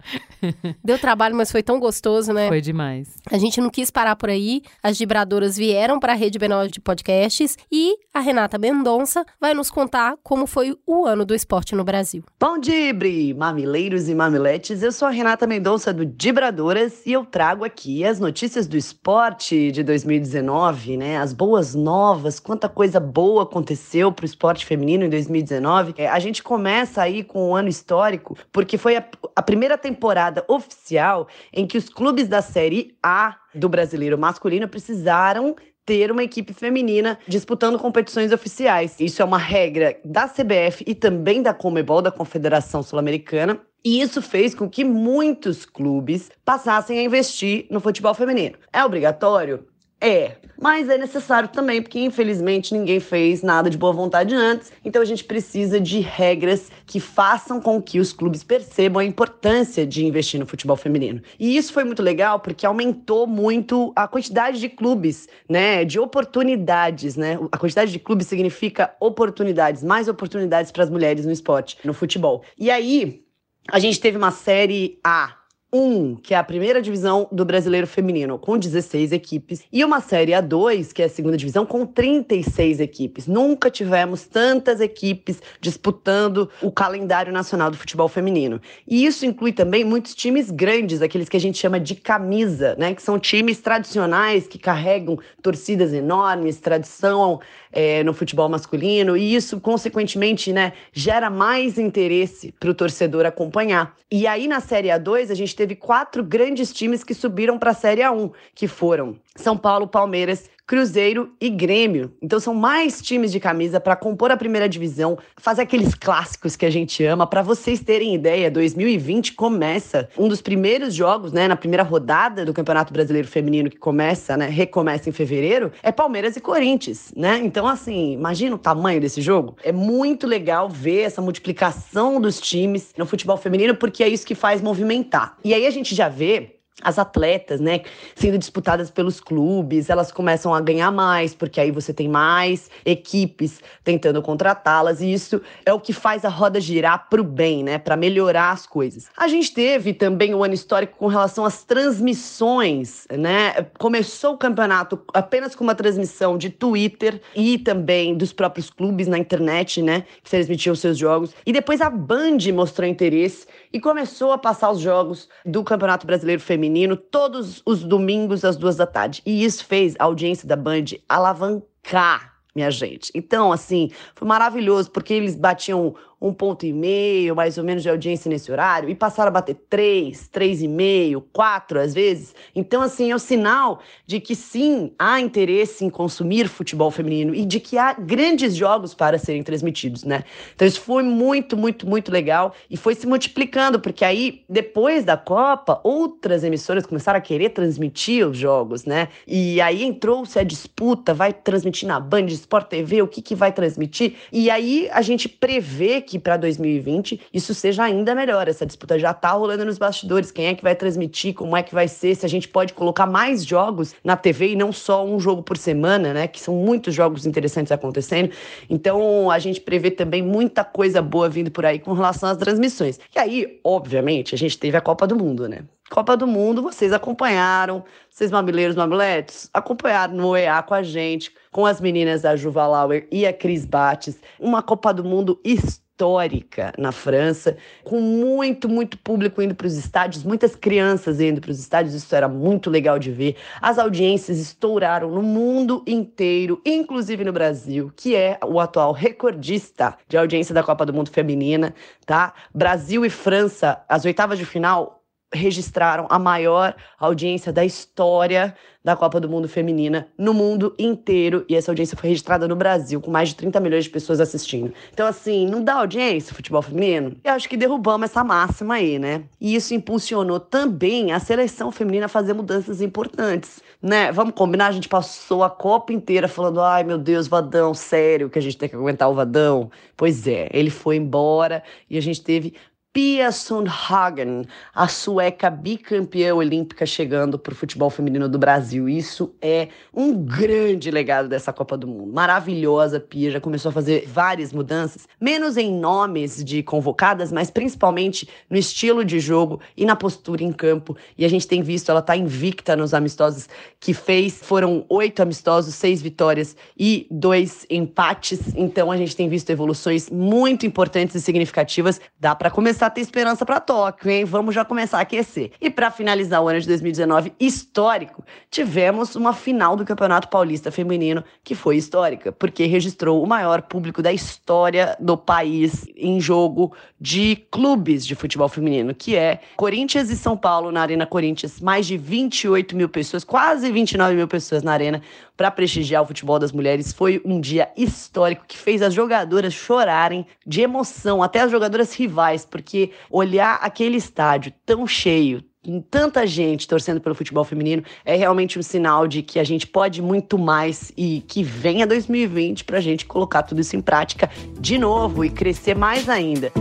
Deu 0.84 0.98
trabalho, 1.00 1.36
mas 1.36 1.52
foi 1.52 1.64
tão 1.64 1.80
gostoso, 1.80 2.32
né? 2.34 2.48
Foi 2.48 2.62
demais. 2.62 3.16
A 3.32 3.38
gente 3.38 3.60
não 3.60 3.70
quis 3.70 3.90
parar 3.90 4.16
por 4.16 4.30
aí. 4.30 4.62
As 4.82 4.98
vibradoras 4.98 5.58
vieram 5.58 6.00
para 6.00 6.14
a 6.14 6.16
Rede 6.16 6.40
B9 6.40 6.70
de 6.70 6.80
podcasts 6.80 7.58
e 7.72 7.96
a 8.14 8.20
Renata 8.20 8.58
Mendonça 8.58 9.26
vai 9.40 9.54
nos 9.54 9.72
contar 9.72 10.16
como 10.24 10.46
foi 10.46 10.76
o 10.86 11.06
ano 11.06 11.26
do 11.26 11.34
esporte 11.34 11.76
no 11.76 11.84
Brasil. 11.84 12.24
Bom 12.40 12.58
Dibre, 12.58 13.34
mamileiros 13.34 14.08
e 14.10 14.16
mamiletes. 14.16 14.84
Eu 14.84 14.92
sou 14.92 15.08
a 15.08 15.12
Renata 15.12 15.48
Mendonça 15.48 15.94
do 15.94 16.06
Dibradoras 16.06 17.06
e 17.06 17.14
eu 17.14 17.26
trago 17.26 17.64
aqui 17.64 18.04
as 18.04 18.20
notícias 18.20 18.68
do 18.68 18.78
esporte 18.78 19.72
de 19.72 19.84
2019, 19.84 20.98
né? 20.98 21.18
As 21.18 21.34
boas 21.34 21.74
novas, 21.74 22.40
quanta 22.40 22.70
coisa 22.70 23.00
boa 23.00 23.44
aconteceu 23.44 24.12
pro 24.12 24.26
esporte 24.26 24.66
feminino 24.66 24.91
feminino 24.92 25.06
em 25.06 25.10
2019. 25.10 25.94
É, 25.98 26.08
a 26.08 26.20
gente 26.20 26.44
começa 26.44 27.02
aí 27.02 27.24
com 27.24 27.50
um 27.50 27.56
ano 27.56 27.70
histórico, 27.70 28.38
porque 28.52 28.78
foi 28.78 28.98
a, 28.98 29.06
a 29.36 29.42
primeira 29.42 29.78
temporada 29.78 30.44
oficial 30.48 31.28
em 31.54 31.66
que 31.66 31.78
os 31.78 31.90
clubes 31.90 32.28
da 32.28 32.42
Série 32.42 32.96
A 33.02 33.38
do 33.54 33.70
brasileiro 33.70 34.18
masculino 34.18 34.68
precisaram 34.68 35.56
ter 35.86 36.12
uma 36.12 36.24
equipe 36.24 36.54
feminina 36.54 37.18
disputando 37.28 37.80
competições 37.80 38.32
oficiais. 38.32 38.96
Isso 39.00 39.22
é 39.22 39.26
uma 39.26 39.38
regra 39.38 39.98
da 40.06 40.28
CBF 40.28 40.84
e 40.86 40.94
também 40.94 41.42
da 41.42 41.54
Comebol, 41.54 42.02
da 42.02 42.12
Confederação 42.12 42.84
Sul-Americana. 42.84 43.60
E 43.84 44.00
isso 44.00 44.22
fez 44.22 44.54
com 44.54 44.70
que 44.70 44.84
muitos 44.84 45.66
clubes 45.66 46.30
passassem 46.46 47.00
a 47.00 47.04
investir 47.04 47.66
no 47.72 47.80
futebol 47.80 48.14
feminino. 48.14 48.56
É 48.72 48.86
obrigatório? 48.86 49.66
É, 50.04 50.38
mas 50.60 50.90
é 50.90 50.98
necessário 50.98 51.48
também, 51.50 51.80
porque 51.80 52.00
infelizmente 52.00 52.74
ninguém 52.74 53.00
fez 53.00 53.44
nada 53.44 53.70
de 53.70 53.78
boa 53.78 53.94
vontade 53.94 54.34
antes, 54.34 54.72
então 54.84 55.00
a 55.00 55.06
gente 55.06 55.24
precisa 55.24 55.80
de 55.80 56.00
regras 56.00 56.72
que 56.88 57.00
façam 57.00 57.62
com 57.62 57.80
que 57.80 58.00
os 58.00 58.12
clubes 58.12 58.44
percebam 58.44 59.00
a 59.00 59.06
importância 59.06 59.86
de 59.86 60.04
investir 60.04 60.40
no 60.40 60.48
futebol 60.48 60.76
feminino. 60.76 61.22
E 61.40 61.56
isso 61.56 61.72
foi 61.72 61.84
muito 61.84 62.02
legal 62.02 62.40
porque 62.40 62.66
aumentou 62.66 63.28
muito 63.28 63.94
a 63.96 64.08
quantidade 64.08 64.60
de 64.60 64.70
clubes, 64.70 65.30
né, 65.48 65.86
de 65.86 66.00
oportunidades, 66.00 67.16
né? 67.16 67.38
A 67.52 67.58
quantidade 67.58 67.92
de 67.92 68.00
clubes 68.00 68.26
significa 68.26 68.96
oportunidades, 69.00 69.84
mais 69.84 70.08
oportunidades 70.08 70.72
para 70.72 70.84
as 70.84 70.90
mulheres 70.90 71.28
no 71.28 71.32
esporte, 71.32 71.78
no 71.84 71.94
futebol. 71.94 72.44
E 72.58 72.72
aí, 72.72 73.24
a 73.72 73.78
gente 73.78 74.00
teve 74.00 74.18
uma 74.18 74.32
série 74.32 75.00
A 75.04 75.41
1, 75.74 76.16
que 76.18 76.34
é 76.34 76.38
a 76.38 76.44
primeira 76.44 76.82
divisão 76.82 77.28
do 77.32 77.46
brasileiro 77.46 77.88
feminino, 77.88 78.38
com 78.38 78.58
16 78.58 79.12
equipes, 79.12 79.64
e 79.72 79.84
uma 79.84 80.02
Série 80.02 80.34
A2, 80.34 80.92
que 80.92 81.02
é 81.02 81.06
a 81.06 81.10
segunda 81.10 81.38
divisão, 81.38 81.66
com 81.66 81.86
36 81.86 82.80
equipes. 82.80 83.28
Nunca 83.28 83.70
tivemos 83.70 84.26
tantas 84.26 84.82
equipes 84.82 85.42
disputando 85.60 86.50
o 86.62 86.72
calendário 86.72 87.32
nacional 87.32 87.72
do 87.72 87.78
futebol 87.78 88.08
feminino. 88.08 88.62
E 88.88 89.06
isso 89.06 89.26
inclui 89.26 89.54
também 89.54 89.84
muitos 89.84 90.14
times 90.14 90.52
grandes, 90.52 91.02
aqueles 91.02 91.30
que 91.30 91.38
a 91.38 91.40
gente 91.40 91.58
chama 91.58 91.80
de 91.80 91.96
camisa, 91.96 92.76
né? 92.78 92.94
Que 92.94 93.02
são 93.02 93.18
times 93.18 93.60
tradicionais 93.60 94.48
que 94.48 94.60
carregam 94.60 95.18
torcidas 95.42 95.94
enormes, 95.94 96.60
tradição 96.60 97.40
é, 97.72 98.04
no 98.04 98.14
futebol 98.14 98.50
masculino, 98.50 99.16
e 99.16 99.36
isso, 99.36 99.60
consequentemente, 99.60 100.52
né, 100.52 100.74
gera 100.92 101.30
mais 101.30 101.78
interesse 101.78 102.54
para 102.60 102.70
o 102.70 102.74
torcedor 102.74 103.26
acompanhar. 103.26 103.96
E 104.12 104.28
aí, 104.28 104.48
na 104.48 104.60
Série 104.60 104.90
A2, 104.90 105.32
a 105.32 105.36
gente 105.36 105.56
teve 105.56 105.76
quatro 105.76 106.24
grandes 106.24 106.74
times 106.74 107.04
que 107.04 107.14
subiram 107.14 107.58
para 107.58 107.72
a 107.72 107.74
Série 107.74 108.02
A1, 108.02 108.32
que 108.54 108.68
foram 108.68 109.16
São 109.36 109.58
Paulo, 109.58 109.88
Palmeiras, 109.88 110.50
Cruzeiro 110.72 111.34
e 111.42 111.50
Grêmio. 111.50 112.14
Então 112.22 112.40
são 112.40 112.54
mais 112.54 113.02
times 113.02 113.32
de 113.32 113.42
camisa 113.42 113.78
para 113.78 113.94
compor 113.94 114.32
a 114.32 114.38
primeira 114.38 114.70
divisão, 114.70 115.18
fazer 115.36 115.64
aqueles 115.64 115.94
clássicos 115.94 116.56
que 116.56 116.66
a 116.66 116.70
gente 116.70 117.04
ama. 117.04 117.28
Para 117.28 117.42
vocês 117.42 117.82
terem 117.82 118.16
ideia, 118.16 118.50
2020 118.50 119.34
começa 119.34 120.08
um 120.18 120.30
dos 120.30 120.42
primeiros 120.42 120.94
jogos, 120.94 121.34
né, 121.34 121.46
na 121.48 121.58
primeira 121.58 121.84
rodada 121.84 122.46
do 122.46 122.54
Campeonato 122.54 122.94
Brasileiro 122.94 123.28
Feminino 123.28 123.70
que 123.70 123.78
começa, 123.78 124.38
né, 124.38 124.48
recomeça 124.48 125.10
em 125.10 125.12
fevereiro, 125.12 125.74
é 125.84 125.92
Palmeiras 125.92 126.38
e 126.38 126.40
Corinthians, 126.40 127.12
né? 127.18 127.42
Então 127.44 127.68
assim, 127.68 128.14
imagina 128.14 128.56
o 128.56 128.60
tamanho 128.60 129.02
desse 129.02 129.22
jogo. 129.22 129.58
É 129.64 129.74
muito 129.74 130.26
legal 130.26 130.70
ver 130.70 131.02
essa 131.02 131.22
multiplicação 131.22 132.22
dos 132.22 132.40
times 132.40 132.94
no 132.98 133.06
futebol 133.06 133.36
feminino 133.36 133.76
porque 133.76 134.04
é 134.04 134.08
isso 134.08 134.26
que 134.26 134.36
faz 134.36 134.62
movimentar. 134.62 135.38
E 135.44 135.54
aí 135.54 135.66
a 135.66 135.72
gente 135.72 135.94
já 135.94 136.08
vê 136.08 136.61
as 136.82 136.98
atletas, 136.98 137.60
né, 137.60 137.82
sendo 138.16 138.38
disputadas 138.38 138.90
pelos 138.90 139.20
clubes, 139.20 139.90
elas 139.90 140.12
começam 140.12 140.54
a 140.54 140.62
ganhar 140.62 140.92
mais, 140.92 141.34
porque 141.34 141.60
aí 141.60 141.72
você 141.72 141.94
tem 141.94 142.08
mais 142.08 142.70
equipes 142.86 143.62
tentando 143.84 144.22
contratá-las, 144.22 145.02
e 145.02 145.12
isso 145.12 145.42
é 145.66 145.74
o 145.74 145.80
que 145.80 145.94
faz 145.94 146.26
a 146.26 146.30
roda 146.30 146.60
girar 146.60 147.08
para 147.10 147.22
o 147.22 147.24
bem, 147.24 147.64
né, 147.64 147.78
para 147.78 147.96
melhorar 147.96 148.52
as 148.52 148.66
coisas. 148.66 149.10
A 149.16 149.28
gente 149.28 149.54
teve 149.54 149.94
também 149.94 150.34
um 150.34 150.44
ano 150.44 150.54
histórico 150.54 150.98
com 150.98 151.08
relação 151.08 151.46
às 151.46 151.64
transmissões, 151.64 153.08
né? 153.12 153.68
Começou 153.78 154.34
o 154.34 154.38
campeonato 154.38 155.00
apenas 155.14 155.56
com 155.56 155.64
uma 155.64 155.76
transmissão 155.76 156.38
de 156.38 156.50
Twitter 156.50 157.22
e 157.36 157.58
também 157.58 158.16
dos 158.16 158.34
próprios 158.34 158.70
clubes 158.70 159.08
na 159.08 159.18
internet, 159.18 159.82
né, 159.82 160.04
que 160.24 160.30
transmitiam 160.30 160.76
seus 160.76 160.98
jogos, 160.98 161.34
e 161.46 161.54
depois 161.54 161.82
a 161.82 161.90
Band 161.90 162.38
mostrou 162.54 162.88
interesse 162.88 163.46
e 163.72 163.80
começou 163.80 164.32
a 164.32 164.38
passar 164.38 164.72
os 164.72 164.80
jogos 164.80 165.30
do 165.46 165.64
Campeonato 165.64 166.06
Brasileiro 166.08 166.42
Feminino 166.42 166.71
feminino 166.72 166.96
todos 166.96 167.62
os 167.66 167.84
domingos 167.84 168.46
às 168.46 168.56
duas 168.56 168.78
da 168.78 168.88
tarde. 168.88 169.22
E 169.26 169.44
isso 169.44 169.66
fez 169.66 169.94
a 170.00 170.06
audiência 170.06 170.48
da 170.48 170.56
Band 170.56 170.86
alavancar, 171.08 172.34
minha 172.56 172.72
gente. 172.72 173.12
Então, 173.14 173.52
assim, 173.52 173.92
foi 174.16 174.26
maravilhoso, 174.26 174.90
porque 174.90 175.14
eles 175.14 175.36
batiam 175.36 175.94
um 176.22 176.32
ponto 176.32 176.66
e 176.66 176.72
meio, 176.72 177.36
mais 177.36 177.58
ou 177.58 177.64
menos, 177.64 177.82
de 177.82 177.90
audiência 177.90 178.30
nesse 178.30 178.52
horário, 178.52 178.90
e 178.90 178.94
passaram 178.94 179.30
a 179.30 179.32
bater 179.32 179.56
três, 179.68 180.28
três 180.28 180.62
e 180.62 180.68
meio, 180.68 181.22
quatro 181.34 181.80
às 181.80 181.94
vezes. 181.94 182.36
Então, 182.56 182.82
assim, 182.82 183.10
é 183.10 183.14
o 183.14 183.16
um 183.16 183.20
sinal 183.20 183.80
de 184.06 184.20
que 184.20 184.36
sim, 184.36 184.92
há 185.00 185.20
interesse 185.20 185.84
em 185.84 185.90
consumir 185.90 186.48
futebol 186.48 186.92
feminino 186.92 187.34
e 187.34 187.44
de 187.44 187.60
que 187.60 187.78
há 187.78 187.94
grandes 187.94 188.56
jogos 188.56 188.94
para 188.94 189.18
serem 189.18 189.42
transmitidos, 189.42 190.04
né? 190.04 190.24
Então, 190.54 190.68
isso 190.68 190.82
foi 190.82 191.02
muito, 191.02 191.58
muito, 191.58 191.88
muito 191.88 192.12
legal 192.12 192.54
e 192.70 192.78
foi 192.78 192.94
se 192.94 193.08
multiplicando, 193.08 193.80
porque 193.80 194.06
aí, 194.06 194.44
depois 194.48 195.04
da 195.04 195.18
Copa, 195.18 195.82
outras 195.84 196.44
emissoras 196.44 196.86
começaram 196.86 197.18
a 197.18 197.22
querer 197.22 197.50
transmitir 197.50 198.28
os 198.28 198.38
jogos, 198.38 198.86
né? 198.86 199.08
E 199.26 199.60
aí 199.60 199.84
entrou-se 199.84 200.38
a 200.38 200.44
disputa, 200.44 201.14
vai 201.14 201.34
transmitir 201.34 201.88
na 201.88 202.00
Band, 202.00 202.26
Sport 202.28 202.68
TV, 202.68 203.02
o 203.02 203.08
que, 203.08 203.22
que 203.22 203.34
vai 203.34 203.52
transmitir? 203.52 204.16
E 204.32 204.50
aí 204.50 204.88
a 204.92 205.02
gente 205.02 205.28
prevê 205.28 206.02
que 206.12 206.20
para 206.20 206.36
2020 206.36 207.22
isso 207.34 207.54
seja 207.54 207.84
ainda 207.84 208.14
melhor. 208.14 208.48
Essa 208.48 208.66
disputa 208.66 209.00
já 209.00 209.12
está 209.12 209.32
rolando 209.32 209.64
nos 209.64 209.78
bastidores. 209.78 210.30
Quem 210.30 210.48
é 210.48 210.54
que 210.54 210.62
vai 210.62 210.76
transmitir? 210.76 211.34
Como 211.34 211.56
é 211.56 211.64
que 211.64 211.74
vai 211.74 211.88
ser? 211.88 212.16
Se 212.16 212.26
a 212.26 212.30
gente 212.30 212.50
pode 212.50 212.74
colocar 212.74 213.06
mais 213.06 213.46
jogos 213.46 213.96
na 214.04 214.18
TV 214.18 214.50
e 214.50 214.56
não 214.56 214.74
só 214.74 215.06
um 215.06 215.20
jogo 215.20 215.42
por 215.42 215.58
semana, 215.58 216.14
né? 216.14 216.28
Que 216.28 216.42
são 216.42 216.54
muitos 216.54 216.94
jogos 216.94 217.26
interessantes 217.26 217.72
acontecendo. 217.72 218.32
Então 218.70 219.32
a 219.32 219.40
gente 219.40 219.62
prevê 219.62 219.90
também 219.90 220.22
muita 220.22 220.66
coisa 220.66 221.02
boa 221.02 221.30
vindo 221.30 221.50
por 221.50 221.66
aí 221.66 221.80
com 221.80 221.94
relação 221.94 222.30
às 222.30 222.38
transmissões. 222.38 223.00
E 223.16 223.20
aí, 223.20 223.60
obviamente, 223.64 224.36
a 224.36 224.38
gente 224.38 224.58
teve 224.58 224.76
a 224.76 224.82
Copa 224.82 225.08
do 225.08 225.16
Mundo, 225.16 225.48
né? 225.48 225.60
Copa 225.92 226.16
do 226.16 226.26
Mundo, 226.26 226.62
vocês 226.62 226.94
acompanharam, 226.94 227.84
vocês 228.10 228.32
mamileiros, 228.32 228.78
mamiletes, 228.78 229.50
acompanharam 229.54 230.14
no 230.14 230.38
EA 230.38 230.64
com 230.64 230.74
a 230.74 230.82
gente, 230.82 231.34
com 231.52 231.66
as 231.66 231.82
meninas 231.82 232.22
da 232.22 232.34
Juva 232.34 232.66
Lauer 232.66 233.08
e 233.12 233.28
a 233.28 233.34
Cris 233.34 233.66
Bates, 233.66 234.18
uma 234.40 234.62
Copa 234.64 234.94
do 234.94 235.04
Mundo 235.04 235.38
histórica 235.44 235.81
histórica 236.02 236.74
na 236.80 236.92
França, 236.92 237.56
com 237.84 238.02
muito, 238.02 238.68
muito 238.68 238.98
público 238.98 239.40
indo 239.40 239.54
para 239.54 239.68
os 239.68 239.78
estádios, 239.78 240.24
muitas 240.24 240.56
crianças 240.56 241.22
indo 241.22 241.40
para 241.40 241.52
os 241.52 241.60
estádios, 241.60 241.94
isso 241.94 242.16
era 242.16 242.28
muito 242.28 242.72
legal 242.72 242.98
de 242.98 243.12
ver. 243.12 243.36
As 243.62 243.78
audiências 243.78 244.40
estouraram 244.40 245.12
no 245.12 245.22
mundo 245.22 245.84
inteiro, 245.86 246.60
inclusive 246.66 247.24
no 247.24 247.32
Brasil, 247.32 247.92
que 247.96 248.16
é 248.16 248.40
o 248.44 248.60
atual 248.60 248.92
recordista 248.92 249.96
de 250.08 250.18
audiência 250.18 250.56
da 250.56 250.64
Copa 250.64 250.88
do 250.88 250.94
Mundo 250.94 251.12
Feminina, 251.12 251.72
tá? 252.04 252.34
Brasil 252.54 253.06
e 253.06 253.10
França, 253.10 253.84
as 253.88 254.04
oitavas 254.04 254.40
de 254.40 254.46
final 254.46 255.01
registraram 255.34 256.08
a 256.10 256.20
maior 256.20 256.76
audiência 257.00 257.52
da 257.52 257.64
história 257.64 258.56
da 258.84 258.96
Copa 258.96 259.20
do 259.20 259.30
Mundo 259.30 259.48
Feminina 259.48 260.08
no 260.18 260.34
mundo 260.34 260.74
inteiro. 260.78 261.46
E 261.48 261.56
essa 261.56 261.72
audiência 261.72 261.96
foi 261.96 262.10
registrada 262.10 262.48
no 262.48 262.56
Brasil, 262.56 263.00
com 263.00 263.12
mais 263.12 263.30
de 263.30 263.36
30 263.36 263.60
milhões 263.60 263.84
de 263.84 263.90
pessoas 263.90 264.20
assistindo. 264.20 264.74
Então, 264.92 265.08
assim, 265.08 265.46
não 265.46 265.64
dá 265.64 265.76
audiência 265.76 266.34
futebol 266.34 266.62
feminino? 266.62 267.16
Eu 267.24 267.34
acho 267.34 267.48
que 267.48 267.56
derrubamos 267.56 268.10
essa 268.10 268.24
máxima 268.24 268.76
aí, 268.76 268.98
né? 268.98 269.24
E 269.40 269.56
isso 269.56 269.74
impulsionou 269.74 270.40
também 270.40 271.12
a 271.12 271.20
seleção 271.20 271.72
feminina 271.72 272.08
a 272.08 272.10
fazer 272.10 272.34
mudanças 272.34 272.82
importantes. 272.82 273.62
Né? 273.82 274.12
Vamos 274.12 274.34
combinar, 274.36 274.68
a 274.68 274.72
gente 274.72 274.90
passou 274.90 275.44
a 275.44 275.50
Copa 275.50 275.94
inteira 275.94 276.28
falando: 276.28 276.62
ai 276.62 276.84
meu 276.84 276.98
Deus, 276.98 277.28
Vadão, 277.28 277.74
sério 277.74 278.30
que 278.30 278.40
a 278.40 278.42
gente 278.42 278.58
tem 278.58 278.70
que 278.70 278.76
aguentar 278.76 279.10
o 279.10 279.14
Vadão. 279.14 279.72
Pois 279.96 280.28
é, 280.28 280.50
ele 280.52 280.70
foi 280.70 280.96
embora 280.96 281.64
e 281.90 281.98
a 281.98 282.02
gente 282.02 282.24
teve 282.24 282.56
Pia 282.94 283.32
Sundhagen, 283.32 284.44
a 284.76 284.86
sueca 284.86 285.50
bicampeã 285.50 286.36
olímpica 286.36 286.86
chegando 286.86 287.40
para 287.40 287.54
o 287.54 287.56
futebol 287.56 287.90
feminino 287.90 288.28
do 288.28 288.38
Brasil. 288.38 288.90
Isso 288.90 289.34
é 289.42 289.70
um 289.94 290.14
grande 290.14 290.92
legado 290.92 291.30
dessa 291.30 291.54
Copa 291.54 291.78
do 291.78 291.88
Mundo. 291.88 292.12
Maravilhosa, 292.12 293.00
Pia, 293.00 293.32
já 293.32 293.40
começou 293.40 293.70
a 293.70 293.72
fazer 293.72 294.06
várias 294.08 294.52
mudanças, 294.52 295.08
menos 295.22 295.56
em 295.56 295.72
nomes 295.72 296.44
de 296.44 296.62
convocadas, 296.64 297.32
mas 297.32 297.50
principalmente 297.50 298.28
no 298.50 298.58
estilo 298.58 299.06
de 299.06 299.22
jogo 299.22 299.62
e 299.78 299.86
na 299.86 299.96
postura 299.96 300.44
em 300.44 300.52
campo. 300.52 300.98
E 301.18 301.24
a 301.24 301.30
gente 301.30 301.48
tem 301.48 301.62
visto, 301.62 301.92
ela 301.92 302.02
está 302.02 302.18
invicta 302.18 302.76
nos 302.76 302.94
amistosos 302.94 303.48
que 303.80 303.94
fez. 303.94 304.38
Foram 304.44 304.86
oito 304.90 305.22
amistosos, 305.22 305.76
seis 305.76 306.02
vitórias 306.02 306.58
e 306.78 307.08
dois 307.10 307.66
empates. 307.70 308.54
Então 308.54 308.92
a 308.92 308.98
gente 308.98 309.16
tem 309.16 309.30
visto 309.30 309.50
evoluções 309.50 310.10
muito 310.10 310.66
importantes 310.66 311.16
e 311.16 311.22
significativas. 311.22 312.02
Dá 312.20 312.36
para 312.36 312.52
começar 312.52 312.81
começar 312.82 312.88
a 312.88 312.90
ter 312.90 313.02
esperança 313.02 313.46
para 313.46 313.60
Tóquio, 313.60 314.10
hein? 314.10 314.26
Vamos 314.26 314.56
já 314.56 314.66
começar 314.66 314.98
a 314.98 315.02
aquecer. 315.02 315.52
E 315.62 315.70
para 315.70 315.92
finalizar 315.92 316.42
o 316.42 316.48
ano 316.48 316.60
de 316.60 316.68
2019 316.68 317.34
histórico, 317.40 318.24
tivemos 318.50 319.16
uma 319.16 319.34
final 319.34 319.76
do 319.76 319.86
Campeonato 319.86 320.30
Paulista 320.30 320.72
Feminino 320.72 321.24
que 321.44 321.54
foi 321.54 321.78
histórica, 321.78 322.32
porque 322.32 322.66
registrou 322.66 323.24
o 323.24 323.28
maior 323.28 323.62
público 323.62 324.02
da 324.02 324.12
história 324.12 324.96
do 325.00 325.16
país 325.16 325.86
em 325.96 326.20
jogo 326.20 326.74
de 327.00 327.36
clubes 327.52 328.06
de 328.06 328.16
futebol 328.16 328.50
feminino, 328.50 328.96
que 328.96 329.16
é 329.16 329.40
Corinthians 329.56 330.10
e 330.10 330.16
São 330.16 330.36
Paulo 330.36 330.72
na 330.72 330.82
Arena 330.82 331.06
Corinthians, 331.06 331.60
mais 331.62 331.86
de 331.86 331.98
28 331.98 332.76
mil 332.76 332.90
pessoas, 332.90 333.24
quase 333.24 333.72
29 333.72 334.16
mil 334.16 334.28
pessoas 334.28 334.64
na 334.64 334.72
arena 334.72 335.02
para 335.42 335.50
prestigiar 335.50 336.04
o 336.04 336.06
futebol 336.06 336.38
das 336.38 336.52
mulheres. 336.52 336.94
Foi 336.94 337.20
um 337.26 337.42
dia 337.42 337.70
histórico 337.76 338.46
que 338.48 338.56
fez 338.56 338.80
as 338.84 338.94
jogadoras 338.94 339.52
chorarem 339.52 340.24
de 340.46 340.62
emoção, 340.62 341.24
até 341.24 341.40
as 341.40 341.50
jogadoras 341.50 341.96
rivais, 341.96 342.46
porque 342.46 342.92
olhar 343.10 343.56
aquele 343.56 343.98
estádio 343.98 344.54
tão 344.64 344.86
cheio, 344.86 345.44
com 345.66 345.82
tanta 345.82 346.28
gente 346.28 346.68
torcendo 346.68 347.02
pelo 347.02 347.16
futebol 347.16 347.44
feminino, 347.44 347.84
é 348.06 348.16
realmente 348.16 348.60
um 348.60 348.62
sinal 348.62 349.08
de 349.08 349.24
que 349.24 349.40
a 349.40 349.44
gente 349.44 349.66
pode 349.66 350.00
muito 350.00 350.38
mais 350.38 350.94
e 350.96 351.22
que 351.28 351.42
venha 351.42 351.88
2020 351.88 352.64
para 352.64 352.78
a 352.78 352.82
gente 352.82 353.08
colocar 353.08 353.42
tudo 353.42 353.62
isso 353.62 353.76
em 353.76 353.82
prática 353.82 354.30
de 354.60 354.78
novo 354.78 355.26
e 355.26 355.30
crescer 355.32 355.76
mais 355.76 356.08
ainda. 356.08 356.52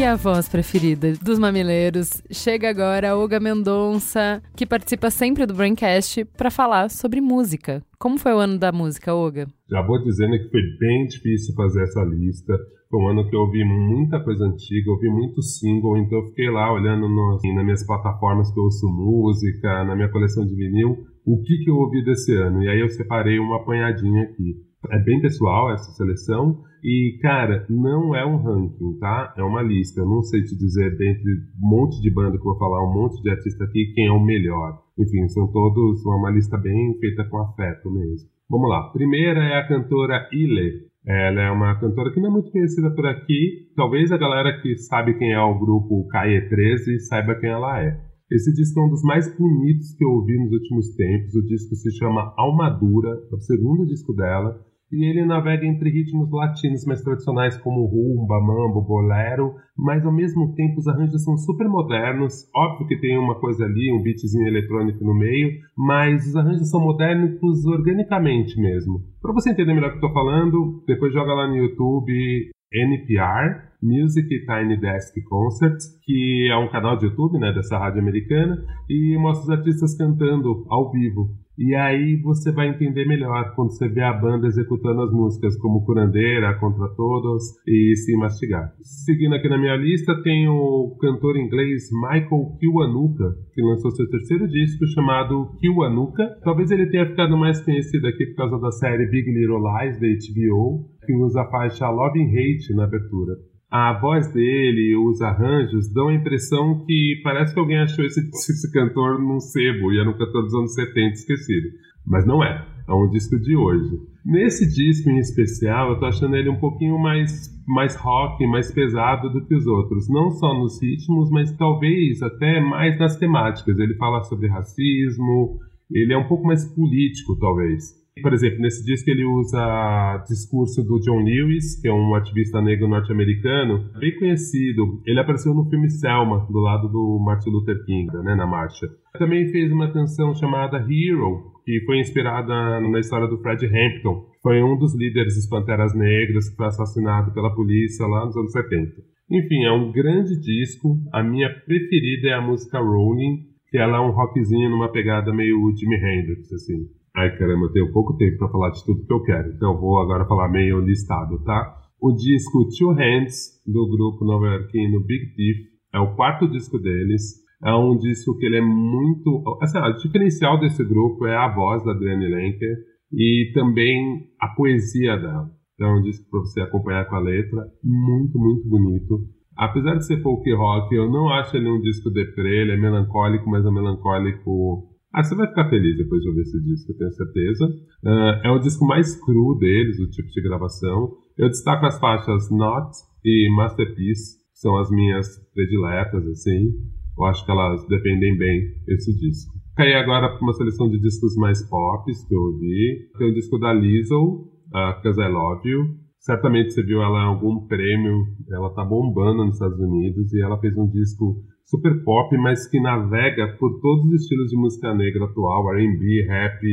E 0.00 0.02
a 0.02 0.16
voz 0.16 0.48
preferida 0.48 1.12
dos 1.22 1.38
mamileiros 1.38 2.22
chega 2.30 2.70
agora 2.70 3.10
a 3.10 3.16
Olga 3.18 3.38
Mendonça, 3.38 4.42
que 4.56 4.64
participa 4.64 5.10
sempre 5.10 5.44
do 5.44 5.52
Braincast 5.52 6.24
para 6.38 6.50
falar 6.50 6.88
sobre 6.88 7.20
música. 7.20 7.82
Como 7.98 8.16
foi 8.18 8.32
o 8.32 8.38
ano 8.38 8.58
da 8.58 8.72
música, 8.72 9.14
Olga? 9.14 9.46
Já 9.70 9.82
vou 9.82 10.02
dizendo 10.02 10.38
que 10.38 10.48
foi 10.48 10.62
bem 10.78 11.06
difícil 11.06 11.54
fazer 11.54 11.82
essa 11.82 12.02
lista. 12.02 12.56
Foi 12.88 12.98
um 12.98 13.08
ano 13.08 13.28
que 13.28 13.36
eu 13.36 13.40
ouvi 13.40 13.62
muita 13.62 14.24
coisa 14.24 14.46
antiga, 14.46 14.90
ouvi 14.90 15.10
muito 15.10 15.42
single, 15.42 15.98
então 15.98 16.20
eu 16.20 16.28
fiquei 16.28 16.48
lá 16.48 16.72
olhando 16.72 17.06
no, 17.06 17.34
assim, 17.34 17.54
nas 17.54 17.62
minhas 17.62 17.86
plataformas 17.86 18.50
que 18.50 18.58
eu 18.58 18.64
ouço 18.64 18.88
música, 18.88 19.84
na 19.84 19.94
minha 19.94 20.08
coleção 20.08 20.46
de 20.46 20.54
vinil, 20.54 20.96
o 21.26 21.42
que, 21.42 21.58
que 21.58 21.70
eu 21.70 21.76
ouvi 21.76 22.02
desse 22.02 22.34
ano. 22.36 22.62
E 22.62 22.70
aí 22.70 22.80
eu 22.80 22.88
separei 22.88 23.38
uma 23.38 23.56
apanhadinha 23.56 24.22
aqui. 24.22 24.56
É 24.92 24.98
bem 24.98 25.20
pessoal 25.20 25.70
essa 25.70 25.92
seleção. 25.92 26.69
E, 26.82 27.18
cara, 27.20 27.66
não 27.68 28.14
é 28.14 28.24
um 28.24 28.36
ranking, 28.36 28.98
tá? 28.98 29.34
É 29.36 29.42
uma 29.42 29.62
lista. 29.62 30.00
Eu 30.00 30.06
não 30.06 30.22
sei 30.22 30.42
te 30.42 30.56
dizer, 30.56 30.96
dentre 30.96 31.30
um 31.62 31.68
monte 31.68 32.00
de 32.00 32.10
banda 32.10 32.32
que 32.32 32.40
eu 32.40 32.44
vou 32.44 32.58
falar, 32.58 32.82
um 32.84 32.94
monte 32.94 33.22
de 33.22 33.30
artista 33.30 33.64
aqui, 33.64 33.92
quem 33.94 34.06
é 34.06 34.12
o 34.12 34.24
melhor. 34.24 34.82
Enfim, 34.98 35.28
são 35.28 35.46
todos 35.50 36.04
uma 36.04 36.30
lista 36.30 36.56
bem 36.56 36.98
feita 36.98 37.24
com 37.24 37.38
afeto 37.38 37.90
mesmo. 37.90 38.28
Vamos 38.48 38.68
lá. 38.68 38.90
Primeira 38.92 39.40
é 39.40 39.58
a 39.58 39.68
cantora 39.68 40.28
Ile. 40.32 40.88
Ela 41.06 41.40
é 41.40 41.50
uma 41.50 41.78
cantora 41.78 42.12
que 42.12 42.20
não 42.20 42.28
é 42.28 42.32
muito 42.32 42.50
conhecida 42.50 42.90
por 42.90 43.06
aqui. 43.06 43.70
Talvez 43.76 44.10
a 44.12 44.18
galera 44.18 44.60
que 44.60 44.76
sabe 44.76 45.14
quem 45.14 45.32
é 45.32 45.40
o 45.40 45.58
grupo 45.58 46.08
KE13 46.08 46.98
saiba 47.08 47.34
quem 47.36 47.50
ela 47.50 47.82
é. 47.82 47.98
Esse 48.30 48.52
disco 48.52 48.78
é 48.80 48.84
um 48.84 48.90
dos 48.90 49.02
mais 49.02 49.26
bonitos 49.36 49.94
que 49.96 50.04
eu 50.04 50.10
ouvi 50.10 50.38
nos 50.38 50.52
últimos 50.52 50.94
tempos. 50.94 51.34
O 51.34 51.46
disco 51.46 51.74
se 51.74 51.90
chama 51.96 52.32
Almadura, 52.36 53.10
é 53.10 53.34
o 53.34 53.40
segundo 53.40 53.86
disco 53.86 54.12
dela 54.14 54.60
e 54.92 55.04
ele 55.04 55.24
navega 55.24 55.66
entre 55.66 55.90
ritmos 55.90 56.30
latinos 56.30 56.84
mais 56.84 57.02
tradicionais 57.02 57.56
como 57.58 57.86
rumba, 57.86 58.40
mambo, 58.40 58.82
bolero, 58.82 59.54
mas 59.76 60.04
ao 60.04 60.12
mesmo 60.12 60.54
tempo 60.54 60.78
os 60.78 60.88
arranjos 60.88 61.22
são 61.22 61.36
super 61.36 61.68
modernos. 61.68 62.48
Óbvio 62.54 62.88
que 62.88 63.00
tem 63.00 63.18
uma 63.18 63.38
coisa 63.38 63.64
ali, 63.64 63.92
um 63.92 64.02
beatzinho 64.02 64.48
eletrônico 64.48 65.04
no 65.04 65.14
meio, 65.14 65.50
mas 65.76 66.26
os 66.26 66.36
arranjos 66.36 66.70
são 66.70 66.80
modernos 66.80 67.64
organicamente 67.66 68.60
mesmo. 68.60 69.00
Para 69.22 69.32
você 69.32 69.50
entender 69.50 69.74
melhor 69.74 69.88
o 69.88 69.92
que 69.92 69.98
estou 69.98 70.12
falando, 70.12 70.82
depois 70.86 71.12
joga 71.12 71.34
lá 71.34 71.46
no 71.46 71.56
YouTube 71.56 72.50
NPR, 72.72 73.70
Music 73.82 74.28
Tiny 74.28 74.76
Desk 74.76 75.20
Concerts, 75.24 75.86
que 76.04 76.48
é 76.50 76.56
um 76.56 76.70
canal 76.70 76.96
de 76.96 77.06
YouTube 77.06 77.38
né, 77.38 77.52
dessa 77.52 77.78
rádio 77.78 78.00
americana, 78.00 78.56
e 78.88 79.16
mostra 79.18 79.44
os 79.44 79.58
artistas 79.58 79.96
cantando 79.96 80.64
ao 80.68 80.90
vivo. 80.92 81.30
E 81.60 81.74
aí 81.74 82.16
você 82.16 82.50
vai 82.50 82.70
entender 82.70 83.04
melhor 83.04 83.54
quando 83.54 83.76
você 83.76 83.86
vê 83.86 84.00
a 84.00 84.14
banda 84.14 84.46
executando 84.46 85.02
as 85.02 85.12
músicas, 85.12 85.58
como 85.58 85.84
Curandeira, 85.84 86.58
Contra 86.58 86.88
Todos 86.96 87.42
e 87.66 87.94
Se 87.96 88.16
Mastigar. 88.16 88.72
Seguindo 88.80 89.34
aqui 89.34 89.46
na 89.46 89.58
minha 89.58 89.76
lista, 89.76 90.22
tem 90.22 90.48
o 90.48 90.96
cantor 90.98 91.36
inglês 91.36 91.90
Michael 91.92 92.56
Kiwanuka, 92.58 93.36
que 93.52 93.60
lançou 93.60 93.90
seu 93.90 94.08
terceiro 94.08 94.48
disco 94.48 94.86
chamado 94.86 95.50
Kiwanuka. 95.60 96.38
Talvez 96.42 96.70
ele 96.70 96.86
tenha 96.86 97.04
ficado 97.04 97.36
mais 97.36 97.62
conhecido 97.62 98.06
aqui 98.06 98.24
por 98.28 98.36
causa 98.36 98.58
da 98.58 98.72
série 98.72 99.10
Big 99.10 99.30
Little 99.30 99.60
Lies 99.60 100.00
da 100.00 100.06
HBO, 100.06 100.88
que 101.04 101.12
usa 101.12 101.42
a 101.42 101.50
faixa 101.50 101.90
Love 101.90 102.22
and 102.22 102.28
Hate 102.28 102.74
na 102.74 102.84
abertura 102.84 103.49
a 103.70 103.92
voz 104.00 104.32
dele, 104.32 104.96
os 104.96 105.22
arranjos, 105.22 105.92
dão 105.92 106.08
a 106.08 106.14
impressão 106.14 106.84
que 106.84 107.20
parece 107.22 107.54
que 107.54 107.60
alguém 107.60 107.78
achou 107.78 108.04
esse, 108.04 108.20
esse 108.34 108.72
cantor 108.72 109.20
num 109.20 109.38
sebo 109.38 109.92
e 109.92 110.00
era 110.00 110.10
um 110.10 110.18
cantor 110.18 110.42
dos 110.42 110.54
anos 110.54 110.74
70 110.74 111.14
esquecido. 111.14 111.68
Mas 112.04 112.26
não 112.26 112.42
é, 112.42 112.66
é 112.88 112.92
um 112.92 113.08
disco 113.08 113.38
de 113.38 113.54
hoje. 113.54 114.00
Nesse 114.24 114.68
disco 114.68 115.08
em 115.08 115.18
especial, 115.18 115.90
eu 115.90 116.00
tô 116.00 116.06
achando 116.06 116.34
ele 116.34 116.48
um 116.48 116.58
pouquinho 116.58 116.98
mais, 116.98 117.48
mais 117.68 117.94
rock, 117.94 118.44
mais 118.46 118.72
pesado 118.72 119.30
do 119.30 119.46
que 119.46 119.54
os 119.54 119.66
outros. 119.66 120.08
Não 120.08 120.30
só 120.30 120.52
nos 120.52 120.82
ritmos, 120.82 121.30
mas 121.30 121.56
talvez 121.56 122.20
até 122.22 122.60
mais 122.60 122.98
nas 122.98 123.16
temáticas. 123.16 123.78
Ele 123.78 123.94
fala 123.94 124.22
sobre 124.24 124.48
racismo, 124.48 125.60
ele 125.90 126.12
é 126.12 126.18
um 126.18 126.26
pouco 126.26 126.44
mais 126.44 126.64
político, 126.74 127.38
talvez. 127.38 127.99
Por 128.20 128.32
exemplo, 128.32 128.60
nesse 128.60 128.84
disco 128.84 129.10
ele 129.10 129.24
usa 129.24 130.24
discurso 130.28 130.82
do 130.82 131.00
John 131.00 131.22
Lewis, 131.22 131.80
que 131.80 131.88
é 131.88 131.92
um 131.92 132.14
ativista 132.14 132.60
negro 132.60 132.88
norte-americano, 132.88 133.90
bem 133.98 134.18
conhecido. 134.18 135.00
Ele 135.06 135.20
apareceu 135.20 135.54
no 135.54 135.68
filme 135.68 135.88
Selma, 135.90 136.46
do 136.50 136.58
lado 136.58 136.88
do 136.88 137.18
Martin 137.24 137.50
Luther 137.50 137.84
King, 137.84 138.10
né, 138.24 138.34
na 138.34 138.46
marcha. 138.46 138.86
Também 139.18 139.48
fez 139.48 139.72
uma 139.72 139.92
canção 139.92 140.34
chamada 140.34 140.78
Hero, 140.78 141.50
que 141.64 141.84
foi 141.84 141.98
inspirada 141.98 142.80
na 142.80 142.98
história 142.98 143.28
do 143.28 143.38
Fred 143.38 143.64
Hampton, 143.66 144.22
que 144.32 144.40
foi 144.42 144.62
um 144.62 144.76
dos 144.76 144.94
líderes 144.96 145.36
das 145.36 145.48
Panteras 145.48 145.94
Negras 145.94 146.48
que 146.48 146.56
foi 146.56 146.66
assassinado 146.66 147.32
pela 147.32 147.54
polícia 147.54 148.06
lá 148.06 148.24
nos 148.24 148.36
anos 148.36 148.52
70. 148.52 148.92
Enfim, 149.30 149.64
é 149.64 149.72
um 149.72 149.92
grande 149.92 150.40
disco. 150.40 150.96
A 151.12 151.22
minha 151.22 151.48
preferida 151.48 152.28
é 152.28 152.32
a 152.32 152.40
música 152.40 152.80
Rolling, 152.80 153.50
que 153.70 153.78
ela 153.78 153.98
é 153.98 154.00
um 154.00 154.10
rockzinho 154.10 154.68
numa 154.68 154.90
pegada 154.90 155.32
meio 155.32 155.72
Jimi 155.76 155.96
Hendrix, 155.96 156.52
assim. 156.52 156.88
Ai 157.20 157.36
caramba, 157.36 157.66
eu 157.66 157.72
tenho 157.72 157.92
pouco 157.92 158.16
tempo 158.16 158.38
para 158.38 158.48
falar 158.48 158.70
de 158.70 158.82
tudo 158.82 159.04
que 159.04 159.12
eu 159.12 159.22
quero, 159.22 159.52
então 159.52 159.78
vou 159.78 160.00
agora 160.00 160.24
falar 160.24 160.48
meio 160.48 160.80
listado, 160.80 161.38
tá? 161.44 161.76
O 162.00 162.14
disco 162.14 162.66
Two 162.78 162.94
Hands, 162.94 163.60
do 163.66 163.86
grupo 163.90 164.24
nova-iorquino 164.24 165.04
Big 165.04 165.34
Thief, 165.34 165.58
é 165.92 165.98
o 165.98 166.16
quarto 166.16 166.48
disco 166.48 166.78
deles. 166.78 167.40
É 167.62 167.74
um 167.74 167.94
disco 167.98 168.38
que 168.38 168.46
ele 168.46 168.56
é 168.56 168.62
muito. 168.62 169.42
Assim, 169.60 169.78
o 169.78 169.96
diferencial 169.96 170.58
desse 170.58 170.82
grupo 170.82 171.26
é 171.26 171.36
a 171.36 171.54
voz 171.54 171.84
da 171.84 171.90
Adrienne 171.90 172.26
Lenker. 172.26 172.76
e 173.12 173.50
também 173.52 174.30
a 174.40 174.48
poesia 174.54 175.18
dela. 175.18 175.50
Então, 175.74 175.98
um 175.98 176.02
disco 176.02 176.24
para 176.30 176.40
você 176.40 176.60
acompanhar 176.62 177.04
com 177.06 177.16
a 177.16 177.20
letra, 177.20 177.66
muito, 177.84 178.38
muito 178.38 178.66
bonito. 178.66 179.26
Apesar 179.58 179.96
de 179.96 180.06
ser 180.06 180.22
folk 180.22 180.50
rock, 180.54 180.94
eu 180.94 181.10
não 181.10 181.28
acho 181.28 181.54
ele 181.54 181.68
um 181.68 181.82
disco 181.82 182.08
deprê, 182.08 182.62
ele 182.62 182.72
é 182.72 182.76
melancólico, 182.78 183.50
mas 183.50 183.66
é 183.66 183.70
melancólico 183.70 184.89
ah, 185.12 185.24
você 185.24 185.34
vai 185.34 185.48
ficar 185.48 185.68
feliz 185.68 185.96
depois 185.96 186.22
de 186.22 186.28
ouvir 186.28 186.42
esse 186.42 186.60
disco, 186.62 186.92
eu 186.92 186.96
tenho 186.96 187.12
certeza. 187.12 187.66
Uh, 188.04 188.46
é 188.46 188.50
o 188.50 188.60
disco 188.60 188.86
mais 188.86 189.16
cru 189.20 189.58
deles, 189.58 189.98
o 189.98 190.08
tipo 190.08 190.28
de 190.28 190.40
gravação. 190.40 191.16
Eu 191.36 191.48
destaco 191.48 191.84
as 191.84 191.98
faixas 191.98 192.48
Not 192.50 192.90
e 193.24 193.52
Masterpiece, 193.56 194.38
que 194.52 194.58
são 194.60 194.78
as 194.78 194.88
minhas 194.90 195.26
prediletas, 195.52 196.26
assim. 196.28 196.70
Eu 197.18 197.24
acho 197.24 197.44
que 197.44 197.50
elas 197.50 197.86
dependem 197.88 198.38
bem 198.38 198.60
desse 198.86 199.12
disco. 199.18 199.52
Caí 199.76 199.94
agora 199.94 200.28
para 200.28 200.42
uma 200.42 200.52
seleção 200.52 200.88
de 200.88 201.00
discos 201.00 201.34
mais 201.36 201.68
pop 201.68 202.04
que 202.04 202.34
eu 202.34 202.40
ouvi. 202.40 203.10
Tem 203.18 203.30
o 203.30 203.34
disco 203.34 203.58
da 203.58 203.72
Lizzo, 203.72 204.14
uh, 204.14 205.02
Cause 205.02 205.20
I 205.20 205.28
Love 205.28 205.68
You. 205.68 205.80
Certamente 206.20 206.72
você 206.72 206.82
viu 206.82 207.02
ela 207.02 207.18
em 207.22 207.26
algum 207.26 207.66
prêmio. 207.66 208.26
Ela 208.48 208.72
tá 208.74 208.84
bombando 208.84 209.44
nos 209.44 209.54
Estados 209.54 209.80
Unidos 209.80 210.32
e 210.32 210.40
ela 210.40 210.60
fez 210.60 210.76
um 210.76 210.86
disco 210.86 211.42
super 211.64 212.02
pop, 212.04 212.36
mas 212.38 212.68
que 212.68 212.80
navega 212.80 213.56
por 213.58 213.80
todos 213.80 214.06
os 214.06 214.22
estilos 214.22 214.50
de 214.50 214.56
música 214.56 214.94
negra 214.94 215.24
atual, 215.24 215.72
R&B, 215.74 216.26
rap, 216.26 216.64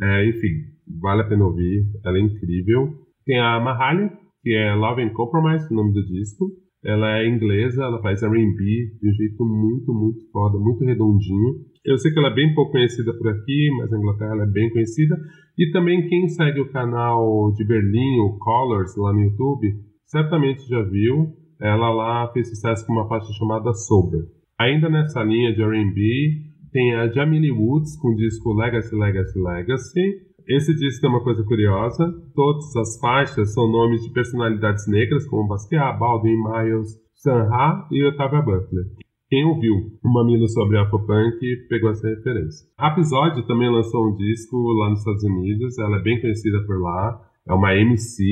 é, 0.00 0.28
enfim, 0.28 0.64
vale 1.00 1.22
a 1.22 1.28
pena 1.28 1.44
ouvir, 1.44 1.84
ela 2.04 2.18
é 2.18 2.20
incrível. 2.20 2.94
Tem 3.24 3.38
a 3.38 3.60
Mahalia, 3.60 4.10
que 4.42 4.54
é 4.54 4.74
Love 4.74 5.02
and 5.02 5.10
Compromise, 5.10 5.66
o 5.70 5.74
nome 5.74 5.92
do 5.92 6.02
disco. 6.06 6.46
Ela 6.84 7.18
é 7.18 7.28
inglesa, 7.28 7.82
ela 7.82 8.00
faz 8.00 8.22
R&B 8.22 8.64
de 9.00 9.10
um 9.10 9.12
jeito 9.12 9.44
muito, 9.44 9.92
muito 9.92 10.30
foda, 10.30 10.58
muito 10.58 10.84
redondinho. 10.84 11.66
Eu 11.84 11.98
sei 11.98 12.12
que 12.12 12.18
ela 12.18 12.28
é 12.28 12.34
bem 12.34 12.54
pouco 12.54 12.72
conhecida 12.72 13.12
por 13.14 13.28
aqui, 13.28 13.68
mas 13.76 13.90
na 13.90 13.98
Inglaterra 13.98 14.32
ela 14.32 14.44
é 14.44 14.50
bem 14.50 14.70
conhecida. 14.70 15.16
E 15.58 15.70
também 15.72 16.06
quem 16.08 16.28
segue 16.28 16.60
o 16.60 16.70
canal 16.70 17.52
de 17.52 17.64
Berlim, 17.64 18.20
o 18.20 18.38
Colors, 18.38 18.96
lá 18.96 19.12
no 19.12 19.22
YouTube, 19.22 19.74
certamente 20.06 20.68
já 20.68 20.82
viu. 20.82 21.34
Ela 21.60 21.90
lá 21.90 22.30
fez 22.32 22.48
sucesso 22.48 22.86
com 22.86 22.92
uma 22.92 23.08
faixa 23.08 23.32
chamada 23.32 23.72
Sober. 23.72 24.20
Ainda 24.58 24.88
nessa 24.88 25.22
linha 25.22 25.52
de 25.54 25.62
R&B, 25.62 26.48
tem 26.72 26.94
a 26.94 27.08
Jamie 27.08 27.50
Woods 27.50 27.96
com 27.96 28.08
o 28.08 28.16
disco 28.16 28.52
Legacy, 28.52 28.94
Legacy, 28.94 29.38
Legacy. 29.38 30.28
Esse 30.46 30.74
disco 30.74 31.06
é 31.06 31.08
uma 31.08 31.22
coisa 31.22 31.42
curiosa. 31.44 32.12
Todas 32.34 32.74
as 32.76 32.98
faixas 33.00 33.52
são 33.52 33.70
nomes 33.70 34.02
de 34.02 34.12
personalidades 34.12 34.86
negras, 34.88 35.26
como 35.26 35.48
Basquiat, 35.48 35.98
Baldwin, 35.98 36.36
Miles, 36.36 36.96
Sun 37.14 37.48
Ra 37.48 37.86
e 37.90 38.04
Octavia 38.06 38.42
Butler. 38.42 38.84
Quem 39.28 39.44
ouviu 39.44 39.74
o 40.02 40.08
Mamilo 40.10 40.48
sobre 40.48 40.78
Afropunk 40.78 41.38
pegou 41.68 41.90
essa 41.90 42.08
referência. 42.08 42.66
A 42.78 42.92
Episódio 42.92 43.46
também 43.46 43.70
lançou 43.70 44.08
um 44.08 44.16
disco 44.16 44.56
lá 44.72 44.88
nos 44.88 45.00
Estados 45.00 45.22
Unidos, 45.22 45.78
ela 45.78 45.98
é 45.98 46.02
bem 46.02 46.18
conhecida 46.18 46.64
por 46.66 46.80
lá, 46.80 47.20
é 47.46 47.52
uma 47.52 47.74
MC 47.74 48.24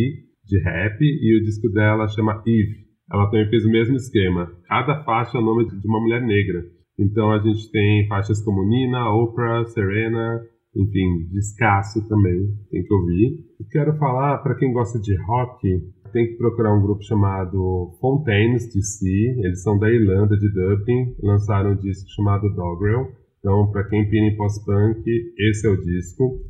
de 0.47 0.59
rap 0.63 0.99
e 1.03 1.39
o 1.39 1.45
disco 1.45 1.69
dela 1.69 2.09
chama 2.09 2.43
Eve 2.47 2.86
ela 3.11 3.31
também 3.31 3.49
fez 3.49 3.65
o 3.65 3.71
mesmo 3.71 3.97
esquema. 3.97 4.51
Cada 4.69 5.03
faixa 5.05 5.39
é 5.39 5.41
o 5.41 5.45
nome 5.45 5.67
de 5.67 5.87
uma 5.87 6.01
mulher 6.01 6.23
negra. 6.23 6.65
Então 6.99 7.31
a 7.31 7.39
gente 7.39 7.71
tem 7.71 8.07
faixas 8.09 8.43
como 8.43 8.65
Nina, 8.65 9.11
Oprah, 9.11 9.65
Serena, 9.67 10.41
enfim, 10.75 11.29
Descasso 11.33 12.07
também, 12.09 12.49
tem 12.71 12.83
que 12.83 12.95
ouvir. 12.95 13.45
E 13.61 13.65
quero 13.71 13.97
falar, 13.99 14.39
para 14.39 14.57
quem 14.57 14.73
gosta 14.73 14.99
de 14.99 15.17
rock, 15.25 15.69
tem 16.13 16.27
que 16.27 16.37
procurar 16.37 16.75
um 16.75 16.83
grupo 16.83 17.03
chamado 17.03 17.97
Fontaines 18.01 18.73
DC. 18.73 19.07
Eles 19.43 19.63
são 19.63 19.79
da 19.79 19.91
Irlanda, 19.91 20.37
de 20.37 20.49
Dublin, 20.49 21.15
lançaram 21.23 21.73
um 21.73 21.77
disco 21.77 22.09
chamado 22.11 22.49
Dogrel. 22.55 23.09
Então, 23.39 23.71
para 23.71 23.89
quem 23.89 24.09
pina 24.09 24.27
em 24.27 24.37
post-punk, 24.37 25.03
esse 25.39 25.67
é 25.67 25.71
o 25.71 25.81
disco. 25.81 26.41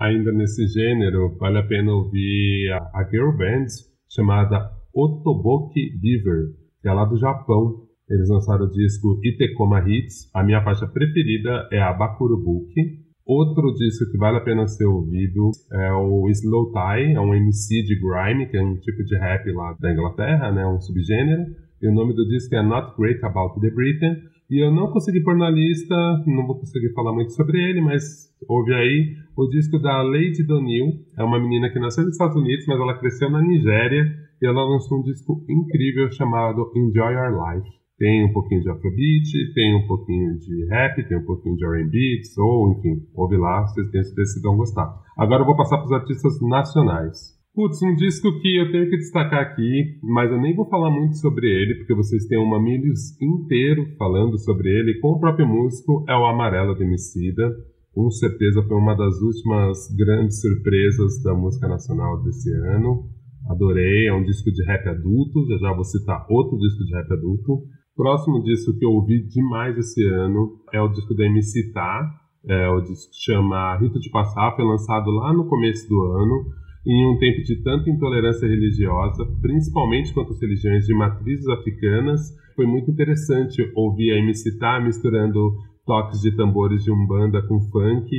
Ainda 0.00 0.32
nesse 0.32 0.66
gênero, 0.68 1.36
vale 1.38 1.58
a 1.58 1.66
pena 1.66 1.92
ouvir 1.92 2.70
a, 2.72 3.00
a 3.00 3.08
girl 3.10 3.36
band 3.36 3.66
chamada 4.08 4.77
Otoboki 4.94 5.98
Beaver, 6.00 6.54
que 6.80 6.88
é 6.88 6.92
lá 6.92 7.04
do 7.04 7.16
Japão. 7.16 7.86
Eles 8.08 8.28
lançaram 8.28 8.64
o 8.64 8.70
disco 8.70 9.20
Itekoma 9.22 9.80
Hits. 9.86 10.30
A 10.34 10.42
minha 10.42 10.62
faixa 10.62 10.86
preferida 10.86 11.68
é 11.70 11.80
a 11.80 11.92
Bakurubuki. 11.92 13.06
Outro 13.26 13.74
disco 13.74 14.10
que 14.10 14.16
vale 14.16 14.38
a 14.38 14.40
pena 14.40 14.66
ser 14.66 14.86
ouvido 14.86 15.50
é 15.70 15.92
o 15.92 16.30
Slow 16.30 16.72
Tie, 16.72 17.12
é 17.12 17.20
um 17.20 17.34
MC 17.34 17.82
de 17.82 18.00
grime, 18.00 18.46
que 18.46 18.56
é 18.56 18.62
um 18.62 18.76
tipo 18.76 19.04
de 19.04 19.18
rap 19.18 19.52
lá 19.52 19.76
da 19.78 19.92
Inglaterra, 19.92 20.50
né, 20.50 20.66
um 20.66 20.80
subgênero. 20.80 21.44
E 21.82 21.86
o 21.86 21.92
nome 21.92 22.14
do 22.14 22.26
disco 22.26 22.54
é 22.54 22.62
Not 22.62 22.96
Great 22.98 23.22
About 23.22 23.60
the 23.60 23.70
Britain. 23.70 24.16
E 24.50 24.64
eu 24.64 24.72
não 24.72 24.90
consegui 24.90 25.22
pôr 25.22 25.36
na 25.36 25.50
lista, 25.50 25.94
não 26.26 26.46
vou 26.46 26.58
conseguir 26.58 26.92
falar 26.94 27.12
muito 27.12 27.34
sobre 27.34 27.58
ele, 27.58 27.82
mas 27.82 28.02
ouve 28.48 28.72
aí 28.72 29.14
o 29.36 29.46
disco 29.48 29.78
da 29.78 30.00
Lady 30.00 30.42
Donil. 30.42 30.86
É 31.18 31.22
uma 31.22 31.38
menina 31.38 31.68
que 31.70 31.78
nasceu 31.78 32.04
nos 32.04 32.14
Estados 32.14 32.34
Unidos, 32.34 32.64
mas 32.66 32.80
ela 32.80 32.98
cresceu 32.98 33.28
na 33.30 33.42
Nigéria 33.42 34.04
e 34.40 34.46
ela 34.46 34.64
lançou 34.64 35.00
um 35.00 35.02
disco 35.02 35.44
incrível 35.50 36.10
chamado 36.12 36.72
Enjoy 36.74 37.12
Your 37.12 37.36
Life. 37.36 37.68
Tem 37.98 38.24
um 38.24 38.32
pouquinho 38.32 38.62
de 38.62 38.70
afrobeat, 38.70 39.52
tem 39.54 39.74
um 39.76 39.86
pouquinho 39.86 40.38
de 40.38 40.66
rap, 40.70 41.06
tem 41.06 41.18
um 41.18 41.24
pouquinho 41.26 41.56
de 41.56 41.66
R&B, 41.66 42.22
soul, 42.32 42.72
enfim, 42.78 43.02
ouve 43.14 43.36
lá, 43.36 43.66
vocês 43.66 43.90
têm 43.90 44.02
que 44.02 44.40
vão 44.40 44.56
gostar. 44.56 44.88
Agora 45.18 45.42
eu 45.42 45.46
vou 45.46 45.56
passar 45.56 45.76
para 45.76 45.86
os 45.86 45.92
artistas 45.92 46.40
nacionais. 46.40 47.37
Putz, 47.58 47.82
um 47.82 47.96
disco 47.96 48.38
que 48.38 48.56
eu 48.56 48.70
tenho 48.70 48.88
que 48.88 48.98
destacar 48.98 49.40
aqui, 49.40 49.98
mas 50.00 50.30
eu 50.30 50.40
nem 50.40 50.54
vou 50.54 50.64
falar 50.68 50.92
muito 50.92 51.16
sobre 51.16 51.48
ele, 51.48 51.74
porque 51.74 51.92
vocês 51.92 52.24
têm 52.26 52.38
um 52.38 52.48
Mamílios 52.48 53.20
inteiro 53.20 53.84
falando 53.98 54.38
sobre 54.38 54.68
ele, 54.68 55.00
com 55.00 55.08
o 55.08 55.18
próprio 55.18 55.44
músico, 55.44 56.04
é 56.08 56.14
o 56.14 56.24
Amarelo 56.24 56.76
do 56.76 56.84
Emicida. 56.84 57.50
Com 57.92 58.08
certeza 58.10 58.62
foi 58.62 58.76
uma 58.76 58.94
das 58.94 59.20
últimas 59.20 59.92
grandes 59.96 60.40
surpresas 60.40 61.20
da 61.24 61.34
música 61.34 61.66
nacional 61.66 62.22
desse 62.22 62.48
ano. 62.52 63.10
Adorei, 63.50 64.06
é 64.06 64.14
um 64.14 64.22
disco 64.22 64.52
de 64.52 64.64
rap 64.64 64.86
adulto, 64.86 65.44
já 65.48 65.58
já 65.58 65.74
vou 65.74 65.82
citar 65.82 66.26
outro 66.30 66.56
disco 66.58 66.84
de 66.84 66.94
rap 66.94 67.12
adulto. 67.12 67.64
Próximo 67.96 68.40
disco 68.44 68.72
que 68.78 68.84
eu 68.84 68.92
ouvi 68.92 69.26
demais 69.26 69.76
esse 69.76 70.08
ano 70.10 70.60
é 70.72 70.80
o 70.80 70.86
disco 70.86 71.12
da 71.12 71.26
MC 71.26 71.72
Tá, 71.72 72.08
é 72.46 72.68
o 72.68 72.80
disco 72.82 73.10
que 73.10 73.32
chama 73.32 73.76
Rito 73.78 73.98
de 73.98 74.10
Passar, 74.10 74.54
foi 74.54 74.64
lançado 74.64 75.10
lá 75.10 75.32
no 75.32 75.48
começo 75.48 75.88
do 75.88 76.00
ano, 76.04 76.56
em 76.86 77.06
um 77.06 77.18
tempo 77.18 77.42
de 77.42 77.62
tanta 77.62 77.90
intolerância 77.90 78.46
religiosa, 78.46 79.24
principalmente 79.40 80.12
contra 80.14 80.32
as 80.32 80.40
religiões 80.40 80.86
de 80.86 80.94
matrizes 80.94 81.46
africanas. 81.48 82.20
Foi 82.54 82.66
muito 82.66 82.90
interessante 82.90 83.62
ouvir 83.74 84.12
a 84.12 84.18
MC 84.18 84.58
Tá 84.58 84.80
misturando 84.80 85.54
toques 85.84 86.20
de 86.20 86.34
tambores 86.36 86.84
de 86.84 86.92
umbanda 86.92 87.40
com 87.46 87.60
funk 87.70 88.10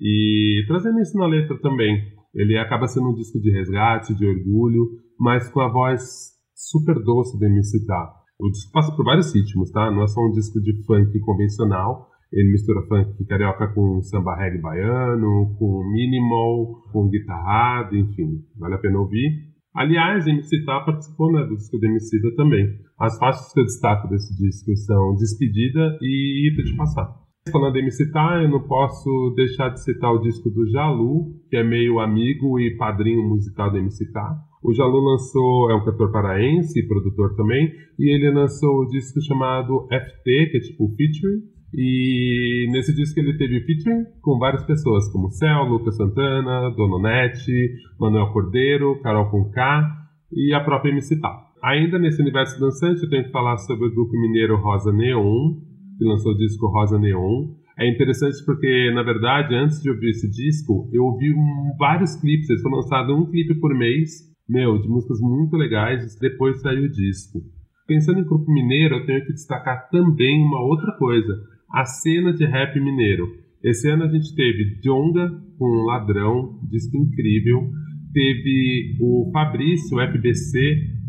e 0.00 0.64
trazendo 0.66 1.00
isso 1.00 1.16
na 1.18 1.26
letra 1.26 1.58
também. 1.60 1.96
Ele 2.34 2.56
acaba 2.58 2.86
sendo 2.86 3.10
um 3.10 3.14
disco 3.14 3.40
de 3.40 3.50
resgate, 3.50 4.14
de 4.14 4.26
orgulho, 4.26 4.88
mas 5.18 5.48
com 5.50 5.60
a 5.60 5.68
voz 5.68 6.32
super 6.54 6.94
doce 6.94 7.38
do 7.38 7.44
MC 7.44 7.84
Tá. 7.86 8.14
O 8.40 8.50
disco 8.50 8.70
passa 8.72 8.94
por 8.94 9.04
vários 9.04 9.34
ritmos, 9.34 9.70
tá? 9.70 9.90
Não 9.90 10.02
é 10.02 10.06
só 10.06 10.20
um 10.20 10.30
disco 10.30 10.60
de 10.60 10.72
funk 10.84 11.18
convencional. 11.20 12.08
Ele 12.32 12.52
mistura 12.52 12.86
funk 12.86 13.24
carioca 13.26 13.68
com 13.68 14.02
samba 14.02 14.36
reggae 14.36 14.60
baiano, 14.60 15.56
com 15.58 15.82
minimal, 15.92 16.82
com 16.92 17.08
guitarrado, 17.08 17.96
enfim, 17.96 18.44
vale 18.58 18.74
a 18.74 18.78
pena 18.78 18.98
ouvir. 18.98 19.48
Aliás, 19.74 20.26
MC 20.26 20.64
Tá 20.64 20.80
participou 20.80 21.32
né, 21.32 21.44
do 21.44 21.56
disco 21.56 21.78
do 21.78 21.86
MC 21.86 22.34
também. 22.36 22.78
As 22.98 23.18
faixas 23.18 23.52
que 23.52 23.60
eu 23.60 23.64
destaco 23.64 24.08
desse 24.08 24.36
disco 24.36 24.74
são 24.76 25.14
Despedida 25.14 25.96
e 26.02 26.50
Ita 26.50 26.62
de 26.64 26.76
Passar. 26.76 27.28
Falando 27.50 27.76
em 27.76 27.84
me 27.84 27.90
citar, 27.90 28.42
eu 28.42 28.50
não 28.50 28.66
posso 28.66 29.32
deixar 29.34 29.70
de 29.70 29.82
citar 29.82 30.12
o 30.12 30.20
disco 30.20 30.50
do 30.50 30.68
Jalu, 30.70 31.32
que 31.48 31.56
é 31.56 31.62
meio 31.62 31.98
amigo 31.98 32.58
e 32.60 32.76
padrinho 32.76 33.26
musical 33.26 33.70
do 33.70 33.78
MC 33.78 34.10
Tá. 34.12 34.36
O 34.62 34.74
Jalu 34.74 34.98
lançou, 34.98 35.70
é 35.70 35.74
um 35.74 35.84
cantor 35.84 36.10
paraense 36.10 36.78
e 36.78 36.86
produtor 36.86 37.36
também, 37.36 37.72
e 37.98 38.14
ele 38.14 38.30
lançou 38.32 38.80
o 38.80 38.86
disco 38.88 39.20
chamado 39.22 39.86
FT, 39.86 40.50
que 40.50 40.56
é 40.56 40.60
tipo 40.60 40.88
featuring, 40.96 41.42
e 41.72 42.66
nesse 42.70 42.94
disco 42.94 43.20
ele 43.20 43.36
teve 43.36 43.60
featuring 43.60 44.04
com 44.22 44.38
várias 44.38 44.64
pessoas, 44.64 45.10
como 45.12 45.30
Céu, 45.30 45.64
Lucas 45.64 45.96
Santana, 45.96 46.70
Dononete, 46.70 47.74
Manuel 48.00 48.32
Cordeiro, 48.32 49.00
Carol 49.02 49.30
Conká 49.30 49.86
e 50.32 50.54
a 50.54 50.60
própria 50.60 50.90
MC 50.90 51.20
Tá. 51.20 51.48
Ainda 51.62 51.98
nesse 51.98 52.22
universo 52.22 52.58
dançante, 52.60 53.02
eu 53.02 53.10
tenho 53.10 53.24
que 53.24 53.32
falar 53.32 53.56
sobre 53.58 53.88
o 53.88 53.94
grupo 53.94 54.12
mineiro 54.12 54.56
Rosa 54.56 54.92
Neon, 54.92 55.54
que 55.98 56.04
lançou 56.04 56.32
o 56.32 56.36
disco 56.36 56.68
Rosa 56.68 56.98
Neon. 56.98 57.48
É 57.78 57.88
interessante 57.88 58.44
porque, 58.44 58.90
na 58.94 59.02
verdade, 59.02 59.54
antes 59.54 59.80
de 59.82 59.90
ouvir 59.90 60.10
esse 60.10 60.28
disco, 60.30 60.88
eu 60.92 61.04
ouvi 61.04 61.34
vários 61.78 62.16
clipes. 62.16 62.48
Eles 62.48 62.62
foram 62.62 62.76
lançados 62.76 63.14
um 63.14 63.26
clipe 63.26 63.54
por 63.60 63.74
mês, 63.74 64.10
meu, 64.48 64.78
de 64.78 64.88
músicas 64.88 65.18
muito 65.20 65.56
legais. 65.56 66.16
Depois 66.20 66.60
saiu 66.60 66.84
o 66.84 66.90
disco. 66.90 67.40
Pensando 67.86 68.20
em 68.20 68.24
grupo 68.24 68.50
mineiro, 68.50 68.96
eu 68.96 69.06
tenho 69.06 69.24
que 69.24 69.32
destacar 69.32 69.88
também 69.90 70.42
uma 70.42 70.60
outra 70.60 70.92
coisa: 70.98 71.32
a 71.70 71.84
cena 71.84 72.32
de 72.32 72.44
rap 72.44 72.78
mineiro. 72.80 73.26
Esse 73.62 73.90
ano 73.90 74.04
a 74.04 74.08
gente 74.08 74.34
teve 74.34 74.80
Jonga 74.82 75.30
com 75.58 75.84
Ladrão, 75.84 76.58
disco 76.70 76.96
incrível. 76.96 77.70
Teve 78.12 78.96
o 79.00 79.30
Fabrício, 79.32 79.98
FBC, 80.00 80.58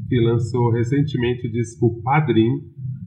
que 0.09 0.19
lançou 0.19 0.71
recentemente 0.71 1.47
o 1.47 1.51
disco 1.51 2.01
Padrim, 2.03 2.49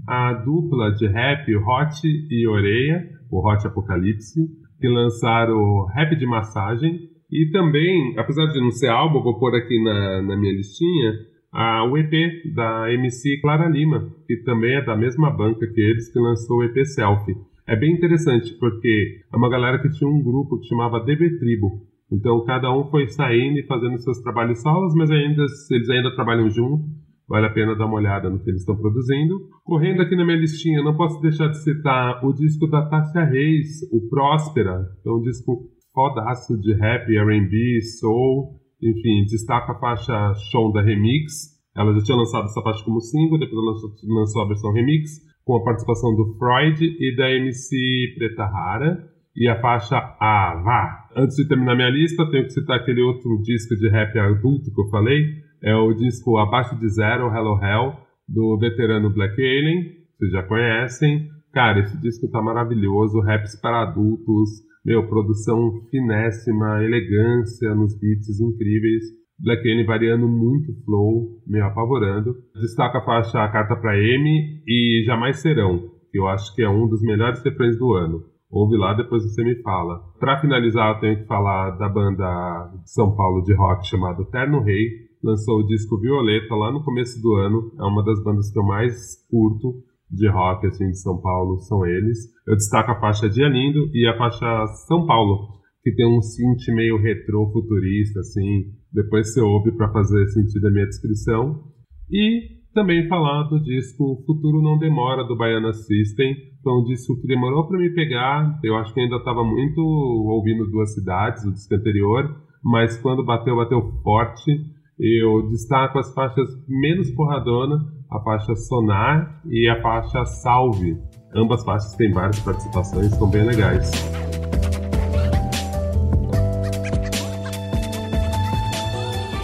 a 0.07 0.32
dupla 0.32 0.92
de 0.92 1.07
rap 1.07 1.55
Hot 1.57 2.00
e 2.30 2.46
Oreia, 2.46 3.09
o 3.30 3.46
Hot 3.46 3.66
Apocalipse, 3.66 4.40
que 4.80 4.88
lançaram 4.88 5.86
Rap 5.86 6.16
de 6.16 6.26
Massagem 6.26 7.09
E 7.30 7.50
também, 7.50 8.14
apesar 8.18 8.46
de 8.46 8.61
não 8.61 8.70
ser 8.70 8.88
álbum, 8.88 9.22
vou 9.22 9.38
pôr 9.38 9.55
aqui 9.55 9.82
na, 9.82 10.22
na 10.22 10.36
minha 10.36 10.53
listinha, 10.53 11.12
a, 11.53 11.84
o 11.84 11.98
EP 11.98 12.11
da 12.55 12.90
MC 12.92 13.40
Clara 13.40 13.68
Lima, 13.68 14.11
que 14.26 14.38
também 14.38 14.76
é 14.76 14.84
da 14.84 14.96
mesma 14.96 15.30
banca 15.30 15.66
que 15.66 15.80
eles, 15.80 16.11
que 16.11 16.18
lançou 16.18 16.59
o 16.59 16.64
EP 16.64 16.84
Selfie. 16.86 17.36
É 17.66 17.76
bem 17.76 17.92
interessante, 17.92 18.57
porque 18.59 19.20
é 19.32 19.36
uma 19.36 19.50
galera 19.50 19.80
que 19.80 19.90
tinha 19.90 20.09
um 20.09 20.22
grupo 20.22 20.59
que 20.59 20.66
chamava 20.66 21.05
DB 21.05 21.38
Tribo. 21.38 21.86
Então 22.11 22.44
cada 22.44 22.74
um 22.74 22.90
foi 22.90 23.09
saindo 23.09 23.59
e 23.59 23.66
fazendo 23.66 23.98
seus 23.98 24.18
trabalhos 24.20 24.61
solos, 24.61 24.94
mas 24.94 25.11
ainda 25.11 25.44
eles 25.70 25.90
ainda 25.90 26.14
trabalham 26.14 26.48
junto. 26.50 26.84
Vale 27.28 27.46
a 27.46 27.50
pena 27.50 27.74
dar 27.74 27.86
uma 27.86 27.96
olhada 27.96 28.28
no 28.28 28.42
que 28.42 28.50
eles 28.50 28.61
estão 28.61 28.76
produzindo. 28.76 29.48
Correndo 29.64 30.03
aqui 30.03 30.16
na 30.16 30.24
minha 30.24 30.36
listinha, 30.36 30.82
não 30.82 30.96
posso 30.96 31.20
deixar 31.20 31.48
de 31.48 31.62
citar 31.62 32.22
o 32.24 32.32
disco 32.32 32.66
da 32.66 32.86
Tássia 32.88 33.24
Reis, 33.24 33.80
o 33.90 34.09
Próspera. 34.11 34.86
É 35.07 35.11
um 35.11 35.22
disco 35.22 35.70
fodaço 35.94 36.59
de 36.61 36.74
rap, 36.74 37.09
R&B, 37.09 37.80
soul. 37.98 38.61
Enfim, 38.83 39.24
destaca 39.24 39.72
a 39.72 39.78
faixa 39.78 40.35
Shonda 40.51 40.83
Remix. 40.83 41.53
Ela 41.76 41.95
já 41.95 42.03
tinha 42.03 42.18
lançado 42.18 42.47
essa 42.47 42.61
faixa 42.62 42.85
como 42.85 43.01
single, 43.01 43.39
depois 43.39 43.57
ela 43.57 44.18
lançou, 44.20 44.43
a 44.43 44.49
versão 44.49 44.72
remix, 44.72 45.20
com 45.45 45.57
a 45.57 45.64
participação 45.64 46.14
do 46.14 46.35
Freud 46.37 46.85
e 46.85 47.16
da 47.16 47.30
MC 47.30 48.14
Preta 48.16 48.45
Rara 48.45 49.12
e 49.35 49.49
a 49.49 49.61
faixa 49.61 49.97
Ah, 50.20 50.61
vá! 50.62 51.09
Antes 51.16 51.37
de 51.37 51.49
terminar 51.49 51.74
minha 51.74 51.91
lista, 51.91 52.28
tenho 52.30 52.45
que 52.45 52.53
citar 52.53 52.76
aquele 52.76 53.03
outro 53.03 53.41
disco 53.43 53.74
de 53.76 53.89
rap 53.89 54.18
adulto 54.18 54.72
que 54.72 54.80
eu 54.80 54.89
falei, 54.89 55.43
é 55.62 55.74
o 55.74 55.93
disco 55.95 56.37
Abaixo 56.39 56.78
de 56.78 56.89
Zero, 56.89 57.33
Hello 57.35 57.59
Hell, 57.62 57.97
do 58.28 58.59
veterano 58.59 59.11
Black 59.11 59.35
Alien, 59.35 59.85
vocês 60.18 60.33
já 60.33 60.43
conhecem. 60.43 61.28
Cara, 61.53 61.80
esse 61.80 62.01
disco 62.01 62.28
tá 62.28 62.41
maravilhoso, 62.43 63.20
raps 63.20 63.61
para 63.61 63.83
adultos, 63.83 64.51
meu, 64.85 65.07
produção 65.09 65.72
finésima, 65.91 66.85
elegância 66.85 67.74
nos 67.74 67.99
beats 67.99 68.41
incríveis. 68.41 69.05
Black 69.39 69.68
Alien 69.68 69.87
variando 69.87 70.28
muito 70.28 70.72
flow, 70.85 71.41
meio 71.47 71.64
apavorando. 71.64 72.35
Destaca 72.55 72.99
a 72.99 73.05
faixa 73.05 73.49
Carta 73.49 73.76
para 73.76 73.99
M 73.99 74.62
e 74.66 75.05
Jamais 75.05 75.39
Serão, 75.39 75.91
que 76.11 76.18
eu 76.18 76.28
acho 76.28 76.55
que 76.55 76.62
é 76.62 76.68
um 76.68 76.89
dos 76.89 77.03
melhores 77.03 77.43
refrões 77.43 77.76
do 77.78 77.93
ano. 77.93 78.22
Ouve 78.51 78.76
lá, 78.76 78.93
depois 78.93 79.24
você 79.24 79.43
me 79.43 79.61
fala. 79.62 80.01
Para 80.20 80.41
finalizar, 80.41 80.95
eu 80.95 81.01
tenho 81.01 81.18
que 81.20 81.26
falar 81.26 81.70
da 81.70 81.89
banda 81.89 82.70
de 82.83 82.93
São 82.93 83.16
Paulo 83.16 83.43
de 83.43 83.55
rock 83.55 83.87
chamada 83.87 84.24
Terno 84.26 84.61
Rei. 84.62 84.89
Lançou 85.24 85.61
o 85.61 85.66
disco 85.66 85.99
Violeta 85.99 86.55
lá 86.55 86.70
no 86.70 86.85
começo 86.85 87.20
do 87.22 87.35
ano. 87.35 87.72
É 87.80 87.85
uma 87.85 88.05
das 88.05 88.22
bandas 88.22 88.51
que 88.51 88.59
eu 88.59 88.64
mais 88.64 89.26
curto 89.30 89.83
de 90.12 90.28
rock 90.28 90.66
assim 90.66 90.90
de 90.90 91.00
São 91.00 91.20
Paulo, 91.20 91.58
são 91.60 91.86
eles. 91.86 92.18
Eu 92.46 92.54
destaco 92.54 92.90
a 92.90 93.00
faixa 93.00 93.28
Dia 93.28 93.48
Lindo 93.48 93.90
e 93.94 94.06
a 94.06 94.16
faixa 94.16 94.66
São 94.86 95.06
Paulo, 95.06 95.48
que 95.82 95.92
tem 95.94 96.06
um 96.06 96.20
synth 96.20 96.74
meio 96.74 96.98
retrô 96.98 97.50
futurista 97.52 98.20
assim. 98.20 98.64
Depois 98.92 99.32
você 99.32 99.40
ouve 99.40 99.72
para 99.72 99.92
fazer 99.92 100.26
sentido 100.28 100.68
a 100.68 100.70
minha 100.70 100.86
descrição. 100.86 101.64
E 102.10 102.62
também 102.74 103.08
falar 103.08 103.44
do 103.44 103.62
disco 103.62 104.22
Futuro 104.26 104.62
Não 104.62 104.78
Demora, 104.78 105.24
do 105.24 105.36
Baiana 105.36 105.72
System. 105.72 106.34
Foi 106.62 106.72
um 106.72 106.84
disco 106.84 107.20
que 107.20 107.26
demorou 107.26 107.66
para 107.66 107.78
me 107.78 107.90
pegar. 107.94 108.58
Eu 108.62 108.76
acho 108.76 108.92
que 108.92 109.00
ainda 109.00 109.16
estava 109.16 109.42
muito 109.42 109.80
ouvindo 109.80 110.70
Duas 110.70 110.94
Cidades, 110.94 111.44
o 111.44 111.52
disco 111.52 111.74
anterior. 111.74 112.34
Mas 112.62 112.96
quando 113.00 113.24
bateu, 113.24 113.56
bateu 113.56 113.80
forte. 114.02 114.52
Eu 114.98 115.48
destaco 115.50 115.98
as 115.98 116.14
faixas 116.14 116.48
menos 116.68 117.10
porradona, 117.10 117.78
a 118.12 118.20
faixa 118.20 118.54
Sonar 118.54 119.40
e 119.46 119.68
a 119.68 119.80
faixa 119.80 120.24
Salve. 120.24 121.00
Ambas 121.34 121.64
faixas 121.64 121.94
têm 121.94 122.12
várias 122.12 122.38
participações, 122.40 123.10
são 123.14 123.28
bem 123.28 123.44
legais. 123.44 123.90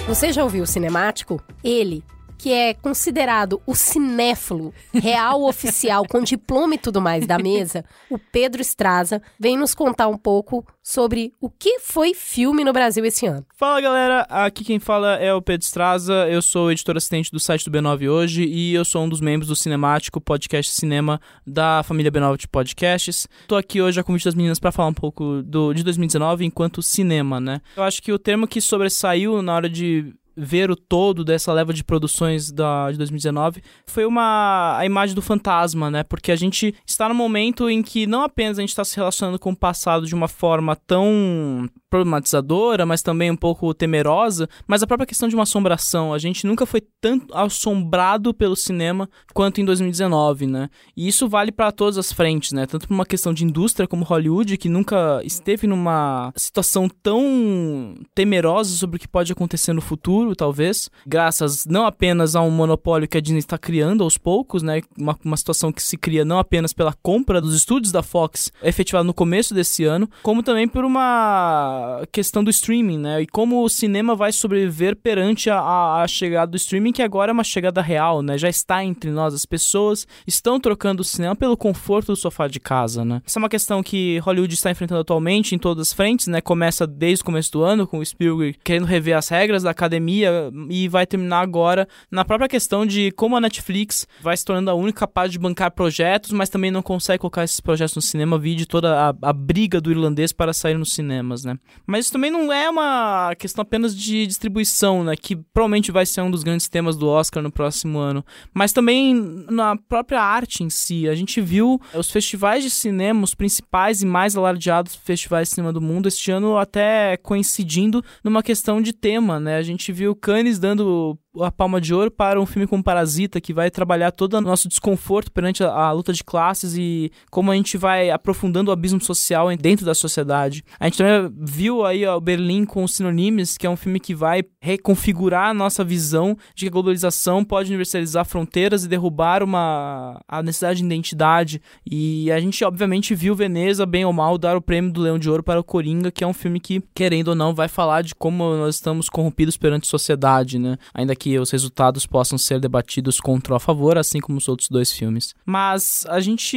Você 0.06 0.32
já 0.32 0.42
ouviu 0.42 0.64
o 0.64 0.66
cinemático? 0.66 1.40
Ele 1.62 2.02
que 2.38 2.52
é 2.52 2.72
considerado 2.72 3.60
o 3.66 3.74
cinéfilo 3.74 4.72
real 4.94 5.42
oficial 5.42 6.06
com 6.06 6.22
diploma 6.22 6.76
e 6.76 6.78
tudo 6.78 7.00
mais 7.00 7.26
da 7.26 7.36
mesa, 7.36 7.84
o 8.08 8.16
Pedro 8.16 8.62
Estraza, 8.62 9.20
vem 9.38 9.58
nos 9.58 9.74
contar 9.74 10.06
um 10.06 10.16
pouco 10.16 10.64
sobre 10.80 11.34
o 11.40 11.50
que 11.50 11.80
foi 11.80 12.14
filme 12.14 12.64
no 12.64 12.72
Brasil 12.72 13.04
esse 13.04 13.26
ano. 13.26 13.44
Fala 13.56 13.80
galera, 13.80 14.20
aqui 14.30 14.64
quem 14.64 14.78
fala 14.78 15.16
é 15.16 15.34
o 15.34 15.42
Pedro 15.42 15.64
Estraza, 15.64 16.28
eu 16.30 16.40
sou 16.40 16.70
editor 16.70 16.96
assistente 16.96 17.30
do 17.30 17.40
site 17.40 17.68
do 17.68 17.76
B9 17.76 18.08
hoje 18.08 18.44
e 18.44 18.72
eu 18.72 18.84
sou 18.84 19.02
um 19.02 19.08
dos 19.08 19.20
membros 19.20 19.48
do 19.48 19.56
Cinemático, 19.56 20.20
podcast 20.20 20.72
cinema 20.72 21.20
da 21.44 21.82
família 21.82 22.10
B9 22.10 22.38
de 22.38 22.48
podcasts. 22.48 23.26
Tô 23.48 23.56
aqui 23.56 23.82
hoje 23.82 24.00
a 24.00 24.04
convite 24.04 24.24
das 24.24 24.34
meninas 24.34 24.60
para 24.60 24.72
falar 24.72 24.88
um 24.88 24.94
pouco 24.94 25.42
do, 25.42 25.74
de 25.74 25.82
2019 25.82 26.44
enquanto 26.44 26.80
cinema, 26.80 27.40
né? 27.40 27.60
Eu 27.76 27.82
acho 27.82 28.00
que 28.00 28.12
o 28.12 28.18
termo 28.18 28.46
que 28.46 28.60
sobressaiu 28.60 29.42
na 29.42 29.54
hora 29.54 29.68
de 29.68 30.14
ver 30.38 30.70
o 30.70 30.76
todo 30.76 31.24
dessa 31.24 31.52
leva 31.52 31.72
de 31.72 31.82
produções 31.82 32.52
da, 32.52 32.90
de 32.90 32.96
2019 32.98 33.62
foi 33.86 34.06
uma 34.06 34.76
a 34.78 34.86
imagem 34.86 35.14
do 35.14 35.22
fantasma, 35.22 35.90
né? 35.90 36.04
Porque 36.04 36.30
a 36.30 36.36
gente 36.36 36.74
está 36.86 37.08
no 37.08 37.14
momento 37.14 37.68
em 37.68 37.82
que 37.82 38.06
não 38.06 38.22
apenas 38.22 38.58
a 38.58 38.60
gente 38.60 38.70
está 38.70 38.84
se 38.84 38.96
relacionando 38.96 39.38
com 39.38 39.50
o 39.50 39.56
passado 39.56 40.06
de 40.06 40.14
uma 40.14 40.28
forma 40.28 40.76
tão 40.76 41.68
problematizadora, 41.90 42.84
mas 42.84 43.02
também 43.02 43.30
um 43.30 43.36
pouco 43.36 43.72
temerosa, 43.72 44.48
mas 44.66 44.82
a 44.82 44.86
própria 44.86 45.06
questão 45.06 45.28
de 45.28 45.34
uma 45.34 45.44
assombração. 45.44 46.12
A 46.12 46.18
gente 46.18 46.46
nunca 46.46 46.66
foi 46.66 46.82
tanto 47.00 47.34
assombrado 47.34 48.34
pelo 48.34 48.54
cinema 48.54 49.08
quanto 49.32 49.60
em 49.60 49.64
2019, 49.64 50.46
né? 50.46 50.68
E 50.96 51.08
isso 51.08 51.28
vale 51.28 51.50
para 51.50 51.72
todas 51.72 51.96
as 51.98 52.12
frentes, 52.12 52.52
né? 52.52 52.66
Tanto 52.66 52.86
por 52.86 52.94
uma 52.94 53.06
questão 53.06 53.32
de 53.32 53.44
indústria 53.44 53.88
como 53.88 54.04
Hollywood, 54.04 54.56
que 54.56 54.68
nunca 54.68 55.20
esteve 55.24 55.66
numa 55.66 56.32
situação 56.36 56.88
tão 57.02 57.94
temerosa 58.14 58.76
sobre 58.76 58.96
o 58.96 59.00
que 59.00 59.08
pode 59.08 59.32
acontecer 59.32 59.72
no 59.72 59.80
futuro, 59.80 60.27
talvez, 60.34 60.90
graças 61.06 61.66
não 61.66 61.86
apenas 61.86 62.34
a 62.34 62.42
um 62.42 62.50
monopólio 62.50 63.08
que 63.08 63.18
a 63.18 63.20
Disney 63.20 63.38
está 63.38 63.58
criando 63.58 64.02
aos 64.02 64.18
poucos, 64.18 64.62
né? 64.62 64.80
Uma, 64.96 65.18
uma 65.24 65.36
situação 65.36 65.72
que 65.72 65.82
se 65.82 65.96
cria 65.96 66.24
não 66.24 66.38
apenas 66.38 66.72
pela 66.72 66.94
compra 67.02 67.40
dos 67.40 67.54
estúdios 67.54 67.92
da 67.92 68.02
Fox 68.02 68.52
efetivada 68.62 69.04
no 69.04 69.14
começo 69.14 69.54
desse 69.54 69.84
ano, 69.84 70.08
como 70.22 70.42
também 70.42 70.68
por 70.68 70.84
uma 70.84 72.02
questão 72.12 72.42
do 72.42 72.50
streaming, 72.50 72.98
né? 72.98 73.22
E 73.22 73.26
como 73.26 73.62
o 73.62 73.68
cinema 73.68 74.14
vai 74.14 74.32
sobreviver 74.32 74.96
perante 74.96 75.50
a, 75.50 76.02
a, 76.02 76.08
chegada 76.08 76.50
do 76.50 76.56
streaming, 76.56 76.92
que 76.92 77.02
agora 77.02 77.30
é 77.30 77.34
uma 77.34 77.44
chegada 77.44 77.80
real, 77.80 78.22
né? 78.22 78.36
Já 78.38 78.48
está 78.48 78.84
entre 78.84 79.10
nós. 79.10 79.34
As 79.34 79.46
pessoas 79.46 80.06
estão 80.26 80.58
trocando 80.60 81.02
o 81.02 81.04
cinema 81.04 81.36
pelo 81.36 81.56
conforto 81.56 82.08
do 82.08 82.16
sofá 82.16 82.48
de 82.48 82.60
casa, 82.60 83.04
né? 83.04 83.22
Essa 83.26 83.38
é 83.38 83.40
uma 83.40 83.48
questão 83.48 83.82
que 83.82 84.18
Hollywood 84.18 84.54
está 84.54 84.70
enfrentando 84.70 85.00
atualmente 85.00 85.54
em 85.54 85.58
todas 85.58 85.88
as 85.88 85.92
frentes, 85.92 86.26
né? 86.26 86.40
Começa 86.40 86.86
desde 86.86 87.22
o 87.22 87.24
começo 87.24 87.52
do 87.52 87.62
ano, 87.62 87.86
com 87.86 87.98
o 87.98 88.04
Spielberg 88.04 88.58
querendo 88.64 88.86
rever 88.86 89.16
as 89.16 89.28
regras 89.28 89.62
da 89.62 89.70
academia 89.70 90.07
e 90.08 90.88
vai 90.88 91.06
terminar 91.06 91.40
agora 91.40 91.88
na 92.10 92.24
própria 92.24 92.48
questão 92.48 92.86
de 92.86 93.10
como 93.12 93.36
a 93.36 93.40
Netflix 93.40 94.06
vai 94.20 94.36
se 94.36 94.44
tornando 94.44 94.70
a 94.70 94.74
única 94.74 95.00
capaz 95.00 95.30
de 95.30 95.38
bancar 95.38 95.70
projetos, 95.70 96.32
mas 96.32 96.48
também 96.48 96.70
não 96.70 96.82
consegue 96.82 97.20
colocar 97.20 97.44
esses 97.44 97.60
projetos 97.60 97.94
no 97.94 98.02
cinema, 98.02 98.38
vide 98.38 98.66
toda 98.66 99.10
a, 99.10 99.14
a 99.22 99.32
briga 99.32 99.80
do 99.80 99.90
irlandês 99.90 100.32
para 100.32 100.52
sair 100.52 100.76
nos 100.76 100.92
cinemas, 100.92 101.44
né? 101.44 101.58
Mas 101.86 102.04
isso 102.04 102.12
também 102.12 102.30
não 102.30 102.52
é 102.52 102.68
uma 102.68 103.34
questão 103.36 103.62
apenas 103.62 103.96
de 103.96 104.26
distribuição, 104.26 105.04
né? 105.04 105.16
Que 105.16 105.36
provavelmente 105.36 105.92
vai 105.92 106.04
ser 106.04 106.20
um 106.20 106.30
dos 106.30 106.42
grandes 106.42 106.68
temas 106.68 106.96
do 106.96 107.08
Oscar 107.08 107.42
no 107.42 107.50
próximo 107.50 107.98
ano. 107.98 108.24
Mas 108.52 108.72
também 108.72 109.14
na 109.50 109.76
própria 109.76 110.20
arte 110.20 110.62
em 110.62 110.70
si. 110.70 111.08
A 111.08 111.14
gente 111.14 111.40
viu 111.40 111.80
os 111.94 112.10
festivais 112.10 112.62
de 112.62 112.70
cinema, 112.70 113.24
os 113.24 113.34
principais 113.34 114.02
e 114.02 114.06
mais 114.06 114.36
alardeados 114.36 114.94
festivais 114.94 115.48
de 115.48 115.54
cinema 115.54 115.72
do 115.72 115.80
mundo, 115.80 116.08
este 116.08 116.30
ano 116.30 116.56
até 116.58 117.16
coincidindo 117.18 118.04
numa 118.22 118.42
questão 118.42 118.80
de 118.80 118.92
tema, 118.92 119.38
né? 119.40 119.56
A 119.56 119.62
gente 119.62 119.92
viu 119.98 120.14
Cannes 120.14 120.58
dando 120.58 121.18
a 121.42 121.50
palma 121.50 121.80
de 121.80 121.94
ouro 121.94 122.10
para 122.10 122.40
um 122.40 122.46
filme 122.46 122.66
como 122.66 122.82
Parasita, 122.82 123.40
que 123.40 123.52
vai 123.52 123.70
trabalhar 123.70 124.10
todo 124.10 124.34
o 124.34 124.40
nosso 124.40 124.68
desconforto 124.68 125.30
perante 125.32 125.62
a, 125.62 125.70
a, 125.70 125.92
luta 125.92 126.12
de 126.12 126.24
classes 126.24 126.74
e 126.76 127.10
como 127.30 127.50
a 127.50 127.54
gente 127.54 127.76
vai 127.76 128.10
aprofundando 128.10 128.70
o 128.70 128.72
abismo 128.72 129.00
social 129.00 129.48
dentro 129.56 129.84
da 129.84 129.94
sociedade. 129.94 130.64
A 130.78 130.84
gente 130.84 130.98
também 130.98 131.32
viu 131.38 131.84
aí 131.84 132.06
o 132.06 132.20
Berlim 132.20 132.64
com 132.64 132.86
Sinonimes, 132.86 133.56
que 133.56 133.66
é 133.66 133.70
um 133.70 133.76
filme 133.76 134.00
que 134.00 134.14
vai 134.14 134.42
reconfigurar 134.60 135.50
a 135.50 135.54
nossa 135.54 135.84
visão 135.84 136.36
de 136.54 136.64
que 136.64 136.68
a 136.68 136.72
globalização 136.72 137.44
pode 137.44 137.68
universalizar 137.68 138.24
fronteiras 138.24 138.84
e 138.84 138.88
derrubar 138.88 139.42
uma 139.42 140.20
a 140.28 140.42
necessidade 140.42 140.80
de 140.80 140.86
identidade. 140.86 141.62
E 141.88 142.30
a 142.30 142.40
gente 142.40 142.64
obviamente 142.64 143.14
viu 143.14 143.34
Veneza 143.34 143.86
bem 143.86 144.04
ou 144.04 144.12
mal 144.12 144.36
dar 144.38 144.56
o 144.56 144.62
prêmio 144.62 144.92
do 144.92 145.00
Leão 145.00 145.18
de 145.18 145.30
Ouro 145.30 145.42
para 145.42 145.60
o 145.60 145.64
Coringa, 145.64 146.10
que 146.10 146.24
é 146.24 146.26
um 146.26 146.32
filme 146.32 146.60
que 146.60 146.82
querendo 146.94 147.28
ou 147.28 147.34
não 147.34 147.54
vai 147.54 147.68
falar 147.68 148.02
de 148.02 148.14
como 148.14 148.56
nós 148.56 148.76
estamos 148.76 149.08
corrompidos 149.08 149.56
perante 149.56 149.84
a 149.84 149.90
sociedade, 149.90 150.58
né? 150.58 150.76
Ainda 150.94 151.14
que 151.14 151.27
que 151.28 151.38
os 151.38 151.50
resultados 151.50 152.06
possam 152.06 152.38
ser 152.38 152.58
debatidos 152.58 153.20
contra 153.20 153.52
ou 153.52 153.56
a 153.56 153.60
favor, 153.60 153.98
assim 153.98 154.18
como 154.18 154.38
os 154.38 154.48
outros 154.48 154.68
dois 154.70 154.90
filmes. 154.90 155.34
Mas 155.44 156.06
a 156.08 156.20
gente, 156.20 156.56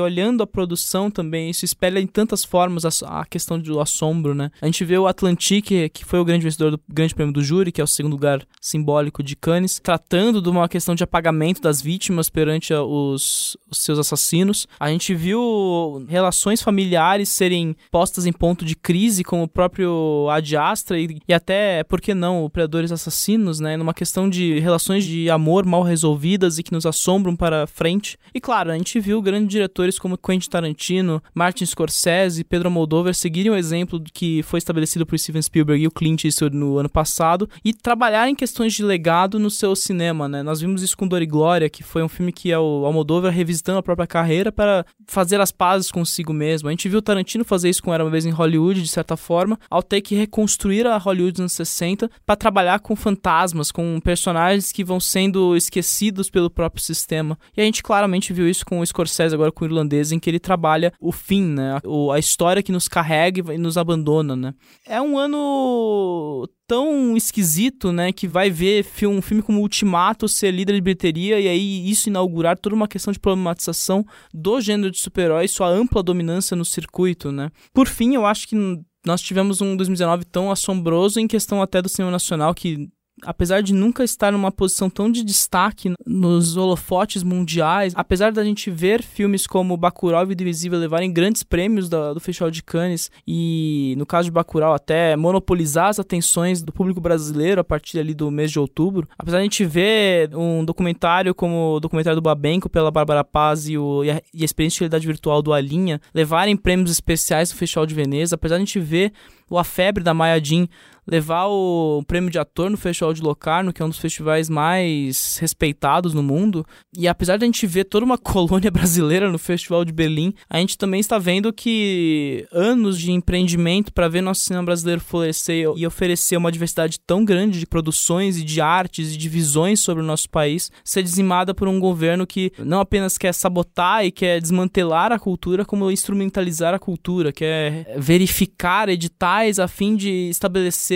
olhando 0.00 0.42
a 0.42 0.46
produção 0.46 1.10
também, 1.10 1.50
isso 1.50 1.64
espelha 1.64 1.98
em 1.98 2.06
tantas 2.06 2.44
formas 2.44 2.84
a, 2.84 3.20
a 3.20 3.24
questão 3.24 3.58
do 3.58 3.80
assombro, 3.80 4.34
né? 4.34 4.50
A 4.62 4.66
gente 4.66 4.84
vê 4.84 4.96
o 4.96 5.08
Atlantique, 5.08 5.88
que 5.88 6.04
foi 6.04 6.20
o 6.20 6.24
grande 6.24 6.44
vencedor 6.44 6.70
do 6.70 6.80
Grande 6.88 7.14
Prêmio 7.14 7.34
do 7.34 7.42
Júri, 7.42 7.72
que 7.72 7.80
é 7.80 7.84
o 7.84 7.88
segundo 7.88 8.12
lugar 8.12 8.46
simbólico 8.60 9.22
de 9.22 9.34
Cannes, 9.34 9.80
tratando 9.82 10.40
de 10.40 10.48
uma 10.48 10.68
questão 10.68 10.94
de 10.94 11.02
apagamento 11.02 11.60
das 11.60 11.82
vítimas 11.82 12.30
perante 12.30 12.72
os, 12.72 13.56
os 13.68 13.78
seus 13.78 13.98
assassinos. 13.98 14.68
A 14.78 14.90
gente 14.90 15.12
viu 15.12 16.06
relações 16.08 16.62
familiares 16.62 17.28
serem 17.30 17.76
postas 17.90 18.26
em 18.26 18.32
ponto 18.32 18.64
de 18.64 18.76
crise, 18.76 19.24
como 19.24 19.42
o 19.42 19.48
próprio 19.48 20.28
Ad 20.30 20.56
Astra 20.56 21.00
e, 21.00 21.18
e 21.26 21.34
até, 21.34 21.82
por 21.82 22.00
que 22.00 22.14
não, 22.14 22.44
o 22.44 22.50
Predadores 22.50 22.92
Assassinos, 22.92 23.58
né? 23.58 23.76
Numa 23.76 23.92
questão 23.92 24.03
de 24.30 24.58
relações 24.58 25.04
de 25.04 25.30
amor 25.30 25.64
mal 25.64 25.82
resolvidas 25.82 26.58
e 26.58 26.62
que 26.62 26.72
nos 26.72 26.86
assombram 26.86 27.34
para 27.34 27.66
frente. 27.66 28.18
E 28.34 28.40
claro, 28.40 28.70
a 28.70 28.76
gente 28.76 28.98
viu 29.00 29.20
grandes 29.22 29.48
diretores 29.48 29.98
como 29.98 30.18
Quentin 30.18 30.48
Tarantino, 30.48 31.22
Martin 31.34 31.66
Scorsese 31.66 32.40
e 32.40 32.44
Pedro 32.44 32.70
Moldover 32.70 33.14
seguirem 33.14 33.52
o 33.52 33.56
exemplo 33.56 34.02
que 34.12 34.42
foi 34.42 34.58
estabelecido 34.58 35.06
por 35.06 35.18
Steven 35.18 35.42
Spielberg 35.42 35.82
e 35.82 35.86
o 35.86 35.90
Clint 35.90 36.24
Eastwood 36.24 36.56
no 36.56 36.78
ano 36.78 36.88
passado 36.88 37.48
e 37.64 37.72
trabalhar 37.72 38.28
em 38.28 38.34
questões 38.34 38.72
de 38.72 38.82
legado 38.82 39.38
no 39.38 39.50
seu 39.50 39.74
cinema, 39.74 40.28
né? 40.28 40.42
Nós 40.42 40.60
vimos 40.60 40.82
isso 40.82 40.96
com 40.96 41.06
Dor 41.06 41.22
e 41.22 41.26
Glória, 41.26 41.70
que 41.70 41.82
foi 41.82 42.02
um 42.02 42.08
filme 42.08 42.32
que 42.32 42.50
é 42.50 42.58
o 42.58 42.84
Almodóvar 42.84 43.32
revisitando 43.32 43.78
a 43.78 43.82
própria 43.82 44.06
carreira 44.06 44.52
para 44.52 44.84
fazer 45.06 45.40
as 45.40 45.50
pazes 45.50 45.90
consigo 45.90 46.32
mesmo. 46.32 46.68
A 46.68 46.72
gente 46.72 46.88
viu 46.88 47.02
Tarantino 47.02 47.44
fazer 47.44 47.68
isso 47.68 47.82
com 47.82 47.92
Era 47.92 48.04
Uma 48.04 48.10
Vez 48.10 48.26
em 48.26 48.30
Hollywood, 48.30 48.82
de 48.82 48.88
certa 48.88 49.16
forma, 49.16 49.58
ao 49.70 49.82
ter 49.82 50.00
que 50.00 50.14
reconstruir 50.14 50.86
a 50.86 50.96
Hollywood 50.96 51.32
dos 51.32 51.40
anos 51.40 51.52
60 51.52 52.10
para 52.24 52.36
trabalhar 52.36 52.80
com 52.80 52.96
fantasmas, 52.96 53.70
com 53.70 53.83
personagens 54.02 54.72
que 54.72 54.84
vão 54.84 55.00
sendo 55.00 55.56
esquecidos 55.56 56.30
pelo 56.30 56.50
próprio 56.50 56.82
sistema. 56.82 57.38
E 57.56 57.60
a 57.60 57.64
gente 57.64 57.82
claramente 57.82 58.32
viu 58.32 58.48
isso 58.48 58.64
com 58.64 58.80
o 58.80 58.86
Scorsese, 58.86 59.34
agora 59.34 59.52
com 59.52 59.64
o 59.64 59.68
irlandês, 59.68 60.12
em 60.12 60.18
que 60.18 60.28
ele 60.28 60.40
trabalha 60.40 60.92
o 61.00 61.12
fim, 61.12 61.42
né? 61.42 61.76
A, 61.76 62.14
a 62.14 62.18
história 62.18 62.62
que 62.62 62.72
nos 62.72 62.88
carrega 62.88 63.52
e 63.52 63.58
nos 63.58 63.76
abandona, 63.76 64.36
né? 64.36 64.54
É 64.86 65.00
um 65.00 65.18
ano 65.18 66.48
tão 66.66 67.16
esquisito, 67.16 67.92
né, 67.92 68.10
que 68.10 68.26
vai 68.26 68.50
ver 68.50 68.86
um 69.02 69.20
filme 69.20 69.42
como 69.42 69.60
Ultimato 69.60 70.26
ser 70.26 70.50
líder 70.50 70.74
de 70.74 70.80
bilheteria 70.80 71.38
e 71.38 71.46
aí 71.46 71.90
isso 71.90 72.08
inaugurar 72.08 72.56
toda 72.56 72.74
uma 72.74 72.88
questão 72.88 73.12
de 73.12 73.20
problematização 73.20 74.04
do 74.32 74.60
gênero 74.60 74.90
de 74.90 74.98
super-herói, 74.98 75.46
sua 75.46 75.68
ampla 75.68 76.02
dominância 76.02 76.56
no 76.56 76.64
circuito, 76.64 77.30
né. 77.30 77.50
Por 77.72 77.86
fim, 77.86 78.14
eu 78.14 78.24
acho 78.24 78.48
que 78.48 78.56
nós 79.04 79.20
tivemos 79.20 79.60
um 79.60 79.76
2019 79.76 80.24
tão 80.24 80.50
assombroso 80.50 81.20
em 81.20 81.28
questão 81.28 81.60
até 81.60 81.82
do 81.82 81.88
cinema 81.88 82.10
nacional 82.10 82.54
que 82.54 82.88
apesar 83.24 83.62
de 83.62 83.72
nunca 83.72 84.04
estar 84.04 84.32
numa 84.32 84.52
posição 84.52 84.88
tão 84.88 85.10
de 85.10 85.24
destaque 85.24 85.92
nos 86.06 86.56
holofotes 86.56 87.22
mundiais, 87.22 87.92
apesar 87.96 88.32
da 88.32 88.44
gente 88.44 88.70
ver 88.70 89.02
filmes 89.02 89.46
como 89.46 89.76
Bacurau 89.76 90.22
e 90.22 90.26
Vida 90.26 90.42
Invisível 90.42 90.78
levarem 90.78 91.12
grandes 91.12 91.42
prêmios 91.42 91.88
da, 91.88 92.12
do 92.12 92.20
Festival 92.20 92.50
de 92.50 92.62
Cannes 92.62 93.10
e, 93.26 93.94
no 93.98 94.06
caso 94.06 94.26
de 94.26 94.32
Bacurau, 94.32 94.74
até 94.74 95.16
monopolizar 95.16 95.88
as 95.88 95.98
atenções 95.98 96.62
do 96.62 96.72
público 96.72 97.00
brasileiro 97.00 97.60
a 97.60 97.64
partir 97.64 97.98
ali 97.98 98.14
do 98.14 98.30
mês 98.30 98.50
de 98.50 98.58
outubro, 98.58 99.08
apesar 99.18 99.38
de 99.38 99.40
a 99.40 99.44
gente 99.44 99.64
ver 99.64 100.34
um 100.34 100.64
documentário 100.64 101.34
como 101.34 101.76
o 101.76 101.80
documentário 101.80 102.16
do 102.16 102.22
Babenco 102.22 102.68
pela 102.68 102.90
Bárbara 102.90 103.24
Paz 103.24 103.68
e, 103.68 103.76
o, 103.76 104.04
e, 104.04 104.10
a, 104.10 104.22
e 104.32 104.42
a 104.42 104.44
experiência 104.44 104.76
de 104.76 104.80
realidade 104.80 105.06
virtual 105.06 105.42
do 105.42 105.52
Alinha 105.52 106.00
levarem 106.14 106.56
prêmios 106.56 106.90
especiais 106.90 107.50
do 107.50 107.56
Festival 107.56 107.86
de 107.86 107.94
Veneza, 107.94 108.34
apesar 108.34 108.56
de 108.56 108.62
a 108.62 108.64
gente 108.64 108.80
ver 108.80 109.12
o 109.48 109.58
A 109.58 109.64
Febre 109.64 110.02
da 110.02 110.14
Maya 110.14 110.42
Jean 110.42 110.66
levar 111.06 111.46
o 111.46 112.02
prêmio 112.06 112.30
de 112.30 112.38
ator 112.38 112.70
no 112.70 112.76
Festival 112.76 113.12
de 113.12 113.22
Locarno, 113.22 113.72
que 113.72 113.82
é 113.82 113.84
um 113.84 113.88
dos 113.88 113.98
festivais 113.98 114.48
mais 114.48 115.36
respeitados 115.40 116.14
no 116.14 116.22
mundo. 116.22 116.64
E 116.96 117.06
apesar 117.06 117.36
de 117.36 117.44
a 117.44 117.46
gente 117.46 117.66
ver 117.66 117.84
toda 117.84 118.04
uma 118.04 118.18
colônia 118.18 118.70
brasileira 118.70 119.30
no 119.30 119.38
Festival 119.38 119.84
de 119.84 119.92
Berlim, 119.92 120.34
a 120.48 120.58
gente 120.58 120.78
também 120.78 121.00
está 121.00 121.18
vendo 121.18 121.52
que 121.52 122.46
anos 122.52 122.98
de 122.98 123.12
empreendimento 123.12 123.92
para 123.92 124.08
ver 124.08 124.22
nosso 124.22 124.40
cinema 124.40 124.64
brasileiro 124.64 125.00
florescer 125.00 125.66
e 125.76 125.86
oferecer 125.86 126.36
uma 126.36 126.52
diversidade 126.52 126.98
tão 127.06 127.24
grande 127.24 127.58
de 127.58 127.66
produções 127.66 128.38
e 128.38 128.44
de 128.44 128.60
artes 128.60 129.14
e 129.14 129.16
de 129.16 129.28
visões 129.28 129.80
sobre 129.80 130.02
o 130.02 130.06
nosso 130.06 130.28
país 130.30 130.70
ser 130.84 131.02
dizimada 131.02 131.54
por 131.54 131.68
um 131.68 131.78
governo 131.78 132.26
que 132.26 132.52
não 132.58 132.80
apenas 132.80 133.18
quer 133.18 133.32
sabotar 133.32 134.04
e 134.04 134.10
quer 134.10 134.40
desmantelar 134.40 135.12
a 135.12 135.18
cultura, 135.18 135.64
como 135.64 135.90
instrumentalizar 135.90 136.74
a 136.74 136.78
cultura, 136.78 137.32
quer 137.32 137.94
verificar 137.98 138.88
editais 138.88 139.58
a 139.58 139.68
fim 139.68 139.96
de 139.96 140.28
estabelecer 140.28 140.93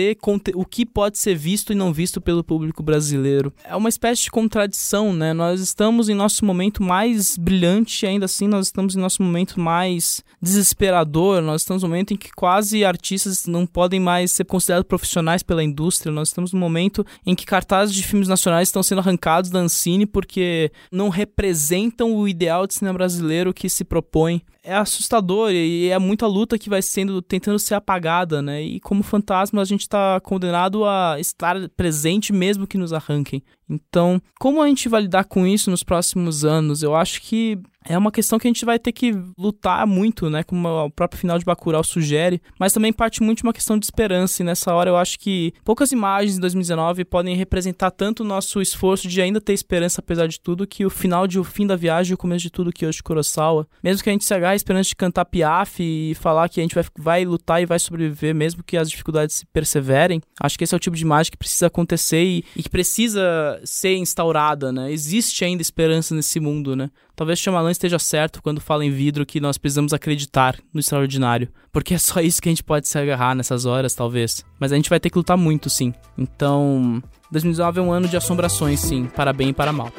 o 0.55 0.65
que 0.65 0.85
pode 0.85 1.17
ser 1.17 1.35
visto 1.35 1.71
e 1.71 1.75
não 1.75 1.93
visto 1.93 2.21
pelo 2.21 2.43
público 2.43 2.83
brasileiro. 2.83 3.53
É 3.63 3.75
uma 3.75 3.89
espécie 3.89 4.23
de 4.23 4.31
contradição, 4.31 5.13
né? 5.13 5.33
Nós 5.33 5.61
estamos 5.61 6.09
em 6.09 6.13
nosso 6.13 6.45
momento 6.45 6.83
mais 6.83 7.37
brilhante, 7.37 8.05
ainda 8.05 8.25
assim 8.25 8.47
nós 8.47 8.67
estamos 8.67 8.95
em 8.95 8.99
nosso 8.99 9.21
momento 9.21 9.59
mais 9.59 10.23
desesperador, 10.41 11.41
nós 11.41 11.61
estamos 11.61 11.83
no 11.83 11.89
momento 11.89 12.13
em 12.13 12.17
que 12.17 12.31
quase 12.31 12.83
artistas 12.83 13.45
não 13.45 13.65
podem 13.65 13.99
mais 13.99 14.31
ser 14.31 14.45
considerados 14.45 14.87
profissionais 14.87 15.43
pela 15.43 15.63
indústria, 15.63 16.11
nós 16.11 16.29
estamos 16.29 16.53
no 16.53 16.59
momento 16.59 17.05
em 17.25 17.35
que 17.35 17.45
cartazes 17.45 17.93
de 17.93 18.03
filmes 18.03 18.27
nacionais 18.27 18.69
estão 18.69 18.83
sendo 18.83 18.99
arrancados 18.99 19.49
da 19.49 19.59
Ancine 19.59 20.05
porque 20.05 20.71
não 20.91 21.09
representam 21.09 22.15
o 22.15 22.27
ideal 22.27 22.65
de 22.65 22.73
cinema 22.73 22.97
brasileiro 22.97 23.53
que 23.53 23.69
se 23.69 23.83
propõe 23.83 24.41
é 24.63 24.75
assustador 24.75 25.51
e 25.51 25.89
é 25.89 25.97
muita 25.97 26.27
luta 26.27 26.57
que 26.57 26.69
vai 26.69 26.81
sendo 26.81 27.21
tentando 27.21 27.57
ser 27.59 27.75
apagada, 27.75 28.41
né? 28.41 28.61
E 28.61 28.79
como 28.79 29.03
fantasma 29.03 29.61
a 29.61 29.65
gente 29.65 29.81
está 29.81 30.19
condenado 30.19 30.85
a 30.85 31.19
estar 31.19 31.69
presente 31.69 32.33
mesmo 32.33 32.67
que 32.67 32.77
nos 32.77 32.93
arranquem. 32.93 33.41
Então, 33.69 34.21
como 34.39 34.61
a 34.61 34.67
gente 34.67 34.89
vai 34.89 35.01
lidar 35.01 35.25
com 35.25 35.45
isso 35.45 35.69
nos 35.69 35.83
próximos 35.83 36.43
anos? 36.43 36.83
Eu 36.83 36.95
acho 36.95 37.21
que 37.21 37.59
é 37.89 37.97
uma 37.97 38.11
questão 38.11 38.37
que 38.37 38.47
a 38.47 38.49
gente 38.49 38.63
vai 38.63 38.77
ter 38.77 38.91
que 38.91 39.11
lutar 39.35 39.85
muito, 39.87 40.29
né? 40.29 40.43
Como 40.43 40.67
o 40.67 40.91
próprio 40.91 41.19
final 41.19 41.39
de 41.39 41.43
Bacurau 41.43 41.83
sugere, 41.83 42.39
mas 42.59 42.71
também 42.71 42.93
parte 42.93 43.23
muito 43.23 43.39
de 43.39 43.43
uma 43.43 43.51
questão 43.51 43.79
de 43.79 43.85
esperança. 43.85 44.43
E 44.43 44.45
nessa 44.45 44.71
hora 44.75 44.91
eu 44.91 44.95
acho 44.95 45.17
que 45.17 45.51
poucas 45.65 45.91
imagens 45.91 46.37
em 46.37 46.39
2019 46.39 47.03
podem 47.03 47.35
representar 47.35 47.89
tanto 47.89 48.21
o 48.21 48.25
nosso 48.25 48.61
esforço 48.61 49.07
de 49.07 49.19
ainda 49.19 49.41
ter 49.41 49.53
esperança 49.53 50.01
apesar 50.01 50.27
de 50.27 50.39
tudo, 50.39 50.67
que 50.67 50.85
o 50.85 50.89
final 50.89 51.25
de 51.25 51.39
O 51.39 51.43
Fim 51.43 51.65
da 51.65 51.75
Viagem 51.75 52.11
e 52.11 52.13
o 52.13 52.17
começo 52.17 52.43
de 52.43 52.51
tudo 52.51 52.71
que 52.71 52.85
hoje 52.85 53.01
Kurosawa. 53.01 53.67
Mesmo 53.83 54.03
que 54.03 54.09
a 54.09 54.13
gente 54.13 54.23
se 54.23 54.33
agarre 54.35 54.53
a 54.53 54.55
esperança 54.55 54.89
de 54.89 54.95
cantar 54.95 55.25
Piaf 55.25 55.81
e 55.81 56.13
falar 56.13 56.47
que 56.47 56.59
a 56.59 56.63
gente 56.63 56.75
vai, 56.75 56.85
vai 56.95 57.25
lutar 57.25 57.59
e 57.59 57.65
vai 57.65 57.79
sobreviver, 57.79 58.35
mesmo 58.35 58.63
que 58.63 58.77
as 58.77 58.87
dificuldades 58.89 59.37
se 59.37 59.45
perseverem, 59.47 60.21
acho 60.39 60.57
que 60.57 60.63
esse 60.63 60.75
é 60.75 60.77
o 60.77 60.79
tipo 60.79 60.95
de 60.95 61.01
imagem 61.01 61.31
que 61.31 61.37
precisa 61.37 61.65
acontecer 61.65 62.23
e, 62.23 62.45
e 62.55 62.61
que 62.61 62.69
precisa 62.69 63.59
ser 63.63 63.95
instaurada, 63.95 64.71
né? 64.71 64.91
Existe 64.91 65.43
ainda 65.43 65.61
esperança 65.63 66.13
nesse 66.13 66.39
mundo, 66.39 66.75
né? 66.75 66.91
Talvez 67.19 67.37
Shyamalan 67.37 67.71
esteja 67.71 67.99
certo 67.99 68.41
quando 68.41 68.61
fala 68.61 68.85
em 68.85 68.91
vidro 68.91 69.25
que 69.25 69.41
nós 69.41 69.57
precisamos 69.57 69.91
acreditar 69.91 70.57
no 70.73 70.79
extraordinário. 70.79 71.49
Porque 71.69 71.93
é 71.93 71.97
só 71.97 72.21
isso 72.21 72.41
que 72.41 72.47
a 72.47 72.51
gente 72.51 72.63
pode 72.63 72.87
se 72.87 72.97
agarrar 72.97 73.35
nessas 73.35 73.65
horas, 73.65 73.93
talvez. 73.93 74.45
Mas 74.57 74.71
a 74.71 74.77
gente 74.77 74.89
vai 74.89 75.01
ter 75.01 75.09
que 75.09 75.17
lutar 75.17 75.35
muito, 75.35 75.69
sim. 75.69 75.93
Então, 76.17 77.03
2019 77.29 77.77
é 77.77 77.83
um 77.83 77.91
ano 77.91 78.07
de 78.07 78.15
assombrações, 78.15 78.79
sim, 78.79 79.07
para 79.07 79.33
bem 79.33 79.49
e 79.49 79.53
para 79.53 79.73
mal. 79.73 79.91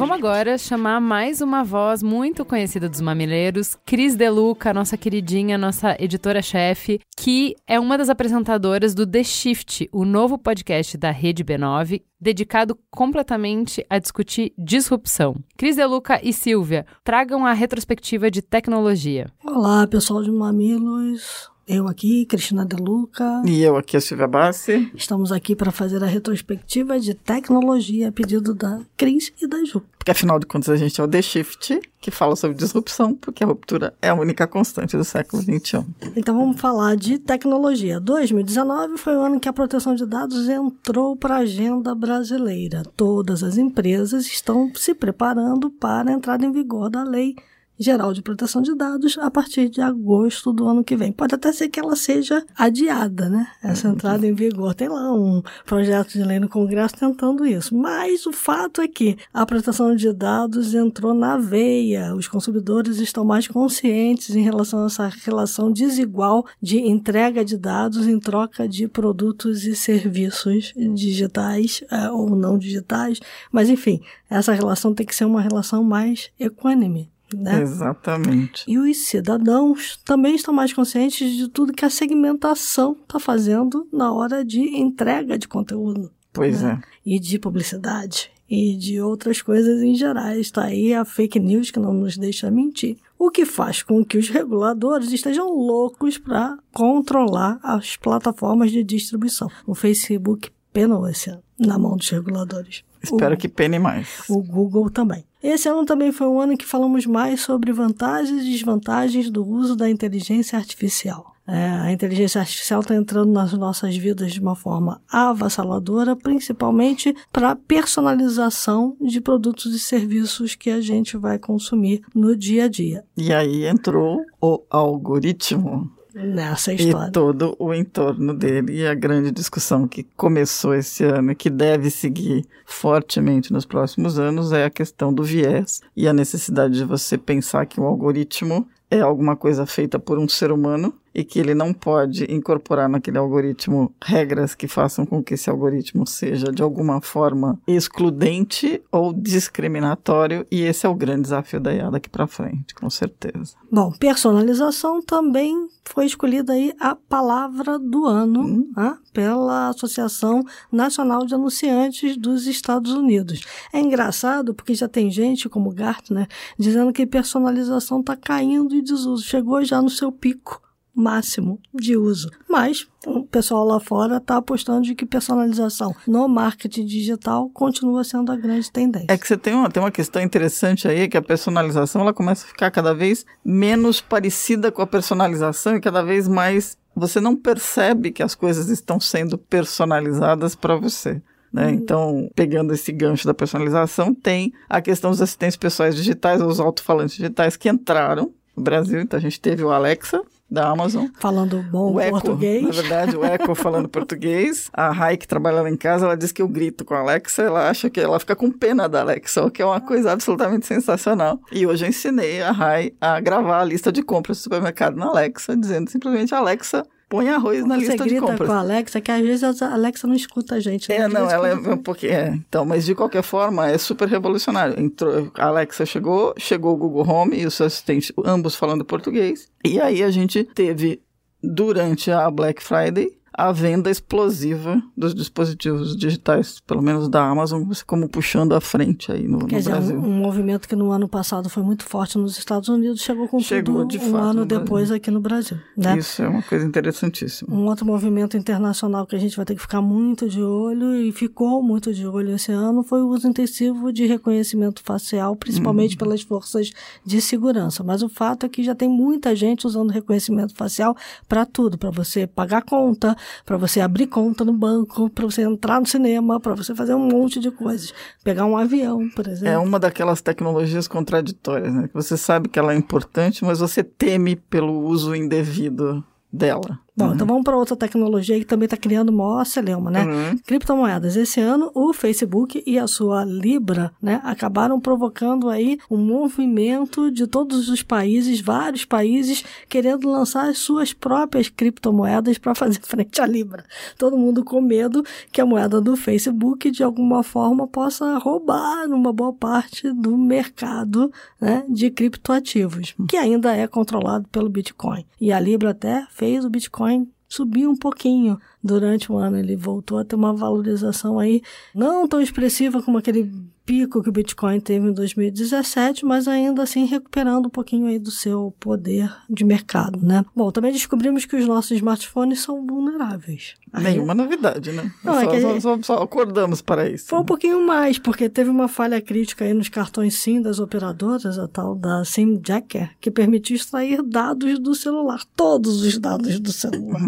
Vamos 0.00 0.16
agora 0.16 0.56
chamar 0.56 0.98
mais 0.98 1.42
uma 1.42 1.62
voz 1.62 2.02
muito 2.02 2.42
conhecida 2.42 2.88
dos 2.88 3.02
mamileiros, 3.02 3.76
Cris 3.84 4.16
Deluca, 4.16 4.72
nossa 4.72 4.96
queridinha, 4.96 5.58
nossa 5.58 5.94
editora-chefe, 6.02 7.00
que 7.14 7.54
é 7.66 7.78
uma 7.78 7.98
das 7.98 8.08
apresentadoras 8.08 8.94
do 8.94 9.06
The 9.06 9.22
Shift, 9.22 9.90
o 9.92 10.06
novo 10.06 10.38
podcast 10.38 10.96
da 10.96 11.10
Rede 11.10 11.44
B9, 11.44 12.00
dedicado 12.18 12.78
completamente 12.90 13.84
a 13.90 13.98
discutir 13.98 14.54
disrupção. 14.56 15.36
Cris 15.54 15.76
Deluca 15.76 16.18
e 16.22 16.32
Silvia, 16.32 16.86
tragam 17.04 17.44
a 17.44 17.52
retrospectiva 17.52 18.30
de 18.30 18.40
tecnologia. 18.40 19.30
Olá, 19.44 19.86
pessoal 19.86 20.22
de 20.22 20.30
Mamilos. 20.30 21.49
Eu 21.72 21.86
aqui, 21.86 22.26
Cristina 22.26 22.66
Deluca. 22.66 23.42
E 23.46 23.62
eu 23.62 23.76
aqui, 23.76 23.96
a 23.96 24.00
Silvia 24.00 24.26
Bassi. 24.26 24.90
Estamos 24.92 25.30
aqui 25.30 25.54
para 25.54 25.70
fazer 25.70 26.02
a 26.02 26.06
retrospectiva 26.06 26.98
de 26.98 27.14
tecnologia 27.14 28.08
a 28.08 28.12
pedido 28.12 28.52
da 28.52 28.80
Cris 28.96 29.32
e 29.40 29.46
da 29.46 29.64
Ju. 29.64 29.80
Porque 29.96 30.10
afinal 30.10 30.40
de 30.40 30.46
contas 30.46 30.68
a 30.68 30.76
gente 30.76 31.00
é 31.00 31.04
o 31.04 31.06
The 31.06 31.22
Shift, 31.22 31.80
que 32.00 32.10
fala 32.10 32.34
sobre 32.34 32.56
disrupção, 32.56 33.14
porque 33.14 33.44
a 33.44 33.46
ruptura 33.46 33.94
é 34.02 34.08
a 34.08 34.14
única 34.14 34.48
constante 34.48 34.96
do 34.96 35.04
século 35.04 35.42
XXI. 35.42 35.86
Então 36.16 36.36
vamos 36.36 36.60
falar 36.60 36.96
de 36.96 37.20
tecnologia. 37.20 38.00
2019 38.00 38.98
foi 38.98 39.14
o 39.14 39.20
ano 39.20 39.38
que 39.38 39.48
a 39.48 39.52
proteção 39.52 39.94
de 39.94 40.04
dados 40.04 40.48
entrou 40.48 41.14
para 41.14 41.36
a 41.36 41.40
agenda 41.40 41.94
brasileira. 41.94 42.82
Todas 42.96 43.44
as 43.44 43.56
empresas 43.56 44.26
estão 44.26 44.72
se 44.74 44.92
preparando 44.92 45.70
para 45.70 46.10
a 46.10 46.14
entrada 46.14 46.44
em 46.44 46.50
vigor 46.50 46.90
da 46.90 47.04
lei 47.04 47.36
Geral 47.82 48.12
de 48.12 48.20
Proteção 48.20 48.60
de 48.60 48.74
Dados 48.74 49.16
a 49.16 49.30
partir 49.30 49.70
de 49.70 49.80
agosto 49.80 50.52
do 50.52 50.68
ano 50.68 50.84
que 50.84 50.94
vem. 50.94 51.10
Pode 51.10 51.34
até 51.34 51.50
ser 51.50 51.70
que 51.70 51.80
ela 51.80 51.96
seja 51.96 52.44
adiada, 52.54 53.30
né? 53.30 53.46
Essa 53.62 53.88
entrada 53.88 54.26
em 54.26 54.34
vigor. 54.34 54.74
Tem 54.74 54.86
lá 54.86 55.10
um 55.14 55.42
projeto 55.64 56.12
de 56.12 56.22
lei 56.22 56.38
no 56.38 56.46
Congresso 56.46 56.94
tentando 56.94 57.46
isso. 57.46 57.74
Mas 57.74 58.26
o 58.26 58.32
fato 58.32 58.82
é 58.82 58.86
que 58.86 59.16
a 59.32 59.46
proteção 59.46 59.96
de 59.96 60.12
dados 60.12 60.74
entrou 60.74 61.14
na 61.14 61.38
veia. 61.38 62.14
Os 62.14 62.28
consumidores 62.28 62.98
estão 62.98 63.24
mais 63.24 63.48
conscientes 63.48 64.36
em 64.36 64.42
relação 64.42 64.82
a 64.82 64.86
essa 64.86 65.08
relação 65.24 65.72
desigual 65.72 66.44
de 66.60 66.80
entrega 66.80 67.42
de 67.42 67.56
dados 67.56 68.06
em 68.06 68.20
troca 68.20 68.68
de 68.68 68.86
produtos 68.88 69.64
e 69.64 69.74
serviços 69.74 70.74
digitais 70.76 71.82
é, 71.90 72.10
ou 72.10 72.28
não 72.36 72.58
digitais. 72.58 73.20
Mas, 73.50 73.70
enfim, 73.70 74.02
essa 74.28 74.52
relação 74.52 74.92
tem 74.92 75.06
que 75.06 75.14
ser 75.14 75.24
uma 75.24 75.40
relação 75.40 75.82
mais 75.82 76.30
equânime. 76.38 77.10
Né? 77.34 77.62
Exatamente. 77.62 78.64
E 78.66 78.78
os 78.78 79.06
cidadãos 79.06 79.98
também 80.04 80.34
estão 80.34 80.52
mais 80.52 80.72
conscientes 80.72 81.36
de 81.36 81.48
tudo 81.48 81.72
que 81.72 81.84
a 81.84 81.90
segmentação 81.90 82.92
está 82.92 83.18
fazendo 83.18 83.86
na 83.92 84.12
hora 84.12 84.44
de 84.44 84.60
entrega 84.60 85.38
de 85.38 85.48
conteúdo. 85.48 86.10
Pois 86.32 86.62
né? 86.62 86.80
é. 86.82 86.90
E 87.04 87.18
de 87.18 87.38
publicidade. 87.38 88.30
E 88.48 88.76
de 88.76 89.00
outras 89.00 89.40
coisas 89.40 89.80
em 89.80 89.94
geral. 89.94 90.32
Está 90.32 90.64
aí 90.64 90.92
a 90.92 91.04
fake 91.04 91.38
news 91.38 91.70
que 91.70 91.78
não 91.78 91.92
nos 91.92 92.16
deixa 92.16 92.50
mentir. 92.50 92.96
O 93.18 93.30
que 93.30 93.44
faz 93.44 93.82
com 93.82 94.04
que 94.04 94.18
os 94.18 94.28
reguladores 94.28 95.12
estejam 95.12 95.48
loucos 95.48 96.18
para 96.18 96.58
controlar 96.72 97.60
as 97.62 97.96
plataformas 97.96 98.72
de 98.72 98.82
distribuição. 98.82 99.48
O 99.66 99.74
Facebook 99.74 100.50
penou 100.72 101.06
esse 101.08 101.30
ano 101.30 101.42
na 101.58 101.78
mão 101.78 101.96
dos 101.96 102.08
reguladores. 102.08 102.82
Espero 103.02 103.34
o, 103.34 103.38
que 103.38 103.48
pene 103.48 103.78
mais. 103.78 104.24
O 104.28 104.42
Google 104.42 104.90
também. 104.90 105.24
Esse 105.42 105.68
ano 105.68 105.84
também 105.84 106.12
foi 106.12 106.26
um 106.26 106.40
ano 106.40 106.52
em 106.52 106.56
que 106.56 106.66
falamos 106.66 107.06
mais 107.06 107.40
sobre 107.40 107.72
vantagens 107.72 108.42
e 108.42 108.50
desvantagens 108.50 109.30
do 109.30 109.46
uso 109.46 109.74
da 109.74 109.88
inteligência 109.88 110.58
artificial. 110.58 111.34
É, 111.48 111.68
a 111.68 111.92
inteligência 111.92 112.40
artificial 112.40 112.80
está 112.80 112.94
entrando 112.94 113.32
nas 113.32 113.52
nossas 113.54 113.96
vidas 113.96 114.32
de 114.32 114.40
uma 114.40 114.54
forma 114.54 115.02
avassaladora, 115.10 116.14
principalmente 116.14 117.12
para 117.32 117.56
personalização 117.56 118.96
de 119.00 119.20
produtos 119.20 119.74
e 119.74 119.80
serviços 119.80 120.54
que 120.54 120.70
a 120.70 120.80
gente 120.80 121.16
vai 121.16 121.40
consumir 121.40 122.02
no 122.14 122.36
dia 122.36 122.66
a 122.66 122.68
dia. 122.68 123.04
E 123.16 123.32
aí 123.32 123.66
entrou 123.66 124.20
o 124.40 124.62
algoritmo 124.70 125.90
nessa 126.14 126.72
história. 126.72 127.08
E 127.08 127.12
todo 127.12 127.56
o 127.58 127.72
entorno 127.74 128.34
dele 128.34 128.80
e 128.80 128.86
a 128.86 128.94
grande 128.94 129.30
discussão 129.30 129.86
que 129.86 130.04
começou 130.16 130.74
esse 130.74 131.04
ano 131.04 131.32
e 131.32 131.34
que 131.34 131.50
deve 131.50 131.90
seguir 131.90 132.44
fortemente 132.64 133.52
nos 133.52 133.64
próximos 133.64 134.18
anos 134.18 134.52
é 134.52 134.64
a 134.64 134.70
questão 134.70 135.12
do 135.12 135.22
viés 135.22 135.80
e 135.96 136.08
a 136.08 136.12
necessidade 136.12 136.74
de 136.74 136.84
você 136.84 137.16
pensar 137.16 137.66
que 137.66 137.80
o 137.80 137.84
algoritmo 137.84 138.66
é 138.90 139.00
alguma 139.00 139.36
coisa 139.36 139.64
feita 139.66 139.98
por 139.98 140.18
um 140.18 140.28
ser 140.28 140.50
humano 140.50 140.92
e 141.14 141.24
que 141.24 141.38
ele 141.38 141.54
não 141.54 141.72
pode 141.72 142.24
incorporar 142.32 142.88
naquele 142.88 143.18
algoritmo 143.18 143.92
regras 144.02 144.54
que 144.54 144.68
façam 144.68 145.04
com 145.04 145.22
que 145.22 145.34
esse 145.34 145.50
algoritmo 145.50 146.06
seja 146.06 146.52
de 146.52 146.62
alguma 146.62 147.00
forma 147.00 147.58
excludente 147.66 148.82
ou 148.90 149.12
discriminatório 149.12 150.46
e 150.50 150.62
esse 150.62 150.86
é 150.86 150.88
o 150.88 150.94
grande 150.94 151.22
desafio 151.22 151.60
da 151.60 151.74
IA 151.74 151.90
daqui 151.90 152.08
para 152.08 152.26
frente, 152.26 152.74
com 152.74 152.88
certeza. 152.88 153.54
Bom, 153.70 153.92
personalização 153.92 155.02
também 155.02 155.68
foi 155.84 156.06
escolhida 156.06 156.52
aí 156.52 156.72
a 156.78 156.94
palavra 156.94 157.78
do 157.78 158.06
ano 158.06 158.40
hum. 158.40 158.72
né, 158.76 158.96
pela 159.12 159.68
Associação 159.68 160.44
Nacional 160.70 161.26
de 161.26 161.34
Anunciantes 161.34 162.16
dos 162.16 162.46
Estados 162.46 162.92
Unidos. 162.92 163.42
É 163.72 163.80
engraçado 163.80 164.54
porque 164.54 164.74
já 164.74 164.88
tem 164.88 165.10
gente 165.10 165.48
como 165.48 165.72
Gartner 165.72 166.28
dizendo 166.58 166.92
que 166.92 167.06
personalização 167.06 168.00
está 168.00 168.16
caindo 168.16 168.74
em 168.74 168.82
desuso, 168.82 169.24
chegou 169.24 169.64
já 169.64 169.82
no 169.82 169.90
seu 169.90 170.12
pico 170.12 170.60
máximo 171.00 171.58
de 171.74 171.96
uso. 171.96 172.30
Mas 172.48 172.86
o 173.06 173.24
pessoal 173.24 173.64
lá 173.64 173.80
fora 173.80 174.18
está 174.18 174.36
apostando 174.36 174.82
de 174.82 174.94
que 174.94 175.06
personalização 175.06 175.94
no 176.06 176.28
marketing 176.28 176.84
digital 176.84 177.48
continua 177.50 178.04
sendo 178.04 178.30
a 178.30 178.36
grande 178.36 178.70
tendência. 178.70 179.06
É 179.08 179.16
que 179.16 179.26
você 179.26 179.36
tem 179.36 179.54
uma, 179.54 179.70
tem 179.70 179.82
uma 179.82 179.90
questão 179.90 180.22
interessante 180.22 180.86
aí, 180.86 181.08
que 181.08 181.16
a 181.16 181.22
personalização 181.22 182.02
ela 182.02 182.12
começa 182.12 182.44
a 182.44 182.48
ficar 182.48 182.70
cada 182.70 182.94
vez 182.94 183.24
menos 183.44 184.00
parecida 184.00 184.70
com 184.70 184.82
a 184.82 184.86
personalização 184.86 185.76
e 185.76 185.80
cada 185.80 186.02
vez 186.02 186.28
mais 186.28 186.78
você 186.94 187.20
não 187.20 187.34
percebe 187.34 188.10
que 188.10 188.22
as 188.22 188.34
coisas 188.34 188.68
estão 188.68 189.00
sendo 189.00 189.38
personalizadas 189.38 190.54
para 190.54 190.76
você. 190.76 191.22
Né? 191.52 191.66
Uhum. 191.66 191.70
Então, 191.70 192.30
pegando 192.34 192.72
esse 192.72 192.92
gancho 192.92 193.26
da 193.26 193.34
personalização, 193.34 194.14
tem 194.14 194.52
a 194.68 194.80
questão 194.80 195.10
dos 195.10 195.20
assistentes 195.20 195.56
pessoais 195.56 195.94
digitais, 195.94 196.40
os 196.40 196.60
alto-falantes 196.60 197.16
digitais 197.16 197.56
que 197.56 197.68
entraram 197.68 198.32
no 198.56 198.62
Brasil. 198.62 199.00
Então, 199.00 199.18
a 199.18 199.20
gente 199.22 199.40
teve 199.40 199.64
o 199.64 199.70
Alexa, 199.70 200.22
da 200.50 200.68
Amazon. 200.68 201.06
Falando 201.18 201.62
bom 201.70 201.92
o 201.92 202.00
Echo, 202.00 202.12
português. 202.12 202.62
Na 202.64 202.70
verdade, 202.70 203.16
o 203.16 203.24
Echo 203.24 203.54
falando 203.54 203.88
português. 203.90 204.68
A 204.72 204.90
Rai, 204.90 205.16
que 205.16 205.28
trabalha 205.28 205.62
lá 205.62 205.70
em 205.70 205.76
casa, 205.76 206.06
ela 206.06 206.16
diz 206.16 206.32
que 206.32 206.42
eu 206.42 206.48
grito 206.48 206.84
com 206.84 206.94
a 206.94 207.00
Alexa, 207.00 207.42
ela 207.42 207.68
acha 207.68 207.88
que 207.88 208.00
ela 208.00 208.18
fica 208.18 208.34
com 208.34 208.50
pena 208.50 208.88
da 208.88 209.00
Alexa, 209.00 209.44
o 209.44 209.50
que 209.50 209.62
é 209.62 209.64
uma 209.64 209.80
coisa 209.80 210.12
absolutamente 210.12 210.66
sensacional. 210.66 211.40
E 211.52 211.66
hoje 211.66 211.84
eu 211.84 211.88
ensinei 211.88 212.42
a 212.42 212.50
Rai 212.50 212.92
a 213.00 213.20
gravar 213.20 213.60
a 213.60 213.64
lista 213.64 213.92
de 213.92 214.02
compras 214.02 214.38
do 214.38 214.42
supermercado 214.42 214.96
na 214.96 215.06
Alexa, 215.06 215.56
dizendo 215.56 215.90
simplesmente 215.90 216.34
Alexa, 216.34 216.84
põe 217.10 217.28
arroz 217.28 217.66
na 217.66 217.76
lista 217.76 217.92
de 217.92 217.98
compras. 217.98 218.20
Você 218.20 218.26
grita 218.28 218.46
com 218.46 218.52
a 218.52 218.58
Alexa, 218.60 219.00
que 219.00 219.10
às 219.10 219.20
vezes 219.20 219.62
a 219.62 219.74
Alexa 219.74 220.06
não 220.06 220.14
escuta 220.14 220.54
a 220.54 220.60
gente. 220.60 220.88
Né? 220.88 220.96
É, 220.96 221.08
não, 221.08 221.28
ela 221.28 221.48
é 221.48 221.54
um 221.54 221.76
pouquinho... 221.76 222.12
É, 222.12 222.28
então, 222.28 222.64
mas 222.64 222.86
de 222.86 222.94
qualquer 222.94 223.22
forma, 223.22 223.68
é 223.68 223.76
super 223.76 224.08
revolucionário. 224.08 224.80
Entrou, 224.80 225.30
a 225.34 225.46
Alexa 225.46 225.84
chegou, 225.84 226.32
chegou 226.38 226.72
o 226.72 226.76
Google 226.76 227.06
Home 227.06 227.36
e 227.36 227.44
o 227.44 227.50
seu 227.50 227.66
assistente, 227.66 228.14
ambos 228.24 228.54
falando 228.54 228.84
português. 228.84 229.48
E 229.64 229.80
aí 229.80 230.04
a 230.04 230.10
gente 230.10 230.44
teve, 230.44 231.02
durante 231.42 232.12
a 232.12 232.30
Black 232.30 232.62
Friday, 232.62 233.10
a 233.40 233.52
venda 233.52 233.90
explosiva 233.90 234.82
dos 234.94 235.14
dispositivos 235.14 235.96
digitais, 235.96 236.60
pelo 236.66 236.82
menos 236.82 237.08
da 237.08 237.24
Amazon, 237.24 237.62
como 237.86 238.06
puxando 238.06 238.54
à 238.54 238.60
frente 238.60 239.10
aí 239.10 239.26
no, 239.26 239.38
no 239.38 239.46
Quer 239.46 239.62
Brasil. 239.62 239.96
Dizer, 239.96 239.96
um, 239.96 240.10
um, 240.10 240.18
movimento 240.18 240.68
que 240.68 240.76
no 240.76 240.90
ano 240.90 241.08
passado 241.08 241.48
foi 241.48 241.62
muito 241.62 241.84
forte 241.84 242.18
nos 242.18 242.36
Estados 242.36 242.68
Unidos, 242.68 243.00
chegou 243.00 243.26
com 243.28 243.40
chegou 243.40 243.86
tudo 243.86 243.96
um 243.96 244.12
fato, 244.12 244.22
ano 244.22 244.44
depois 244.44 244.90
aqui 244.90 245.10
no 245.10 245.20
Brasil. 245.20 245.56
Né? 245.74 245.96
Isso 245.96 246.22
é 246.22 246.28
uma 246.28 246.42
coisa 246.42 246.66
interessantíssima. 246.66 247.54
Um 247.54 247.64
outro 247.64 247.86
movimento 247.86 248.36
internacional 248.36 249.06
que 249.06 249.16
a 249.16 249.18
gente 249.18 249.34
vai 249.34 249.46
ter 249.46 249.54
que 249.54 249.62
ficar 249.62 249.80
muito 249.80 250.28
de 250.28 250.42
olho 250.42 250.94
e 250.94 251.10
ficou 251.10 251.62
muito 251.62 251.94
de 251.94 252.06
olho 252.06 252.34
esse 252.34 252.52
ano 252.52 252.82
foi 252.82 253.00
o 253.00 253.08
uso 253.08 253.26
intensivo 253.26 253.90
de 253.90 254.04
reconhecimento 254.06 254.82
facial, 254.84 255.34
principalmente 255.34 255.92
uhum. 255.92 255.98
pelas 255.98 256.20
forças 256.20 256.72
de 257.04 257.20
segurança. 257.22 257.82
Mas 257.82 258.02
o 258.02 258.08
fato 258.08 258.44
é 258.44 258.48
que 258.50 258.62
já 258.62 258.74
tem 258.74 258.88
muita 258.88 259.34
gente 259.34 259.66
usando 259.66 259.90
reconhecimento 259.90 260.54
facial 260.54 260.94
para 261.26 261.46
tudo, 261.46 261.78
para 261.78 261.90
você 261.90 262.26
pagar 262.26 262.62
conta, 262.62 263.16
para 263.44 263.56
você 263.56 263.80
abrir 263.80 264.06
conta 264.06 264.44
no 264.44 264.52
banco, 264.52 265.10
para 265.10 265.24
você 265.24 265.42
entrar 265.42 265.80
no 265.80 265.86
cinema, 265.86 266.40
para 266.40 266.54
você 266.54 266.74
fazer 266.74 266.94
um 266.94 267.08
monte 267.08 267.40
de 267.40 267.50
coisas. 267.50 267.92
Pegar 268.24 268.46
um 268.46 268.56
avião, 268.56 269.08
por 269.10 269.26
exemplo. 269.26 269.48
É 269.48 269.58
uma 269.58 269.78
daquelas 269.78 270.20
tecnologias 270.20 270.86
contraditórias, 270.86 271.72
né? 271.72 271.88
Que 271.88 271.94
você 271.94 272.16
sabe 272.16 272.48
que 272.48 272.58
ela 272.58 272.72
é 272.72 272.76
importante, 272.76 273.44
mas 273.44 273.60
você 273.60 273.82
teme 273.82 274.36
pelo 274.36 274.80
uso 274.80 275.14
indevido 275.14 276.04
dela. 276.32 276.78
Bom, 276.96 277.06
uhum. 277.06 277.14
então 277.14 277.26
vamos 277.26 277.44
para 277.44 277.56
outra 277.56 277.76
tecnologia 277.76 278.38
que 278.38 278.44
também 278.44 278.66
está 278.66 278.76
criando 278.76 279.12
maior 279.12 279.44
celeuma, 279.46 279.90
né? 279.90 280.04
Uhum. 280.04 280.38
Criptomoedas. 280.38 281.16
Esse 281.16 281.40
ano, 281.40 281.70
o 281.74 281.92
Facebook 281.92 282.62
e 282.66 282.78
a 282.78 282.86
sua 282.86 283.24
Libra, 283.24 283.92
né, 284.02 284.20
acabaram 284.24 284.80
provocando 284.80 285.48
aí 285.48 285.78
um 285.90 285.96
movimento 285.96 287.10
de 287.10 287.26
todos 287.26 287.68
os 287.68 287.82
países, 287.82 288.40
vários 288.40 288.84
países, 288.84 289.44
querendo 289.68 290.10
lançar 290.10 290.48
as 290.48 290.58
suas 290.58 290.92
próprias 290.92 291.48
criptomoedas 291.48 292.38
para 292.38 292.54
fazer 292.54 292.80
frente 292.84 293.20
à 293.20 293.26
Libra. 293.26 293.64
Todo 293.96 294.16
mundo 294.16 294.44
com 294.44 294.60
medo 294.60 295.04
que 295.32 295.40
a 295.40 295.46
moeda 295.46 295.80
do 295.80 295.96
Facebook, 295.96 296.70
de 296.70 296.82
alguma 296.82 297.22
forma, 297.22 297.66
possa 297.68 298.18
roubar 298.18 298.86
uma 298.88 299.12
boa 299.12 299.32
parte 299.32 299.92
do 299.92 300.16
mercado 300.18 301.12
né, 301.40 301.64
de 301.68 301.90
criptoativos, 301.90 302.94
que 303.08 303.16
ainda 303.16 303.54
é 303.54 303.66
controlado 303.66 304.28
pelo 304.28 304.48
Bitcoin. 304.48 305.04
E 305.20 305.32
a 305.32 305.38
Libra 305.38 305.70
até 305.70 306.06
fez 306.10 306.44
o 306.44 306.50
Bitcoin 306.50 306.79
Bitcoin 306.80 307.12
subiu 307.28 307.70
um 307.70 307.76
pouquinho 307.76 308.40
durante 308.62 309.12
o 309.12 309.16
ano. 309.16 309.36
Ele 309.36 309.54
voltou 309.54 309.98
a 309.98 310.04
ter 310.04 310.16
uma 310.16 310.34
valorização 310.34 311.18
aí 311.18 311.42
não 311.74 312.08
tão 312.08 312.20
expressiva 312.20 312.82
como 312.82 312.98
aquele 312.98 313.30
pico 313.64 314.02
que 314.02 314.08
o 314.08 314.12
Bitcoin 314.12 314.60
teve 314.60 314.88
em 314.88 314.92
2017, 314.92 316.04
mas 316.04 316.28
ainda 316.28 316.62
assim 316.62 316.84
recuperando 316.84 317.46
um 317.46 317.50
pouquinho 317.50 317.86
aí 317.86 317.98
do 317.98 318.10
seu 318.10 318.54
poder 318.60 319.10
de 319.28 319.44
mercado, 319.44 319.98
né? 320.02 320.24
Bom, 320.34 320.50
também 320.50 320.72
descobrimos 320.72 321.24
que 321.24 321.36
os 321.36 321.46
nossos 321.46 321.70
smartphones 321.72 322.40
são 322.40 322.66
vulneráveis. 322.66 323.54
Nenhuma 323.72 324.14
novidade, 324.14 324.72
né? 324.72 324.92
Não, 325.04 325.14
só, 325.14 325.20
é 325.20 325.26
que 325.28 325.40
só, 325.40 325.60
só, 325.60 325.82
só, 325.82 326.02
acordamos 326.02 326.60
para 326.60 326.90
isso. 326.90 327.06
Foi 327.06 327.20
um 327.20 327.24
pouquinho 327.24 327.64
mais, 327.64 327.98
porque 327.98 328.28
teve 328.28 328.50
uma 328.50 328.66
falha 328.66 329.00
crítica 329.00 329.44
aí 329.44 329.54
nos 329.54 329.68
cartões 329.68 330.14
SIM 330.14 330.42
das 330.42 330.58
operadoras, 330.58 331.38
a 331.38 331.46
tal 331.46 331.76
da 331.76 332.04
SIM 332.04 332.40
Jacker, 332.44 332.90
que 333.00 333.12
permitiu 333.12 333.54
extrair 333.54 334.02
dados 334.02 334.58
do 334.58 334.74
celular, 334.74 335.22
todos 335.36 335.82
os 335.82 335.96
dados 335.98 336.40
do 336.40 336.52
celular. 336.52 337.00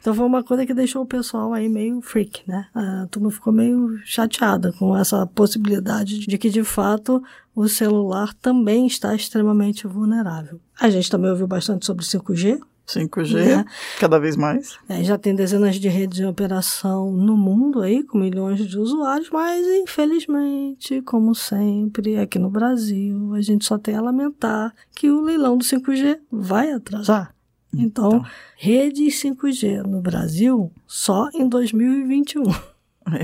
então 0.00 0.14
foi 0.14 0.24
uma 0.24 0.42
coisa 0.42 0.64
que 0.64 0.72
deixou 0.72 0.96
deixou 0.96 1.02
o 1.02 1.06
pessoal 1.06 1.52
aí 1.52 1.68
meio 1.68 2.00
freak, 2.00 2.42
né? 2.46 2.66
A 2.74 3.06
turma 3.10 3.30
ficou 3.30 3.52
meio 3.52 3.98
chateada 4.04 4.72
com 4.72 4.96
essa 4.96 5.26
possibilidade 5.26 5.95
de 6.04 6.38
que, 6.38 6.50
de 6.50 6.64
fato, 6.64 7.22
o 7.54 7.68
celular 7.68 8.34
também 8.34 8.86
está 8.86 9.14
extremamente 9.14 9.86
vulnerável. 9.86 10.60
A 10.80 10.90
gente 10.90 11.10
também 11.10 11.30
ouviu 11.30 11.46
bastante 11.46 11.86
sobre 11.86 12.04
5G, 12.04 12.60
5G, 12.86 13.34
Né? 13.34 13.64
cada 13.98 14.18
vez 14.18 14.36
mais. 14.36 14.78
É, 14.88 15.02
já 15.02 15.18
tem 15.18 15.34
dezenas 15.34 15.76
de 15.76 15.88
redes 15.88 16.20
em 16.20 16.26
operação 16.26 17.10
no 17.10 17.36
mundo 17.36 17.80
aí, 17.82 18.02
com 18.04 18.16
milhões 18.18 18.64
de 18.64 18.78
usuários, 18.78 19.28
mas 19.30 19.66
infelizmente, 19.66 21.02
como 21.02 21.34
sempre, 21.34 22.16
aqui 22.18 22.38
no 22.38 22.48
Brasil, 22.48 23.34
a 23.34 23.40
gente 23.40 23.64
só 23.64 23.76
tem 23.76 23.96
a 23.96 24.00
lamentar 24.00 24.72
que 24.94 25.10
o 25.10 25.20
leilão 25.20 25.56
do 25.58 25.64
5G 25.64 26.18
vai 26.30 26.70
atrasar. 26.72 27.34
Então, 27.74 28.24
redes 28.56 29.20
5G 29.20 29.82
no 29.82 30.00
Brasil 30.00 30.70
só 30.86 31.28
em 31.34 31.48
2021. 31.48 32.44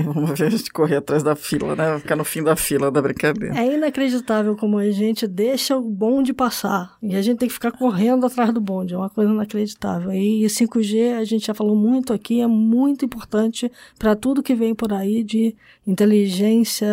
Vamos 0.05 0.39
ver 0.39 0.45
a 0.45 0.49
gente 0.49 0.71
correr 0.71 0.97
atrás 0.97 1.23
da 1.23 1.35
fila, 1.35 1.75
né? 1.75 1.99
Ficar 1.99 2.15
no 2.15 2.23
fim 2.23 2.41
da 2.41 2.55
fila 2.55 2.89
da 2.89 3.01
brincadeira. 3.01 3.57
É 3.57 3.75
inacreditável 3.75 4.55
como 4.55 4.77
a 4.77 4.89
gente 4.91 5.27
deixa 5.27 5.77
o 5.77 5.81
bonde 5.81 6.33
passar 6.33 6.95
e 7.01 7.15
a 7.15 7.21
gente 7.21 7.39
tem 7.39 7.47
que 7.47 7.53
ficar 7.53 7.71
correndo 7.71 8.25
atrás 8.25 8.53
do 8.53 8.61
bonde. 8.61 8.93
É 8.93 8.97
uma 8.97 9.09
coisa 9.09 9.31
inacreditável. 9.31 10.11
E 10.11 10.45
5G, 10.45 11.17
a 11.17 11.23
gente 11.23 11.47
já 11.47 11.53
falou 11.53 11.75
muito 11.75 12.13
aqui, 12.13 12.39
é 12.39 12.47
muito 12.47 13.03
importante 13.03 13.71
para 13.99 14.15
tudo 14.15 14.41
que 14.41 14.55
vem 14.55 14.73
por 14.73 14.93
aí 14.93 15.23
de 15.23 15.55
inteligência 15.85 16.87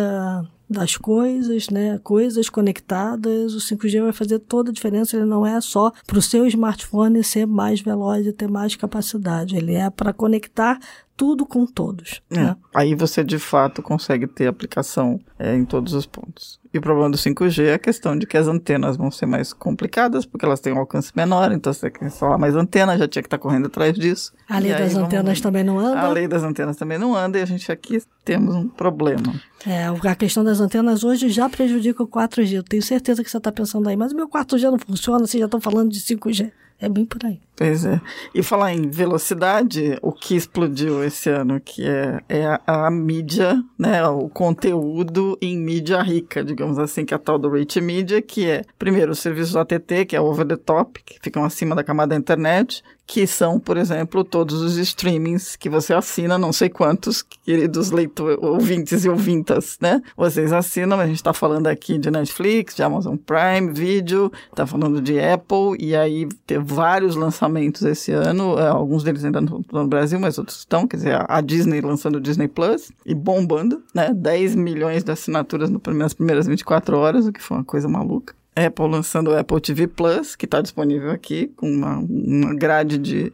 das 0.71 0.95
coisas, 0.95 1.69
né? 1.69 1.99
Coisas 2.01 2.49
conectadas. 2.49 3.53
O 3.53 3.57
5G 3.57 4.01
vai 4.01 4.13
fazer 4.13 4.39
toda 4.39 4.71
a 4.71 4.73
diferença. 4.73 5.17
Ele 5.17 5.25
não 5.25 5.45
é 5.45 5.59
só 5.59 5.91
para 6.07 6.17
o 6.17 6.21
seu 6.21 6.47
smartphone 6.47 7.23
ser 7.23 7.45
mais 7.45 7.81
veloz 7.81 8.25
e 8.25 8.31
ter 8.31 8.49
mais 8.49 8.75
capacidade. 8.75 9.57
Ele 9.57 9.73
é 9.73 9.89
para 9.89 10.13
conectar 10.13 10.79
tudo 11.21 11.45
com 11.45 11.67
todos. 11.67 12.19
É, 12.31 12.35
Né? 12.35 12.55
Aí 12.73 12.95
você 12.95 13.23
de 13.23 13.37
fato 13.37 13.83
consegue 13.83 14.25
ter 14.25 14.47
aplicação 14.47 15.19
é, 15.37 15.55
em 15.55 15.63
todos 15.63 15.93
os 15.93 16.07
pontos. 16.07 16.59
E 16.73 16.79
o 16.79 16.81
problema 16.81 17.11
do 17.11 17.17
5G 17.17 17.65
é 17.65 17.73
a 17.75 17.79
questão 17.79 18.17
de 18.17 18.25
que 18.25 18.35
as 18.35 18.47
antenas 18.47 18.97
vão 18.97 19.11
ser 19.11 19.27
mais 19.27 19.53
complicadas, 19.53 20.25
porque 20.25 20.43
elas 20.45 20.59
têm 20.59 20.73
um 20.73 20.79
alcance 20.79 21.11
menor, 21.15 21.51
então 21.51 21.71
você 21.71 21.91
quer 21.91 22.05
instalar 22.07 22.39
mais 22.39 22.55
antena, 22.55 22.97
já 22.97 23.07
tinha 23.07 23.21
que 23.21 23.27
estar 23.27 23.37
correndo 23.37 23.67
atrás 23.67 23.93
disso. 23.93 24.33
A 24.49 24.57
lei 24.57 24.71
das 24.71 24.93
vamos- 24.93 25.07
antenas 25.09 25.39
também 25.41 25.63
não 25.63 25.77
anda. 25.77 25.99
A 25.99 26.09
lei 26.09 26.27
das 26.27 26.41
antenas 26.41 26.75
também 26.75 26.97
não 26.97 27.15
anda 27.15 27.37
e 27.37 27.41
a 27.43 27.45
gente 27.45 27.71
aqui 27.71 28.01
temos 28.25 28.55
um 28.55 28.67
problema. 28.67 29.31
É, 29.67 29.85
a 29.85 30.15
questão 30.15 30.43
das 30.43 30.59
antenas 30.59 31.03
hoje 31.03 31.29
já 31.29 31.47
prejudica 31.47 32.01
o 32.01 32.07
4G. 32.07 32.53
Eu 32.55 32.63
tenho 32.63 32.81
certeza 32.81 33.23
que 33.23 33.29
você 33.29 33.37
está 33.37 33.51
pensando 33.51 33.87
aí, 33.87 33.95
mas 33.95 34.11
o 34.11 34.15
meu 34.15 34.27
4G 34.27 34.71
não 34.71 34.79
funciona, 34.79 35.19
vocês 35.27 35.39
já 35.39 35.45
estão 35.45 35.61
falando 35.61 35.91
de 35.91 35.99
5G. 36.01 36.51
É 36.81 36.89
bem 36.89 37.05
por 37.05 37.23
aí. 37.23 37.39
Pois 37.55 37.85
é. 37.85 38.01
E 38.33 38.41
falar 38.41 38.73
em 38.73 38.89
velocidade, 38.89 39.99
o 40.01 40.11
que 40.11 40.35
explodiu 40.35 41.03
esse 41.03 41.29
ano, 41.29 41.61
que 41.61 41.87
é, 41.87 42.19
é 42.27 42.45
a, 42.65 42.87
a 42.87 42.89
mídia, 42.89 43.63
né? 43.77 44.03
O 44.07 44.27
conteúdo 44.27 45.37
em 45.39 45.55
mídia 45.55 46.01
rica, 46.01 46.43
digamos 46.43 46.79
assim, 46.79 47.05
que 47.05 47.13
é 47.13 47.17
a 47.17 47.19
tal 47.19 47.37
do 47.37 47.51
Rich 47.51 47.79
Media, 47.79 48.19
que 48.19 48.49
é, 48.49 48.63
primeiro, 48.79 49.11
os 49.11 49.19
serviços 49.19 49.55
ATT, 49.55 50.05
que 50.07 50.15
é 50.15 50.21
over 50.21 50.43
the 50.43 50.57
top, 50.57 51.03
que 51.05 51.19
ficam 51.21 51.45
acima 51.45 51.75
da 51.75 51.83
camada 51.83 52.09
da 52.09 52.15
internet, 52.15 52.83
que 53.13 53.27
são, 53.27 53.59
por 53.59 53.75
exemplo, 53.75 54.23
todos 54.23 54.61
os 54.61 54.77
streamings 54.77 55.57
que 55.57 55.69
você 55.69 55.93
assina, 55.93 56.37
não 56.37 56.53
sei 56.53 56.69
quantos, 56.69 57.21
queridos 57.21 57.91
leitores, 57.91 58.37
ouvintes 58.41 59.03
e 59.03 59.09
ouvintas, 59.09 59.77
né? 59.81 60.01
Vocês 60.15 60.53
assinam, 60.53 60.97
a 60.97 61.05
gente 61.05 61.17
está 61.17 61.33
falando 61.33 61.67
aqui 61.67 61.97
de 61.97 62.09
Netflix, 62.09 62.73
de 62.73 62.81
Amazon 62.83 63.17
Prime 63.17 63.73
Video, 63.73 64.31
está 64.49 64.65
falando 64.65 65.01
de 65.01 65.19
Apple, 65.19 65.75
e 65.77 65.93
aí 65.93 66.25
teve 66.47 66.63
vários 66.63 67.17
lançamentos 67.17 67.81
esse 67.81 68.13
ano, 68.13 68.57
eh, 68.57 68.65
alguns 68.69 69.03
deles 69.03 69.25
ainda 69.25 69.41
não 69.41 69.59
estão 69.59 69.81
no 69.83 69.89
Brasil, 69.89 70.17
mas 70.17 70.37
outros 70.37 70.59
estão, 70.59 70.87
quer 70.87 70.95
dizer, 70.95 71.25
a- 71.27 71.41
Disney 71.41 71.81
lançando 71.81 72.15
o 72.15 72.21
Disney 72.21 72.47
Plus, 72.47 72.93
e 73.05 73.13
bombando, 73.13 73.83
né? 73.93 74.13
10 74.15 74.55
milhões 74.55 75.03
de 75.03 75.11
assinaturas 75.11 75.69
nas 75.69 76.13
primeiras 76.13 76.47
24 76.47 76.97
horas, 76.97 77.27
o 77.27 77.33
que 77.33 77.43
foi 77.43 77.57
uma 77.57 77.65
coisa 77.65 77.89
maluca. 77.89 78.33
Apple 78.55 78.87
lançando 78.87 79.31
o 79.31 79.37
Apple 79.37 79.61
TV 79.61 79.87
Plus, 79.87 80.35
que 80.35 80.45
está 80.45 80.61
disponível 80.61 81.11
aqui, 81.11 81.47
com 81.55 81.71
uma, 81.71 81.97
uma 81.97 82.53
grade 82.55 82.97
de 82.97 83.33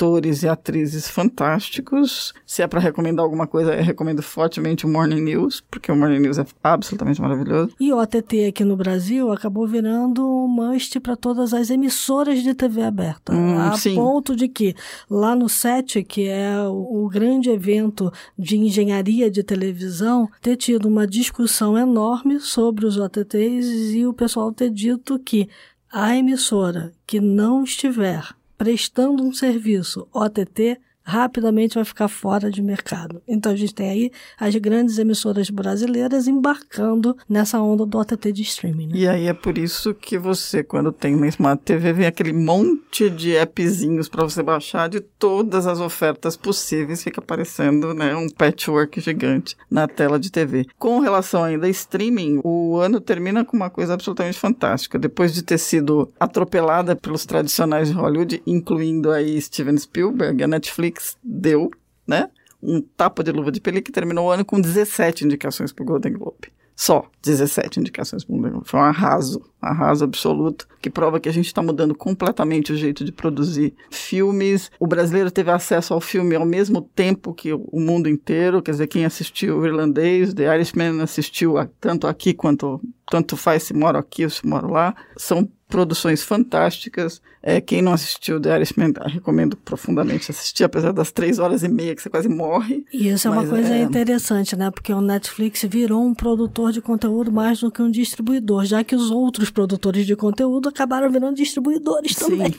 atores 0.00 0.42
e 0.42 0.48
atrizes 0.48 1.10
fantásticos. 1.10 2.32
Se 2.46 2.62
é 2.62 2.66
para 2.66 2.80
recomendar 2.80 3.22
alguma 3.22 3.46
coisa, 3.46 3.74
eu 3.74 3.84
recomendo 3.84 4.22
fortemente 4.22 4.86
o 4.86 4.88
Morning 4.88 5.20
News, 5.20 5.62
porque 5.70 5.92
o 5.92 5.96
Morning 5.96 6.20
News 6.20 6.38
é 6.38 6.46
absolutamente 6.62 7.20
maravilhoso. 7.20 7.74
E 7.78 7.92
o 7.92 7.98
OTT 7.98 8.46
aqui 8.46 8.64
no 8.64 8.76
Brasil 8.76 9.30
acabou 9.30 9.66
virando 9.66 10.26
um 10.26 10.48
must 10.48 10.98
para 11.00 11.16
todas 11.16 11.52
as 11.52 11.68
emissoras 11.68 12.42
de 12.42 12.54
TV 12.54 12.82
aberta. 12.82 13.34
Hum, 13.34 13.58
a 13.58 13.76
sim. 13.76 13.94
ponto 13.94 14.34
de 14.34 14.48
que 14.48 14.74
lá 15.08 15.36
no 15.36 15.50
SET, 15.50 16.02
que 16.04 16.26
é 16.26 16.58
o, 16.62 17.04
o 17.04 17.08
grande 17.10 17.50
evento 17.50 18.10
de 18.38 18.56
engenharia 18.56 19.30
de 19.30 19.42
televisão, 19.42 20.30
ter 20.40 20.56
tido 20.56 20.88
uma 20.88 21.06
discussão 21.06 21.76
enorme 21.76 22.40
sobre 22.40 22.86
os 22.86 22.96
OTTs 22.96 23.94
e 23.94 24.06
o 24.06 24.14
pessoal 24.14 24.50
ter 24.50 24.70
dito 24.70 25.18
que 25.18 25.46
a 25.92 26.16
emissora 26.16 26.92
que 27.06 27.20
não 27.20 27.64
estiver 27.64 28.39
prestando 28.60 29.24
um 29.24 29.32
serviço 29.32 30.06
OTT 30.12 30.78
rapidamente 31.02 31.74
vai 31.74 31.84
ficar 31.84 32.08
fora 32.08 32.50
de 32.50 32.62
mercado. 32.62 33.20
Então 33.26 33.52
a 33.52 33.56
gente 33.56 33.74
tem 33.74 33.90
aí 33.90 34.10
as 34.38 34.54
grandes 34.56 34.98
emissoras 34.98 35.50
brasileiras 35.50 36.28
embarcando 36.28 37.16
nessa 37.28 37.60
onda 37.60 37.84
do 37.84 37.98
OTT 37.98 38.32
de 38.32 38.42
streaming. 38.42 38.88
Né? 38.88 38.92
E 38.94 39.08
aí 39.08 39.26
é 39.26 39.34
por 39.34 39.58
isso 39.58 39.94
que 39.94 40.18
você, 40.18 40.62
quando 40.62 40.92
tem 40.92 41.14
uma 41.14 41.26
Smart 41.26 41.62
TV, 41.64 41.92
vem 41.92 42.06
aquele 42.06 42.32
monte 42.32 43.10
de 43.10 43.36
appzinhos 43.38 44.08
para 44.08 44.24
você 44.24 44.42
baixar 44.42 44.88
de 44.88 45.00
todas 45.00 45.66
as 45.66 45.80
ofertas 45.80 46.36
possíveis, 46.36 47.02
fica 47.02 47.20
aparecendo 47.20 47.92
né, 47.94 48.14
um 48.14 48.28
patchwork 48.28 49.00
gigante 49.00 49.56
na 49.70 49.88
tela 49.88 50.18
de 50.18 50.30
TV. 50.30 50.66
Com 50.78 51.00
relação 51.00 51.42
ainda 51.42 51.66
a 51.66 51.70
streaming, 51.70 52.40
o 52.44 52.76
ano 52.76 53.00
termina 53.00 53.44
com 53.44 53.56
uma 53.56 53.70
coisa 53.70 53.94
absolutamente 53.94 54.38
fantástica. 54.38 54.98
Depois 54.98 55.34
de 55.34 55.42
ter 55.42 55.58
sido 55.58 56.12
atropelada 56.18 56.94
pelos 56.94 57.24
tradicionais 57.24 57.88
de 57.88 57.94
Hollywood, 57.94 58.42
incluindo 58.46 59.10
aí 59.10 59.40
Steven 59.40 59.76
Spielberg, 59.76 60.42
a 60.42 60.48
Netflix 60.48 60.89
deu, 61.22 61.70
né? 62.06 62.28
Um 62.62 62.80
tapa 62.80 63.22
de 63.24 63.32
luva 63.32 63.50
de 63.50 63.60
pelica 63.60 63.86
que 63.86 63.92
terminou 63.92 64.26
o 64.26 64.30
ano 64.30 64.44
com 64.44 64.60
17 64.60 65.24
indicações 65.24 65.72
para 65.72 65.82
o 65.82 65.86
Golden 65.86 66.12
Globe. 66.14 66.52
Só 66.76 67.10
17 67.22 67.78
indicações 67.78 68.24
para 68.24 68.32
o 68.32 68.36
Golden 68.36 68.52
Globe. 68.52 68.68
Foi 68.68 68.80
um 68.80 68.82
arraso, 68.82 69.42
arraso 69.60 70.02
absoluto, 70.04 70.66
que 70.80 70.88
prova 70.88 71.20
que 71.20 71.28
a 71.28 71.32
gente 71.32 71.46
está 71.46 71.62
mudando 71.62 71.94
completamente 71.94 72.72
o 72.72 72.76
jeito 72.76 73.04
de 73.04 73.12
produzir 73.12 73.74
filmes. 73.90 74.70
O 74.78 74.86
brasileiro 74.86 75.30
teve 75.30 75.50
acesso 75.50 75.92
ao 75.92 76.00
filme 76.00 76.34
ao 76.34 76.46
mesmo 76.46 76.80
tempo 76.80 77.34
que 77.34 77.52
o 77.52 77.80
mundo 77.80 78.08
inteiro, 78.08 78.62
quer 78.62 78.70
dizer, 78.72 78.86
quem 78.86 79.04
assistiu 79.04 79.58
o 79.58 79.66
Irlandês, 79.66 80.32
The 80.32 80.54
Irishman, 80.54 81.02
assistiu 81.02 81.58
a- 81.58 81.68
tanto 81.80 82.06
aqui 82.06 82.32
quanto 82.32 82.80
tanto 83.10 83.36
faz 83.36 83.64
se 83.64 83.74
mora 83.74 83.98
aqui 83.98 84.24
ou 84.24 84.30
se 84.30 84.46
mora 84.46 84.66
lá. 84.66 84.94
São 85.16 85.46
produções 85.70 86.22
fantásticas. 86.22 87.22
É, 87.42 87.60
quem 87.60 87.80
não 87.80 87.92
assistiu 87.92 88.38
The 88.38 88.56
Irishman, 88.56 88.92
recomendo 89.06 89.56
profundamente 89.56 90.30
assistir, 90.30 90.64
apesar 90.64 90.92
das 90.92 91.10
três 91.10 91.38
horas 91.38 91.62
e 91.62 91.68
meia 91.68 91.94
que 91.94 92.02
você 92.02 92.10
quase 92.10 92.28
morre. 92.28 92.84
E 92.92 93.08
isso 93.08 93.28
é 93.28 93.30
uma 93.30 93.46
coisa 93.46 93.74
é, 93.74 93.80
interessante, 93.80 94.54
né? 94.56 94.70
Porque 94.70 94.92
o 94.92 95.00
Netflix 95.00 95.64
virou 95.64 96.04
um 96.04 96.12
produtor 96.12 96.72
de 96.72 96.82
conteúdo 96.82 97.32
mais 97.32 97.60
do 97.60 97.70
que 97.70 97.80
um 97.80 97.90
distribuidor, 97.90 98.66
já 98.66 98.84
que 98.84 98.94
os 98.94 99.10
outros 99.10 99.48
produtores 99.48 100.04
de 100.06 100.14
conteúdo 100.14 100.68
acabaram 100.68 101.10
virando 101.10 101.36
distribuidores 101.36 102.14
também. 102.14 102.54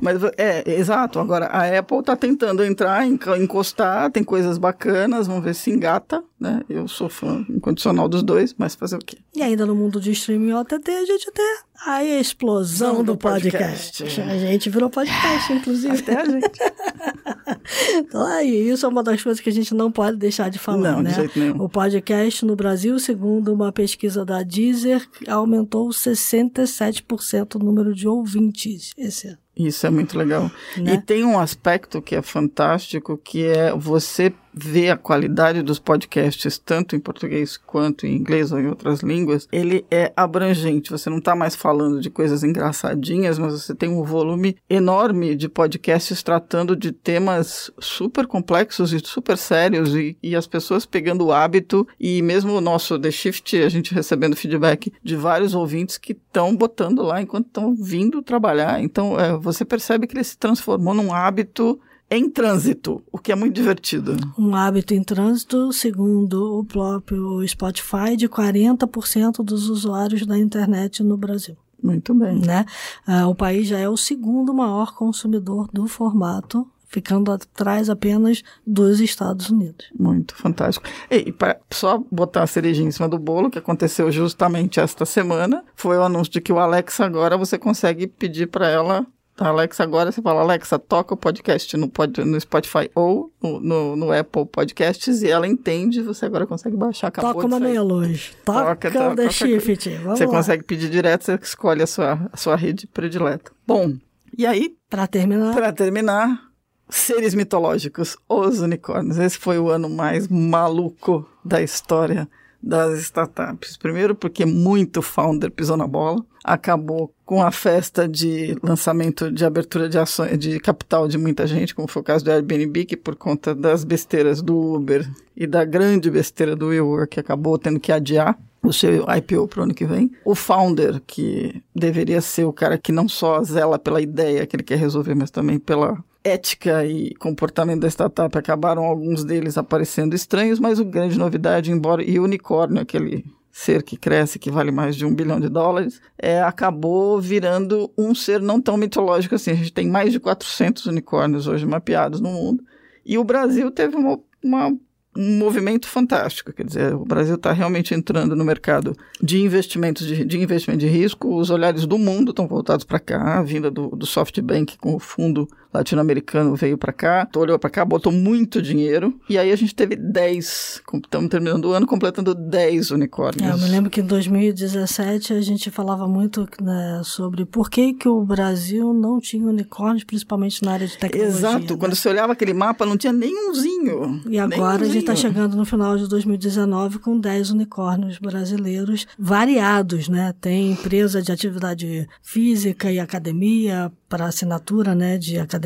Mas 0.00 0.22
é, 0.36 0.64
exato. 0.78 1.18
Agora 1.18 1.46
a 1.46 1.78
Apple 1.78 2.02
tá 2.02 2.16
tentando 2.16 2.64
entrar, 2.64 3.06
encostar, 3.06 4.10
tem 4.10 4.24
coisas 4.24 4.58
bacanas, 4.58 5.26
vamos 5.26 5.44
ver 5.44 5.54
se 5.54 5.70
engata, 5.70 6.22
né? 6.38 6.62
Eu 6.68 6.88
sou 6.88 7.08
fã 7.08 7.44
incondicional 7.48 8.08
dos 8.08 8.22
dois, 8.22 8.54
mas 8.58 8.74
fazer 8.74 8.96
o 8.96 9.00
quê? 9.00 9.18
E 9.34 9.42
ainda 9.42 9.64
no 9.64 9.74
mundo 9.74 10.00
de 10.00 10.10
streaming 10.12 10.52
OTT, 10.52 10.90
a 10.90 11.04
gente 11.04 11.30
tem 11.32 11.58
a 11.84 12.04
explosão 12.04 12.96
do, 12.96 13.12
do 13.12 13.16
podcast. 13.16 14.02
podcast. 14.02 14.20
A 14.20 14.38
gente 14.38 14.70
virou 14.70 14.90
podcast, 14.90 15.52
inclusive. 15.52 15.98
Até 15.98 16.20
a 16.20 16.24
gente. 16.24 16.50
então 17.96 18.24
aí, 18.26 18.68
isso 18.68 18.86
é 18.86 18.88
uma 18.88 19.02
das 19.02 19.22
coisas 19.22 19.40
que 19.40 19.48
a 19.48 19.52
gente 19.52 19.74
não 19.74 19.90
pode 19.90 20.16
deixar 20.16 20.50
de 20.50 20.58
falar, 20.58 20.92
Não, 20.92 20.98
de 20.98 21.04
né? 21.04 21.14
jeito 21.14 21.38
nenhum. 21.38 21.62
O 21.62 21.68
podcast 21.68 22.44
no 22.44 22.56
Brasil, 22.56 22.98
segundo 22.98 23.52
uma 23.52 23.72
pesquisa 23.72 24.24
da 24.24 24.42
Deezer, 24.42 25.06
aumentou 25.28 25.88
67% 25.88 27.56
o 27.56 27.58
número 27.58 27.94
de 27.94 28.08
ouvintes 28.08 28.92
esse 28.96 29.28
ano. 29.28 29.45
Isso 29.56 29.86
é 29.86 29.90
muito 29.90 30.18
legal. 30.18 30.50
Né? 30.76 30.94
E 30.94 31.00
tem 31.00 31.24
um 31.24 31.38
aspecto 31.38 32.02
que 32.02 32.14
é 32.14 32.20
fantástico, 32.20 33.16
que 33.16 33.44
é 33.44 33.72
você 33.72 34.32
ver 34.56 34.90
a 34.90 34.96
qualidade 34.96 35.62
dos 35.62 35.78
podcasts, 35.78 36.56
tanto 36.56 36.96
em 36.96 37.00
português 37.00 37.58
quanto 37.58 38.06
em 38.06 38.16
inglês 38.16 38.50
ou 38.52 38.58
em 38.58 38.68
outras 38.68 39.00
línguas, 39.00 39.46
ele 39.52 39.84
é 39.90 40.12
abrangente. 40.16 40.90
Você 40.90 41.10
não 41.10 41.18
está 41.18 41.36
mais 41.36 41.54
falando 41.54 42.00
de 42.00 42.08
coisas 42.08 42.42
engraçadinhas, 42.42 43.38
mas 43.38 43.52
você 43.52 43.74
tem 43.74 43.90
um 43.90 44.02
volume 44.02 44.56
enorme 44.68 45.36
de 45.36 45.48
podcasts 45.48 46.22
tratando 46.22 46.74
de 46.74 46.90
temas 46.90 47.70
super 47.78 48.26
complexos 48.26 48.94
e 48.94 49.00
super 49.04 49.36
sérios 49.36 49.94
e, 49.94 50.16
e 50.22 50.34
as 50.34 50.46
pessoas 50.46 50.86
pegando 50.86 51.26
o 51.26 51.32
hábito 51.32 51.86
e 52.00 52.22
mesmo 52.22 52.54
o 52.54 52.60
nosso 52.60 52.98
The 52.98 53.10
Shift, 53.10 53.62
a 53.62 53.68
gente 53.68 53.92
recebendo 53.92 54.34
feedback 54.34 54.90
de 55.02 55.16
vários 55.16 55.54
ouvintes 55.54 55.98
que 55.98 56.12
estão 56.12 56.56
botando 56.56 57.02
lá 57.02 57.20
enquanto 57.20 57.46
estão 57.46 57.74
vindo 57.74 58.22
trabalhar. 58.22 58.80
Então, 58.80 59.20
é, 59.20 59.36
você 59.36 59.64
percebe 59.64 60.06
que 60.06 60.16
ele 60.16 60.24
se 60.24 60.38
transformou 60.38 60.94
num 60.94 61.12
hábito 61.12 61.78
em 62.10 62.30
trânsito, 62.30 63.02
o 63.10 63.18
que 63.18 63.32
é 63.32 63.34
muito 63.34 63.54
divertido. 63.54 64.16
Um 64.38 64.54
hábito 64.54 64.94
em 64.94 65.02
trânsito, 65.02 65.72
segundo 65.72 66.60
o 66.60 66.64
próprio 66.64 67.46
Spotify, 67.46 68.16
de 68.16 68.28
40% 68.28 69.44
dos 69.44 69.68
usuários 69.68 70.24
da 70.24 70.38
internet 70.38 71.02
no 71.02 71.16
Brasil. 71.16 71.56
Muito 71.82 72.14
bem. 72.14 72.40
Né? 72.40 72.64
Uh, 73.06 73.28
o 73.28 73.34
país 73.34 73.66
já 73.66 73.78
é 73.78 73.88
o 73.88 73.96
segundo 73.96 74.54
maior 74.54 74.94
consumidor 74.94 75.68
do 75.72 75.86
formato 75.86 76.66
ficando 76.88 77.32
atrás 77.32 77.90
apenas 77.90 78.42
dos 78.66 79.00
Estados 79.00 79.50
Unidos. 79.50 79.86
Muito 79.98 80.34
fantástico. 80.34 80.86
E 81.10 81.32
para 81.32 81.58
só 81.70 82.02
botar 82.10 82.44
a 82.44 82.46
cerejinha 82.46 82.88
em 82.88 82.92
cima 82.92 83.08
do 83.08 83.18
bolo, 83.18 83.50
que 83.50 83.58
aconteceu 83.58 84.10
justamente 84.10 84.80
esta 84.80 85.04
semana, 85.04 85.64
foi 85.74 85.98
o 85.98 86.02
anúncio 86.02 86.32
de 86.32 86.40
que 86.40 86.52
o 86.52 86.58
Alexa 86.58 87.04
agora 87.04 87.36
você 87.36 87.58
consegue 87.58 88.06
pedir 88.06 88.46
para 88.46 88.68
ela 88.68 89.06
a 89.38 89.48
Alexa 89.48 89.82
agora 89.82 90.10
você 90.10 90.22
fala, 90.22 90.40
Alexa, 90.40 90.78
toca 90.78 91.14
o 91.14 91.16
podcast 91.16 91.76
no, 91.76 91.88
pod, 91.88 92.24
no 92.24 92.40
Spotify 92.40 92.90
ou 92.94 93.32
no, 93.42 93.60
no, 93.60 93.96
no, 93.96 94.12
Apple 94.12 94.46
Podcasts 94.46 95.22
e 95.22 95.28
ela 95.28 95.46
entende, 95.46 96.02
você 96.02 96.24
agora 96.26 96.46
consegue 96.46 96.76
baixar. 96.76 97.08
Acabou 97.08 97.34
toca 97.34 97.46
uma 97.46 97.60
meia 97.60 97.82
luz. 97.82 98.34
Toca, 98.44 98.90
toca, 98.90 99.16
The 99.16 99.30
Shift. 99.30 99.90
Vamos 99.98 100.18
você 100.18 100.26
lá. 100.26 100.32
consegue 100.32 100.62
pedir 100.64 100.88
direto, 100.88 101.24
você 101.24 101.38
escolhe 101.40 101.82
a 101.82 101.86
sua, 101.86 102.28
a 102.32 102.36
sua 102.36 102.56
rede 102.56 102.86
predileta. 102.86 103.52
Bom, 103.66 103.94
e 104.36 104.46
aí? 104.46 104.74
Para 104.88 105.06
terminar. 105.06 105.54
Para 105.54 105.72
terminar, 105.72 106.40
seres 106.88 107.34
mitológicos, 107.34 108.16
os 108.28 108.60
unicórnios. 108.60 109.18
Esse 109.18 109.38
foi 109.38 109.58
o 109.58 109.70
ano 109.70 109.90
mais 109.90 110.28
maluco 110.28 111.28
da 111.44 111.60
história 111.60 112.28
das 112.62 113.00
startups. 113.00 113.76
Primeiro, 113.76 114.14
porque 114.14 114.44
muito 114.44 115.02
founder 115.02 115.50
pisou 115.50 115.76
na 115.76 115.86
bola, 115.86 116.24
acabou 116.42 117.12
com 117.24 117.42
a 117.42 117.50
festa 117.50 118.08
de 118.08 118.56
lançamento 118.62 119.30
de 119.30 119.44
abertura 119.44 119.88
de 119.88 119.98
ações 119.98 120.38
de 120.38 120.60
capital 120.60 121.08
de 121.08 121.18
muita 121.18 121.46
gente, 121.46 121.74
como 121.74 121.88
foi 121.88 122.02
o 122.02 122.04
caso 122.04 122.24
do 122.24 122.30
Airbnb, 122.30 122.84
que 122.84 122.96
por 122.96 123.16
conta 123.16 123.54
das 123.54 123.84
besteiras 123.84 124.40
do 124.40 124.74
Uber 124.74 125.08
e 125.36 125.46
da 125.46 125.64
grande 125.64 126.10
besteira 126.10 126.54
do 126.54 126.68
WeWork 126.68 127.18
acabou 127.18 127.58
tendo 127.58 127.80
que 127.80 127.90
adiar 127.90 128.38
o 128.62 128.72
seu 128.72 129.04
IPO 129.08 129.46
para 129.48 129.60
o 129.60 129.62
ano 129.64 129.74
que 129.74 129.84
vem. 129.84 130.10
O 130.24 130.34
founder, 130.34 131.00
que 131.06 131.62
deveria 131.74 132.20
ser 132.20 132.44
o 132.44 132.52
cara 132.52 132.78
que 132.78 132.92
não 132.92 133.08
só 133.08 133.42
zela 133.42 133.78
pela 133.78 134.00
ideia 134.00 134.46
que 134.46 134.56
ele 134.56 134.62
quer 134.62 134.78
resolver, 134.78 135.14
mas 135.14 135.30
também 135.30 135.58
pela 135.58 136.02
ética 136.26 136.84
e 136.84 137.14
comportamento 137.14 137.82
da 137.82 137.88
startup 137.88 138.36
acabaram 138.36 138.84
alguns 138.84 139.24
deles 139.24 139.56
aparecendo 139.56 140.14
estranhos, 140.14 140.58
mas 140.58 140.80
o 140.80 140.84
grande 140.84 141.16
novidade, 141.16 141.70
embora 141.70 142.02
e 142.02 142.18
unicórnio, 142.18 142.82
aquele 142.82 143.24
ser 143.52 143.82
que 143.84 143.96
cresce, 143.96 144.38
que 144.38 144.50
vale 144.50 144.72
mais 144.72 144.96
de 144.96 145.06
um 145.06 145.14
bilhão 145.14 145.38
de 145.38 145.48
dólares, 145.48 146.00
é, 146.18 146.42
acabou 146.42 147.20
virando 147.20 147.90
um 147.96 148.14
ser 148.14 148.40
não 148.40 148.60
tão 148.60 148.76
mitológico 148.76 149.36
assim. 149.36 149.52
A 149.52 149.54
gente 149.54 149.72
tem 149.72 149.88
mais 149.88 150.12
de 150.12 150.18
400 150.18 150.86
unicórnios 150.86 151.46
hoje 151.46 151.64
mapeados 151.64 152.20
no 152.20 152.28
mundo. 152.28 152.62
E 153.04 153.16
o 153.16 153.24
Brasil 153.24 153.70
teve 153.70 153.96
uma, 153.96 154.18
uma 154.42 154.76
um 155.16 155.38
movimento 155.38 155.88
fantástico. 155.88 156.52
Quer 156.52 156.64
dizer, 156.64 156.94
o 156.94 157.04
Brasil 157.04 157.36
está 157.36 157.52
realmente 157.52 157.94
entrando 157.94 158.36
no 158.36 158.44
mercado 158.44 158.94
de 159.20 159.40
investimentos 159.40 160.06
de, 160.06 160.24
de, 160.24 160.38
investimento 160.38 160.80
de 160.80 160.86
risco. 160.86 161.34
Os 161.34 161.50
olhares 161.50 161.86
do 161.86 161.98
mundo 161.98 162.30
estão 162.30 162.46
voltados 162.46 162.84
para 162.84 163.00
cá. 163.00 163.38
A 163.38 163.42
vinda 163.42 163.70
do, 163.70 163.88
do 163.88 164.06
SoftBank 164.06 164.76
com 164.78 164.94
o 164.94 164.98
fundo 164.98 165.48
latino-americano 165.76 166.54
veio 166.56 166.78
para 166.78 166.92
cá, 166.92 167.28
olhou 167.36 167.58
para 167.58 167.70
cá, 167.70 167.84
botou 167.84 168.12
muito 168.12 168.60
dinheiro. 168.60 169.18
E 169.28 169.38
aí 169.38 169.52
a 169.52 169.56
gente 169.56 169.74
teve 169.74 169.96
10, 169.96 170.82
estamos 171.02 171.28
terminando 171.28 171.66
o 171.66 171.72
ano 171.72 171.86
completando 171.86 172.34
10 172.34 172.90
unicórnios. 172.90 173.48
É, 173.48 173.52
eu 173.52 173.58
me 173.58 173.68
lembro 173.68 173.90
que 173.90 174.00
em 174.00 174.06
2017 174.06 175.32
a 175.32 175.40
gente 175.40 175.70
falava 175.70 176.08
muito 176.08 176.46
né, 176.60 177.00
sobre 177.04 177.44
por 177.44 177.70
que, 177.70 177.94
que 177.94 178.08
o 178.08 178.24
Brasil 178.24 178.92
não 178.92 179.20
tinha 179.20 179.46
unicórnios, 179.46 180.04
principalmente 180.04 180.62
na 180.64 180.72
área 180.72 180.86
de 180.86 180.96
tecnologia. 180.96 181.38
Exato, 181.38 181.74
né? 181.74 181.80
quando 181.80 181.94
você 181.94 182.08
olhava 182.08 182.32
aquele 182.32 182.54
mapa 182.54 182.86
não 182.86 182.96
tinha 182.96 183.12
nenhumzinho. 183.12 184.22
E 184.28 184.38
agora 184.38 184.56
nenhumzinho. 184.56 184.90
a 184.90 184.92
gente 184.92 184.98
está 184.98 185.16
chegando 185.16 185.56
no 185.56 185.64
final 185.64 185.96
de 185.96 186.08
2019 186.08 186.98
com 186.98 187.18
10 187.18 187.50
unicórnios 187.50 188.18
brasileiros 188.18 189.06
variados, 189.18 190.08
né? 190.08 190.34
Tem 190.40 190.72
empresa 190.72 191.22
de 191.22 191.32
atividade 191.32 192.08
física 192.22 192.90
e 192.90 192.98
academia, 192.98 193.92
para 194.08 194.26
assinatura 194.26 194.94
né, 194.94 195.18
de 195.18 195.38
academia, 195.38 195.65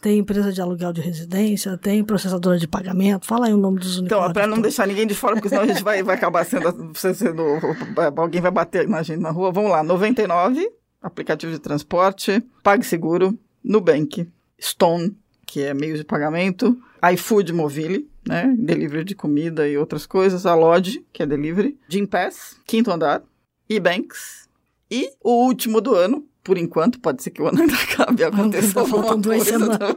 tem 0.00 0.18
empresa 0.18 0.52
de 0.52 0.60
aluguel 0.60 0.92
de 0.92 1.00
residência, 1.00 1.76
tem 1.78 2.04
processadora 2.04 2.58
de 2.58 2.68
pagamento. 2.68 3.26
Fala 3.26 3.46
aí 3.46 3.54
o 3.54 3.56
nome 3.56 3.78
dos. 3.78 3.98
Então, 3.98 4.32
para 4.32 4.46
não 4.46 4.60
deixar 4.60 4.86
ninguém 4.86 5.06
de 5.06 5.14
fora, 5.14 5.34
porque 5.34 5.48
senão 5.48 5.62
a 5.62 5.66
gente 5.66 5.82
vai, 5.82 6.02
vai 6.02 6.16
acabar 6.16 6.44
sendo, 6.44 6.92
sendo. 6.94 7.42
Alguém 8.16 8.40
vai 8.40 8.50
bater 8.50 8.88
na 8.88 9.02
gente 9.02 9.20
na 9.20 9.30
rua. 9.30 9.52
Vamos 9.52 9.70
lá: 9.70 9.82
99, 9.82 10.68
aplicativo 11.02 11.52
de 11.52 11.58
transporte, 11.58 12.42
PagSeguro, 12.62 13.38
Nubank, 13.62 14.28
Stone, 14.60 15.16
que 15.46 15.62
é 15.62 15.72
meio 15.72 15.96
de 15.96 16.04
pagamento, 16.04 16.76
iFood 17.12 17.52
Mobile, 17.52 18.08
né, 18.26 18.54
delivery 18.58 19.04
de 19.04 19.14
comida 19.14 19.68
e 19.68 19.78
outras 19.78 20.06
coisas, 20.06 20.44
a 20.46 20.54
Lodge, 20.54 21.04
que 21.12 21.22
é 21.22 21.26
delivery, 21.26 21.78
Gympass, 21.88 22.60
Quinto 22.66 22.90
Andar, 22.90 23.22
eBanks 23.68 24.48
e 24.90 25.10
o 25.22 25.44
último 25.44 25.80
do 25.80 25.94
ano, 25.94 26.24
por 26.46 26.56
enquanto, 26.56 27.00
pode 27.00 27.24
ser 27.24 27.30
que 27.30 27.42
o 27.42 27.48
ano 27.48 27.60
ainda 27.60 27.74
acabe 27.82 28.22
aconteça 28.22 28.78
alguma 28.78 29.02
faltam 29.02 29.20
duas 29.20 29.42
semanas. 29.42 29.96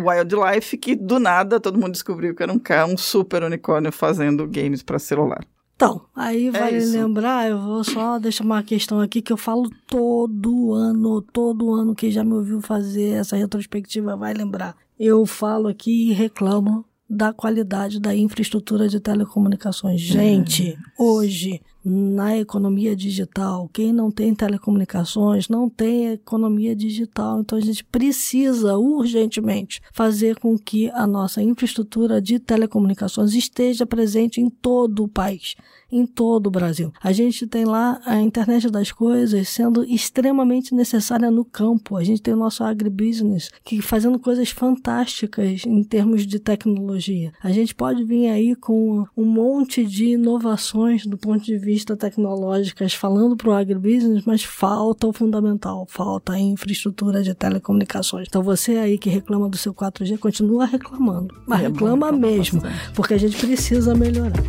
Wildlife, 0.00 0.78
que 0.78 0.96
do 0.96 1.18
nada 1.18 1.60
todo 1.60 1.78
mundo 1.78 1.92
descobriu 1.92 2.34
que 2.34 2.42
era 2.42 2.50
um 2.50 2.58
cara, 2.58 2.86
um 2.86 2.96
super 2.96 3.42
unicórnio 3.42 3.92
fazendo 3.92 4.48
games 4.48 4.82
para 4.82 4.98
celular. 4.98 5.44
Então, 5.76 6.00
aí 6.16 6.48
vai 6.48 6.76
é 6.76 6.78
lembrar, 6.78 7.50
eu 7.50 7.60
vou 7.60 7.84
só 7.84 8.18
deixar 8.18 8.42
uma 8.42 8.62
questão 8.62 9.00
aqui 9.00 9.20
que 9.20 9.32
eu 9.32 9.36
falo 9.36 9.68
todo 9.86 10.72
ano, 10.72 11.20
todo 11.20 11.74
ano, 11.74 11.94
quem 11.94 12.10
já 12.10 12.24
me 12.24 12.32
ouviu 12.32 12.62
fazer 12.62 13.16
essa 13.16 13.36
retrospectiva 13.36 14.16
vai 14.16 14.32
lembrar. 14.32 14.74
Eu 14.98 15.26
falo 15.26 15.68
aqui 15.68 16.08
e 16.08 16.12
reclamo 16.12 16.86
da 17.10 17.32
qualidade 17.32 18.00
da 18.00 18.16
infraestrutura 18.16 18.88
de 18.88 18.98
telecomunicações. 18.98 20.00
Gente, 20.00 20.70
é. 20.70 20.76
hoje 20.98 21.60
na 21.84 22.36
economia 22.36 22.94
digital. 22.94 23.68
Quem 23.72 23.92
não 23.92 24.10
tem 24.10 24.34
telecomunicações 24.34 25.48
não 25.48 25.68
tem 25.68 26.12
economia 26.12 26.76
digital. 26.76 27.40
Então 27.40 27.58
a 27.58 27.60
gente 27.60 27.84
precisa 27.84 28.76
urgentemente 28.76 29.80
fazer 29.92 30.38
com 30.38 30.56
que 30.56 30.90
a 30.90 31.06
nossa 31.06 31.42
infraestrutura 31.42 32.20
de 32.20 32.38
telecomunicações 32.38 33.34
esteja 33.34 33.84
presente 33.84 34.40
em 34.40 34.48
todo 34.48 35.04
o 35.04 35.08
país, 35.08 35.54
em 35.92 36.06
todo 36.06 36.46
o 36.46 36.50
Brasil. 36.50 36.90
A 37.02 37.12
gente 37.12 37.46
tem 37.46 37.64
lá 37.64 38.00
a 38.06 38.20
internet 38.20 38.70
das 38.70 38.90
coisas 38.90 39.48
sendo 39.48 39.84
extremamente 39.84 40.74
necessária 40.74 41.30
no 41.30 41.44
campo. 41.44 41.96
A 41.96 42.04
gente 42.04 42.22
tem 42.22 42.32
o 42.32 42.36
nosso 42.36 42.64
agribusiness 42.64 43.50
que 43.62 43.82
fazendo 43.82 44.18
coisas 44.18 44.50
fantásticas 44.50 45.64
em 45.66 45.84
termos 45.84 46.26
de 46.26 46.38
tecnologia. 46.38 47.32
A 47.42 47.52
gente 47.52 47.74
pode 47.74 48.04
vir 48.04 48.28
aí 48.28 48.56
com 48.56 49.04
um 49.16 49.24
monte 49.24 49.84
de 49.84 50.12
inovações 50.12 51.04
do 51.06 51.18
ponto 51.18 51.44
de 51.44 51.58
vista 51.58 51.96
tecnológicas 51.96 52.94
falando 52.94 53.36
para 53.36 53.50
o 53.50 53.52
agribusiness, 53.52 54.24
mas 54.24 54.42
falta 54.42 55.06
o 55.06 55.12
fundamental, 55.12 55.86
falta 55.88 56.32
a 56.32 56.40
infraestrutura 56.40 57.22
de 57.22 57.34
telecomunicações. 57.34 58.26
Então 58.28 58.42
você 58.42 58.76
aí 58.76 58.96
que 58.96 59.10
reclama 59.10 59.48
do 59.48 59.56
seu 59.56 59.74
4G, 59.74 60.18
continua 60.18 60.64
reclamando, 60.64 61.34
mas 61.46 61.60
é 61.60 61.68
reclama 61.68 62.12
mesmo, 62.12 62.62
porque 62.94 63.14
a 63.14 63.18
gente 63.18 63.36
precisa 63.36 63.94
melhorar. 63.94 64.42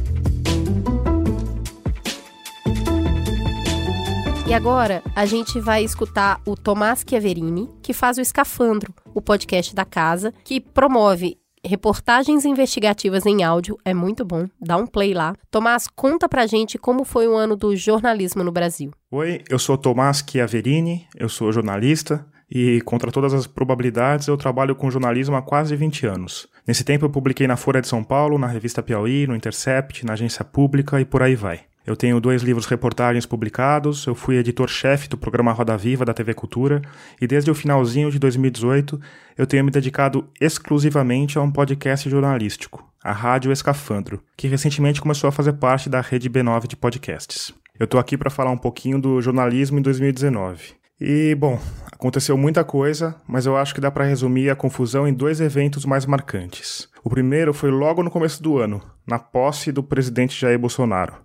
E 4.45 4.53
agora 4.53 5.01
a 5.15 5.25
gente 5.25 5.57
vai 5.59 5.85
escutar 5.85 6.41
o 6.45 6.55
Tomás 6.55 7.03
Chiaverini, 7.07 7.69
que 7.81 7.93
faz 7.93 8.17
o 8.17 8.21
Escafandro, 8.21 8.93
o 9.13 9.21
podcast 9.21 9.73
da 9.73 9.85
casa, 9.85 10.33
que 10.43 10.59
promove 10.59 11.37
reportagens 11.65 12.43
investigativas 12.43 13.25
em 13.25 13.41
áudio, 13.41 13.77
é 13.85 13.93
muito 13.93 14.25
bom, 14.25 14.49
dá 14.59 14.75
um 14.75 14.85
play 14.85 15.13
lá. 15.13 15.33
Tomás, 15.49 15.87
conta 15.87 16.27
pra 16.27 16.45
gente 16.45 16.77
como 16.77 17.05
foi 17.05 17.25
o 17.25 17.35
ano 17.35 17.55
do 17.55 17.73
jornalismo 17.73 18.43
no 18.43 18.51
Brasil. 18.51 18.91
Oi, 19.09 19.41
eu 19.49 19.57
sou 19.57 19.77
Tomás 19.77 20.21
Chiaverini, 20.29 21.07
eu 21.15 21.29
sou 21.29 21.49
jornalista 21.53 22.25
e, 22.51 22.81
contra 22.81 23.13
todas 23.13 23.33
as 23.33 23.47
probabilidades, 23.47 24.27
eu 24.27 24.35
trabalho 24.35 24.75
com 24.75 24.91
jornalismo 24.91 25.37
há 25.37 25.41
quase 25.41 25.73
20 25.73 26.05
anos. 26.05 26.49
Nesse 26.67 26.83
tempo 26.83 27.05
eu 27.05 27.09
publiquei 27.09 27.47
na 27.47 27.55
Folha 27.55 27.79
de 27.79 27.87
São 27.87 28.03
Paulo, 28.03 28.37
na 28.37 28.47
revista 28.47 28.83
Piauí, 28.83 29.25
no 29.25 29.37
Intercept, 29.37 30.05
na 30.05 30.13
agência 30.13 30.43
pública 30.43 30.99
e 30.99 31.05
por 31.05 31.23
aí 31.23 31.33
vai. 31.33 31.61
Eu 31.85 31.97
tenho 31.97 32.19
dois 32.21 32.41
livros 32.41 32.65
reportagens 32.65 33.25
publicados, 33.25 34.05
eu 34.05 34.15
fui 34.15 34.37
editor-chefe 34.37 35.09
do 35.09 35.17
programa 35.17 35.51
Roda 35.51 35.75
Viva 35.75 36.05
da 36.05 36.13
TV 36.13 36.33
Cultura 36.33 36.81
e 37.19 37.27
desde 37.27 37.51
o 37.51 37.55
finalzinho 37.55 38.09
de 38.09 38.17
2018 38.17 38.99
eu 39.37 39.45
tenho 39.45 39.65
me 39.65 39.71
dedicado 39.71 40.29
exclusivamente 40.39 41.37
a 41.37 41.41
um 41.41 41.51
podcast 41.51 42.09
jornalístico, 42.09 42.89
a 43.03 43.11
Rádio 43.11 43.51
Escafandro, 43.51 44.23
que 44.37 44.47
recentemente 44.47 45.01
começou 45.01 45.27
a 45.27 45.31
fazer 45.31 45.53
parte 45.53 45.89
da 45.89 45.99
rede 45.99 46.29
B9 46.29 46.67
de 46.67 46.77
podcasts. 46.77 47.53
Eu 47.77 47.83
estou 47.83 47.99
aqui 47.99 48.17
para 48.17 48.29
falar 48.29 48.51
um 48.51 48.57
pouquinho 48.57 49.01
do 49.01 49.21
jornalismo 49.21 49.77
em 49.77 49.81
2019. 49.81 50.75
E, 51.01 51.35
bom, 51.35 51.59
aconteceu 51.91 52.37
muita 52.37 52.63
coisa, 52.63 53.13
mas 53.27 53.45
eu 53.45 53.57
acho 53.57 53.75
que 53.75 53.81
dá 53.81 53.91
para 53.91 54.05
resumir 54.05 54.49
a 54.49 54.55
confusão 54.55 55.05
em 55.05 55.13
dois 55.13 55.41
eventos 55.41 55.85
mais 55.85 56.05
marcantes. 56.05 56.87
O 57.03 57.09
primeiro 57.09 57.53
foi 57.53 57.71
logo 57.71 58.01
no 58.01 58.11
começo 58.11 58.41
do 58.41 58.57
ano, 58.57 58.81
na 59.05 59.19
posse 59.19 59.69
do 59.69 59.83
presidente 59.83 60.39
Jair 60.39 60.57
Bolsonaro. 60.57 61.15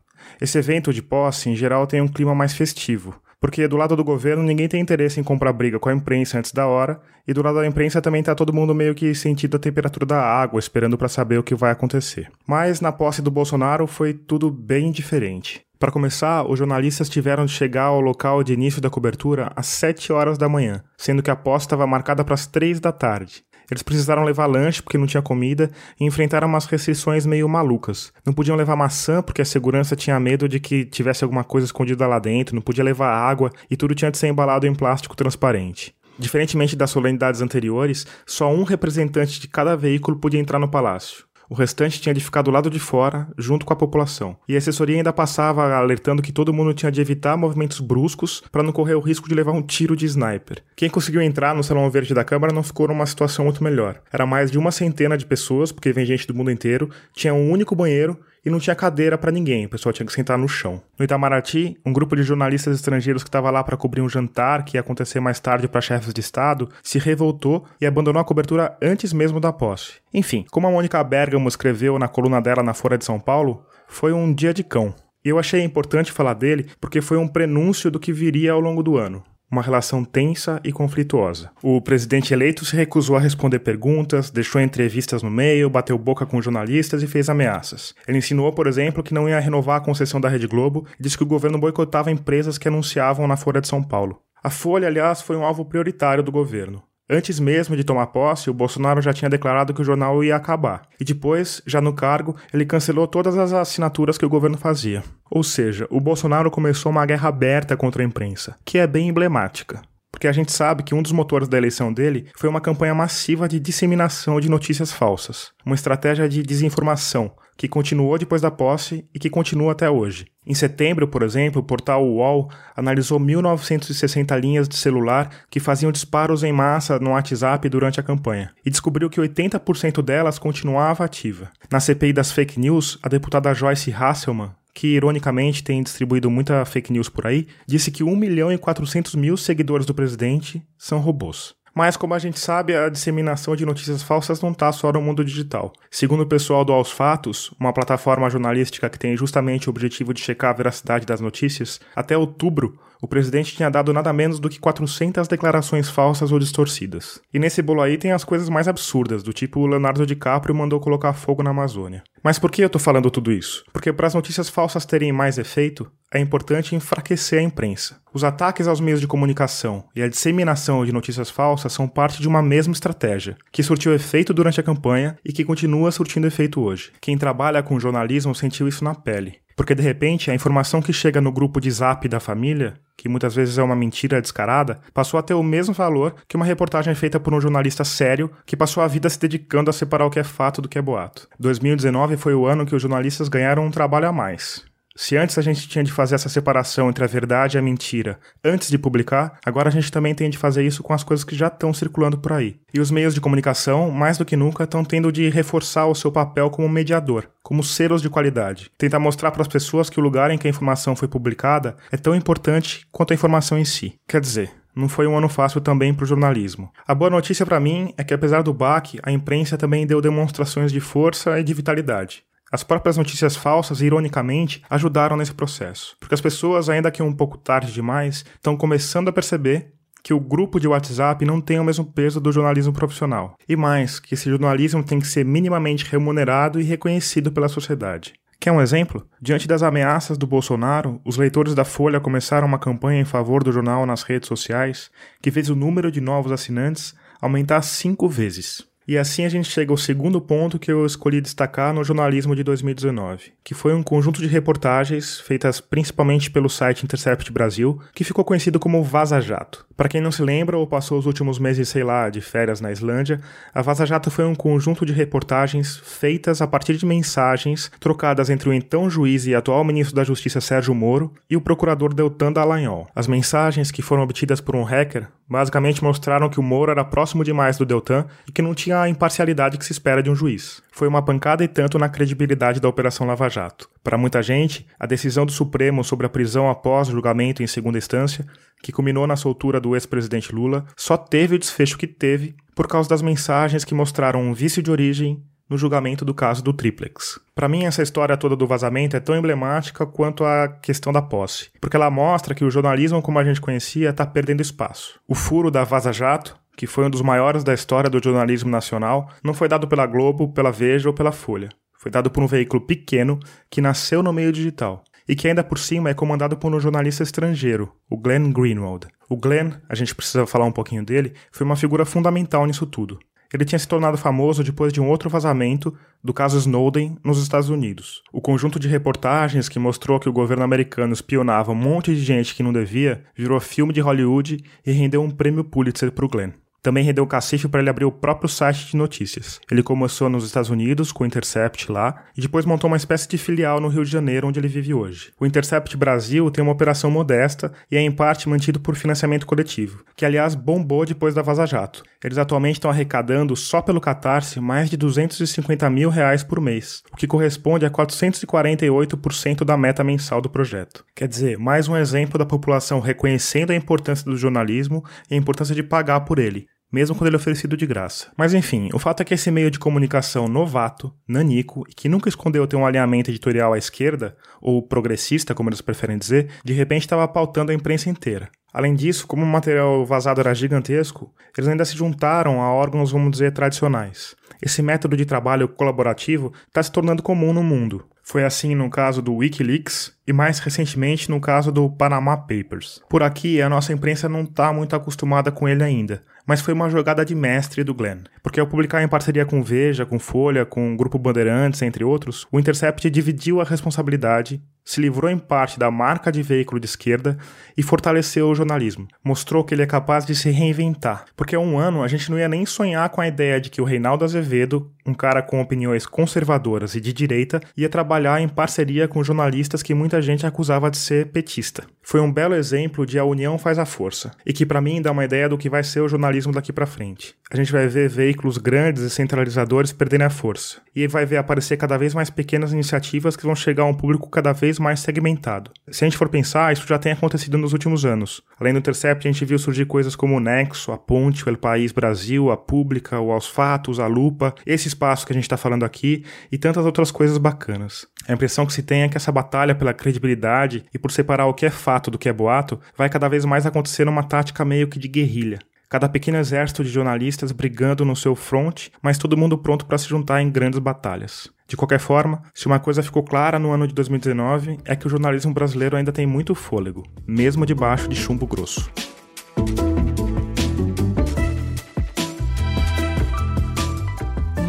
Esse 0.40 0.58
evento 0.58 0.92
de 0.92 1.02
posse, 1.02 1.50
em 1.50 1.56
geral, 1.56 1.86
tem 1.86 2.00
um 2.00 2.08
clima 2.08 2.34
mais 2.34 2.54
festivo. 2.54 3.14
Porque 3.40 3.68
do 3.68 3.76
lado 3.76 3.94
do 3.94 4.02
governo 4.02 4.42
ninguém 4.42 4.66
tem 4.66 4.80
interesse 4.80 5.20
em 5.20 5.22
comprar 5.22 5.52
briga 5.52 5.78
com 5.78 5.88
a 5.88 5.94
imprensa 5.94 6.38
antes 6.38 6.52
da 6.52 6.66
hora, 6.66 7.00
e 7.26 7.32
do 7.32 7.42
lado 7.42 7.58
da 7.58 7.66
imprensa 7.66 8.02
também 8.02 8.22
tá 8.22 8.34
todo 8.34 8.52
mundo 8.52 8.74
meio 8.74 8.94
que 8.94 9.14
sentindo 9.14 9.56
a 9.56 9.60
temperatura 9.60 10.04
da 10.04 10.20
água, 10.20 10.58
esperando 10.58 10.98
para 10.98 11.08
saber 11.08 11.38
o 11.38 11.42
que 11.42 11.54
vai 11.54 11.70
acontecer. 11.70 12.28
Mas 12.46 12.80
na 12.80 12.90
posse 12.90 13.22
do 13.22 13.30
Bolsonaro 13.30 13.86
foi 13.86 14.12
tudo 14.12 14.50
bem 14.50 14.90
diferente. 14.90 15.60
Para 15.78 15.92
começar, 15.92 16.44
os 16.44 16.58
jornalistas 16.58 17.08
tiveram 17.08 17.46
de 17.46 17.52
chegar 17.52 17.84
ao 17.84 18.00
local 18.00 18.42
de 18.42 18.52
início 18.52 18.80
da 18.80 18.90
cobertura 18.90 19.52
às 19.54 19.66
7 19.66 20.12
horas 20.12 20.36
da 20.36 20.48
manhã, 20.48 20.82
sendo 20.96 21.22
que 21.22 21.30
a 21.30 21.36
posse 21.36 21.66
estava 21.66 21.86
marcada 21.86 22.24
para 22.24 22.34
as 22.34 22.48
3 22.48 22.80
da 22.80 22.90
tarde. 22.90 23.44
Eles 23.70 23.82
precisaram 23.82 24.24
levar 24.24 24.46
lanche 24.46 24.82
porque 24.82 24.98
não 24.98 25.06
tinha 25.06 25.22
comida 25.22 25.70
e 26.00 26.04
enfrentaram 26.04 26.48
umas 26.48 26.66
restrições 26.66 27.26
meio 27.26 27.48
malucas. 27.48 28.12
Não 28.24 28.32
podiam 28.32 28.56
levar 28.56 28.76
maçã 28.76 29.22
porque 29.22 29.42
a 29.42 29.44
segurança 29.44 29.94
tinha 29.94 30.18
medo 30.18 30.48
de 30.48 30.58
que 30.58 30.84
tivesse 30.84 31.24
alguma 31.24 31.44
coisa 31.44 31.66
escondida 31.66 32.06
lá 32.06 32.18
dentro, 32.18 32.54
não 32.54 32.62
podia 32.62 32.84
levar 32.84 33.10
água 33.12 33.50
e 33.70 33.76
tudo 33.76 33.94
tinha 33.94 34.10
de 34.10 34.18
ser 34.18 34.28
embalado 34.28 34.66
em 34.66 34.74
plástico 34.74 35.16
transparente. 35.16 35.94
Diferentemente 36.18 36.74
das 36.74 36.90
solenidades 36.90 37.40
anteriores, 37.40 38.04
só 38.26 38.52
um 38.52 38.64
representante 38.64 39.38
de 39.38 39.46
cada 39.46 39.76
veículo 39.76 40.18
podia 40.18 40.40
entrar 40.40 40.58
no 40.58 40.68
palácio. 40.68 41.27
O 41.50 41.54
restante 41.54 42.00
tinha 42.00 42.14
de 42.14 42.20
ficar 42.20 42.42
do 42.42 42.50
lado 42.50 42.68
de 42.68 42.78
fora, 42.78 43.26
junto 43.38 43.64
com 43.64 43.72
a 43.72 43.76
população. 43.76 44.36
E 44.46 44.54
a 44.54 44.58
assessoria 44.58 44.96
ainda 44.96 45.12
passava 45.14 45.74
alertando 45.74 46.20
que 46.20 46.30
todo 46.30 46.52
mundo 46.52 46.74
tinha 46.74 46.92
de 46.92 47.00
evitar 47.00 47.38
movimentos 47.38 47.80
bruscos 47.80 48.42
para 48.52 48.62
não 48.62 48.70
correr 48.70 48.94
o 48.94 49.00
risco 49.00 49.28
de 49.28 49.34
levar 49.34 49.52
um 49.52 49.62
tiro 49.62 49.96
de 49.96 50.04
sniper. 50.04 50.62
Quem 50.76 50.90
conseguiu 50.90 51.22
entrar 51.22 51.54
no 51.54 51.64
Salão 51.64 51.90
Verde 51.90 52.12
da 52.12 52.22
Câmara 52.22 52.52
não 52.52 52.62
ficou 52.62 52.88
numa 52.88 53.06
situação 53.06 53.46
muito 53.46 53.64
melhor. 53.64 54.00
Era 54.12 54.26
mais 54.26 54.50
de 54.50 54.58
uma 54.58 54.70
centena 54.70 55.16
de 55.16 55.24
pessoas, 55.24 55.72
porque 55.72 55.90
vem 55.90 56.04
gente 56.04 56.26
do 56.26 56.34
mundo 56.34 56.50
inteiro, 56.50 56.90
tinha 57.14 57.32
um 57.32 57.50
único 57.50 57.74
banheiro 57.74 58.18
e 58.44 58.50
não 58.50 58.58
tinha 58.58 58.74
cadeira 58.74 59.18
para 59.18 59.32
ninguém, 59.32 59.66
o 59.66 59.68
pessoal 59.68 59.92
tinha 59.92 60.06
que 60.06 60.12
sentar 60.12 60.38
no 60.38 60.48
chão. 60.48 60.80
No 60.98 61.04
Itamaraty, 61.04 61.78
um 61.84 61.92
grupo 61.92 62.16
de 62.16 62.22
jornalistas 62.22 62.76
estrangeiros 62.76 63.22
que 63.22 63.28
estava 63.28 63.50
lá 63.50 63.62
para 63.62 63.76
cobrir 63.76 64.00
um 64.00 64.08
jantar 64.08 64.64
que 64.64 64.76
ia 64.76 64.80
acontecer 64.80 65.20
mais 65.20 65.40
tarde 65.40 65.68
para 65.68 65.80
chefes 65.80 66.12
de 66.12 66.20
Estado 66.20 66.68
se 66.82 66.98
revoltou 66.98 67.64
e 67.80 67.86
abandonou 67.86 68.20
a 68.20 68.24
cobertura 68.24 68.76
antes 68.82 69.12
mesmo 69.12 69.40
da 69.40 69.52
posse. 69.52 69.94
Enfim, 70.12 70.44
como 70.50 70.66
a 70.66 70.70
Mônica 70.70 71.02
Bergamo 71.02 71.48
escreveu 71.48 71.98
na 71.98 72.08
coluna 72.08 72.40
dela 72.40 72.62
na 72.62 72.74
Folha 72.74 72.98
de 72.98 73.04
São 73.04 73.18
Paulo, 73.18 73.64
foi 73.86 74.12
um 74.12 74.32
dia 74.32 74.54
de 74.54 74.62
cão. 74.62 74.94
Eu 75.24 75.38
achei 75.38 75.62
importante 75.62 76.12
falar 76.12 76.34
dele 76.34 76.66
porque 76.80 77.00
foi 77.00 77.18
um 77.18 77.28
prenúncio 77.28 77.90
do 77.90 77.98
que 77.98 78.12
viria 78.12 78.52
ao 78.52 78.60
longo 78.60 78.82
do 78.82 78.96
ano 78.96 79.22
uma 79.50 79.62
relação 79.62 80.04
tensa 80.04 80.60
e 80.62 80.72
conflituosa. 80.72 81.50
O 81.62 81.80
presidente 81.80 82.32
eleito 82.32 82.64
se 82.64 82.76
recusou 82.76 83.16
a 83.16 83.20
responder 83.20 83.60
perguntas, 83.60 84.30
deixou 84.30 84.60
entrevistas 84.60 85.22
no 85.22 85.30
meio, 85.30 85.70
bateu 85.70 85.96
boca 85.98 86.26
com 86.26 86.40
jornalistas 86.42 87.02
e 87.02 87.06
fez 87.06 87.28
ameaças. 87.28 87.94
Ele 88.06 88.18
insinuou, 88.18 88.52
por 88.52 88.66
exemplo, 88.66 89.02
que 89.02 89.14
não 89.14 89.28
ia 89.28 89.40
renovar 89.40 89.78
a 89.78 89.84
concessão 89.84 90.20
da 90.20 90.28
Rede 90.28 90.46
Globo 90.46 90.86
e 90.98 91.02
disse 91.02 91.16
que 91.16 91.22
o 91.22 91.26
governo 91.26 91.58
boicotava 91.58 92.10
empresas 92.10 92.58
que 92.58 92.68
anunciavam 92.68 93.26
na 93.26 93.36
Folha 93.36 93.60
de 93.60 93.68
São 93.68 93.82
Paulo. 93.82 94.20
A 94.42 94.50
Folha, 94.50 94.86
aliás, 94.86 95.20
foi 95.20 95.36
um 95.36 95.44
alvo 95.44 95.64
prioritário 95.64 96.22
do 96.22 96.30
governo. 96.30 96.82
Antes 97.10 97.40
mesmo 97.40 97.74
de 97.74 97.84
tomar 97.84 98.08
posse, 98.08 98.50
o 98.50 98.54
Bolsonaro 98.54 99.00
já 99.00 99.14
tinha 99.14 99.30
declarado 99.30 99.72
que 99.72 99.80
o 99.80 99.84
jornal 99.84 100.22
ia 100.22 100.36
acabar. 100.36 100.82
E 101.00 101.04
depois, 101.04 101.62
já 101.66 101.80
no 101.80 101.94
cargo, 101.94 102.36
ele 102.52 102.66
cancelou 102.66 103.06
todas 103.06 103.38
as 103.38 103.52
assinaturas 103.54 104.18
que 104.18 104.26
o 104.26 104.28
governo 104.28 104.58
fazia. 104.58 105.02
Ou 105.30 105.42
seja, 105.42 105.86
o 105.90 106.00
Bolsonaro 106.00 106.50
começou 106.50 106.92
uma 106.92 107.06
guerra 107.06 107.30
aberta 107.30 107.78
contra 107.78 108.02
a 108.02 108.04
imprensa, 108.04 108.56
que 108.62 108.76
é 108.76 108.86
bem 108.86 109.08
emblemática. 109.08 109.80
Porque 110.12 110.28
a 110.28 110.32
gente 110.32 110.52
sabe 110.52 110.82
que 110.82 110.94
um 110.94 111.02
dos 111.02 111.12
motores 111.12 111.48
da 111.48 111.56
eleição 111.56 111.92
dele 111.92 112.28
foi 112.36 112.48
uma 112.48 112.60
campanha 112.60 112.94
massiva 112.94 113.48
de 113.48 113.58
disseminação 113.58 114.38
de 114.38 114.50
notícias 114.50 114.92
falsas, 114.92 115.52
uma 115.64 115.74
estratégia 115.74 116.28
de 116.28 116.42
desinformação 116.42 117.32
que 117.58 117.66
continuou 117.66 118.16
depois 118.16 118.40
da 118.40 118.52
posse 118.52 119.04
e 119.12 119.18
que 119.18 119.28
continua 119.28 119.72
até 119.72 119.90
hoje. 119.90 120.26
Em 120.46 120.54
setembro, 120.54 121.08
por 121.08 121.24
exemplo, 121.24 121.60
o 121.60 121.64
portal 121.64 122.06
UOL 122.06 122.48
analisou 122.74 123.18
1960 123.18 124.34
linhas 124.36 124.68
de 124.68 124.76
celular 124.76 125.28
que 125.50 125.58
faziam 125.58 125.90
disparos 125.90 126.44
em 126.44 126.52
massa 126.52 127.00
no 127.00 127.10
WhatsApp 127.10 127.68
durante 127.68 127.98
a 127.98 128.02
campanha 128.02 128.52
e 128.64 128.70
descobriu 128.70 129.10
que 129.10 129.20
80% 129.20 130.00
delas 130.00 130.38
continuava 130.38 131.04
ativa. 131.04 131.50
Na 131.70 131.80
CPI 131.80 132.12
das 132.12 132.30
fake 132.30 132.60
news, 132.60 132.96
a 133.02 133.08
deputada 133.08 133.52
Joyce 133.52 133.92
Hasselman 133.92 134.52
que 134.78 134.94
ironicamente 134.94 135.64
tem 135.64 135.82
distribuído 135.82 136.30
muita 136.30 136.64
fake 136.64 136.92
news 136.92 137.08
por 137.08 137.26
aí, 137.26 137.48
disse 137.66 137.90
que 137.90 138.04
1 138.04 138.14
milhão 138.14 138.52
e 138.52 138.56
400 138.56 139.16
mil 139.16 139.36
seguidores 139.36 139.84
do 139.84 139.92
presidente 139.92 140.62
são 140.78 141.00
robôs. 141.00 141.52
Mas, 141.74 141.96
como 141.96 142.14
a 142.14 142.18
gente 142.18 142.38
sabe, 142.38 142.76
a 142.76 142.88
disseminação 142.88 143.54
de 143.54 143.64
notícias 143.64 144.02
falsas 144.02 144.40
não 144.40 144.52
está 144.52 144.72
só 144.72 144.92
no 144.92 145.00
mundo 145.00 145.24
digital. 145.24 145.72
Segundo 145.90 146.22
o 146.22 146.26
pessoal 146.26 146.64
do 146.64 146.72
Aos 146.72 146.90
Fatos, 146.90 147.52
uma 147.58 147.72
plataforma 147.72 148.30
jornalística 148.30 148.88
que 148.88 148.98
tem 148.98 149.16
justamente 149.16 149.68
o 149.68 149.70
objetivo 149.70 150.12
de 150.12 150.20
checar 150.20 150.50
a 150.50 150.56
veracidade 150.56 151.06
das 151.06 151.20
notícias, 151.20 151.80
até 151.94 152.16
outubro, 152.16 152.78
o 153.00 153.08
presidente 153.08 153.54
tinha 153.54 153.70
dado 153.70 153.92
nada 153.92 154.12
menos 154.12 154.40
do 154.40 154.48
que 154.48 154.58
400 154.58 155.28
declarações 155.28 155.88
falsas 155.88 156.32
ou 156.32 156.38
distorcidas. 156.38 157.20
E 157.32 157.38
nesse 157.38 157.62
bolo 157.62 157.80
aí 157.80 157.96
tem 157.96 158.12
as 158.12 158.24
coisas 158.24 158.48
mais 158.48 158.68
absurdas, 158.68 159.22
do 159.22 159.32
tipo 159.32 159.66
Leonardo 159.66 160.06
DiCaprio 160.06 160.54
mandou 160.54 160.80
colocar 160.80 161.12
fogo 161.12 161.42
na 161.42 161.50
Amazônia. 161.50 162.02
Mas 162.22 162.38
por 162.38 162.50
que 162.50 162.62
eu 162.62 162.70
tô 162.70 162.78
falando 162.78 163.10
tudo 163.10 163.32
isso? 163.32 163.64
Porque 163.72 163.92
para 163.92 164.06
as 164.06 164.14
notícias 164.14 164.48
falsas 164.48 164.84
terem 164.84 165.12
mais 165.12 165.38
efeito, 165.38 165.90
é 166.12 166.18
importante 166.18 166.74
enfraquecer 166.74 167.38
a 167.38 167.42
imprensa. 167.42 168.00
Os 168.12 168.24
ataques 168.24 168.66
aos 168.66 168.80
meios 168.80 169.00
de 169.00 169.06
comunicação 169.06 169.84
e 169.94 170.02
a 170.02 170.08
disseminação 170.08 170.84
de 170.84 170.92
notícias 170.92 171.30
falsas 171.30 171.72
são 171.72 171.86
parte 171.86 172.20
de 172.20 172.26
uma 172.26 172.42
mesma 172.42 172.72
estratégia, 172.72 173.36
que 173.52 173.62
surtiu 173.62 173.94
efeito 173.94 174.34
durante 174.34 174.58
a 174.58 174.62
campanha 174.62 175.16
e 175.24 175.32
que 175.32 175.44
continua 175.44 175.92
surtindo 175.92 176.26
efeito 176.26 176.60
hoje. 176.60 176.92
Quem 177.00 177.16
trabalha 177.16 177.62
com 177.62 177.78
jornalismo 177.78 178.34
sentiu 178.34 178.66
isso 178.66 178.82
na 178.82 178.94
pele. 178.94 179.36
Porque 179.58 179.74
de 179.74 179.82
repente 179.82 180.30
a 180.30 180.34
informação 180.36 180.80
que 180.80 180.92
chega 180.92 181.20
no 181.20 181.32
grupo 181.32 181.60
de 181.60 181.68
zap 181.68 182.08
da 182.08 182.20
família, 182.20 182.74
que 182.96 183.08
muitas 183.08 183.34
vezes 183.34 183.58
é 183.58 183.62
uma 183.62 183.74
mentira 183.74 184.22
descarada, 184.22 184.78
passou 184.94 185.18
a 185.18 185.22
ter 185.22 185.34
o 185.34 185.42
mesmo 185.42 185.74
valor 185.74 186.14
que 186.28 186.36
uma 186.36 186.44
reportagem 186.44 186.94
feita 186.94 187.18
por 187.18 187.34
um 187.34 187.40
jornalista 187.40 187.82
sério 187.82 188.30
que 188.46 188.56
passou 188.56 188.84
a 188.84 188.86
vida 188.86 189.10
se 189.10 189.18
dedicando 189.18 189.68
a 189.68 189.72
separar 189.72 190.06
o 190.06 190.10
que 190.10 190.20
é 190.20 190.22
fato 190.22 190.62
do 190.62 190.68
que 190.68 190.78
é 190.78 190.82
boato. 190.82 191.28
2019 191.40 192.16
foi 192.16 192.36
o 192.36 192.46
ano 192.46 192.64
que 192.64 192.76
os 192.76 192.80
jornalistas 192.80 193.28
ganharam 193.28 193.66
um 193.66 193.70
trabalho 193.72 194.06
a 194.06 194.12
mais. 194.12 194.64
Se 195.00 195.16
antes 195.16 195.38
a 195.38 195.42
gente 195.42 195.68
tinha 195.68 195.84
de 195.84 195.92
fazer 195.92 196.16
essa 196.16 196.28
separação 196.28 196.88
entre 196.88 197.04
a 197.04 197.06
verdade 197.06 197.56
e 197.56 197.58
a 197.58 197.62
mentira 197.62 198.18
antes 198.44 198.68
de 198.68 198.76
publicar, 198.76 199.38
agora 199.46 199.68
a 199.68 199.70
gente 199.70 199.92
também 199.92 200.12
tem 200.12 200.28
de 200.28 200.36
fazer 200.36 200.66
isso 200.66 200.82
com 200.82 200.92
as 200.92 201.04
coisas 201.04 201.22
que 201.22 201.36
já 201.36 201.46
estão 201.46 201.72
circulando 201.72 202.18
por 202.18 202.32
aí. 202.32 202.56
E 202.74 202.80
os 202.80 202.90
meios 202.90 203.14
de 203.14 203.20
comunicação, 203.20 203.92
mais 203.92 204.18
do 204.18 204.24
que 204.24 204.36
nunca, 204.36 204.64
estão 204.64 204.84
tendo 204.84 205.12
de 205.12 205.28
reforçar 205.30 205.86
o 205.86 205.94
seu 205.94 206.10
papel 206.10 206.50
como 206.50 206.68
mediador, 206.68 207.28
como 207.44 207.62
selos 207.62 208.02
de 208.02 208.10
qualidade. 208.10 208.72
Tentar 208.76 208.98
mostrar 208.98 209.30
para 209.30 209.42
as 209.42 209.46
pessoas 209.46 209.88
que 209.88 210.00
o 210.00 210.02
lugar 210.02 210.32
em 210.32 210.36
que 210.36 210.48
a 210.48 210.50
informação 210.50 210.96
foi 210.96 211.06
publicada 211.06 211.76
é 211.92 211.96
tão 211.96 212.12
importante 212.12 212.84
quanto 212.90 213.12
a 213.12 213.14
informação 213.14 213.56
em 213.56 213.64
si. 213.64 213.94
Quer 214.08 214.20
dizer, 214.20 214.50
não 214.74 214.88
foi 214.88 215.06
um 215.06 215.16
ano 215.16 215.28
fácil 215.28 215.60
também 215.60 215.94
para 215.94 216.02
o 216.02 216.08
jornalismo. 216.08 216.72
A 216.84 216.92
boa 216.92 217.08
notícia 217.08 217.46
para 217.46 217.60
mim 217.60 217.94
é 217.96 218.02
que, 218.02 218.14
apesar 218.14 218.42
do 218.42 218.52
baque, 218.52 218.98
a 219.04 219.12
imprensa 219.12 219.56
também 219.56 219.86
deu 219.86 220.00
demonstrações 220.00 220.72
de 220.72 220.80
força 220.80 221.38
e 221.38 221.44
de 221.44 221.54
vitalidade. 221.54 222.24
As 222.50 222.62
próprias 222.62 222.96
notícias 222.96 223.36
falsas, 223.36 223.82
ironicamente, 223.82 224.62
ajudaram 224.70 225.16
nesse 225.16 225.34
processo, 225.34 225.96
porque 226.00 226.14
as 226.14 226.20
pessoas, 226.20 226.68
ainda 226.68 226.90
que 226.90 227.02
um 227.02 227.12
pouco 227.12 227.36
tarde 227.36 227.72
demais, 227.72 228.24
estão 228.36 228.56
começando 228.56 229.08
a 229.08 229.12
perceber 229.12 229.72
que 230.02 230.14
o 230.14 230.20
grupo 230.20 230.58
de 230.58 230.66
WhatsApp 230.66 231.24
não 231.24 231.40
tem 231.40 231.60
o 231.60 231.64
mesmo 231.64 231.84
peso 231.84 232.20
do 232.20 232.32
jornalismo 232.32 232.72
profissional. 232.72 233.36
E 233.46 233.54
mais, 233.56 234.00
que 234.00 234.14
esse 234.14 234.30
jornalismo 234.30 234.82
tem 234.82 234.98
que 234.98 235.06
ser 235.06 235.24
minimamente 235.24 235.84
remunerado 235.84 236.60
e 236.60 236.64
reconhecido 236.64 237.30
pela 237.30 237.48
sociedade. 237.48 238.14
Quer 238.40 238.52
um 238.52 238.60
exemplo? 238.60 239.04
Diante 239.20 239.48
das 239.48 239.62
ameaças 239.62 240.16
do 240.16 240.26
Bolsonaro, 240.26 241.00
os 241.04 241.16
leitores 241.16 241.54
da 241.54 241.64
Folha 241.64 242.00
começaram 242.00 242.46
uma 242.46 242.58
campanha 242.58 243.00
em 243.00 243.04
favor 243.04 243.42
do 243.42 243.52
jornal 243.52 243.84
nas 243.84 244.04
redes 244.04 244.28
sociais 244.28 244.90
que 245.20 245.30
fez 245.30 245.50
o 245.50 245.56
número 245.56 245.90
de 245.90 246.00
novos 246.00 246.30
assinantes 246.30 246.94
aumentar 247.20 247.62
cinco 247.62 248.08
vezes. 248.08 248.64
E 248.88 248.96
assim 248.96 249.26
a 249.26 249.28
gente 249.28 249.50
chega 249.50 249.70
ao 249.70 249.76
segundo 249.76 250.18
ponto 250.18 250.58
que 250.58 250.72
eu 250.72 250.86
escolhi 250.86 251.20
destacar 251.20 251.74
no 251.74 251.84
jornalismo 251.84 252.34
de 252.34 252.42
2019, 252.42 253.32
que 253.44 253.52
foi 253.52 253.74
um 253.74 253.82
conjunto 253.82 254.18
de 254.18 254.26
reportagens 254.26 255.20
feitas 255.20 255.60
principalmente 255.60 256.30
pelo 256.30 256.48
site 256.48 256.84
Intercept 256.86 257.30
Brasil, 257.30 257.78
que 257.92 258.02
ficou 258.02 258.24
conhecido 258.24 258.58
como 258.58 258.82
Vaza 258.82 259.20
Jato. 259.20 259.66
Para 259.76 259.90
quem 259.90 260.00
não 260.00 260.10
se 260.10 260.22
lembra 260.22 260.56
ou 260.56 260.66
passou 260.66 260.98
os 260.98 261.04
últimos 261.04 261.38
meses, 261.38 261.68
sei 261.68 261.84
lá, 261.84 262.08
de 262.08 262.22
férias 262.22 262.62
na 262.62 262.72
Islândia, 262.72 263.20
a 263.52 263.60
Vaza 263.60 263.84
Jato 263.84 264.10
foi 264.10 264.24
um 264.24 264.34
conjunto 264.34 264.86
de 264.86 264.94
reportagens 264.94 265.76
feitas 265.76 266.40
a 266.40 266.46
partir 266.46 266.78
de 266.78 266.86
mensagens 266.86 267.70
trocadas 267.78 268.30
entre 268.30 268.48
o 268.48 268.54
então 268.54 268.88
juiz 268.88 269.26
e 269.26 269.34
atual 269.34 269.62
ministro 269.64 269.94
da 269.94 270.02
Justiça 270.02 270.40
Sérgio 270.40 270.74
Moro 270.74 271.12
e 271.28 271.36
o 271.36 271.42
procurador 271.42 271.92
Deltan 271.92 272.32
Dallagnol. 272.32 272.88
As 272.96 273.06
mensagens 273.06 273.70
que 273.70 273.82
foram 273.82 274.02
obtidas 274.02 274.40
por 274.40 274.56
um 274.56 274.64
hacker 274.64 275.06
basicamente 275.28 275.84
mostraram 275.84 276.30
que 276.30 276.40
o 276.40 276.42
Moro 276.42 276.72
era 276.72 276.84
próximo 276.84 277.22
demais 277.22 277.58
do 277.58 277.66
Deltan 277.66 278.06
e 278.26 278.32
que 278.32 278.40
não 278.40 278.54
tinha 278.54 278.77
a 278.82 278.88
imparcialidade 278.88 279.58
que 279.58 279.64
se 279.64 279.72
espera 279.72 280.02
de 280.02 280.10
um 280.10 280.14
juiz. 280.14 280.62
Foi 280.72 280.86
uma 280.88 281.02
pancada 281.02 281.44
e 281.44 281.48
tanto 281.48 281.78
na 281.78 281.88
credibilidade 281.88 282.60
da 282.60 282.68
Operação 282.68 283.06
Lava 283.06 283.28
Jato. 283.28 283.68
Para 283.82 283.98
muita 283.98 284.22
gente, 284.22 284.66
a 284.78 284.86
decisão 284.86 285.26
do 285.26 285.32
Supremo 285.32 285.82
sobre 285.84 286.06
a 286.06 286.10
prisão 286.10 286.48
após 286.48 286.88
julgamento 286.88 287.42
em 287.42 287.46
segunda 287.46 287.78
instância, 287.78 288.26
que 288.62 288.72
culminou 288.72 289.06
na 289.06 289.16
soltura 289.16 289.60
do 289.60 289.74
ex-presidente 289.74 290.34
Lula, 290.34 290.64
só 290.76 290.96
teve 290.96 291.34
o 291.36 291.38
desfecho 291.38 291.78
que 291.78 291.86
teve 291.86 292.34
por 292.54 292.66
causa 292.66 292.88
das 292.88 293.02
mensagens 293.02 293.64
que 293.64 293.74
mostraram 293.74 294.20
um 294.20 294.34
vício 294.34 294.62
de 294.62 294.70
origem, 294.70 295.22
no 295.48 295.56
julgamento 295.56 296.04
do 296.04 296.12
caso 296.12 296.42
do 296.42 296.52
Triplex. 296.52 297.18
Para 297.34 297.48
mim, 297.48 297.64
essa 297.64 297.82
história 297.82 298.16
toda 298.16 298.36
do 298.36 298.46
vazamento 298.46 298.96
é 298.96 299.00
tão 299.00 299.16
emblemática 299.16 299.86
quanto 299.86 300.24
a 300.24 300.48
questão 300.48 300.92
da 300.92 301.00
posse, 301.00 301.50
porque 301.60 301.76
ela 301.76 301.90
mostra 301.90 302.34
que 302.34 302.44
o 302.44 302.50
jornalismo 302.50 303.00
como 303.00 303.18
a 303.18 303.24
gente 303.24 303.40
conhecia 303.40 303.90
está 303.90 304.04
perdendo 304.04 304.42
espaço. 304.42 305.00
O 305.08 305.14
furo 305.14 305.50
da 305.50 305.64
Vaza 305.64 305.92
Jato, 305.92 306.36
que 306.58 306.66
foi 306.66 306.84
um 306.84 306.90
dos 306.90 307.02
maiores 307.02 307.44
da 307.44 307.54
história 307.54 307.88
do 307.88 308.02
jornalismo 308.02 308.50
nacional, 308.50 309.08
não 309.22 309.32
foi 309.32 309.46
dado 309.46 309.68
pela 309.68 309.86
Globo, 309.86 310.32
pela 310.32 310.50
Veja 310.50 310.88
ou 310.88 310.92
pela 310.92 311.12
Folha. 311.12 311.48
Foi 311.78 311.88
dado 311.88 312.10
por 312.10 312.20
um 312.20 312.26
veículo 312.26 312.60
pequeno 312.60 313.20
que 313.48 313.60
nasceu 313.60 314.02
no 314.02 314.12
meio 314.12 314.32
digital 314.32 314.82
e 315.08 315.14
que 315.14 315.28
ainda 315.28 315.44
por 315.44 315.56
cima 315.56 315.88
é 315.88 315.94
comandado 315.94 316.36
por 316.36 316.52
um 316.52 316.58
jornalista 316.58 317.04
estrangeiro, 317.04 317.72
o 317.88 317.96
Glenn 317.96 318.32
Greenwald. 318.32 318.88
O 319.08 319.16
Glenn, 319.16 319.52
a 319.68 319.74
gente 319.76 319.94
precisa 319.94 320.26
falar 320.26 320.46
um 320.46 320.52
pouquinho 320.52 320.84
dele, 320.84 321.14
foi 321.30 321.46
uma 321.46 321.54
figura 321.54 321.84
fundamental 321.86 322.44
nisso 322.44 322.66
tudo. 322.66 322.98
Ele 323.32 323.44
tinha 323.44 323.58
se 323.58 323.68
tornado 323.68 323.96
famoso 323.96 324.42
depois 324.42 324.72
de 324.72 324.80
um 324.80 324.88
outro 324.88 325.08
vazamento 325.08 325.72
do 326.02 326.12
caso 326.12 326.38
Snowden 326.38 326.96
nos 327.04 327.22
Estados 327.22 327.50
Unidos. 327.50 328.02
O 328.12 328.20
conjunto 328.20 328.58
de 328.58 328.66
reportagens 328.66 329.48
que 329.48 329.60
mostrou 329.60 330.00
que 330.00 330.08
o 330.08 330.12
governo 330.12 330.42
americano 330.42 330.92
espionava 330.92 331.52
um 331.52 331.54
monte 331.54 331.94
de 331.94 332.00
gente 332.00 332.34
que 332.34 332.42
não 332.42 332.52
devia 332.52 333.04
virou 333.16 333.38
filme 333.38 333.72
de 333.72 333.80
Hollywood 333.80 334.42
e 334.66 334.72
rendeu 334.72 335.02
um 335.02 335.10
prêmio 335.10 335.44
Pulitzer 335.44 335.92
para 335.92 336.04
o 336.04 336.08
Glenn. 336.08 336.32
Também 336.62 336.84
rendeu 336.84 337.06
cacife 337.06 337.46
para 337.46 337.60
ele 337.60 337.70
abrir 337.70 337.84
o 337.84 337.92
próprio 337.92 338.28
site 338.28 338.66
de 338.66 338.76
notícias. 338.76 339.40
Ele 339.50 339.62
começou 339.62 340.08
nos 340.08 340.24
Estados 340.24 340.50
Unidos, 340.50 340.90
com 340.90 341.04
o 341.04 341.06
Intercept 341.06 341.70
lá, 341.70 342.04
e 342.16 342.20
depois 342.20 342.44
montou 342.44 342.68
uma 342.68 342.76
espécie 342.76 343.08
de 343.08 343.16
filial 343.16 343.60
no 343.60 343.68
Rio 343.68 343.84
de 343.84 343.90
Janeiro, 343.90 344.26
onde 344.26 344.40
ele 344.40 344.48
vive 344.48 344.74
hoje. 344.74 345.12
O 345.20 345.26
Intercept 345.26 345.76
Brasil 345.76 346.30
tem 346.30 346.42
uma 346.42 346.52
operação 346.52 346.90
modesta 346.90 347.52
e 347.70 347.76
é 347.76 347.80
em 347.80 347.92
parte 347.92 348.28
mantido 348.28 348.58
por 348.58 348.74
financiamento 348.74 349.26
coletivo, 349.26 349.84
que 349.96 350.04
aliás 350.04 350.34
bombou 350.34 350.84
depois 350.84 351.14
da 351.14 351.22
Vaza 351.22 351.46
Jato. 351.46 351.84
Eles 352.02 352.18
atualmente 352.18 352.56
estão 352.56 352.70
arrecadando, 352.70 353.34
só 353.36 353.60
pelo 353.60 353.80
Catarse, 353.80 354.40
mais 354.40 354.68
de 354.68 354.76
250 354.76 355.68
mil 355.70 355.90
reais 355.90 356.22
por 356.22 356.40
mês, 356.40 356.82
o 356.92 356.96
que 356.96 357.06
corresponde 357.06 357.66
a 357.66 357.70
448% 357.70 359.44
da 359.44 359.56
meta 359.56 359.82
mensal 359.82 360.20
do 360.20 360.30
projeto. 360.30 360.84
Quer 360.94 361.08
dizer, 361.08 361.38
mais 361.38 361.68
um 361.68 361.76
exemplo 361.76 362.18
da 362.18 362.26
população 362.26 362.80
reconhecendo 362.80 363.50
a 363.50 363.56
importância 363.56 364.04
do 364.04 364.16
jornalismo 364.16 364.84
e 365.10 365.14
a 365.14 365.16
importância 365.16 365.54
de 365.54 365.62
pagar 365.62 366.00
por 366.00 366.18
ele 366.18 366.47
mesmo 366.72 366.94
quando 366.94 367.08
ele 367.08 367.16
é 367.16 367.18
oferecido 367.18 367.56
de 367.56 367.66
graça. 367.66 368.10
Mas 368.16 368.34
enfim, 368.34 368.68
o 368.72 368.78
fato 368.78 369.00
é 369.00 369.04
que 369.04 369.14
esse 369.14 369.30
meio 369.30 369.50
de 369.50 369.58
comunicação 369.58 370.28
novato, 370.28 370.92
nanico, 371.06 371.64
e 371.68 371.74
que 371.74 371.88
nunca 371.88 372.08
escondeu 372.08 372.46
ter 372.46 372.56
um 372.56 372.66
alinhamento 372.66 373.10
editorial 373.10 373.52
à 373.52 373.58
esquerda, 373.58 374.16
ou 374.40 374.62
progressista, 374.62 375.34
como 375.34 375.48
eles 375.48 375.60
preferem 375.60 375.98
dizer, 375.98 376.28
de 376.44 376.52
repente 376.52 376.82
estava 376.82 377.06
pautando 377.08 377.52
a 377.52 377.54
imprensa 377.54 377.88
inteira. 377.90 378.30
Além 378.52 378.74
disso, 378.74 379.06
como 379.06 379.22
o 379.22 379.26
material 379.26 379.84
vazado 379.84 380.20
era 380.20 380.34
gigantesco, 380.34 381.12
eles 381.36 381.48
ainda 381.48 381.64
se 381.64 381.76
juntaram 381.76 382.42
a 382.42 382.52
órgãos, 382.52 382.90
vamos 382.90 383.10
dizer, 383.10 383.32
tradicionais. 383.32 384.16
Esse 384.40 384.62
método 384.62 384.96
de 384.96 385.04
trabalho 385.04 385.48
colaborativo 385.48 386.32
está 386.46 386.62
se 386.62 386.72
tornando 386.72 387.02
comum 387.02 387.32
no 387.32 387.42
mundo. 387.42 387.84
Foi 388.02 388.24
assim 388.24 388.54
no 388.54 388.70
caso 388.70 389.02
do 389.02 389.16
Wikileaks 389.16 389.92
e 390.06 390.14
mais 390.14 390.38
recentemente 390.38 391.10
no 391.10 391.20
caso 391.20 391.52
do 391.52 391.68
Panama 391.68 392.16
Papers. 392.16 392.80
Por 392.88 393.02
aqui, 393.02 393.42
a 393.42 393.50
nossa 393.50 393.72
imprensa 393.72 394.08
não 394.08 394.22
está 394.22 394.50
muito 394.50 394.74
acostumada 394.74 395.30
com 395.30 395.46
ele 395.46 395.62
ainda, 395.62 396.02
mas 396.28 396.42
foi 396.42 396.52
uma 396.52 396.68
jogada 396.68 397.06
de 397.06 397.14
mestre 397.14 397.64
do 397.64 397.72
Glenn. 397.72 398.00
Porque 398.22 398.38
ao 398.38 398.46
publicar 398.46 398.82
em 398.82 398.88
parceria 398.88 399.24
com 399.24 399.42
Veja, 399.42 399.86
com 399.86 399.98
Folha, 399.98 400.44
com 400.44 400.74
o 400.74 400.76
Grupo 400.76 400.98
Bandeirantes, 400.98 401.62
entre 401.62 401.82
outros, 401.82 402.26
o 402.30 402.38
Intercept 402.38 402.90
dividiu 402.90 403.40
a 403.40 403.44
responsabilidade, 403.44 404.42
se 404.68 404.82
livrou 404.82 405.10
em 405.10 405.16
parte 405.16 405.58
da 405.58 405.70
marca 405.70 406.12
de 406.12 406.22
veículo 406.22 406.60
de 406.60 406.66
esquerda 406.66 407.16
e 407.56 407.62
fortaleceu 407.62 408.28
o 408.28 408.34
jornalismo. 408.34 408.86
Mostrou 409.02 409.42
que 409.42 409.54
ele 409.54 409.62
é 409.62 409.66
capaz 409.66 410.04
de 410.04 410.14
se 410.14 410.28
reinventar. 410.30 411.06
Porque 411.16 411.34
há 411.34 411.40
um 411.40 411.58
ano 411.58 411.82
a 411.82 411.88
gente 411.88 412.10
não 412.10 412.18
ia 412.18 412.28
nem 412.28 412.44
sonhar 412.44 412.86
com 412.90 413.00
a 413.00 413.08
ideia 413.08 413.40
de 413.40 413.48
que 413.48 413.62
o 413.62 413.64
Reinaldo 413.64 414.04
Azevedo, 414.04 414.70
um 414.84 414.92
cara 414.92 415.22
com 415.22 415.40
opiniões 415.40 415.86
conservadoras 415.86 416.74
e 416.74 416.82
de 416.82 416.92
direita, 416.92 417.40
ia 417.56 417.68
trabalhar 417.70 418.20
em 418.20 418.28
parceria 418.28 418.86
com 418.86 419.02
jornalistas 419.02 419.62
que 419.62 419.72
muita 419.72 420.02
gente 420.02 420.26
acusava 420.26 420.70
de 420.70 420.76
ser 420.76 421.06
petista. 421.06 421.64
Foi 421.82 422.00
um 422.02 422.12
belo 422.12 422.34
exemplo 422.34 422.84
de 422.84 422.98
a 422.98 423.04
união 423.04 423.38
faz 423.38 423.58
a 423.58 423.64
força, 423.64 424.10
e 424.26 424.30
que 424.30 424.44
para 424.44 424.60
mim 424.60 424.82
dá 424.82 424.92
uma 424.92 425.06
ideia 425.06 425.26
do 425.26 425.38
que 425.38 425.48
vai 425.48 425.64
ser 425.64 425.80
o 425.80 425.88
jornalismo 425.88 426.34
daqui 426.34 426.52
para 426.52 426.66
frente. 426.66 427.14
A 427.30 427.36
gente 427.36 427.50
vai 427.50 427.66
ver 427.66 427.88
veículos 427.88 428.36
grandes 428.36 428.82
e 428.82 428.90
centralizadores 428.90 429.72
perderem 429.72 430.06
a 430.06 430.10
força, 430.10 430.60
e 430.76 430.86
vai 430.86 431.06
ver 431.06 431.16
aparecer 431.16 431.56
cada 431.56 431.78
vez 431.78 431.94
mais 431.94 432.10
pequenas 432.10 432.52
iniciativas 432.52 433.16
que 433.16 433.24
vão 433.24 433.34
chegar 433.34 433.62
a 433.62 433.66
um 433.66 433.74
público 433.74 434.10
cada 434.10 434.34
vez 434.34 434.57
mais 434.58 434.80
segmentado. 434.80 435.50
Se 435.70 435.84
a 435.84 435.88
gente 435.88 435.96
for 435.96 436.08
pensar, 436.08 436.52
isso 436.52 436.66
já 436.66 436.78
tem 436.78 436.92
acontecido 436.92 437.38
nos 437.38 437.52
últimos 437.52 437.84
anos. 437.84 438.22
Além 438.38 438.52
do 438.52 438.58
Intercept, 438.58 439.06
a 439.06 439.12
gente 439.12 439.24
viu 439.24 439.38
surgir 439.38 439.66
coisas 439.66 439.94
como 439.94 440.16
o 440.16 440.20
Nexo, 440.20 440.72
a 440.72 440.78
Ponte, 440.78 441.24
o 441.24 441.28
El 441.28 441.36
País 441.36 441.72
Brasil, 441.72 442.30
a 442.30 442.36
Pública, 442.36 443.00
o 443.00 443.12
Aos 443.12 443.26
Fatos, 443.26 443.80
a 443.80 443.86
Lupa, 443.86 444.34
esse 444.46 444.68
espaço 444.68 445.06
que 445.06 445.12
a 445.12 445.14
gente 445.14 445.24
está 445.24 445.36
falando 445.36 445.64
aqui 445.64 446.04
e 446.30 446.38
tantas 446.38 446.64
outras 446.64 446.90
coisas 446.90 447.18
bacanas. 447.18 447.86
A 448.08 448.12
impressão 448.12 448.46
que 448.46 448.52
se 448.52 448.62
tem 448.62 448.82
é 448.82 448.88
que 448.88 448.96
essa 448.96 449.12
batalha 449.12 449.54
pela 449.54 449.74
credibilidade 449.74 450.64
e 450.72 450.78
por 450.78 450.90
separar 450.90 451.26
o 451.26 451.34
que 451.34 451.46
é 451.46 451.50
fato 451.50 451.90
do 451.90 451.98
que 451.98 452.08
é 452.08 452.12
boato 452.12 452.58
vai 452.76 452.88
cada 452.88 453.08
vez 453.08 453.24
mais 453.24 453.46
acontecer 453.46 453.84
numa 453.84 454.02
tática 454.02 454.44
meio 454.44 454.68
que 454.68 454.78
de 454.78 454.88
guerrilha. 454.88 455.38
Cada 455.70 455.86
pequeno 455.86 456.16
exército 456.16 456.64
de 456.64 456.70
jornalistas 456.70 457.30
brigando 457.30 457.84
no 457.84 457.94
seu 457.94 458.16
front, 458.16 458.68
mas 458.80 458.96
todo 458.96 459.18
mundo 459.18 459.36
pronto 459.36 459.66
para 459.66 459.76
se 459.76 459.86
juntar 459.86 460.22
em 460.22 460.30
grandes 460.30 460.58
batalhas. 460.58 461.30
De 461.46 461.58
qualquer 461.58 461.78
forma, 461.78 462.22
se 462.32 462.46
uma 462.46 462.58
coisa 462.58 462.82
ficou 462.82 463.02
clara 463.02 463.38
no 463.38 463.52
ano 463.52 463.68
de 463.68 463.74
2019 463.74 464.58
é 464.64 464.74
que 464.74 464.86
o 464.86 464.90
jornalismo 464.90 465.34
brasileiro 465.34 465.76
ainda 465.76 465.92
tem 465.92 466.06
muito 466.06 466.34
fôlego, 466.34 466.84
mesmo 467.06 467.44
debaixo 467.44 467.86
de 467.86 467.96
chumbo 467.96 468.26
grosso. 468.26 468.70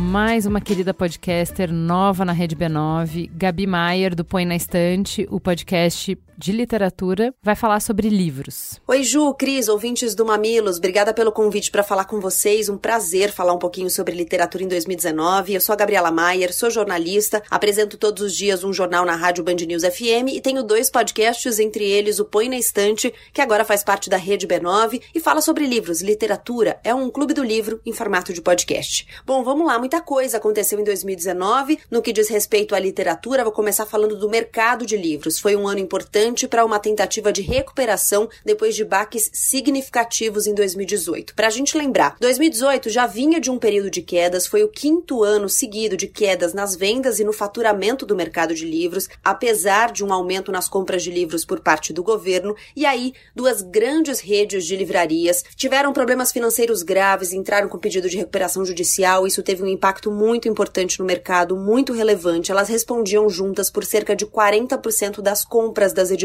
mais 0.10 0.48
uma 0.48 0.60
querida 0.60 0.92
podcaster 0.92 1.72
nova 1.72 2.26
na 2.26 2.32
Rede 2.32 2.56
B9, 2.56 3.30
Gabi 3.32 3.68
Maier, 3.68 4.16
do 4.16 4.26
Põe 4.26 4.44
na 4.44 4.56
Estante, 4.56 5.28
o 5.30 5.40
podcast 5.40 6.18
de 6.40 6.54
literatura, 6.54 7.34
vai 7.44 7.54
falar 7.54 7.82
sobre 7.82 8.08
livros. 8.08 8.80
Oi, 8.88 9.04
Ju, 9.04 9.34
Cris, 9.34 9.68
ouvintes 9.68 10.16
do 10.16 10.26
Mamilos, 10.26 10.78
obrigada 10.78 11.14
pelo 11.14 11.34
convite 11.34 11.70
para 11.70 11.84
falar 11.84 12.06
com 12.06 12.22
vocês. 12.22 12.70
Um 12.70 12.78
prazer 12.78 13.30
falar 13.30 13.54
um 13.54 13.60
pouquinho 13.60 13.90
sobre 13.90 14.16
literatura 14.16 14.64
em 14.64 14.68
2019. 14.70 15.54
Eu 15.54 15.60
sou 15.60 15.74
a 15.74 15.76
Gabriela 15.76 16.12
Maier, 16.12 16.54
sou 16.54 16.70
jornalista, 16.70 17.44
apresento 17.50 17.98
todos 17.98 18.24
os 18.24 18.34
dias 18.34 18.64
um 18.64 18.72
jornal 18.72 19.04
na 19.04 19.18
Rádio 19.18 19.44
Band 19.44 19.56
News 19.56 19.84
FM 19.84 20.30
e 20.30 20.40
tenho 20.40 20.64
dois 20.64 20.90
podcasts, 20.90 21.60
entre 21.60 21.84
eles 21.84 22.20
o 22.20 22.26
Põe 22.26 22.48
na 22.48 22.58
Estante, 22.58 23.14
que 23.34 23.42
agora 23.42 23.66
faz 23.66 23.84
parte 23.84 24.10
da 24.10 24.16
Rede 24.16 24.48
B9 24.48 25.02
e 25.14 25.20
fala 25.20 25.42
sobre 25.42 25.68
livros, 25.68 26.02
literatura. 26.02 26.80
É 26.86 26.96
um 26.96 27.10
clube 27.10 27.34
do 27.34 27.44
livro 27.44 27.82
em 27.86 27.92
formato 27.92 28.32
de 28.32 28.42
podcast. 28.42 29.06
Bom, 29.26 29.44
vamos 29.44 29.68
lá, 29.68 29.78
muita 29.78 30.00
coisa 30.00 30.38
aconteceu 30.38 30.80
em 30.80 30.86
2019. 30.86 31.80
No 31.92 32.02
que 32.02 32.14
diz 32.14 32.30
respeito 32.30 32.74
à 32.74 32.80
literatura, 32.80 33.44
vou 33.44 33.52
começar 33.52 33.86
falando 33.86 34.16
do 34.16 34.30
mercado 34.30 34.86
de 34.86 34.96
livros. 34.96 35.38
Foi 35.38 35.54
um 35.54 35.68
ano 35.68 35.80
importante 35.82 36.29
importante 36.30 36.48
para 36.48 36.66
uma 36.66 36.80
tentativa 36.80 37.34
de 37.34 37.42
recuperação 37.42 38.30
depois 38.46 38.76
de 38.76 38.86
baques 38.86 39.30
significativos 39.34 40.46
em 40.46 40.54
2018. 40.54 41.34
Para 41.34 41.48
a 41.48 41.50
gente 41.50 41.78
lembrar, 41.78 42.16
2018 42.20 42.90
já 42.90 43.08
vinha 43.08 43.40
de 43.40 43.50
um 43.50 43.58
período 43.58 43.90
de 43.90 44.02
quedas, 44.02 44.46
foi 44.46 44.64
o 44.64 44.70
quinto 44.70 45.24
ano 45.24 45.50
seguido 45.50 45.98
de 45.98 46.08
quedas 46.08 46.54
nas 46.54 46.76
vendas 46.76 47.20
e 47.20 47.24
no 47.24 47.34
faturamento 47.34 48.06
do 48.06 48.16
mercado 48.16 48.54
de 48.54 48.66
livros, 48.66 49.10
apesar 49.24 49.92
de 49.92 50.04
um 50.04 50.14
aumento 50.14 50.52
nas 50.52 50.70
compras 50.70 51.04
de 51.04 51.10
livros 51.10 51.44
por 51.44 51.62
parte 51.62 51.92
do 51.92 52.04
governo. 52.04 52.56
E 52.76 52.86
aí, 52.86 53.14
duas 53.36 53.62
grandes 53.62 54.20
redes 54.20 54.66
de 54.66 54.76
livrarias 54.76 55.44
tiveram 55.56 55.94
problemas 55.94 56.32
financeiros 56.32 56.84
graves, 56.84 57.34
entraram 57.34 57.68
com 57.68 57.80
pedido 57.80 58.10
de 58.10 58.18
recuperação 58.18 58.64
judicial. 58.64 59.26
Isso 59.26 59.42
teve 59.42 59.64
um 59.64 59.68
impacto 59.68 60.12
muito 60.12 60.48
importante 60.48 61.00
no 61.00 61.06
mercado, 61.06 61.58
muito 61.58 61.94
relevante. 61.94 62.52
Elas 62.52 62.70
respondiam 62.70 63.30
juntas 63.30 63.70
por 63.70 63.84
cerca 63.84 64.16
de 64.16 64.26
40% 64.26 65.22
das 65.22 65.44
compras 65.44 65.92
das. 65.94 66.19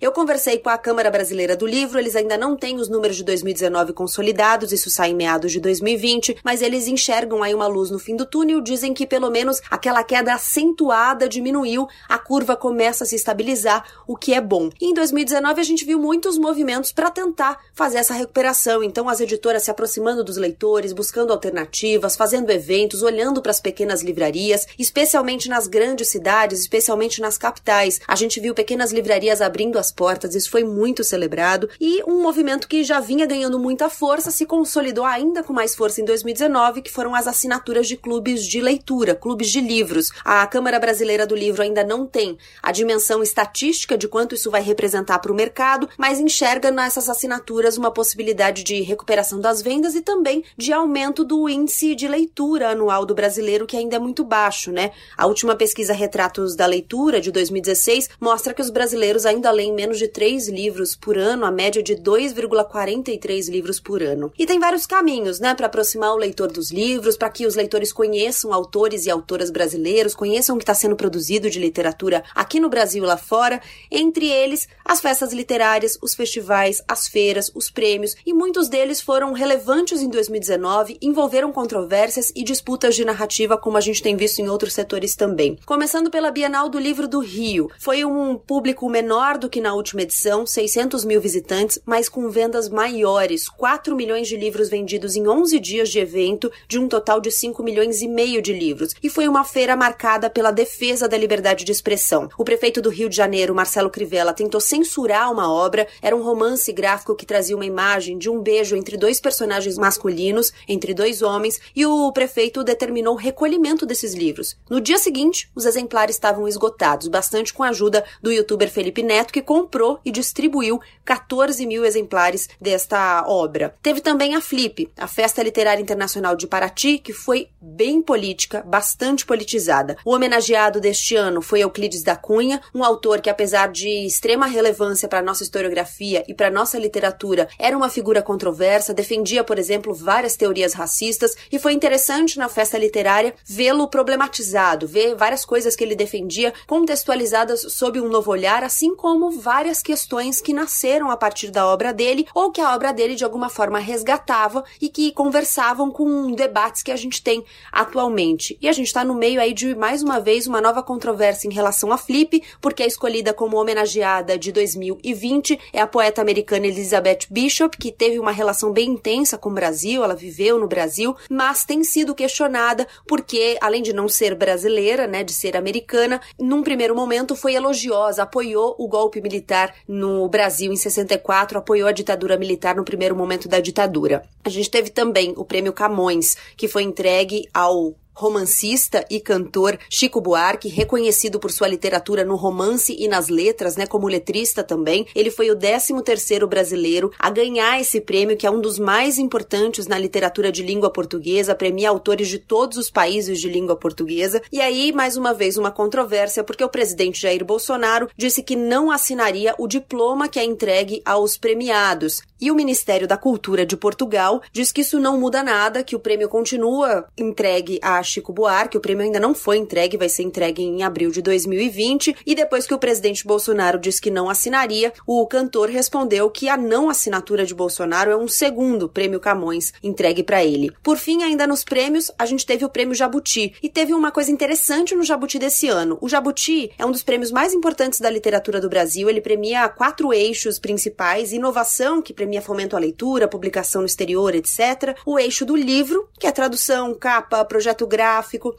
Eu 0.00 0.12
conversei 0.12 0.58
com 0.58 0.70
a 0.70 0.78
Câmara 0.78 1.10
Brasileira 1.10 1.56
do 1.56 1.66
Livro, 1.66 1.98
eles 1.98 2.16
ainda 2.16 2.38
não 2.38 2.56
têm 2.56 2.76
os 2.76 2.88
números 2.88 3.16
de 3.16 3.24
2019 3.24 3.92
consolidados, 3.92 4.72
isso 4.72 4.88
sai 4.88 5.10
em 5.10 5.14
meados 5.14 5.52
de 5.52 5.60
2020, 5.60 6.38
mas 6.42 6.62
eles 6.62 6.88
enxergam 6.88 7.42
aí 7.42 7.52
uma 7.52 7.66
luz 7.66 7.90
no 7.90 7.98
fim 7.98 8.16
do 8.16 8.24
túnel, 8.24 8.60
dizem 8.60 8.94
que 8.94 9.06
pelo 9.06 9.30
menos 9.30 9.60
aquela 9.70 10.02
queda 10.02 10.34
acentuada 10.34 11.28
diminuiu, 11.28 11.86
a 12.08 12.18
curva 12.18 12.56
começa 12.56 13.04
a 13.04 13.06
se 13.06 13.16
estabilizar, 13.16 13.84
o 14.06 14.16
que 14.16 14.32
é 14.32 14.40
bom. 14.40 14.70
E 14.80 14.86
em 14.86 14.94
2019 14.94 15.60
a 15.60 15.64
gente 15.64 15.84
viu 15.84 15.98
muitos 15.98 16.38
movimentos 16.38 16.92
para 16.92 17.10
tentar 17.10 17.58
fazer 17.74 17.98
essa 17.98 18.14
recuperação, 18.14 18.82
então 18.82 19.08
as 19.08 19.20
editoras 19.20 19.64
se 19.64 19.70
aproximando 19.70 20.24
dos 20.24 20.36
leitores, 20.36 20.92
buscando 20.92 21.32
alternativas, 21.32 22.16
fazendo 22.16 22.50
eventos, 22.50 23.02
olhando 23.02 23.42
para 23.42 23.50
as 23.50 23.60
pequenas 23.60 24.02
livrarias, 24.02 24.66
especialmente 24.78 25.48
nas 25.48 25.66
grandes 25.66 26.08
cidades, 26.08 26.60
especialmente 26.60 27.20
nas 27.20 27.36
capitais. 27.36 28.00
A 28.06 28.14
gente 28.14 28.40
viu 28.40 28.54
pequenas 28.54 28.92
livrarias 28.92 29.17
livrarias 29.18 29.42
abrindo 29.42 29.78
as 29.78 29.90
portas, 29.90 30.34
isso 30.34 30.50
foi 30.50 30.62
muito 30.62 31.02
celebrado 31.02 31.68
e 31.80 32.02
um 32.06 32.22
movimento 32.22 32.68
que 32.68 32.84
já 32.84 33.00
vinha 33.00 33.26
ganhando 33.26 33.58
muita 33.58 33.90
força 33.90 34.30
se 34.30 34.46
consolidou 34.46 35.04
ainda 35.04 35.42
com 35.42 35.52
mais 35.52 35.74
força 35.74 36.00
em 36.00 36.04
2019, 36.04 36.82
que 36.82 36.90
foram 36.90 37.14
as 37.14 37.26
assinaturas 37.26 37.88
de 37.88 37.96
clubes 37.96 38.46
de 38.46 38.60
leitura, 38.60 39.14
clubes 39.14 39.50
de 39.50 39.60
livros. 39.60 40.10
A 40.24 40.46
Câmara 40.46 40.78
Brasileira 40.78 41.26
do 41.26 41.34
Livro 41.34 41.62
ainda 41.62 41.82
não 41.82 42.06
tem 42.06 42.38
a 42.62 42.70
dimensão 42.70 43.22
estatística 43.22 43.98
de 43.98 44.06
quanto 44.06 44.34
isso 44.34 44.50
vai 44.50 44.62
representar 44.62 45.18
para 45.18 45.32
o 45.32 45.34
mercado, 45.34 45.88
mas 45.98 46.20
enxerga 46.20 46.70
nessas 46.70 47.08
assinaturas 47.08 47.76
uma 47.76 47.90
possibilidade 47.90 48.62
de 48.62 48.80
recuperação 48.82 49.40
das 49.40 49.60
vendas 49.60 49.94
e 49.94 50.00
também 50.00 50.44
de 50.56 50.72
aumento 50.72 51.24
do 51.24 51.48
índice 51.48 51.94
de 51.94 52.06
leitura 52.06 52.70
anual 52.70 53.04
do 53.04 53.14
brasileiro 53.14 53.66
que 53.66 53.76
ainda 53.76 53.96
é 53.96 53.98
muito 53.98 54.22
baixo, 54.22 54.70
né? 54.70 54.92
A 55.16 55.26
última 55.26 55.56
pesquisa 55.56 55.92
Retratos 55.92 56.54
da 56.54 56.66
Leitura, 56.66 57.20
de 57.20 57.32
2016, 57.32 58.10
mostra 58.20 58.54
que 58.54 58.62
os 58.62 58.70
brasileiros 58.70 58.97
ainda 59.26 59.50
leem 59.50 59.72
menos 59.72 59.98
de 59.98 60.08
3 60.08 60.48
livros 60.48 60.96
por 60.96 61.16
ano, 61.16 61.44
a 61.44 61.50
média 61.50 61.82
de 61.82 61.94
2,43 61.94 63.48
livros 63.48 63.80
por 63.80 64.02
ano. 64.02 64.32
E 64.38 64.46
tem 64.46 64.58
vários 64.58 64.86
caminhos, 64.86 65.40
né, 65.40 65.54
para 65.54 65.66
aproximar 65.66 66.12
o 66.12 66.18
leitor 66.18 66.50
dos 66.50 66.70
livros, 66.70 67.16
para 67.16 67.30
que 67.30 67.46
os 67.46 67.54
leitores 67.54 67.92
conheçam 67.92 68.52
autores 68.52 69.06
e 69.06 69.10
autoras 69.10 69.50
brasileiros, 69.50 70.14
conheçam 70.14 70.56
o 70.56 70.58
que 70.58 70.64
está 70.64 70.74
sendo 70.74 70.96
produzido 70.96 71.50
de 71.50 71.58
literatura 71.58 72.22
aqui 72.34 72.60
no 72.60 72.68
Brasil 72.68 73.04
e 73.04 73.06
lá 73.06 73.16
fora, 73.16 73.60
entre 73.90 74.28
eles 74.28 74.68
as 74.84 75.00
festas 75.00 75.32
literárias, 75.32 75.98
os 76.02 76.14
festivais, 76.14 76.82
as 76.88 77.06
feiras, 77.06 77.50
os 77.54 77.70
prêmios, 77.70 78.16
e 78.24 78.32
muitos 78.32 78.68
deles 78.68 79.00
foram 79.00 79.32
relevantes 79.32 80.02
em 80.02 80.08
2019, 80.08 80.98
envolveram 81.00 81.52
controvérsias 81.52 82.32
e 82.34 82.42
disputas 82.42 82.94
de 82.94 83.04
narrativa, 83.04 83.56
como 83.56 83.76
a 83.76 83.80
gente 83.80 84.02
tem 84.02 84.16
visto 84.16 84.40
em 84.40 84.48
outros 84.48 84.72
setores 84.72 85.14
também. 85.14 85.58
Começando 85.66 86.10
pela 86.10 86.30
Bienal 86.30 86.68
do 86.68 86.78
Livro 86.78 87.06
do 87.06 87.20
Rio, 87.20 87.70
foi 87.78 88.04
um 88.04 88.36
público 88.36 88.87
menor 88.88 89.38
do 89.38 89.48
que 89.48 89.60
na 89.60 89.74
última 89.74 90.02
edição, 90.02 90.46
600 90.46 91.04
mil 91.04 91.20
visitantes, 91.20 91.78
mas 91.84 92.08
com 92.08 92.28
vendas 92.30 92.68
maiores, 92.68 93.48
4 93.48 93.94
milhões 93.94 94.28
de 94.28 94.36
livros 94.36 94.68
vendidos 94.68 95.16
em 95.16 95.26
11 95.26 95.58
dias 95.60 95.88
de 95.88 95.98
evento, 95.98 96.50
de 96.66 96.78
um 96.78 96.88
total 96.88 97.20
de 97.20 97.30
5 97.30 97.62
milhões 97.62 98.02
e 98.02 98.08
meio 98.08 98.40
de 98.40 98.52
livros. 98.52 98.94
E 99.02 99.08
foi 99.08 99.28
uma 99.28 99.44
feira 99.44 99.76
marcada 99.76 100.30
pela 100.30 100.50
defesa 100.50 101.08
da 101.08 101.16
liberdade 101.16 101.64
de 101.64 101.72
expressão. 101.72 102.28
O 102.38 102.44
prefeito 102.44 102.80
do 102.80 102.90
Rio 102.90 103.08
de 103.08 103.16
Janeiro, 103.16 103.54
Marcelo 103.54 103.90
Crivella, 103.90 104.32
tentou 104.32 104.60
censurar 104.60 105.30
uma 105.32 105.52
obra, 105.52 105.86
era 106.02 106.16
um 106.16 106.22
romance 106.22 106.72
gráfico 106.72 107.14
que 107.14 107.26
trazia 107.26 107.56
uma 107.56 107.66
imagem 107.66 108.18
de 108.18 108.30
um 108.30 108.40
beijo 108.40 108.76
entre 108.76 108.96
dois 108.96 109.20
personagens 109.20 109.76
masculinos, 109.76 110.52
entre 110.68 110.94
dois 110.94 111.22
homens, 111.22 111.60
e 111.74 111.84
o 111.86 112.12
prefeito 112.12 112.64
determinou 112.64 113.14
o 113.14 113.18
recolhimento 113.18 113.84
desses 113.84 114.14
livros. 114.14 114.56
No 114.68 114.80
dia 114.80 114.98
seguinte, 114.98 115.50
os 115.54 115.66
exemplares 115.66 116.16
estavam 116.16 116.46
esgotados, 116.48 117.08
bastante 117.08 117.52
com 117.52 117.62
a 117.62 117.68
ajuda 117.68 118.04
do 118.22 118.32
youtuber 118.32 118.70
Felipe 118.78 119.02
Neto, 119.02 119.32
que 119.32 119.42
comprou 119.42 119.98
e 120.04 120.12
distribuiu 120.12 120.80
14 121.04 121.66
mil 121.66 121.84
exemplares 121.84 122.48
desta 122.60 123.24
obra. 123.26 123.74
Teve 123.82 124.00
também 124.00 124.36
a 124.36 124.40
Flip, 124.40 124.88
a 124.96 125.08
Festa 125.08 125.42
Literária 125.42 125.82
Internacional 125.82 126.36
de 126.36 126.46
Paraty, 126.46 126.98
que 126.98 127.12
foi 127.12 127.48
bem 127.60 128.00
política, 128.00 128.62
bastante 128.64 129.26
politizada. 129.26 129.96
O 130.04 130.14
homenageado 130.14 130.80
deste 130.80 131.16
ano 131.16 131.42
foi 131.42 131.58
Euclides 131.58 132.04
da 132.04 132.14
Cunha, 132.14 132.60
um 132.72 132.84
autor 132.84 133.20
que, 133.20 133.28
apesar 133.28 133.66
de 133.66 133.88
extrema 134.06 134.46
relevância 134.46 135.08
para 135.08 135.18
a 135.18 135.22
nossa 135.22 135.42
historiografia 135.42 136.22
e 136.28 136.32
para 136.32 136.48
nossa 136.48 136.78
literatura, 136.78 137.48
era 137.58 137.76
uma 137.76 137.90
figura 137.90 138.22
controversa, 138.22 138.94
defendia, 138.94 139.42
por 139.42 139.58
exemplo, 139.58 139.92
várias 139.92 140.36
teorias 140.36 140.72
racistas, 140.72 141.34
e 141.50 141.58
foi 141.58 141.72
interessante 141.72 142.38
na 142.38 142.48
festa 142.48 142.78
literária 142.78 143.34
vê-lo 143.44 143.88
problematizado, 143.88 144.86
ver 144.86 145.16
várias 145.16 145.44
coisas 145.44 145.74
que 145.74 145.82
ele 145.82 145.96
defendia 145.96 146.54
contextualizadas 146.64 147.62
sob 147.72 148.00
um 148.00 148.08
novo 148.08 148.30
olhar, 148.30 148.67
assim 148.68 148.94
como 148.94 149.30
várias 149.30 149.80
questões 149.80 150.42
que 150.42 150.52
nasceram 150.52 151.10
a 151.10 151.16
partir 151.16 151.50
da 151.50 151.66
obra 151.66 151.90
dele 151.90 152.26
ou 152.34 152.52
que 152.52 152.60
a 152.60 152.74
obra 152.74 152.92
dele 152.92 153.14
de 153.14 153.24
alguma 153.24 153.48
forma 153.48 153.78
resgatava 153.78 154.62
e 154.78 154.90
que 154.90 155.10
conversavam 155.10 155.90
com 155.90 156.32
debates 156.32 156.82
que 156.82 156.92
a 156.92 156.96
gente 156.96 157.22
tem 157.22 157.42
atualmente. 157.72 158.58
E 158.60 158.68
a 158.68 158.72
gente 158.72 158.88
está 158.88 159.02
no 159.02 159.14
meio 159.14 159.40
aí 159.40 159.54
de 159.54 159.74
mais 159.74 160.02
uma 160.02 160.20
vez 160.20 160.46
uma 160.46 160.60
nova 160.60 160.82
controvérsia 160.82 161.48
em 161.48 161.54
relação 161.54 161.90
a 161.90 161.96
Flip, 161.96 162.42
porque 162.60 162.82
a 162.82 162.86
escolhida 162.86 163.32
como 163.32 163.56
homenageada 163.56 164.36
de 164.36 164.52
2020 164.52 165.58
é 165.72 165.80
a 165.80 165.86
poeta 165.86 166.20
americana 166.20 166.66
Elizabeth 166.66 167.20
Bishop, 167.30 167.74
que 167.78 167.90
teve 167.90 168.18
uma 168.18 168.32
relação 168.32 168.70
bem 168.70 168.90
intensa 168.90 169.38
com 169.38 169.48
o 169.48 169.54
Brasil, 169.54 170.04
ela 170.04 170.14
viveu 170.14 170.58
no 170.58 170.68
Brasil, 170.68 171.16
mas 171.30 171.64
tem 171.64 171.82
sido 171.82 172.14
questionada 172.14 172.86
porque, 173.06 173.56
além 173.62 173.82
de 173.82 173.94
não 173.94 174.10
ser 174.10 174.34
brasileira, 174.34 175.06
né, 175.06 175.24
de 175.24 175.32
ser 175.32 175.56
americana, 175.56 176.20
num 176.38 176.62
primeiro 176.62 176.94
momento 176.94 177.34
foi 177.34 177.54
elogiosa, 177.54 178.24
apoiou 178.24 178.57
o 178.58 178.88
golpe 178.88 179.20
militar 179.20 179.74
no 179.86 180.28
Brasil 180.28 180.72
em 180.72 180.76
64, 180.76 181.58
apoiou 181.58 181.88
a 181.88 181.92
ditadura 181.92 182.36
militar 182.36 182.74
no 182.76 182.84
primeiro 182.84 183.16
momento 183.16 183.48
da 183.48 183.60
ditadura. 183.60 184.24
A 184.44 184.48
gente 184.48 184.70
teve 184.70 184.90
também 184.90 185.34
o 185.36 185.44
prêmio 185.44 185.72
Camões, 185.72 186.36
que 186.56 186.68
foi 186.68 186.82
entregue 186.82 187.48
ao 187.52 187.94
romancista 188.18 189.04
e 189.08 189.20
cantor 189.20 189.78
Chico 189.88 190.20
Buarque, 190.20 190.68
reconhecido 190.68 191.38
por 191.38 191.52
sua 191.52 191.68
literatura 191.68 192.24
no 192.24 192.34
romance 192.34 192.96
e 192.98 193.06
nas 193.06 193.28
letras, 193.28 193.76
né, 193.76 193.86
como 193.86 194.08
letrista 194.08 194.64
também. 194.64 195.06
Ele 195.14 195.30
foi 195.30 195.50
o 195.52 195.56
13º 195.56 196.44
brasileiro 196.46 197.12
a 197.16 197.30
ganhar 197.30 197.80
esse 197.80 198.00
prêmio, 198.00 198.36
que 198.36 198.44
é 198.44 198.50
um 198.50 198.60
dos 198.60 198.76
mais 198.76 199.18
importantes 199.18 199.86
na 199.86 199.96
literatura 199.96 200.50
de 200.50 200.64
língua 200.64 200.90
portuguesa, 200.90 201.54
premia 201.54 201.90
autores 201.90 202.26
de 202.26 202.40
todos 202.40 202.76
os 202.76 202.90
países 202.90 203.40
de 203.40 203.48
língua 203.48 203.76
portuguesa. 203.76 204.42
E 204.50 204.60
aí, 204.60 204.92
mais 204.92 205.16
uma 205.16 205.32
vez, 205.32 205.56
uma 205.56 205.70
controvérsia, 205.70 206.42
porque 206.42 206.64
o 206.64 206.68
presidente 206.68 207.20
Jair 207.20 207.44
Bolsonaro 207.44 208.08
disse 208.16 208.42
que 208.42 208.56
não 208.56 208.90
assinaria 208.90 209.54
o 209.58 209.68
diploma 209.68 210.28
que 210.28 210.40
é 210.40 210.44
entregue 210.44 211.00
aos 211.04 211.38
premiados. 211.38 212.20
E 212.40 212.50
o 212.50 212.54
Ministério 212.54 213.06
da 213.06 213.16
Cultura 213.16 213.66
de 213.66 213.76
Portugal 213.76 214.40
diz 214.52 214.72
que 214.72 214.80
isso 214.80 214.98
não 214.98 215.18
muda 215.18 215.42
nada, 215.42 215.82
que 215.82 215.96
o 215.96 216.00
prêmio 216.00 216.28
continua 216.28 217.06
entregue 217.16 217.78
a 217.82 217.98
Chico 218.08 218.32
Buarque. 218.32 218.76
O 218.76 218.80
prêmio 218.80 219.04
ainda 219.04 219.20
não 219.20 219.34
foi 219.34 219.56
entregue, 219.56 219.96
vai 219.96 220.08
ser 220.08 220.22
entregue 220.22 220.62
em 220.62 220.82
abril 220.82 221.10
de 221.10 221.22
2020. 221.22 222.16
E 222.26 222.34
depois 222.34 222.66
que 222.66 222.74
o 222.74 222.78
presidente 222.78 223.26
Bolsonaro 223.26 223.78
disse 223.78 224.00
que 224.00 224.10
não 224.10 224.28
assinaria, 224.28 224.92
o 225.06 225.26
cantor 225.26 225.68
respondeu 225.68 226.30
que 226.30 226.48
a 226.48 226.56
não 226.56 226.88
assinatura 226.88 227.44
de 227.44 227.54
Bolsonaro 227.54 228.10
é 228.10 228.16
um 228.16 228.28
segundo 228.28 228.88
prêmio 228.88 229.20
Camões 229.20 229.72
entregue 229.82 230.22
para 230.22 230.44
ele. 230.44 230.72
Por 230.82 230.96
fim, 230.96 231.22
ainda 231.22 231.46
nos 231.46 231.64
prêmios, 231.64 232.10
a 232.18 232.26
gente 232.26 232.46
teve 232.46 232.64
o 232.64 232.68
prêmio 232.68 232.94
Jabuti. 232.94 233.54
E 233.62 233.68
teve 233.68 233.94
uma 233.94 234.10
coisa 234.10 234.30
interessante 234.30 234.94
no 234.94 235.02
Jabuti 235.02 235.38
desse 235.38 235.68
ano. 235.68 235.98
O 236.00 236.08
Jabuti 236.08 236.70
é 236.78 236.86
um 236.86 236.92
dos 236.92 237.02
prêmios 237.02 237.30
mais 237.30 237.52
importantes 237.52 238.00
da 238.00 238.10
literatura 238.10 238.60
do 238.60 238.68
Brasil. 238.68 239.08
Ele 239.08 239.20
premia 239.20 239.68
quatro 239.68 240.12
eixos 240.12 240.58
principais: 240.58 241.32
inovação, 241.32 242.00
que 242.00 242.12
premia 242.12 242.42
fomento 242.42 242.76
à 242.76 242.78
leitura, 242.78 243.28
publicação 243.28 243.82
no 243.82 243.86
exterior, 243.86 244.34
etc. 244.34 244.96
O 245.04 245.18
eixo 245.18 245.44
do 245.44 245.56
livro, 245.56 246.08
que 246.18 246.26
é 246.26 246.32
tradução, 246.32 246.94
capa, 246.94 247.44
projeto 247.44 247.86
gráfico, 247.86 247.97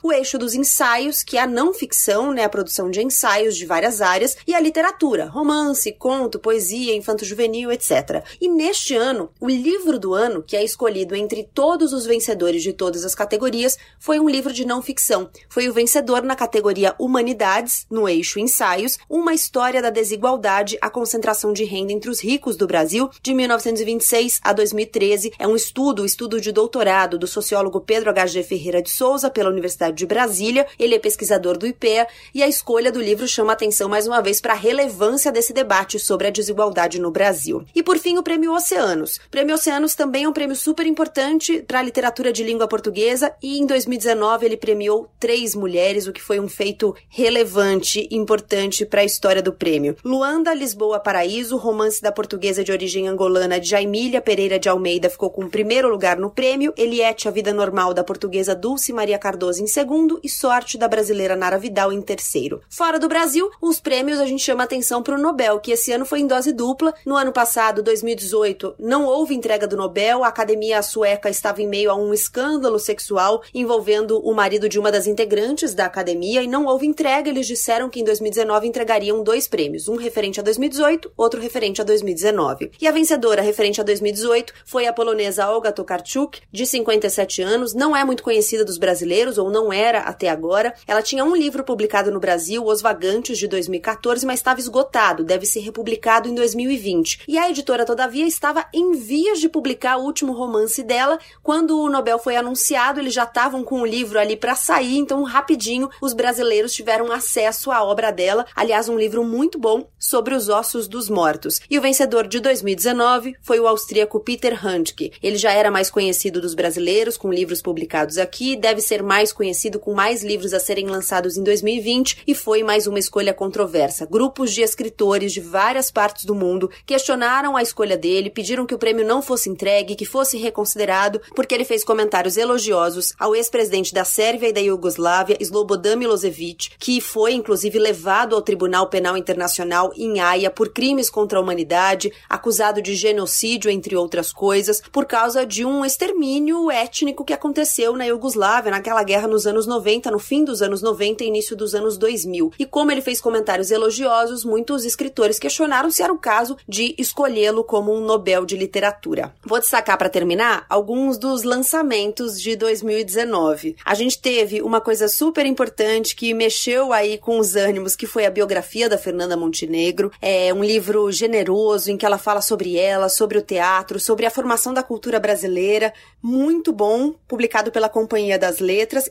o 0.04 0.12
eixo 0.12 0.38
dos 0.38 0.54
ensaios, 0.54 1.24
que 1.24 1.38
é 1.38 1.42
a 1.42 1.48
não 1.48 1.74
ficção, 1.74 2.32
né, 2.32 2.44
a 2.44 2.50
produção 2.50 2.90
de 2.90 3.02
ensaios 3.02 3.56
de 3.56 3.66
várias 3.66 4.02
áreas, 4.02 4.38
e 4.48 4.54
a 4.54 4.60
literatura, 4.60 5.26
romance, 5.26 5.92
conto, 5.94 6.40
poesia, 6.40 6.96
infanto-juvenil, 6.96 7.72
etc. 7.72 8.24
E 8.40 8.50
neste 8.50 8.96
ano, 8.96 9.30
o 9.40 9.48
livro 9.48 10.00
do 10.00 10.14
ano, 10.14 10.44
que 10.44 10.56
é 10.56 10.64
escolhido 10.64 11.16
entre 11.16 11.44
todos 11.54 11.94
os 11.94 12.06
vencedores 12.06 12.64
de 12.64 12.74
todas 12.74 13.06
as 13.06 13.16
categorias, 13.16 13.78
foi 14.00 14.20
um 14.20 14.30
livro 14.30 14.54
de 14.54 14.66
não 14.66 14.82
ficção. 14.82 15.30
Foi 15.50 15.68
o 15.70 15.74
vencedor 15.74 16.24
na 16.24 16.36
categoria 16.36 16.96
Humanidades, 17.00 17.86
no 17.90 18.08
eixo 18.08 18.40
Ensaios, 18.40 18.98
uma 19.10 19.34
história 19.34 19.82
da 19.82 19.90
desigualdade, 19.90 20.78
a 20.82 20.90
concentração 20.90 21.54
de 21.54 21.64
renda 21.64 21.94
entre 21.94 22.10
os 22.10 22.20
ricos 22.20 22.56
do 22.56 22.68
Brasil, 22.68 23.10
de 23.22 23.34
1926 23.34 24.40
a 24.44 24.54
2013. 24.54 25.34
É 25.38 25.48
um 25.48 25.56
estudo, 25.56 26.06
estudo 26.06 26.42
de 26.42 26.52
doutorado 26.52 27.18
do 27.18 27.28
sociólogo 27.28 27.82
Pedro 27.82 28.10
H.G. 28.10 28.44
Ferreira 28.44 28.82
de 28.82 28.90
Souza, 28.90 29.29
pela 29.30 29.50
Universidade 29.50 29.96
de 29.96 30.06
Brasília, 30.06 30.66
ele 30.78 30.96
é 30.96 31.00
pesquisador 31.00 31.58
do 31.58 31.68
IPEA 31.68 32.08
e 32.34 32.42
a 32.42 32.48
escolha 32.48 32.92
do 32.92 33.02
livro 33.02 33.28
chama 33.28 33.54
atenção 33.54 33.90
mais 33.90 34.08
uma 34.08 34.22
vez 34.22 34.42
para 34.42 34.54
a 34.54 34.58
relevância 34.58 35.32
desse 35.32 35.54
debate 35.54 36.00
sobre 36.00 36.28
a 36.28 36.32
desigualdade 36.32 37.00
no 37.00 37.12
Brasil. 37.12 37.64
E 37.76 37.84
por 37.84 37.98
fim, 37.98 38.18
o 38.18 38.24
Prêmio 38.24 38.54
Oceanos. 38.54 39.18
O 39.18 39.30
Prêmio 39.30 39.56
Oceanos 39.56 39.96
também 39.96 40.24
é 40.24 40.30
um 40.30 40.34
prêmio 40.34 40.56
super 40.56 40.86
importante 40.86 41.64
para 41.68 41.80
a 41.80 41.84
literatura 41.84 42.32
de 42.32 42.44
língua 42.44 42.68
portuguesa 42.68 43.34
e 43.42 43.60
em 43.60 43.66
2019 43.66 44.46
ele 44.46 44.58
premiou 44.58 45.10
três 45.20 45.54
mulheres, 45.54 46.08
o 46.08 46.14
que 46.14 46.22
foi 46.22 46.40
um 46.40 46.48
feito 46.48 46.96
relevante 47.08 48.08
importante 48.12 48.86
para 48.86 49.02
a 49.02 49.06
história 49.06 49.42
do 49.42 49.54
prêmio. 49.54 49.96
Luanda, 50.04 50.54
Lisboa, 50.54 51.00
Paraíso, 51.00 51.58
romance 51.58 52.02
da 52.02 52.12
portuguesa 52.12 52.64
de 52.64 52.72
origem 52.72 53.08
angolana 53.08 53.62
Jaimília 53.62 54.22
Pereira 54.22 54.58
de 54.58 54.70
Almeida 54.70 55.10
ficou 55.10 55.30
com 55.30 55.44
o 55.44 55.50
primeiro 55.50 55.90
lugar 55.90 56.18
no 56.18 56.30
prêmio, 56.30 56.74
Eliette, 56.78 57.28
a 57.28 57.32
vida 57.32 57.54
normal 57.54 57.94
da 57.94 58.04
portuguesa 58.04 58.56
Dulce 58.56 58.94
Maria 58.94 59.19
Cardoso 59.20 59.62
em 59.62 59.68
segundo 59.68 60.20
e 60.24 60.30
Sorte 60.30 60.78
da 60.78 60.88
brasileira 60.88 61.36
Nara 61.36 61.58
Vidal 61.58 61.92
em 61.92 62.02
terceiro. 62.02 62.62
Fora 62.70 62.98
do 62.98 63.08
Brasil, 63.08 63.50
os 63.62 63.80
prêmios 63.80 64.20
a 64.20 64.26
gente 64.26 64.44
chama 64.44 64.64
atenção 64.64 65.04
para 65.04 65.16
o 65.16 65.22
Nobel, 65.22 65.60
que 65.60 65.72
esse 65.72 65.92
ano 65.92 66.06
foi 66.06 66.22
em 66.22 66.28
dose 66.28 66.52
dupla. 66.52 66.94
No 67.06 67.16
ano 67.16 67.32
passado, 67.32 67.84
2018, 67.84 68.76
não 68.80 69.06
houve 69.06 69.36
entrega 69.36 69.68
do 69.68 69.76
Nobel, 69.76 70.24
a 70.24 70.28
academia 70.28 70.82
sueca 70.82 71.30
estava 71.30 71.62
em 71.62 71.68
meio 71.68 71.92
a 71.92 71.96
um 71.96 72.14
escândalo 72.14 72.80
sexual 72.80 73.44
envolvendo 73.54 74.20
o 74.20 74.34
marido 74.34 74.70
de 74.70 74.80
uma 74.80 74.92
das 74.92 75.08
integrantes 75.08 75.74
da 75.74 75.86
academia 75.86 76.42
e 76.42 76.48
não 76.48 76.66
houve 76.66 76.86
entrega. 76.86 77.30
Eles 77.30 77.48
disseram 77.48 77.90
que 77.90 78.00
em 78.00 78.04
2019 78.04 78.68
entregariam 78.68 79.24
dois 79.24 79.48
prêmios, 79.48 79.88
um 79.88 79.96
referente 79.96 80.40
a 80.40 80.44
2018, 80.44 81.12
outro 81.18 81.42
referente 81.42 81.82
a 81.82 81.84
2019. 81.84 82.72
E 82.80 82.88
a 82.88 82.92
vencedora 82.92 83.42
referente 83.42 83.82
a 83.82 83.84
2018 83.84 84.54
foi 84.66 84.88
a 84.88 84.94
polonesa 84.94 85.50
Olga 85.50 85.72
Tokarczuk, 85.72 86.42
de 86.52 86.66
57 86.66 87.42
anos, 87.42 87.74
não 87.74 87.96
é 87.96 88.06
muito 88.06 88.24
conhecida 88.24 88.64
dos 88.64 88.78
brasileiros 88.78 88.99
brasileiros, 89.00 89.38
ou 89.38 89.50
não 89.50 89.72
era 89.72 90.00
até 90.00 90.30
agora. 90.30 90.74
Ela 90.86 91.02
tinha 91.02 91.24
um 91.24 91.36
livro 91.36 91.64
publicado 91.64 92.12
no 92.12 92.20
Brasil, 92.20 92.66
Os 92.66 92.82
Vagantes, 92.82 93.38
de 93.38 93.48
2014, 93.48 94.26
mas 94.26 94.40
estava 94.40 94.60
esgotado, 94.60 95.24
deve 95.24 95.46
ser 95.46 95.62
republicado 95.62 96.28
em 96.28 96.36
2020. 96.36 97.22
E 97.28 97.38
a 97.38 97.50
editora, 97.50 97.86
todavia, 97.86 98.28
estava 98.28 98.66
em 98.74 98.94
vias 98.94 99.40
de 99.40 99.48
publicar 99.48 99.98
o 99.98 100.04
último 100.04 100.34
romance 100.34 100.84
dela. 100.84 101.18
Quando 101.42 101.80
o 101.80 101.90
Nobel 101.90 102.20
foi 102.20 102.36
anunciado, 102.36 103.00
eles 103.00 103.14
já 103.14 103.24
estavam 103.24 103.64
com 103.64 103.82
o 103.82 103.86
livro 103.86 104.20
ali 104.20 104.36
para 104.36 104.56
sair, 104.56 104.98
então 104.98 105.24
rapidinho 105.24 105.90
os 106.02 106.14
brasileiros 106.14 106.74
tiveram 106.74 107.12
acesso 107.12 107.72
à 107.72 107.84
obra 107.84 108.12
dela. 108.12 108.46
Aliás, 108.56 108.90
um 108.90 108.98
livro 108.98 109.24
muito 109.24 109.58
bom 109.58 109.88
sobre 109.98 110.34
os 110.34 110.50
ossos 110.50 110.88
dos 110.88 111.10
mortos. 111.10 111.62
E 111.70 111.78
o 111.78 111.82
vencedor 111.82 112.28
de 112.28 112.40
2019 112.40 113.36
foi 113.42 113.60
o 113.60 113.68
austríaco 113.68 114.20
Peter 114.20 114.66
Handke. 114.66 115.12
Ele 115.22 115.38
já 115.38 115.52
era 115.52 115.72
mais 115.72 115.90
conhecido 115.90 116.42
dos 116.42 116.54
brasileiros, 116.54 117.18
com 117.18 117.32
livros 117.32 117.62
publicados 117.62 118.18
aqui, 118.18 118.56
deve 118.56 118.82
ser 118.90 119.04
mais 119.04 119.32
conhecido 119.32 119.80
com 119.80 119.94
mais 119.94 120.24
livros 120.24 120.52
a 120.52 120.60
serem 120.60 120.88
lançados 120.88 121.38
em 121.38 121.44
2020 121.44 122.24
e 122.26 122.34
foi 122.34 122.64
mais 122.64 122.88
uma 122.88 122.98
escolha 122.98 123.36
controversa. 123.36 124.08
Grupos 124.08 124.52
de 124.52 124.64
escritores 124.64 125.32
de 125.32 125.40
várias 125.40 125.92
partes 125.92 126.26
do 126.26 126.34
mundo 126.34 126.72
questionaram 126.88 127.56
a 127.56 127.62
escolha 127.62 127.96
dele, 127.96 128.32
pediram 128.32 128.66
que 128.66 128.74
o 128.74 128.80
prêmio 128.80 129.06
não 129.06 129.22
fosse 129.22 129.48
entregue, 129.48 129.96
que 129.96 130.06
fosse 130.06 130.38
reconsiderado, 130.38 131.22
porque 131.36 131.54
ele 131.54 131.66
fez 131.66 131.84
comentários 131.84 132.36
elogiosos 132.36 133.14
ao 133.20 133.36
ex-presidente 133.36 133.94
da 133.94 134.04
Sérvia 134.04 134.50
e 134.50 134.54
da 134.54 134.60
Iugoslávia, 134.60 135.38
Slobodan 135.40 135.98
Milosevic, 135.98 136.72
que 136.80 137.00
foi 137.00 137.34
inclusive 137.34 137.78
levado 137.78 138.36
ao 138.36 138.42
Tribunal 138.42 138.90
Penal 138.90 139.16
Internacional 139.16 139.92
em 139.96 140.20
Haia 140.20 140.50
por 140.50 140.70
crimes 140.70 141.12
contra 141.12 141.38
a 141.38 141.42
humanidade, 141.44 142.12
acusado 142.28 142.82
de 142.82 142.96
genocídio, 142.96 143.70
entre 143.70 143.96
outras 143.96 144.34
coisas, 144.34 144.82
por 144.92 145.06
causa 145.06 145.46
de 145.46 145.64
um 145.64 145.86
extermínio 145.86 146.72
étnico 146.72 147.24
que 147.24 147.34
aconteceu 147.34 147.96
na 147.96 148.06
Iugoslávia, 148.06 148.79
naquela 148.80 149.04
guerra 149.04 149.28
nos 149.28 149.46
anos 149.46 149.68
90, 149.68 150.10
no 150.10 150.20
fim 150.20 150.44
dos 150.44 150.62
anos 150.62 150.82
90 150.82 151.24
e 151.24 151.28
início 151.28 151.56
dos 151.56 151.76
anos 151.76 151.98
2000. 151.98 152.54
E 152.58 152.66
como 152.66 152.92
ele 152.92 153.02
fez 153.02 153.20
comentários 153.20 153.72
elogiosos, 153.72 154.46
muitos 154.46 154.86
escritores 154.86 155.38
questionaram 155.38 155.92
se 155.92 156.02
era 156.02 156.14
o 156.14 156.18
caso 156.18 156.58
de 156.68 156.96
escolhê-lo 156.98 157.64
como 157.64 157.94
um 157.94 158.00
Nobel 158.00 158.46
de 158.46 158.56
Literatura. 158.56 159.34
Vou 159.46 159.60
destacar 159.60 159.98
para 159.98 160.10
terminar 160.10 160.66
alguns 160.70 161.18
dos 161.18 161.44
lançamentos 161.44 162.42
de 162.42 162.56
2019. 162.56 163.76
A 163.84 163.94
gente 163.94 164.20
teve 164.20 164.62
uma 164.62 164.80
coisa 164.80 165.08
super 165.08 165.46
importante 165.46 166.16
que 166.16 166.34
mexeu 166.34 166.94
aí 166.94 167.18
com 167.18 167.38
os 167.38 167.56
ânimos, 167.56 167.96
que 167.96 168.08
foi 168.08 168.26
a 168.26 168.32
biografia 168.32 168.88
da 168.88 168.98
Fernanda 168.98 169.36
Montenegro. 169.36 170.12
É 170.22 170.54
um 170.54 170.64
livro 170.64 171.12
generoso 171.12 171.92
em 171.92 171.98
que 171.98 172.06
ela 172.06 172.18
fala 172.18 172.42
sobre 172.42 172.78
ela, 172.78 173.10
sobre 173.10 173.38
o 173.38 173.42
teatro, 173.42 174.00
sobre 174.00 174.26
a 174.26 174.32
formação 174.32 174.74
da 174.74 174.84
cultura 174.84 175.20
brasileira. 175.20 175.94
Muito 176.22 176.72
bom, 176.72 177.14
publicado 177.28 177.72
pela 177.72 177.90
Companhia 177.90 178.40
das 178.40 178.60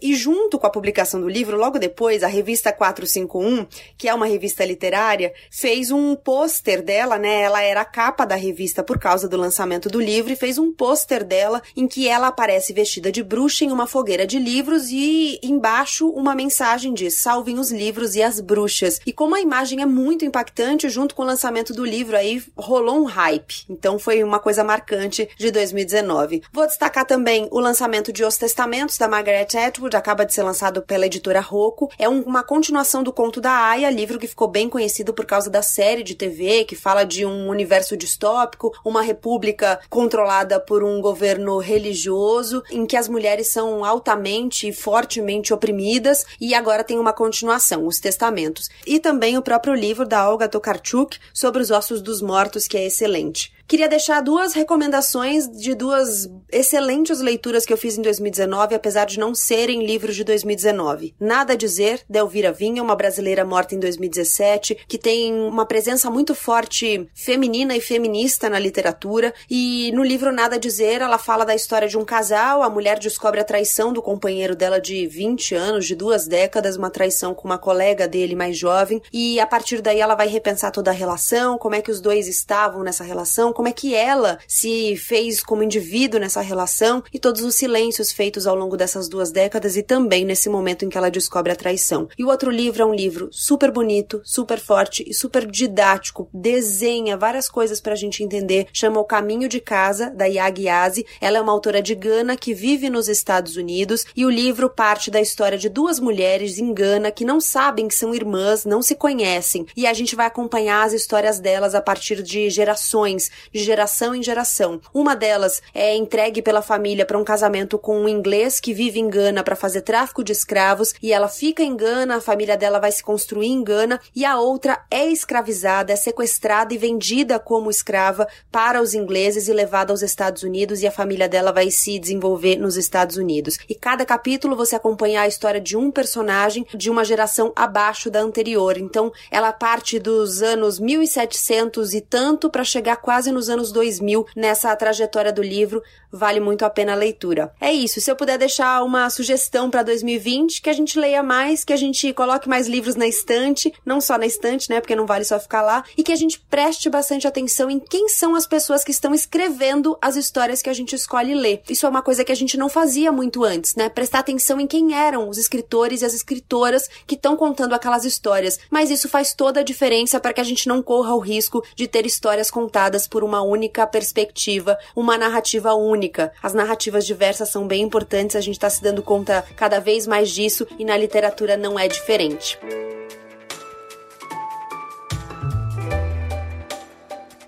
e 0.01 0.15
junto 0.15 0.59
com 0.59 0.67
a 0.67 0.71
publicação 0.71 1.21
do 1.21 1.29
livro, 1.29 1.57
logo 1.57 1.79
depois, 1.79 2.23
a 2.23 2.27
revista 2.27 2.73
451, 2.73 3.67
que 3.97 4.09
é 4.09 4.15
uma 4.15 4.27
revista 4.27 4.65
literária, 4.65 5.33
fez 5.51 5.91
um 5.91 6.15
pôster 6.15 6.83
dela, 6.83 7.19
né? 7.19 7.43
Ela 7.43 7.63
era 7.63 7.81
a 7.81 7.85
capa 7.85 8.25
da 8.25 8.35
revista 8.35 8.83
por 8.83 8.99
causa 8.99 9.29
do 9.29 9.37
lançamento 9.37 9.89
do 9.89 10.01
livro 10.01 10.33
e 10.33 10.37
fez 10.37 10.59
um 10.59 10.73
pôster 10.73 11.25
dela 11.25 11.63
em 11.77 11.87
que 11.87 12.09
ela 12.09 12.29
aparece 12.29 12.73
vestida 12.73 13.11
de 13.11 13.23
bruxa 13.23 13.65
em 13.65 13.73
uma 13.73 13.87
fogueira 13.87 14.27
de 14.27 14.39
livros 14.39 14.91
e 14.91 15.39
embaixo 15.43 16.09
uma 16.09 16.35
mensagem 16.35 16.95
diz: 16.95 17.15
"Salvem 17.15 17.59
os 17.59 17.71
livros 17.71 18.15
e 18.15 18.23
as 18.23 18.41
bruxas". 18.41 19.01
E 19.07 19.13
como 19.13 19.35
a 19.35 19.41
imagem 19.41 19.83
é 19.83 19.87
muito 19.87 20.25
impactante, 20.25 20.89
junto 20.89 21.15
com 21.15 21.23
o 21.23 21.27
lançamento 21.27 21.73
do 21.73 21.85
livro 21.85 22.17
aí 22.17 22.43
rolou 22.57 23.01
um 23.01 23.05
hype. 23.05 23.65
Então 23.69 23.99
foi 23.99 24.23
uma 24.23 24.39
coisa 24.39 24.63
marcante 24.63 25.29
de 25.37 25.51
2019. 25.51 26.43
Vou 26.53 26.67
destacar 26.67 27.05
também 27.05 27.49
o 27.51 27.61
lançamento 27.61 28.13
de 28.13 28.25
Os 28.25 28.37
Testamentos 28.37 28.97
da 28.99 29.09
Margaret 29.09 29.48
Atwood, 29.57 29.97
acaba 29.97 30.25
de 30.25 30.35
ser 30.35 30.43
lançado 30.43 30.83
pela 30.83 31.07
editora 31.07 31.41
Rocco. 31.41 31.91
É 31.99 32.09
um, 32.09 32.23
uma 32.23 32.43
continuação 32.43 33.03
do 33.03 33.13
Conto 33.13 33.41
da 33.41 33.53
Aya, 33.53 33.91
livro 33.91 34.19
que 34.19 34.27
ficou 34.27 34.49
bem 34.49 34.69
conhecido 34.69 35.15
por 35.15 35.25
causa 35.25 35.49
da 35.49 35.63
série 35.63 36.03
de 36.03 36.15
TV 36.15 36.65
que 36.65 36.77
fala 36.77 37.05
de 37.05 37.25
um 37.25 37.49
universo 37.49 37.97
distópico, 37.97 38.73
uma 38.85 39.03
república 39.03 39.81
controlada 39.89 40.61
por 40.61 40.83
um 40.83 41.01
governo 41.01 41.59
religioso 41.59 42.63
em 42.71 42.87
que 42.87 42.97
as 42.97 43.09
mulheres 43.09 43.49
são 43.49 43.85
altamente 43.85 44.69
e 44.69 44.73
fortemente 44.73 45.53
oprimidas 45.53 46.25
e 46.41 46.55
agora 46.55 46.85
tem 46.85 46.99
uma 46.99 47.13
continuação, 47.13 47.87
Os 47.87 47.99
Testamentos. 47.99 48.69
E 48.87 48.99
também 48.99 49.37
o 49.37 49.43
próprio 49.43 49.75
livro 49.75 50.07
da 50.07 50.29
Olga 50.29 50.49
Tokarczuk 50.49 51.19
sobre 51.33 51.63
os 51.63 51.71
ossos 51.71 52.01
dos 52.01 52.21
mortos, 52.21 52.67
que 52.67 52.77
é 52.77 52.87
excelente. 52.87 53.58
Queria 53.69 53.87
deixar 53.87 54.23
duas 54.23 54.55
recomendações 54.55 55.47
de 55.47 55.75
duas 55.75 56.27
excelentes 56.51 57.21
leituras 57.21 57.67
que 57.67 57.73
eu 57.73 57.77
fiz 57.77 57.99
em 57.99 58.01
2019, 58.01 58.75
apesar 58.75 59.05
de 59.05 59.19
não 59.19 59.35
serem 59.35 59.85
livros 59.85 60.17
de 60.17 60.25
2019. 60.25 61.15
Nada 61.21 61.53
a 61.53 61.57
Dizer, 61.57 62.01
da 62.09 62.21
Elvira 62.21 62.51
Vinha, 62.51 62.83
uma 62.83 62.97
brasileira 62.97 63.45
morta 63.45 63.75
em 63.75 63.79
2017, 63.79 64.87
que 64.89 64.97
tem 64.97 65.35
uma 65.35 65.67
presença 65.67 66.11
muito 66.11 66.35
forte 66.35 67.07
feminina 67.15 67.77
e 67.77 67.81
feminista 67.83 68.49
na 68.49 68.59
literatura. 68.59 69.35
E 69.51 69.93
no 69.93 70.03
livro 70.03 70.33
Nada 70.33 70.57
a 70.57 70.59
Dizer, 70.59 71.03
ela 71.03 71.19
fala 71.19 71.45
da 71.45 71.55
história 71.55 71.87
de 71.87 71.99
um 71.99 72.07
casal, 72.07 72.63
a 72.63 72.71
mulher 72.71 72.99
descobre 72.99 73.39
a 73.39 73.45
traição 73.45 73.93
do 73.93 74.01
companheiro 74.01 74.57
dela 74.57 74.81
de 74.81 75.07
20 75.07 75.55
anos, 75.55 75.85
de 75.85 75.95
duas 75.95 76.27
décadas, 76.27 76.79
uma 76.79 76.89
traição 76.89 77.35
com 77.35 77.47
uma 77.47 77.59
colega 77.59 78.09
dele 78.09 78.35
mais 78.35 78.57
jovem, 78.57 79.03
e 79.13 79.39
a 79.39 79.47
partir 79.47 79.83
daí 79.83 80.01
ela 80.01 80.15
vai 80.15 80.27
repensar 80.27 80.71
toda 80.71 80.91
a 80.91 80.95
relação, 80.95 81.59
como 81.59 81.75
é 81.75 81.83
que 81.83 81.91
os 81.91 82.01
dois 82.01 82.27
estavam 82.27 82.83
nessa 82.83 83.05
relação, 83.05 83.53
como 83.59 83.67
é 83.67 83.73
que 83.73 83.93
ela 83.93 84.39
se 84.47 84.95
fez 84.95 85.43
como 85.43 85.65
indivíduo 85.65 86.21
nessa 86.21 86.41
relação 86.41 87.03
e 87.13 87.19
todos 87.19 87.43
os 87.43 87.57
silêncios 87.57 88.13
feitos 88.13 88.47
ao 88.47 88.55
longo 88.55 88.77
dessas 88.77 89.09
duas 89.09 89.33
décadas 89.33 89.77
e 89.77 89.83
também 89.83 90.25
nesse 90.25 90.49
momento 90.49 90.85
em 90.85 90.89
que 90.89 90.97
ela 90.97 91.11
descobre 91.11 91.51
a 91.51 91.57
traição. 91.57 92.09
E 92.17 92.23
o 92.23 92.29
outro 92.29 92.53
livro 92.53 92.85
é 92.85 92.87
um 92.87 92.95
livro 92.95 93.29
super 93.33 93.73
bonito, 93.73 94.23
super 94.25 94.61
forte 94.61 95.05
e 95.05 95.13
super 95.13 95.45
didático, 95.45 96.29
desenha 96.33 97.17
várias 97.17 97.49
coisas 97.49 97.81
pra 97.81 97.97
gente 97.97 98.23
entender, 98.23 98.69
chama 98.73 99.01
O 99.01 99.05
Caminho 99.05 99.49
de 99.49 99.59
Casa, 99.59 100.09
da 100.09 100.27
Yagi 100.27 100.63
Yazi. 100.67 101.07
Ela 101.21 101.39
é 101.39 101.41
uma 101.41 101.51
autora 101.51 101.83
de 101.83 101.97
Gana 101.97 102.37
que 102.37 102.55
vive 102.55 102.89
nos 102.89 103.09
Estados 103.09 103.57
Unidos 103.57 104.07
e 104.15 104.25
o 104.25 104.31
livro 104.31 104.71
parte 104.71 105.11
da 105.11 105.21
história 105.21 105.59
de 105.59 105.69
duas 105.69 105.99
mulheres 105.99 106.59
em 106.59 106.73
Gana 106.73 107.11
que 107.11 107.25
não 107.25 107.41
sabem 107.41 107.89
que 107.89 107.95
são 107.97 108.15
irmãs, 108.15 108.65
não 108.65 108.83
se 108.83 108.95
conhecem, 108.95 109.67
e 109.77 109.85
a 109.85 109.93
gente 109.93 110.15
vai 110.15 110.27
acompanhar 110.27 110.87
as 110.87 110.93
histórias 110.93 111.41
delas 111.41 111.75
a 111.75 111.83
partir 111.83 112.23
de 112.23 112.49
gerações, 112.49 113.29
de 113.53 113.63
geração 113.63 114.15
em 114.15 114.23
geração. 114.23 114.81
Uma 114.93 115.15
delas 115.15 115.63
é 115.75 115.95
entregue 115.97 116.43
pela 116.43 116.63
família 116.63 117.05
para 117.05 117.19
um 117.19 117.25
casamento 117.25 117.79
com 117.79 118.01
um 118.01 118.09
inglês 118.09 118.61
que 118.61 118.75
vive 118.75 119.01
em 119.01 119.09
Gana 119.09 119.43
para 119.43 119.57
fazer 119.57 119.83
tráfico 119.83 120.23
de 120.25 120.33
escravos 120.33 120.95
e 121.03 121.13
ela 121.13 121.29
fica 121.29 121.63
em 121.63 121.77
Gana, 121.77 122.17
a 122.17 122.21
família 122.21 122.57
dela 122.57 122.79
vai 122.79 122.93
se 122.93 123.03
construir 123.03 123.49
em 123.49 123.63
Gana 123.63 124.01
e 124.15 124.25
a 124.25 124.39
outra 124.39 124.85
é 124.91 125.07
escravizada, 125.07 125.93
é 125.93 125.97
sequestrada 125.97 126.75
e 126.75 126.79
vendida 126.79 127.39
como 127.39 127.71
escrava 127.71 128.27
para 128.51 128.81
os 128.81 128.95
ingleses 128.95 129.49
e 129.49 129.53
levada 129.53 129.93
aos 129.93 130.03
Estados 130.03 130.43
Unidos 130.43 130.83
e 130.83 130.87
a 130.87 130.93
família 130.93 131.29
dela 131.29 131.53
vai 131.53 131.71
se 131.71 131.99
desenvolver 131.99 132.57
nos 132.57 132.77
Estados 132.77 133.17
Unidos. 133.17 133.59
E 133.69 133.75
cada 133.75 134.05
capítulo 134.05 134.57
você 134.57 134.77
acompanha 134.77 135.23
a 135.23 135.29
história 135.29 135.61
de 135.61 135.77
um 135.77 135.91
personagem 135.91 136.67
de 136.75 136.91
uma 136.91 137.05
geração 137.05 137.53
abaixo 137.55 138.11
da 138.11 138.21
anterior. 138.21 138.77
Então, 138.77 139.13
ela 139.31 139.53
parte 139.53 139.99
dos 139.99 140.43
anos 140.43 140.79
1700 140.79 141.95
e 141.95 142.01
tanto 142.01 142.51
para 142.51 142.65
chegar 142.65 142.97
quase 142.97 143.31
nos 143.39 143.49
anos 143.49 143.71
2000 143.71 144.27
nessa 144.35 144.75
trajetória 144.75 145.33
do 145.33 145.43
livro, 145.43 145.81
vale 146.11 146.41
muito 146.41 146.65
a 146.65 146.71
pena 146.71 146.93
a 146.93 146.97
leitura. 146.97 147.53
É 147.61 147.73
isso, 147.73 148.01
se 148.01 148.11
eu 148.11 148.17
puder 148.17 148.37
deixar 148.37 148.83
uma 148.83 149.09
sugestão 149.09 149.71
para 149.71 149.85
2020, 149.85 150.61
que 150.61 150.69
a 150.69 150.73
gente 150.73 150.99
leia 150.99 151.23
mais, 151.23 151.65
que 151.65 151.73
a 151.73 151.77
gente 151.77 152.13
coloque 152.13 152.49
mais 152.49 152.67
livros 152.67 152.97
na 152.97 153.07
estante, 153.07 153.73
não 153.87 154.01
só 154.01 154.19
na 154.19 154.27
estante, 154.27 154.69
né, 154.69 154.81
porque 154.81 154.97
não 154.97 155.07
vale 155.07 155.25
só 155.25 155.39
ficar 155.39 155.63
lá, 155.63 155.85
e 155.97 156.03
que 156.03 156.13
a 156.13 156.17
gente 156.17 156.41
preste 156.51 156.91
bastante 156.91 157.29
atenção 157.29 157.71
em 157.71 157.79
quem 157.79 158.09
são 158.09 158.35
as 158.35 158.47
pessoas 158.47 158.83
que 158.83 158.91
estão 158.91 159.15
escrevendo 159.15 159.97
as 160.03 160.17
histórias 160.17 160.61
que 160.61 160.71
a 160.71 160.75
gente 160.75 160.97
escolhe 160.97 161.35
ler. 161.35 161.63
Isso 161.69 161.87
é 161.87 161.89
uma 161.89 162.03
coisa 162.03 162.25
que 162.25 162.33
a 162.33 162.37
gente 162.37 162.57
não 162.57 162.69
fazia 162.69 163.13
muito 163.13 163.45
antes, 163.45 163.77
né? 163.77 163.89
Prestar 163.89 164.21
atenção 164.21 164.59
em 164.61 164.67
quem 164.67 164.95
eram 164.95 165.29
os 165.29 165.39
escritores 165.39 166.03
e 166.03 166.05
as 166.05 166.15
escritoras 166.15 166.89
que 167.07 167.15
estão 167.15 167.37
contando 167.37 167.75
aquelas 167.75 168.05
histórias. 168.05 168.59
Mas 168.69 168.91
isso 168.91 169.09
faz 169.09 169.33
toda 169.33 169.61
a 169.61 169.63
diferença 169.63 170.19
para 170.19 170.33
que 170.33 170.41
a 170.41 170.45
gente 170.45 170.67
não 170.67 170.83
corra 170.83 171.15
o 171.15 171.21
risco 171.21 171.63
de 171.77 171.87
ter 171.87 172.05
histórias 172.05 172.51
contadas 172.51 173.07
por 173.07 173.23
uma 173.29 173.43
única 173.43 173.87
perspectiva, 173.87 174.79
uma 174.97 175.19
narrativa 175.19 175.75
única. 175.75 176.33
As 176.43 176.55
narrativas 176.55 177.07
diversas 177.07 177.51
são 177.51 177.67
bem 177.67 177.83
importantes, 177.83 178.35
a 178.35 178.41
gente 178.41 178.55
está 178.55 178.71
se 178.71 178.83
dando 178.83 179.03
conta 179.03 179.45
cada 179.55 179.79
vez 179.79 180.07
mais 180.07 180.31
disso 180.31 180.67
e 180.79 180.85
na 180.85 180.97
literatura 180.97 181.57
não 181.57 181.79
é 181.79 181.87
diferente. 181.87 182.59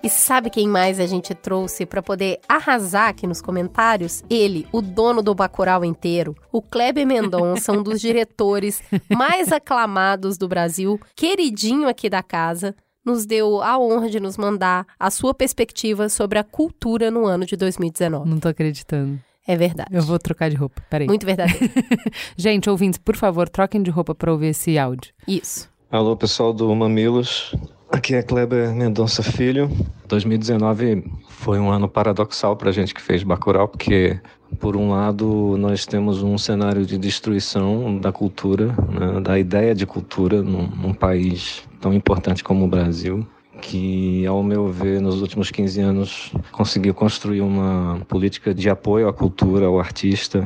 E 0.03 0.09
sabe 0.09 0.49
quem 0.49 0.67
mais 0.67 0.99
a 0.99 1.05
gente 1.05 1.35
trouxe 1.35 1.85
para 1.85 2.01
poder 2.01 2.39
arrasar 2.49 3.09
aqui 3.09 3.27
nos 3.27 3.39
comentários? 3.39 4.23
Ele, 4.27 4.67
o 4.71 4.81
dono 4.81 5.21
do 5.21 5.35
Bacurau 5.35 5.85
inteiro, 5.85 6.35
o 6.51 6.59
Kleber 6.59 7.05
Mendonça, 7.05 7.71
um 7.71 7.83
dos 7.83 8.01
diretores 8.01 8.81
mais 9.09 9.51
aclamados 9.51 10.39
do 10.39 10.47
Brasil, 10.47 10.99
queridinho 11.15 11.87
aqui 11.87 12.09
da 12.09 12.23
casa, 12.23 12.75
nos 13.05 13.25
deu 13.25 13.61
a 13.61 13.77
honra 13.77 14.09
de 14.09 14.19
nos 14.19 14.37
mandar 14.37 14.85
a 14.99 15.09
sua 15.09 15.33
perspectiva 15.33 16.09
sobre 16.09 16.39
a 16.39 16.43
cultura 16.43 17.09
no 17.09 17.25
ano 17.25 17.45
de 17.45 17.55
2019. 17.55 18.29
Não 18.29 18.39
tô 18.39 18.47
acreditando. 18.47 19.19
É 19.47 19.55
verdade. 19.55 19.89
Eu 19.91 20.03
vou 20.03 20.19
trocar 20.19 20.49
de 20.49 20.55
roupa, 20.55 20.81
peraí. 20.89 21.07
Muito 21.07 21.25
verdade. 21.25 21.53
Gente, 22.37 22.69
ouvintes, 22.69 22.99
por 22.99 23.15
favor, 23.15 23.49
troquem 23.49 23.81
de 23.81 23.89
roupa 23.89 24.13
para 24.13 24.31
ouvir 24.31 24.47
esse 24.47 24.77
áudio. 24.77 25.13
Isso. 25.27 25.69
Alô, 25.91 26.15
pessoal 26.15 26.53
do 26.53 26.73
Mamilos. 26.75 27.53
Aqui 27.91 28.15
é 28.15 28.23
Kleber 28.23 28.73
Mendonça 28.73 29.21
Filho. 29.21 29.69
2019 30.07 31.03
foi 31.27 31.59
um 31.59 31.69
ano 31.69 31.89
paradoxal 31.89 32.55
para 32.55 32.69
a 32.69 32.71
gente 32.71 32.93
que 32.93 33.01
fez 33.01 33.23
Bacurau, 33.23 33.67
porque, 33.67 34.17
por 34.59 34.75
um 34.75 34.89
lado, 34.89 35.55
nós 35.57 35.85
temos 35.85 36.21
um 36.21 36.37
cenário 36.37 36.85
de 36.85 36.97
destruição 36.97 37.97
da 37.97 38.11
cultura, 38.11 38.67
né, 38.67 39.19
da 39.21 39.39
ideia 39.39 39.73
de 39.73 39.85
cultura 39.85 40.41
num, 40.41 40.67
num 40.67 40.93
país 40.93 41.63
tão 41.79 41.93
importante 41.93 42.43
como 42.43 42.65
o 42.65 42.67
Brasil 42.67 43.25
que, 43.61 44.25
ao 44.25 44.41
meu 44.41 44.67
ver, 44.67 44.99
nos 44.99 45.21
últimos 45.21 45.51
15 45.51 45.81
anos 45.81 46.31
conseguiu 46.51 46.93
construir 46.93 47.41
uma 47.41 48.01
política 48.07 48.53
de 48.53 48.69
apoio 48.69 49.07
à 49.07 49.13
cultura, 49.13 49.67
ao 49.67 49.79
artista, 49.79 50.45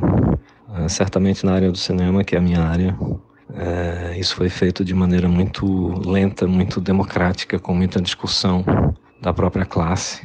eh, 0.75 0.89
certamente 0.89 1.45
na 1.45 1.53
área 1.53 1.71
do 1.71 1.77
cinema, 1.77 2.23
que 2.23 2.35
é 2.35 2.37
a 2.37 2.41
minha 2.41 2.61
área. 2.61 2.95
É, 3.53 4.17
isso 4.19 4.35
foi 4.35 4.49
feito 4.49 4.83
de 4.83 4.93
maneira 4.93 5.29
muito 5.29 5.65
lenta, 6.07 6.45
muito 6.45 6.81
democrática, 6.81 7.57
com 7.57 7.73
muita 7.73 8.01
discussão 8.01 8.65
da 9.21 9.33
própria 9.33 9.65
classe. 9.65 10.21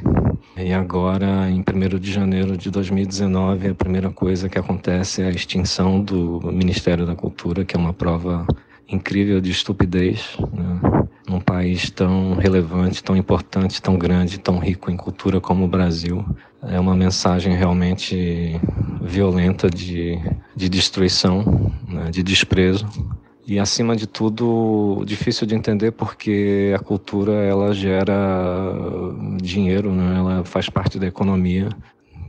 E 0.57 0.73
agora, 0.73 1.49
em 1.49 1.61
1 1.61 1.99
de 1.99 2.11
janeiro 2.11 2.57
de 2.57 2.69
2019, 2.69 3.69
a 3.69 3.75
primeira 3.75 4.11
coisa 4.11 4.49
que 4.49 4.59
acontece 4.59 5.21
é 5.21 5.27
a 5.27 5.31
extinção 5.31 6.01
do 6.01 6.39
Ministério 6.51 7.05
da 7.05 7.15
Cultura, 7.15 7.63
que 7.65 7.75
é 7.75 7.79
uma 7.79 7.93
prova 7.93 8.45
incrível 8.87 9.39
de 9.39 9.49
estupidez. 9.51 10.37
Né? 10.53 11.07
Num 11.27 11.39
país 11.39 11.89
tão 11.89 12.35
relevante, 12.35 13.03
tão 13.03 13.15
importante, 13.15 13.81
tão 13.81 13.97
grande, 13.97 14.39
tão 14.39 14.59
rico 14.59 14.91
em 14.91 14.97
cultura 14.97 15.39
como 15.39 15.65
o 15.65 15.67
Brasil, 15.67 16.25
é 16.63 16.79
uma 16.79 16.95
mensagem 16.95 17.55
realmente 17.55 18.59
violenta 19.01 19.69
de, 19.69 20.19
de 20.55 20.67
destruição, 20.67 21.71
né? 21.87 22.11
de 22.11 22.21
desprezo. 22.21 22.85
E 23.51 23.59
acima 23.59 23.97
de 23.97 24.07
tudo, 24.07 25.03
difícil 25.05 25.45
de 25.45 25.53
entender 25.53 25.91
porque 25.91 26.73
a 26.73 26.79
cultura 26.79 27.33
ela 27.33 27.73
gera 27.73 28.15
dinheiro, 29.41 29.91
né? 29.91 30.15
ela 30.15 30.45
faz 30.45 30.69
parte 30.69 30.97
da 30.97 31.05
economia 31.05 31.67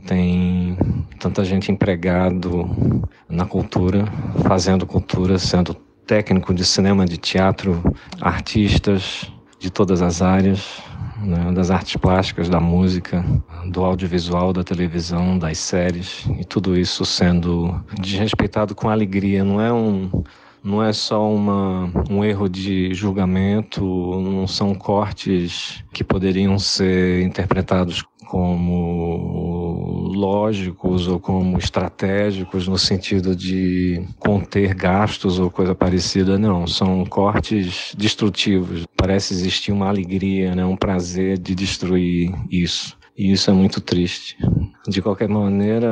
tem 0.05 0.77
tanta 1.17 1.45
gente 1.45 1.71
empregado 1.71 3.07
na 3.29 3.45
cultura, 3.45 4.03
fazendo 4.45 4.85
cultura, 4.85 5.39
sendo 5.39 5.73
técnico 6.05 6.53
de 6.53 6.65
cinema, 6.65 7.05
de 7.05 7.17
teatro, 7.17 7.81
artistas 8.19 9.31
de 9.57 9.69
todas 9.69 10.01
as 10.01 10.21
áreas, 10.21 10.81
né, 11.21 11.53
das 11.53 11.71
artes 11.71 11.95
plásticas, 11.95 12.49
da 12.49 12.59
música, 12.59 13.23
do 13.71 13.85
audiovisual, 13.85 14.51
da 14.51 14.61
televisão, 14.61 15.39
das 15.39 15.57
séries, 15.57 16.25
e 16.37 16.43
tudo 16.43 16.77
isso 16.77 17.05
sendo 17.05 17.81
desrespeitado 18.01 18.75
com 18.75 18.89
alegria. 18.89 19.41
Não 19.41 19.61
é 19.61 19.71
um 19.71 20.21
não 20.63 20.81
é 20.81 20.93
só 20.93 21.29
uma, 21.29 21.91
um 22.09 22.23
erro 22.23 22.47
de 22.47 22.93
julgamento, 22.93 23.83
não 24.21 24.47
são 24.47 24.73
cortes 24.73 25.83
que 25.91 26.03
poderiam 26.03 26.57
ser 26.57 27.21
interpretados 27.21 28.03
como 28.25 30.09
lógicos 30.15 31.07
ou 31.07 31.19
como 31.19 31.57
estratégicos 31.57 32.67
no 32.67 32.77
sentido 32.77 33.35
de 33.35 34.07
conter 34.17 34.73
gastos 34.73 35.37
ou 35.37 35.51
coisa 35.51 35.75
parecida, 35.75 36.39
não, 36.39 36.65
são 36.65 37.05
cortes 37.05 37.93
destrutivos. 37.97 38.85
Parece 38.95 39.33
existir 39.33 39.71
uma 39.71 39.89
alegria, 39.89 40.55
né, 40.55 40.65
um 40.65 40.77
prazer 40.77 41.37
de 41.37 41.53
destruir 41.53 42.33
isso. 42.49 42.97
E 43.15 43.31
isso 43.31 43.51
é 43.51 43.53
muito 43.53 43.79
triste. 43.79 44.37
De 44.87 45.01
qualquer 45.01 45.29
maneira, 45.29 45.87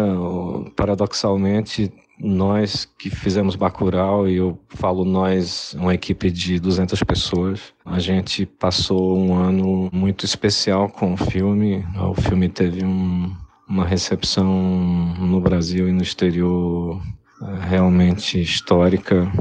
paradoxalmente, 0.76 1.92
nós 2.24 2.86
que 2.86 3.10
fizemos 3.10 3.56
Bacurau, 3.56 4.28
e 4.28 4.38
eu 4.38 4.60
falo 4.70 5.04
nós, 5.04 5.76
uma 5.78 5.94
equipe 5.94 6.30
de 6.30 6.60
200 6.60 7.02
pessoas, 7.04 7.74
a 7.84 8.00
gente 8.00 8.46
passou 8.46 9.18
um 9.18 9.34
ano 9.36 9.90
muito 9.92 10.24
especial 10.24 10.88
com 10.88 11.14
o 11.14 11.18
filme. 11.18 11.84
O 11.98 12.14
filme 12.14 12.48
teve 12.48 12.86
um, 12.86 13.36
uma 13.68 13.86
recepção 13.86 14.46
no 15.20 15.42
Brasil 15.42 15.90
e 15.90 15.92
no 15.92 16.04
exterior 16.04 17.02
eh, 17.42 17.66
realmente 17.68 18.40
histórica. 18.40 19.32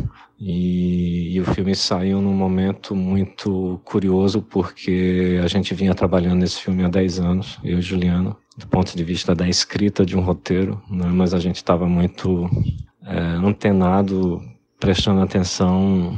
E, 0.41 1.35
e, 1.35 1.41
o 1.41 1.45
filme 1.45 1.75
saiu 1.75 2.23
num 2.23 2.33
momento 2.33 2.97
muito 2.97 3.79
curioso, 3.85 4.41
porque 4.41 5.39
a 5.45 5.47
gente 5.47 5.75
vinha 5.75 5.95
trabalhando 5.95 6.41
nesse 6.41 6.63
filme 6.63 6.83
há 6.83 6.89
10 6.89 7.21
anos, 7.21 7.59
eu 7.63 7.79
e 7.79 7.83
Juliano 7.83 8.37
do 8.61 8.67
ponto 8.67 8.97
de 8.97 9.03
vista 9.03 9.35
da 9.35 9.49
escrita 9.49 10.05
de 10.05 10.17
um 10.17 10.21
roteiro, 10.21 10.81
né? 10.91 11.07
mas 11.07 11.33
a 11.33 11.39
gente 11.39 11.57
estava 11.57 11.87
muito 11.87 12.49
é, 13.05 13.19
antenado, 13.19 14.43
prestando 14.79 15.23
atenção, 15.23 16.17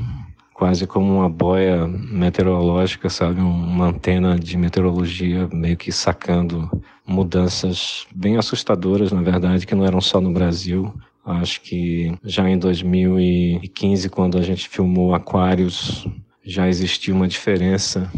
quase 0.53 0.87
como 0.87 1.19
uma 1.19 1.29
boia 1.29 1.87
meteorológica, 1.87 3.09
sabe? 3.09 3.41
Uma 3.41 3.87
antena 3.87 4.39
de 4.39 4.57
meteorologia, 4.57 5.49
meio 5.53 5.77
que 5.77 5.91
sacando 5.91 6.71
mudanças 7.07 8.07
bem 8.15 8.37
assustadoras, 8.37 9.13
na 9.13 9.23
verdade, 9.23 9.67
que 9.67 9.75
não 9.75 9.85
eram 9.85 10.01
só 10.01 10.21
no 10.21 10.33
Brasil. 10.33 10.93
Acho 11.25 11.61
que 11.61 12.13
já 12.25 12.49
em 12.49 12.59
2015, 12.59 14.09
quando 14.09 14.39
a 14.39 14.43
gente 14.43 14.69
filmou 14.69 15.15
Aquários, 15.15 16.07
já 16.45 16.69
existia 16.69 17.15
uma 17.15 17.29
diferença 17.29 18.11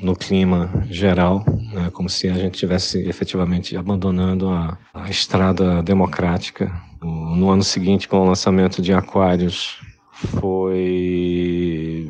no 0.00 0.14
clima 0.14 0.70
geral, 0.88 1.44
né, 1.72 1.90
como 1.92 2.08
se 2.08 2.28
a 2.28 2.34
gente 2.34 2.54
estivesse 2.54 3.00
efetivamente 3.08 3.76
abandonando 3.76 4.48
a, 4.50 4.78
a 4.92 5.10
estrada 5.10 5.82
democrática. 5.82 6.70
No 7.02 7.50
ano 7.50 7.64
seguinte, 7.64 8.06
com 8.06 8.18
o 8.18 8.24
lançamento 8.24 8.80
de 8.80 8.92
Aquários, 8.92 9.80
foi 10.12 12.06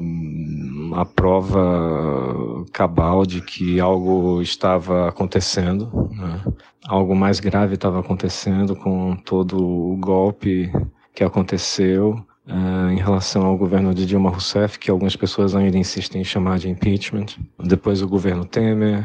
a 0.95 1.05
prova 1.05 2.65
cabal 2.73 3.27
de 3.27 3.41
que 3.41 3.81
algo 3.81 4.41
estava 4.41 5.09
acontecendo, 5.09 6.09
né? 6.13 6.43
algo 6.87 7.17
mais 7.17 7.41
grave 7.41 7.75
estava 7.75 7.99
acontecendo 7.99 8.77
com 8.77 9.17
todo 9.17 9.57
o 9.59 9.97
golpe 9.97 10.71
que 11.13 11.25
aconteceu 11.25 12.25
uh, 12.47 12.91
em 12.91 12.97
relação 12.97 13.45
ao 13.45 13.57
governo 13.57 13.93
de 13.93 14.07
Dilma 14.07 14.31
Rousseff, 14.31 14.79
que 14.79 14.91
algumas 14.91 15.17
pessoas 15.17 15.55
ainda 15.55 15.77
insistem 15.77 16.21
em 16.21 16.25
chamar 16.25 16.59
de 16.59 16.69
impeachment. 16.69 17.27
Depois 17.59 18.01
o 18.01 18.09
governo 18.09 18.45
Temer 18.45 19.05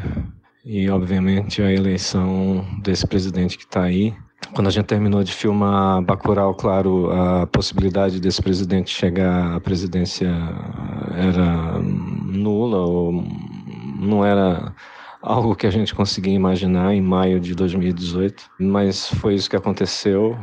e, 0.64 0.88
obviamente, 0.90 1.62
a 1.62 1.72
eleição 1.72 2.64
desse 2.82 3.06
presidente 3.06 3.58
que 3.58 3.64
está 3.64 3.82
aí. 3.82 4.14
Quando 4.54 4.66
a 4.66 4.70
gente 4.70 4.86
terminou 4.86 5.22
de 5.22 5.32
filmar 5.32 6.02
Bacurau, 6.02 6.54
claro, 6.54 7.10
a 7.12 7.46
possibilidade 7.46 8.20
desse 8.20 8.42
presidente 8.42 8.90
chegar 8.90 9.54
à 9.54 9.60
presidência 9.60 10.28
era 11.14 11.78
nula 11.78 12.78
ou 12.78 13.24
não 14.00 14.24
era 14.24 14.74
algo 15.22 15.54
que 15.54 15.66
a 15.66 15.70
gente 15.70 15.94
conseguia 15.94 16.34
imaginar 16.34 16.94
em 16.94 17.00
maio 17.00 17.38
de 17.38 17.54
2018, 17.54 18.50
mas 18.58 19.08
foi 19.08 19.34
isso 19.34 19.48
que 19.48 19.56
aconteceu. 19.56 20.36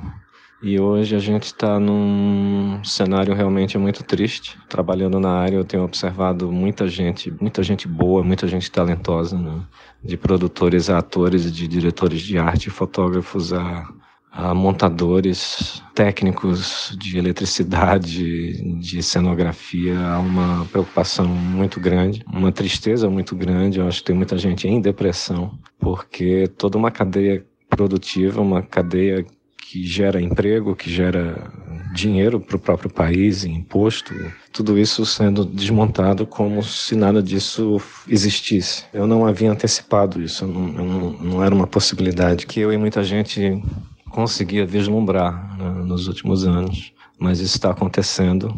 E 0.62 0.80
hoje 0.80 1.16
a 1.16 1.20
gente 1.20 1.44
está 1.44 1.80
num 1.80 2.84
cenário 2.84 3.34
realmente 3.36 3.78
muito 3.78 4.04
triste. 4.04 4.58
Trabalhando 4.68 5.20
na 5.20 5.30
área, 5.32 5.58
eu 5.58 5.64
tenho 5.64 5.84
observado 5.84 6.52
muita 6.52 6.88
gente, 6.88 7.32
muita 7.40 7.62
gente 7.62 7.88
boa, 7.88 8.24
muita 8.24 8.48
gente 8.48 8.72
talentosa, 8.72 9.38
né? 9.38 9.62
de 10.04 10.18
produtores 10.18 10.90
a 10.90 10.98
atores, 10.98 11.52
de 11.52 11.68
diretores 11.68 12.22
de 12.22 12.40
arte, 12.40 12.72
fotógrafos 12.72 13.54
a, 13.54 13.88
a 14.32 14.54
montadores, 14.56 15.84
técnicos 15.94 16.98
de 17.00 17.20
eletricidade, 17.20 18.80
de 18.80 19.04
cenografia. 19.04 20.00
Há 20.00 20.18
uma 20.18 20.66
preocupação 20.66 21.28
muito 21.28 21.80
grande, 21.80 22.24
uma 22.34 22.52
tristeza 22.52 23.08
muito 23.08 23.36
grande. 23.36 23.78
Eu 23.78 23.88
acho 23.88 24.00
que 24.00 24.08
tem 24.08 24.16
muita 24.16 24.38
gente 24.40 24.68
em 24.68 24.82
depressão, 24.82 25.56
porque 25.78 26.48
toda 26.58 26.80
uma 26.80 26.90
cadeia 26.90 27.46
produtiva, 27.70 28.42
uma 28.42 28.64
cadeia 28.64 29.24
que 29.70 29.86
gera 29.86 30.22
emprego, 30.22 30.74
que 30.78 30.90
gera 30.90 31.52
dinheiro 31.94 32.40
para 32.40 32.56
o 32.56 32.60
próprio 32.60 32.90
país, 32.90 33.44
imposto, 33.44 34.14
tudo 34.54 34.80
isso 34.80 35.06
sendo 35.06 35.44
desmontado 35.44 36.26
como 36.26 36.64
se 36.64 36.96
nada 36.96 37.22
disso 37.22 37.82
existisse. 38.08 38.86
Eu 38.94 39.06
não 39.06 39.28
havia 39.28 39.52
antecipado 39.52 40.22
isso, 40.22 40.48
não, 40.48 40.68
não, 40.68 41.12
não 41.12 41.44
era 41.44 41.54
uma 41.54 41.68
possibilidade 41.68 42.48
que 42.48 42.62
eu 42.62 42.72
e 42.72 42.78
muita 42.78 43.04
gente 43.04 43.62
conseguia 44.10 44.66
vislumbrar 44.66 45.58
né, 45.58 45.84
nos 45.84 46.08
últimos 46.08 46.48
anos, 46.48 46.94
mas 47.20 47.42
isso 47.42 47.58
está 47.58 47.72
acontecendo. 47.72 48.56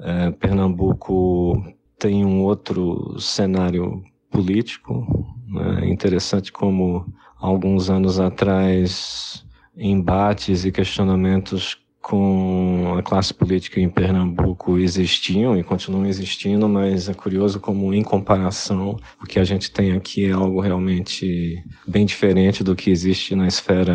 É, 0.00 0.32
Pernambuco 0.32 1.62
tem 1.96 2.24
um 2.24 2.42
outro 2.42 3.16
cenário 3.20 4.02
político 4.28 5.06
né, 5.46 5.88
interessante 5.88 6.50
como 6.50 7.06
alguns 7.40 7.88
anos 7.88 8.18
atrás 8.18 9.46
embates 9.78 10.64
e 10.64 10.72
questionamentos 10.72 11.78
com 12.00 12.94
a 12.98 13.02
classe 13.02 13.34
política 13.34 13.78
em 13.80 13.88
Pernambuco 13.88 14.78
existiam 14.78 15.58
e 15.58 15.62
continuam 15.62 16.06
existindo, 16.06 16.66
mas 16.66 17.08
é 17.08 17.12
curioso 17.12 17.60
como, 17.60 17.92
em 17.92 18.02
comparação, 18.02 18.96
o 19.22 19.26
que 19.26 19.38
a 19.38 19.44
gente 19.44 19.70
tem 19.70 19.92
aqui 19.92 20.24
é 20.24 20.32
algo 20.32 20.60
realmente 20.60 21.62
bem 21.86 22.06
diferente 22.06 22.64
do 22.64 22.74
que 22.74 22.90
existe 22.90 23.34
na 23.34 23.46
esfera 23.46 23.94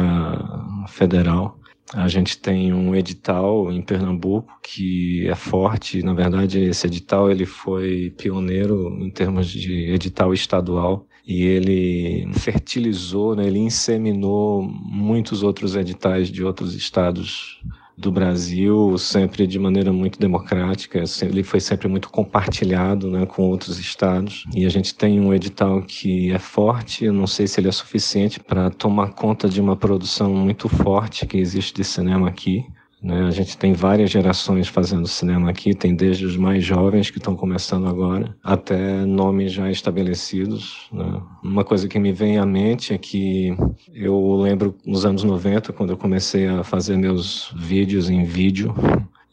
federal. 0.87 1.59
A 1.91 2.07
gente 2.07 2.37
tem 2.37 2.71
um 2.71 2.95
edital 2.95 3.71
em 3.71 3.81
Pernambuco 3.81 4.59
que 4.61 5.27
é 5.27 5.35
forte. 5.35 6.03
Na 6.03 6.13
verdade, 6.13 6.59
esse 6.59 6.85
edital 6.85 7.31
ele 7.31 7.45
foi 7.45 8.13
pioneiro 8.17 8.89
em 8.99 9.09
termos 9.09 9.47
de 9.49 9.91
edital 9.91 10.33
estadual 10.33 11.07
e 11.25 11.43
ele 11.43 12.33
fertilizou, 12.33 13.35
né, 13.35 13.47
ele 13.47 13.59
inseminou 13.59 14.61
muitos 14.61 15.41
outros 15.41 15.75
editais 15.75 16.29
de 16.29 16.43
outros 16.43 16.75
estados 16.75 17.61
do 17.97 18.11
Brasil, 18.11 18.97
sempre 18.97 19.45
de 19.45 19.59
maneira 19.59 19.93
muito 19.93 20.19
democrática. 20.19 21.03
Ele 21.21 21.43
foi 21.43 21.59
sempre 21.59 21.87
muito 21.87 22.09
compartilhado 22.09 23.09
né, 23.09 23.25
com 23.25 23.43
outros 23.43 23.79
estados. 23.79 24.45
E 24.53 24.65
a 24.65 24.69
gente 24.69 24.95
tem 24.95 25.19
um 25.19 25.33
edital 25.33 25.81
que 25.81 26.31
é 26.31 26.39
forte, 26.39 27.05
eu 27.05 27.13
não 27.13 27.27
sei 27.27 27.47
se 27.47 27.59
ele 27.59 27.69
é 27.69 27.71
suficiente 27.71 28.39
para 28.39 28.69
tomar 28.69 29.13
conta 29.13 29.47
de 29.47 29.61
uma 29.61 29.75
produção 29.75 30.33
muito 30.33 30.67
forte 30.67 31.25
que 31.25 31.37
existe 31.37 31.73
de 31.73 31.83
cinema 31.83 32.27
aqui. 32.27 32.65
Né? 33.03 33.25
A 33.25 33.31
gente 33.31 33.57
tem 33.57 33.73
várias 33.73 34.09
gerações 34.09 34.69
fazendo 34.69 35.05
cinema 35.07 35.49
aqui, 35.49 35.75
tem 35.75 35.93
desde 35.93 36.25
os 36.25 36.37
mais 36.37 36.63
jovens 36.63 37.09
que 37.09 37.17
estão 37.17 37.35
começando 37.35 37.85
agora, 37.87 38.33
até 38.41 39.05
nomes 39.05 39.51
já 39.51 39.69
estabelecidos. 39.69 40.87
Né? 40.91 41.21
Uma 41.43 41.65
coisa 41.65 41.87
que 41.87 41.99
me 41.99 42.13
vem 42.13 42.37
à 42.37 42.45
mente 42.45 42.93
é 42.93 42.97
que 42.97 43.55
eu 43.93 44.35
lembro 44.35 44.73
nos 44.85 45.05
anos 45.05 45.23
90, 45.23 45.73
quando 45.73 45.89
eu 45.89 45.97
comecei 45.97 46.47
a 46.47 46.63
fazer 46.63 46.97
meus 46.97 47.53
vídeos 47.57 48.09
em 48.09 48.23
vídeo, 48.23 48.73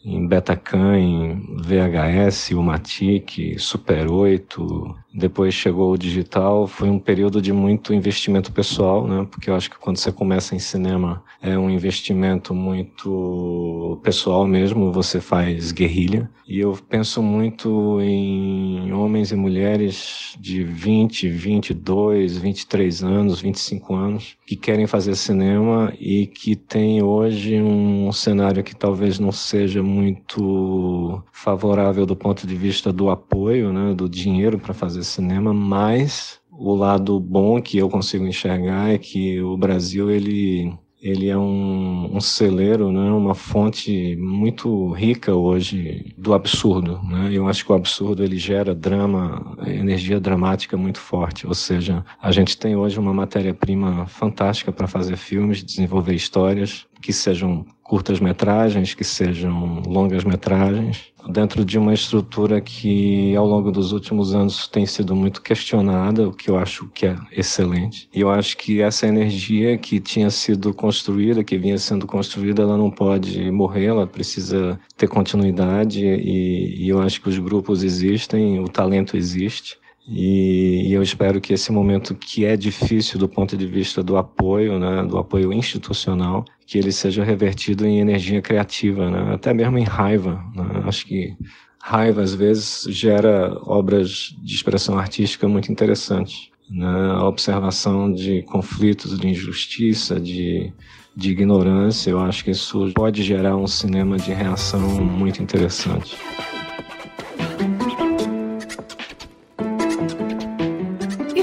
em 0.05 0.27
Betacam, 0.27 0.94
em 0.94 1.56
VHS, 1.56 2.51
Umatic, 2.52 3.59
Super 3.59 4.10
8, 4.10 4.97
depois 5.12 5.52
chegou 5.52 5.93
o 5.93 5.98
digital, 5.98 6.68
foi 6.68 6.89
um 6.89 6.98
período 6.98 7.43
de 7.43 7.52
muito 7.52 7.93
investimento 7.93 8.52
pessoal, 8.52 9.06
né? 9.06 9.27
Porque 9.28 9.51
eu 9.51 9.56
acho 9.56 9.68
que 9.68 9.78
quando 9.78 9.97
você 9.97 10.12
começa 10.12 10.55
em 10.55 10.59
cinema 10.60 11.22
é 11.43 11.59
um 11.59 11.68
investimento 11.68 12.55
muito 12.55 13.98
pessoal 14.05 14.47
mesmo, 14.47 14.93
você 14.93 15.20
faz 15.20 15.72
guerrilha. 15.72 16.31
E 16.47 16.60
eu 16.60 16.77
penso 16.89 17.22
muito 17.22 18.01
em 18.01 18.93
homens 18.93 19.32
e 19.32 19.36
mulheres 19.36 20.36
de 20.39 20.62
20, 20.64 21.28
22, 21.28 22.36
23 22.39 23.02
anos, 23.02 23.40
25 23.40 23.94
anos, 23.94 24.36
que 24.47 24.56
querem 24.56 24.86
fazer 24.86 25.14
cinema 25.16 25.93
e 25.98 26.27
que 26.27 26.56
têm 26.56 27.02
hoje 27.02 27.60
um 27.60 28.10
cenário 28.12 28.64
que 28.64 28.74
talvez 28.74 29.18
não 29.18 29.32
seja 29.32 29.82
muito 29.91 31.23
favorável 31.33 32.07
do 32.07 32.17
ponto 32.17 32.47
de 32.47 32.55
vista 32.55 32.93
do 32.93 33.11
apoio, 33.11 33.73
né, 33.73 33.93
do 33.95 34.09
dinheiro 34.09 34.59
para 34.59 34.73
fazer 34.73 35.03
cinema, 35.03 35.53
mas 35.53 36.41
o 36.51 36.75
lado 36.75 37.19
bom 37.19 37.61
que 37.61 37.79
eu 37.79 37.89
consigo 37.89 38.27
enxergar 38.27 38.91
é 38.91 38.99
que 38.99 39.41
o 39.41 39.57
Brasil 39.57 40.11
ele 40.11 40.73
ele 41.03 41.29
é 41.29 41.37
um, 41.37 42.15
um 42.15 42.21
celeiro, 42.21 42.93
né, 42.93 43.11
uma 43.11 43.35
fonte 43.35 44.15
muito 44.17 44.93
rica 44.93 45.35
hoje 45.35 46.15
do 46.17 46.35
absurdo. 46.35 47.01
Né? 47.03 47.31
Eu 47.33 47.49
acho 47.49 47.65
que 47.65 47.73
o 47.73 47.75
absurdo 47.75 48.23
ele 48.23 48.37
gera 48.37 48.75
drama, 48.75 49.57
energia 49.67 50.21
dramática 50.21 50.77
muito 50.77 50.99
forte. 50.99 51.47
Ou 51.47 51.55
seja, 51.55 52.05
a 52.21 52.31
gente 52.31 52.59
tem 52.59 52.77
hoje 52.77 52.99
uma 52.99 53.15
matéria-prima 53.15 54.07
fantástica 54.07 54.71
para 54.71 54.87
fazer 54.87 55.17
filmes, 55.17 55.65
desenvolver 55.65 56.15
histórias 56.15 56.87
que 57.01 57.12
sejam 57.12 57.65
curtas-metragens, 57.91 58.95
que 58.95 59.03
sejam 59.03 59.83
longas-metragens, 59.85 61.07
dentro 61.29 61.65
de 61.65 61.77
uma 61.77 61.93
estrutura 61.93 62.61
que 62.61 63.35
ao 63.35 63.45
longo 63.45 63.73
dos 63.73 63.91
últimos 63.91 64.33
anos 64.33 64.69
tem 64.69 64.87
sido 64.87 65.17
muito 65.17 65.43
questionada, 65.43 66.29
o 66.29 66.33
que 66.33 66.49
eu 66.49 66.57
acho 66.57 66.89
que 66.95 67.07
é 67.07 67.17
excelente. 67.33 68.09
E 68.15 68.21
eu 68.21 68.31
acho 68.31 68.57
que 68.57 68.81
essa 68.81 69.09
energia 69.09 69.77
que 69.77 69.99
tinha 69.99 70.31
sido 70.31 70.73
construída, 70.73 71.43
que 71.43 71.59
vinha 71.59 71.79
sendo 71.79 72.07
construída, 72.07 72.62
ela 72.62 72.79
não 72.79 72.93
pode 72.93 73.51
morrer, 73.51 73.87
ela 73.87 74.07
precisa 74.07 74.79
ter 74.97 75.09
continuidade 75.09 76.07
e, 76.07 76.85
e 76.85 76.89
eu 76.89 77.03
acho 77.03 77.21
que 77.21 77.29
os 77.29 77.41
grupos 77.41 77.83
existem, 77.83 78.61
o 78.61 78.69
talento 78.69 79.17
existe. 79.17 79.80
E, 80.12 80.89
e, 80.89 80.93
eu 80.93 81.05
espero 81.05 81.41
que 81.41 81.53
esse 81.53 81.70
momento 81.70 82.16
que 82.16 82.45
é 82.45 82.57
difícil 82.57 83.16
do 83.16 83.28
ponto 83.28 83.57
de 83.57 83.65
vista 83.65 84.03
do 84.03 84.16
apoio, 84.16 84.77
né, 84.77 85.05
do 85.05 85.16
apoio 85.16 85.53
institucional, 85.53 86.45
que 86.66 86.77
ele 86.77 86.91
seja 86.91 87.23
revertido 87.23 87.87
em 87.87 88.01
energia 88.01 88.43
criativa, 88.43 89.09
né, 89.09 89.35
até 89.35 89.55
mesmo 89.55 89.78
em 89.78 89.85
raiva. 89.85 90.45
Né? 90.53 90.82
Acho 90.85 91.07
que 91.07 91.37
raiva 91.81 92.23
às 92.23 92.35
vezes 92.35 92.85
gera 92.89 93.57
obras 93.62 94.35
de 94.43 94.53
expressão 94.53 94.99
artística 94.99 95.47
muito 95.47 95.70
interessantes. 95.70 96.51
Né? 96.69 97.12
A 97.12 97.24
observação 97.28 98.12
de 98.12 98.43
conflitos, 98.43 99.16
de 99.16 99.28
injustiça, 99.28 100.19
de, 100.19 100.73
de 101.15 101.31
ignorância, 101.31 102.11
eu 102.11 102.19
acho 102.19 102.43
que 102.43 102.51
isso 102.51 102.91
pode 102.97 103.23
gerar 103.23 103.57
um 103.57 103.66
cinema 103.69 104.16
de 104.16 104.32
reação 104.32 104.81
muito 105.05 105.41
interessante. 105.41 106.16